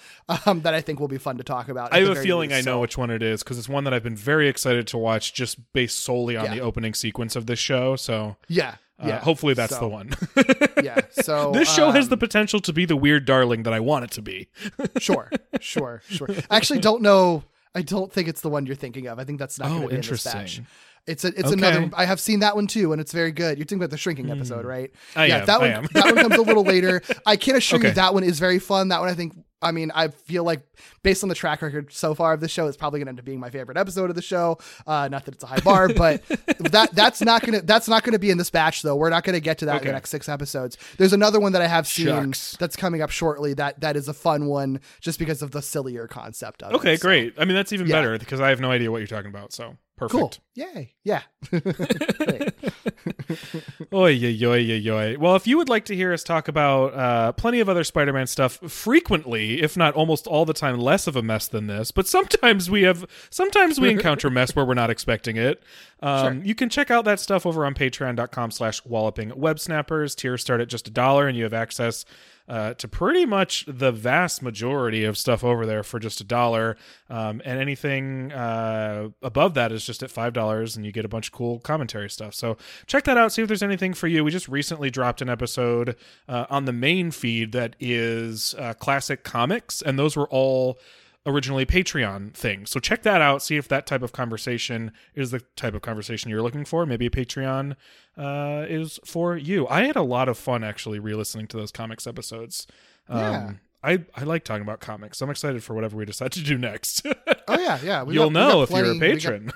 Um, 0.46 0.62
that 0.62 0.74
I 0.74 0.82
think 0.82 1.00
will 1.00 1.08
be 1.08 1.18
fun 1.18 1.38
to 1.38 1.44
talk 1.44 1.68
about. 1.70 1.94
I 1.94 2.00
have 2.00 2.10
a 2.10 2.22
feeling 2.22 2.50
least. 2.52 2.68
I 2.68 2.70
know 2.70 2.78
So- 2.78 2.82
which 2.82 2.98
one 2.98 3.10
it 3.10 3.22
is 3.24 3.44
because 3.44 3.58
it's 3.58 3.68
one 3.70 3.84
that 3.86 3.94
I've 3.94 4.04
been 4.04 4.16
very 4.16 4.48
excited 4.48 4.88
to 4.88 4.98
watch, 4.98 5.34
just 5.34 5.74
based 5.74 6.00
solely 6.00 6.38
on 6.38 6.46
Yeah. 6.46 6.56
the 6.56 6.60
opening 6.62 6.94
sequence 6.94 7.36
of 7.36 7.46
this 7.48 7.60
show. 7.60 7.96
So, 7.96 8.38
Yeah. 8.48 8.76
uh, 9.02 9.08
Yeah. 9.08 9.20
hopefully 9.20 9.54
that's 9.56 9.74
So, 9.74 9.80
the 9.82 9.88
one. 9.88 10.12
yeah. 10.84 11.02
So 11.12 11.52
this 11.54 11.74
show 11.74 11.92
has 11.92 12.10
the 12.10 12.16
um, 12.16 12.20
potential 12.20 12.60
to 12.62 12.72
be 12.74 12.86
the 12.86 12.96
weird 12.96 13.26
darling 13.26 13.64
that 13.64 13.74
I 13.74 13.80
want 13.80 14.06
it 14.06 14.12
to 14.12 14.22
be. 14.22 14.48
sure, 15.00 15.32
sure, 15.60 16.02
sure. 16.08 16.28
I 16.50 16.58
actually 16.58 16.80
don't 16.80 17.02
know. 17.02 17.44
I 17.74 17.82
don't 17.82 18.12
think 18.12 18.28
it's 18.28 18.42
the 18.42 18.50
one 18.50 18.66
you're 18.66 18.76
thinking 18.76 19.08
of. 19.08 19.18
I 19.18 19.24
think 19.24 19.40
that's 19.40 19.58
not 19.58 19.70
going 19.70 19.78
Oh, 19.80 19.82
to 19.84 19.88
be 19.88 19.94
in 19.94 20.02
interesting. 20.02 20.68
It's 21.08 21.24
a, 21.26 21.30
it's 21.30 21.46
Okay. 21.52 21.54
another. 21.54 21.90
I 21.96 22.06
have 22.06 22.20
seen 22.20 22.42
that 22.42 22.56
one 22.56 22.68
too, 22.68 22.92
and 22.92 23.02
it's 23.02 23.12
very 23.12 23.32
good. 23.32 23.58
You're 23.58 23.66
thinking 23.66 23.80
about 23.80 23.90
the 23.92 23.98
shrinking 23.98 24.30
episode, 24.30 24.66
right? 24.66 24.92
I 25.16 25.26
yeah, 25.26 25.38
am, 25.40 25.46
that 25.48 25.60
one. 25.60 25.88
that 25.94 26.06
one 26.06 26.16
comes 26.16 26.36
a 26.38 26.42
little 26.42 26.64
later. 26.76 27.02
I 27.26 27.36
can 27.38 27.56
assure 27.56 27.82
you 27.84 27.92
that 27.92 28.14
one 28.14 28.24
is 28.24 28.40
very 28.40 28.60
fun. 28.60 28.90
That 28.90 29.00
one, 29.00 29.10
I 29.10 29.14
think. 29.14 29.34
I 29.64 29.72
mean, 29.72 29.92
I 29.94 30.08
feel 30.08 30.44
like 30.44 30.62
based 31.04 31.22
on 31.22 31.30
the 31.30 31.36
track 31.36 31.62
record 31.62 31.94
so 31.94 32.16
far 32.16 32.34
of 32.34 32.40
the 32.40 32.48
show, 32.48 32.66
it's 32.66 32.76
probably 32.78 32.98
going 33.00 33.06
to 33.06 33.10
end 33.12 33.20
up 33.20 33.26
being 33.26 33.40
my 33.40 33.52
favorite 33.52 33.78
episode 33.78 34.10
of 34.10 34.16
the 34.16 34.22
show. 34.24 34.58
Uh, 34.88 35.08
not 35.08 35.26
that 35.26 35.36
it's 35.36 35.44
a 35.44 35.48
high 35.48 35.60
bar, 35.60 35.88
but 35.96 36.24
that 36.72 36.90
that's 36.94 37.22
not 37.22 37.44
gonna 37.46 37.62
that's 37.62 37.88
not 37.88 38.04
gonna 38.04 38.18
be 38.18 38.32
in 38.32 38.40
this 38.40 38.50
batch 38.50 38.82
though. 38.82 38.96
We're 38.96 39.12
not 39.12 39.24
gonna 39.24 39.40
get 39.40 39.60
to 39.60 39.66
that 39.66 39.82
in 39.82 39.88
the 39.88 39.94
next 39.94 40.10
six 40.10 40.28
episodes. 40.28 40.78
There's 40.98 41.14
another 41.14 41.40
one 41.40 41.52
that 41.52 41.62
I 41.62 41.68
have 41.68 41.86
seen 41.88 42.08
Shucks. 42.08 42.58
that's 42.60 42.76
coming 42.76 43.04
up 43.04 43.12
shortly. 43.12 43.54
That 43.54 43.80
that 43.82 43.96
is 43.96 44.08
a 44.08 44.14
fun 44.16 44.48
one 44.48 44.80
just 45.00 45.20
because 45.20 45.44
of 45.44 45.52
the 45.52 45.62
sillier 45.62 46.08
concept 46.08 46.64
of 46.64 46.72
it. 46.72 46.76
Okay, 46.78 46.96
So, 46.98 47.02
great. 47.08 47.36
I 47.38 47.46
mean, 47.46 47.54
that's 47.56 47.72
even 47.72 47.86
Yeah. 47.86 47.98
better 47.98 48.18
because 48.18 48.40
I 48.42 48.50
have 48.50 48.62
no 48.62 48.72
idea 48.72 48.90
what 48.92 48.98
you're 48.98 49.06
talking 49.08 49.30
about. 49.30 49.54
So 49.54 49.78
perfect. 50.08 50.42
Cool. 50.56 50.66
Yay. 50.74 50.94
Yeah. 51.04 51.22
Oy, 53.94 54.12
yoy, 54.14 54.34
yoy, 54.34 54.82
yoy. 54.84 55.18
Well, 55.18 55.36
if 55.36 55.48
you 55.48 55.58
would 55.58 55.70
like 55.70 55.86
to 55.86 55.96
hear 55.96 56.14
us 56.14 56.24
talk 56.24 56.48
about 56.48 56.94
uh, 56.94 57.32
plenty 57.34 57.60
of 57.60 57.70
other 57.70 57.84
Spider-Man 57.84 58.28
stuff 58.28 58.58
frequently, 58.72 59.62
if 59.62 59.78
not 59.78 59.94
almost 59.94 60.28
all 60.28 60.46
the 60.46 60.54
time, 60.54 60.80
less 60.80 61.08
of 61.08 61.16
a 61.16 61.22
mess 61.22 61.48
than 61.48 61.68
this, 61.68 61.92
but 61.92 62.08
sometimes 62.08 62.70
we 62.70 62.84
have, 62.84 63.06
sometimes 63.30 63.80
we 63.80 63.90
encounter 63.90 64.30
mess 64.30 64.56
where 64.56 64.66
we're 64.66 64.74
not 64.74 64.90
expecting 64.90 65.38
it. 65.38 65.62
Um, 66.04 66.44
You 66.44 66.56
can 66.56 66.68
check 66.68 66.90
out 66.90 67.06
that 67.06 67.20
stuff 67.20 67.46
over 67.46 67.64
on 67.64 67.76
patreon.com 67.76 68.50
slash 68.50 68.84
walloping 68.84 69.32
web 69.36 69.60
snappers. 69.60 70.16
Tiers 70.16 70.42
start 70.42 70.60
at 70.60 70.68
just 70.68 70.88
a 70.88 70.92
dollar 70.92 71.28
and 71.28 71.38
you 71.38 71.44
have 71.44 71.54
access 71.54 72.06
uh, 72.52 72.74
to 72.74 72.86
pretty 72.86 73.26
much 73.26 73.64
the 73.66 73.94
vast 73.94 74.42
majority 74.42 75.06
of 75.06 75.18
stuff 75.18 75.42
over 75.42 75.66
there 75.66 75.84
for 75.84 76.00
just 76.00 76.20
a 76.20 76.24
dollar. 76.26 76.76
Um, 77.10 77.42
and 77.46 77.58
anything 77.58 78.34
uh, 78.34 79.08
above 79.22 79.54
that 79.54 79.72
is 79.72 79.86
just 79.86 80.04
at 80.04 80.10
$5 80.10 80.76
and 80.76 80.86
you 80.86 80.92
get 80.92 81.06
a 81.06 81.08
bunch 81.08 81.28
of 81.28 81.32
cool 81.32 81.60
commentary 81.60 82.10
stuff. 82.10 82.34
So 82.34 82.58
check 82.88 83.06
that 83.06 83.18
out. 83.18 83.32
See 83.32 83.42
if 83.42 83.48
there's 83.48 83.64
anything 83.64 83.94
for 83.94 84.08
you. 84.08 84.26
We 84.26 84.32
just 84.32 84.50
recently 84.50 84.90
dropped 84.90 85.22
an 85.22 85.30
episode 85.30 85.96
uh, 86.28 86.46
on 86.50 86.66
the 86.66 86.74
main 86.74 87.12
feed 87.12 87.54
that 87.54 87.78
is 87.80 88.54
uh, 88.60 88.74
classic 88.74 89.24
comics, 89.24 89.82
and 89.82 89.98
those 89.98 90.18
were 90.18 90.28
all 90.28 90.78
originally 91.26 91.66
Patreon 91.66 92.34
thing. 92.34 92.66
So 92.66 92.80
check 92.80 93.04
that 93.04 93.22
out. 93.22 93.44
See 93.44 93.58
if 93.58 93.68
that 93.68 93.86
type 93.86 94.02
of 94.02 94.12
conversation 94.12 94.92
is 95.14 95.32
the 95.32 95.42
type 95.56 95.74
of 95.74 95.82
conversation 95.82 96.30
you're 96.30 96.42
looking 96.42 96.66
for. 96.66 96.86
Maybe 96.86 97.06
a 97.06 97.10
Patreon 97.12 97.76
uh, 98.18 98.66
is 98.68 99.00
for 99.06 99.38
you. 99.38 99.68
I 99.68 99.86
had 99.86 99.96
a 99.96 100.02
lot 100.02 100.28
of 100.30 100.38
fun 100.38 100.64
actually 100.64 101.00
re-listening 101.00 101.48
to 101.48 101.58
those 101.58 101.72
comics 101.72 102.08
episodes. 102.08 102.66
Um, 103.08 103.20
Yeah. 103.20 103.52
I 103.84 104.06
I 104.16 104.24
like 104.24 104.44
talking 104.44 104.62
about 104.62 104.80
comics. 104.80 105.18
So 105.18 105.26
I'm 105.26 105.32
excited 105.32 105.64
for 105.64 105.74
whatever 105.74 105.98
we 105.98 106.06
decide 106.06 106.32
to 106.34 106.44
do 106.44 106.58
next. 106.58 107.06
Oh 107.48 107.60
yeah, 107.60 107.80
yeah. 107.84 108.04
we 108.04 108.14
You'll 108.14 108.30
got 108.30 108.34
know 108.52 108.62
if 108.62 108.70
plenty- 108.70 108.88
you're 108.88 108.96
a 108.96 109.00
patron. 109.00 109.52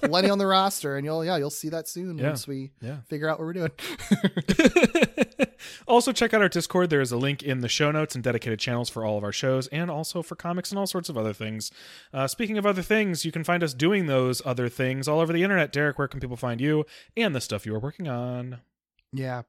plenty 0.00 0.30
on 0.30 0.38
the 0.38 0.46
roster, 0.56 0.96
and 0.96 1.04
you'll 1.04 1.22
yeah 1.24 1.36
you'll 1.36 1.50
see 1.50 1.68
that 1.70 1.88
soon 1.88 2.16
Yeah. 2.16 2.28
once 2.28 2.46
we 2.48 2.70
Yeah. 2.80 2.98
figure 3.10 3.28
out 3.28 3.38
what 3.38 3.44
we're 3.44 3.52
doing. 3.52 3.70
also, 5.86 6.12
check 6.12 6.32
out 6.32 6.40
our 6.40 6.48
Discord. 6.48 6.88
There 6.90 7.02
is 7.02 7.12
a 7.12 7.18
link 7.18 7.42
in 7.42 7.60
the 7.60 7.68
show 7.68 7.90
notes 7.90 8.14
and 8.14 8.24
dedicated 8.24 8.60
channels 8.60 8.88
for 8.88 9.04
all 9.04 9.18
of 9.18 9.24
our 9.24 9.32
shows 9.32 9.66
and 9.68 9.90
also 9.90 10.22
for 10.22 10.36
comics 10.36 10.70
and 10.70 10.78
all 10.78 10.86
sorts 10.86 11.10
of 11.10 11.18
other 11.18 11.34
things. 11.34 11.70
Uh, 12.14 12.26
speaking 12.26 12.56
of 12.56 12.64
other 12.64 12.82
things, 12.82 13.24
you 13.26 13.32
can 13.32 13.44
find 13.44 13.62
us 13.62 13.74
doing 13.74 14.06
those 14.06 14.40
other 14.46 14.68
things 14.70 15.06
all 15.06 15.20
over 15.20 15.32
the 15.32 15.42
internet. 15.42 15.70
Derek, 15.72 15.98
where 15.98 16.08
can 16.08 16.20
people 16.20 16.36
find 16.36 16.60
you 16.62 16.86
and 17.16 17.34
the 17.34 17.40
stuff 17.42 17.66
you 17.66 17.74
are 17.74 17.80
working 17.80 18.08
on? 18.08 18.60
yeah. 19.12 19.42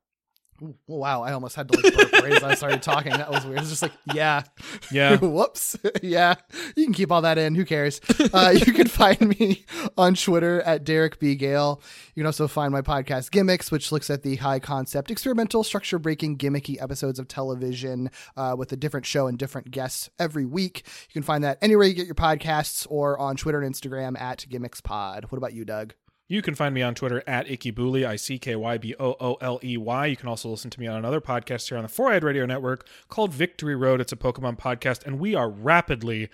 Ooh, 0.61 0.73
oh, 0.87 0.95
wow, 0.95 1.21
I 1.21 1.33
almost 1.33 1.55
had 1.55 1.67
to 1.67 1.77
like 1.77 1.93
burp 1.93 2.11
right 2.13 2.31
as 2.31 2.43
I 2.43 2.55
started 2.55 2.81
talking. 2.81 3.11
That 3.11 3.29
was 3.29 3.45
weird. 3.45 3.59
It's 3.59 3.69
just 3.69 3.81
like, 3.81 3.91
yeah, 4.13 4.43
Yeah. 4.89 5.17
Whoops. 5.21 5.75
yeah. 6.01 6.35
You 6.77 6.85
can 6.85 6.93
keep 6.93 7.11
all 7.11 7.21
that 7.23 7.37
in. 7.37 7.55
Who 7.55 7.65
cares? 7.65 7.99
Uh, 8.33 8.53
you 8.65 8.71
can 8.71 8.87
find 8.87 9.37
me 9.37 9.65
on 9.97 10.15
Twitter 10.15 10.61
at 10.61 10.85
Derek 10.85 11.19
B. 11.19 11.35
Gale. 11.35 11.81
You 12.13 12.21
can 12.21 12.27
also 12.27 12.47
find 12.47 12.71
my 12.71 12.81
podcast 12.81 13.31
Gimmicks, 13.31 13.69
which 13.69 13.91
looks 13.91 14.09
at 14.09 14.23
the 14.23 14.37
high 14.37 14.59
concept, 14.59 15.11
experimental, 15.11 15.63
structure 15.63 15.99
breaking, 15.99 16.37
gimmicky 16.37 16.81
episodes 16.81 17.19
of 17.19 17.27
television 17.27 18.09
uh, 18.37 18.55
with 18.57 18.71
a 18.71 18.77
different 18.77 19.05
show 19.05 19.27
and 19.27 19.37
different 19.37 19.71
guests 19.71 20.09
every 20.19 20.45
week. 20.45 20.83
You 21.09 21.13
can 21.13 21.23
find 21.23 21.43
that 21.43 21.57
anywhere 21.61 21.85
you 21.85 21.93
get 21.93 22.05
your 22.05 22.15
podcasts 22.15 22.87
or 22.89 23.19
on 23.19 23.35
Twitter 23.35 23.61
and 23.61 23.75
Instagram 23.75 24.19
at 24.19 24.45
Gimmicks 24.47 24.79
Pod. 24.79 25.25
What 25.29 25.37
about 25.37 25.53
you, 25.53 25.65
Doug? 25.65 25.95
You 26.27 26.41
can 26.41 26.55
find 26.55 26.73
me 26.73 26.81
on 26.81 26.95
Twitter 26.95 27.23
at 27.27 27.49
Icky 27.49 27.71
Booley, 27.71 28.05
I 28.05 28.15
C 28.15 28.39
K 28.39 28.55
Y 28.55 28.77
B 28.79 28.95
O 28.99 29.15
O 29.19 29.35
L 29.41 29.59
E 29.63 29.77
Y. 29.77 30.05
You 30.07 30.15
can 30.15 30.27
also 30.27 30.49
listen 30.49 30.71
to 30.71 30.79
me 30.79 30.87
on 30.87 30.97
another 30.97 31.21
podcast 31.21 31.69
here 31.69 31.77
on 31.77 31.83
the 31.83 31.87
Four 31.89 32.11
Eyed 32.11 32.23
Radio 32.23 32.45
Network 32.47 32.87
called 33.09 33.31
Victory 33.31 33.75
Road. 33.75 34.01
It's 34.01 34.11
a 34.11 34.15
Pokemon 34.15 34.57
podcast, 34.57 35.05
and 35.05 35.19
we 35.19 35.35
are 35.35 35.47
rapidly, 35.47 36.29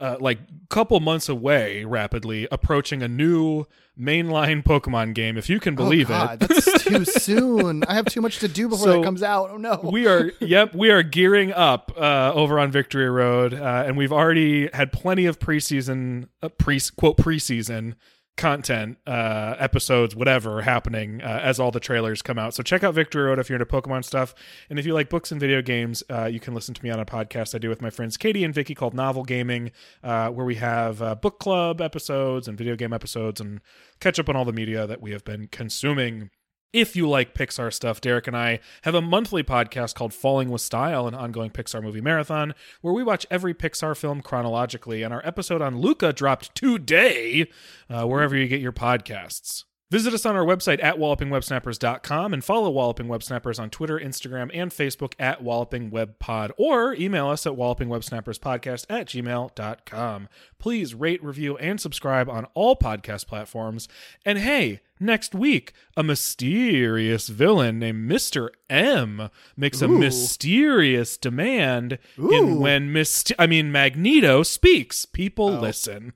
uh, 0.00 0.16
like, 0.18 0.40
couple 0.68 0.98
months 0.98 1.28
away, 1.28 1.84
rapidly 1.84 2.48
approaching 2.50 3.00
a 3.00 3.06
new 3.06 3.64
mainline 3.98 4.64
Pokemon 4.64 5.14
game, 5.14 5.36
if 5.36 5.48
you 5.48 5.60
can 5.60 5.76
believe 5.76 6.10
oh, 6.10 6.14
God, 6.14 6.42
it. 6.42 6.48
That's 6.48 6.82
too 6.84 7.04
soon. 7.04 7.84
I 7.84 7.94
have 7.94 8.06
too 8.06 8.20
much 8.20 8.40
to 8.40 8.48
do 8.48 8.68
before 8.68 8.86
So, 8.86 8.92
that 8.98 9.04
comes 9.04 9.22
out. 9.22 9.50
Oh, 9.50 9.56
no. 9.56 9.80
we 9.84 10.08
are 10.08 10.32
yep 10.40 10.74
we 10.74 10.90
are 10.90 11.04
gearing 11.04 11.52
up 11.52 11.92
uh, 11.96 12.32
over 12.34 12.58
on 12.58 12.72
victory 12.72 13.08
road 13.08 13.54
uh, 13.54 13.84
and 13.86 13.96
we've 13.96 14.12
already 14.12 14.68
had 14.72 14.92
plenty 14.92 15.26
of 15.26 15.38
preseason 15.38 16.28
uh, 16.42 16.48
pre 16.48 16.80
quote 16.96 17.16
preseason 17.16 17.94
content 18.38 18.96
uh 19.06 19.54
episodes 19.58 20.16
whatever 20.16 20.62
happening 20.62 21.20
uh, 21.22 21.40
as 21.42 21.60
all 21.60 21.70
the 21.70 21.80
trailers 21.80 22.22
come 22.22 22.38
out. 22.38 22.54
So 22.54 22.62
check 22.62 22.82
out 22.82 22.94
victory 22.94 23.24
road 23.24 23.38
if 23.38 23.50
you're 23.50 23.60
into 23.60 23.66
pokemon 23.66 24.04
stuff. 24.04 24.34
And 24.70 24.78
if 24.78 24.86
you 24.86 24.94
like 24.94 25.10
books 25.10 25.30
and 25.30 25.40
video 25.40 25.60
games 25.60 26.02
uh, 26.08 26.24
you 26.24 26.40
can 26.40 26.54
listen 26.54 26.74
to 26.74 26.82
me 26.82 26.90
on 26.90 27.00
a 27.00 27.04
podcast 27.04 27.54
i 27.54 27.58
do 27.58 27.68
with 27.68 27.82
my 27.82 27.90
friends 27.90 28.16
katie 28.16 28.44
and 28.44 28.54
vicky 28.54 28.74
called 28.74 28.94
novel 28.94 29.24
gaming 29.24 29.70
uh, 30.02 30.28
where 30.28 30.46
we 30.46 30.54
have 30.54 31.02
uh, 31.02 31.14
book 31.14 31.38
club 31.38 31.80
episodes 31.80 32.48
and 32.48 32.56
video 32.56 32.76
game 32.76 32.92
episodes 32.92 33.40
and 33.40 33.60
catch 34.00 34.18
up 34.18 34.28
on 34.28 34.36
all 34.36 34.44
the 34.44 34.52
media 34.52 34.86
that 34.86 35.00
we 35.00 35.10
have 35.10 35.24
been 35.24 35.48
consuming 35.48 36.30
if 36.72 36.94
you 36.96 37.08
like 37.08 37.34
Pixar 37.34 37.72
stuff, 37.72 38.00
Derek 38.00 38.26
and 38.26 38.36
I 38.36 38.60
have 38.82 38.94
a 38.94 39.00
monthly 39.00 39.42
podcast 39.42 39.94
called 39.94 40.12
Falling 40.12 40.50
with 40.50 40.60
Style, 40.60 41.06
an 41.06 41.14
ongoing 41.14 41.50
Pixar 41.50 41.82
movie 41.82 42.00
marathon, 42.00 42.54
where 42.80 42.94
we 42.94 43.02
watch 43.02 43.26
every 43.30 43.54
Pixar 43.54 43.96
film 43.96 44.20
chronologically. 44.20 45.02
And 45.02 45.14
our 45.14 45.26
episode 45.26 45.62
on 45.62 45.78
Luca 45.78 46.12
dropped 46.12 46.54
today, 46.54 47.50
uh, 47.88 48.04
wherever 48.04 48.36
you 48.36 48.48
get 48.48 48.60
your 48.60 48.72
podcasts. 48.72 49.64
Visit 49.90 50.12
us 50.12 50.26
on 50.26 50.36
our 50.36 50.44
website 50.44 50.82
at 50.84 50.96
wallopingwebsnappers.com 50.98 52.34
and 52.34 52.44
follow 52.44 52.68
Walloping 52.68 53.08
Web 53.08 53.22
Snappers 53.22 53.58
on 53.58 53.70
Twitter, 53.70 53.98
Instagram, 53.98 54.50
and 54.52 54.70
Facebook 54.70 55.14
at 55.18 55.42
Walloping 55.42 55.88
Web 55.88 56.18
Pod, 56.18 56.52
or 56.58 56.92
email 56.94 57.28
us 57.28 57.46
at 57.46 57.54
wallopingwebsnapperspodcast 57.54 58.84
at 58.90 59.06
gmail.com. 59.06 60.28
Please 60.58 60.94
rate, 60.94 61.24
review, 61.24 61.56
and 61.56 61.80
subscribe 61.80 62.28
on 62.28 62.44
all 62.52 62.76
podcast 62.76 63.26
platforms. 63.26 63.88
And 64.26 64.38
hey, 64.38 64.80
next 65.00 65.34
week, 65.34 65.72
a 65.96 66.02
mysterious 66.02 67.28
villain 67.28 67.78
named 67.78 68.10
Mr. 68.10 68.50
M 68.68 69.30
makes 69.56 69.80
a 69.80 69.88
mysterious 69.88 71.16
demand 71.16 71.98
Ooh. 72.18 72.30
in 72.30 72.58
when 72.60 72.92
Myst- 72.92 73.32
I 73.38 73.46
mean 73.46 73.72
Magneto 73.72 74.42
speaks. 74.42 75.06
People 75.06 75.56
Oh. 75.56 75.60
listen. 75.60 76.12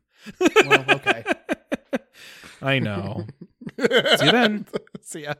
well, 0.66 0.84
okay. 0.90 1.24
I 2.62 2.78
know. 2.78 3.26
See 3.78 4.26
you 4.26 4.32
then. 4.32 4.66
See 5.02 5.22
ya. 5.24 5.34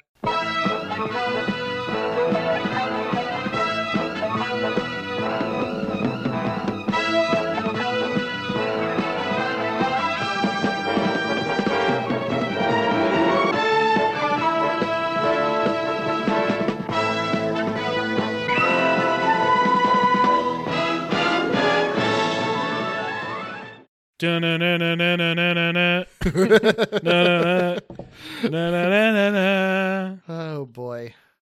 Oh 30.29 30.65
boy. 30.67 31.13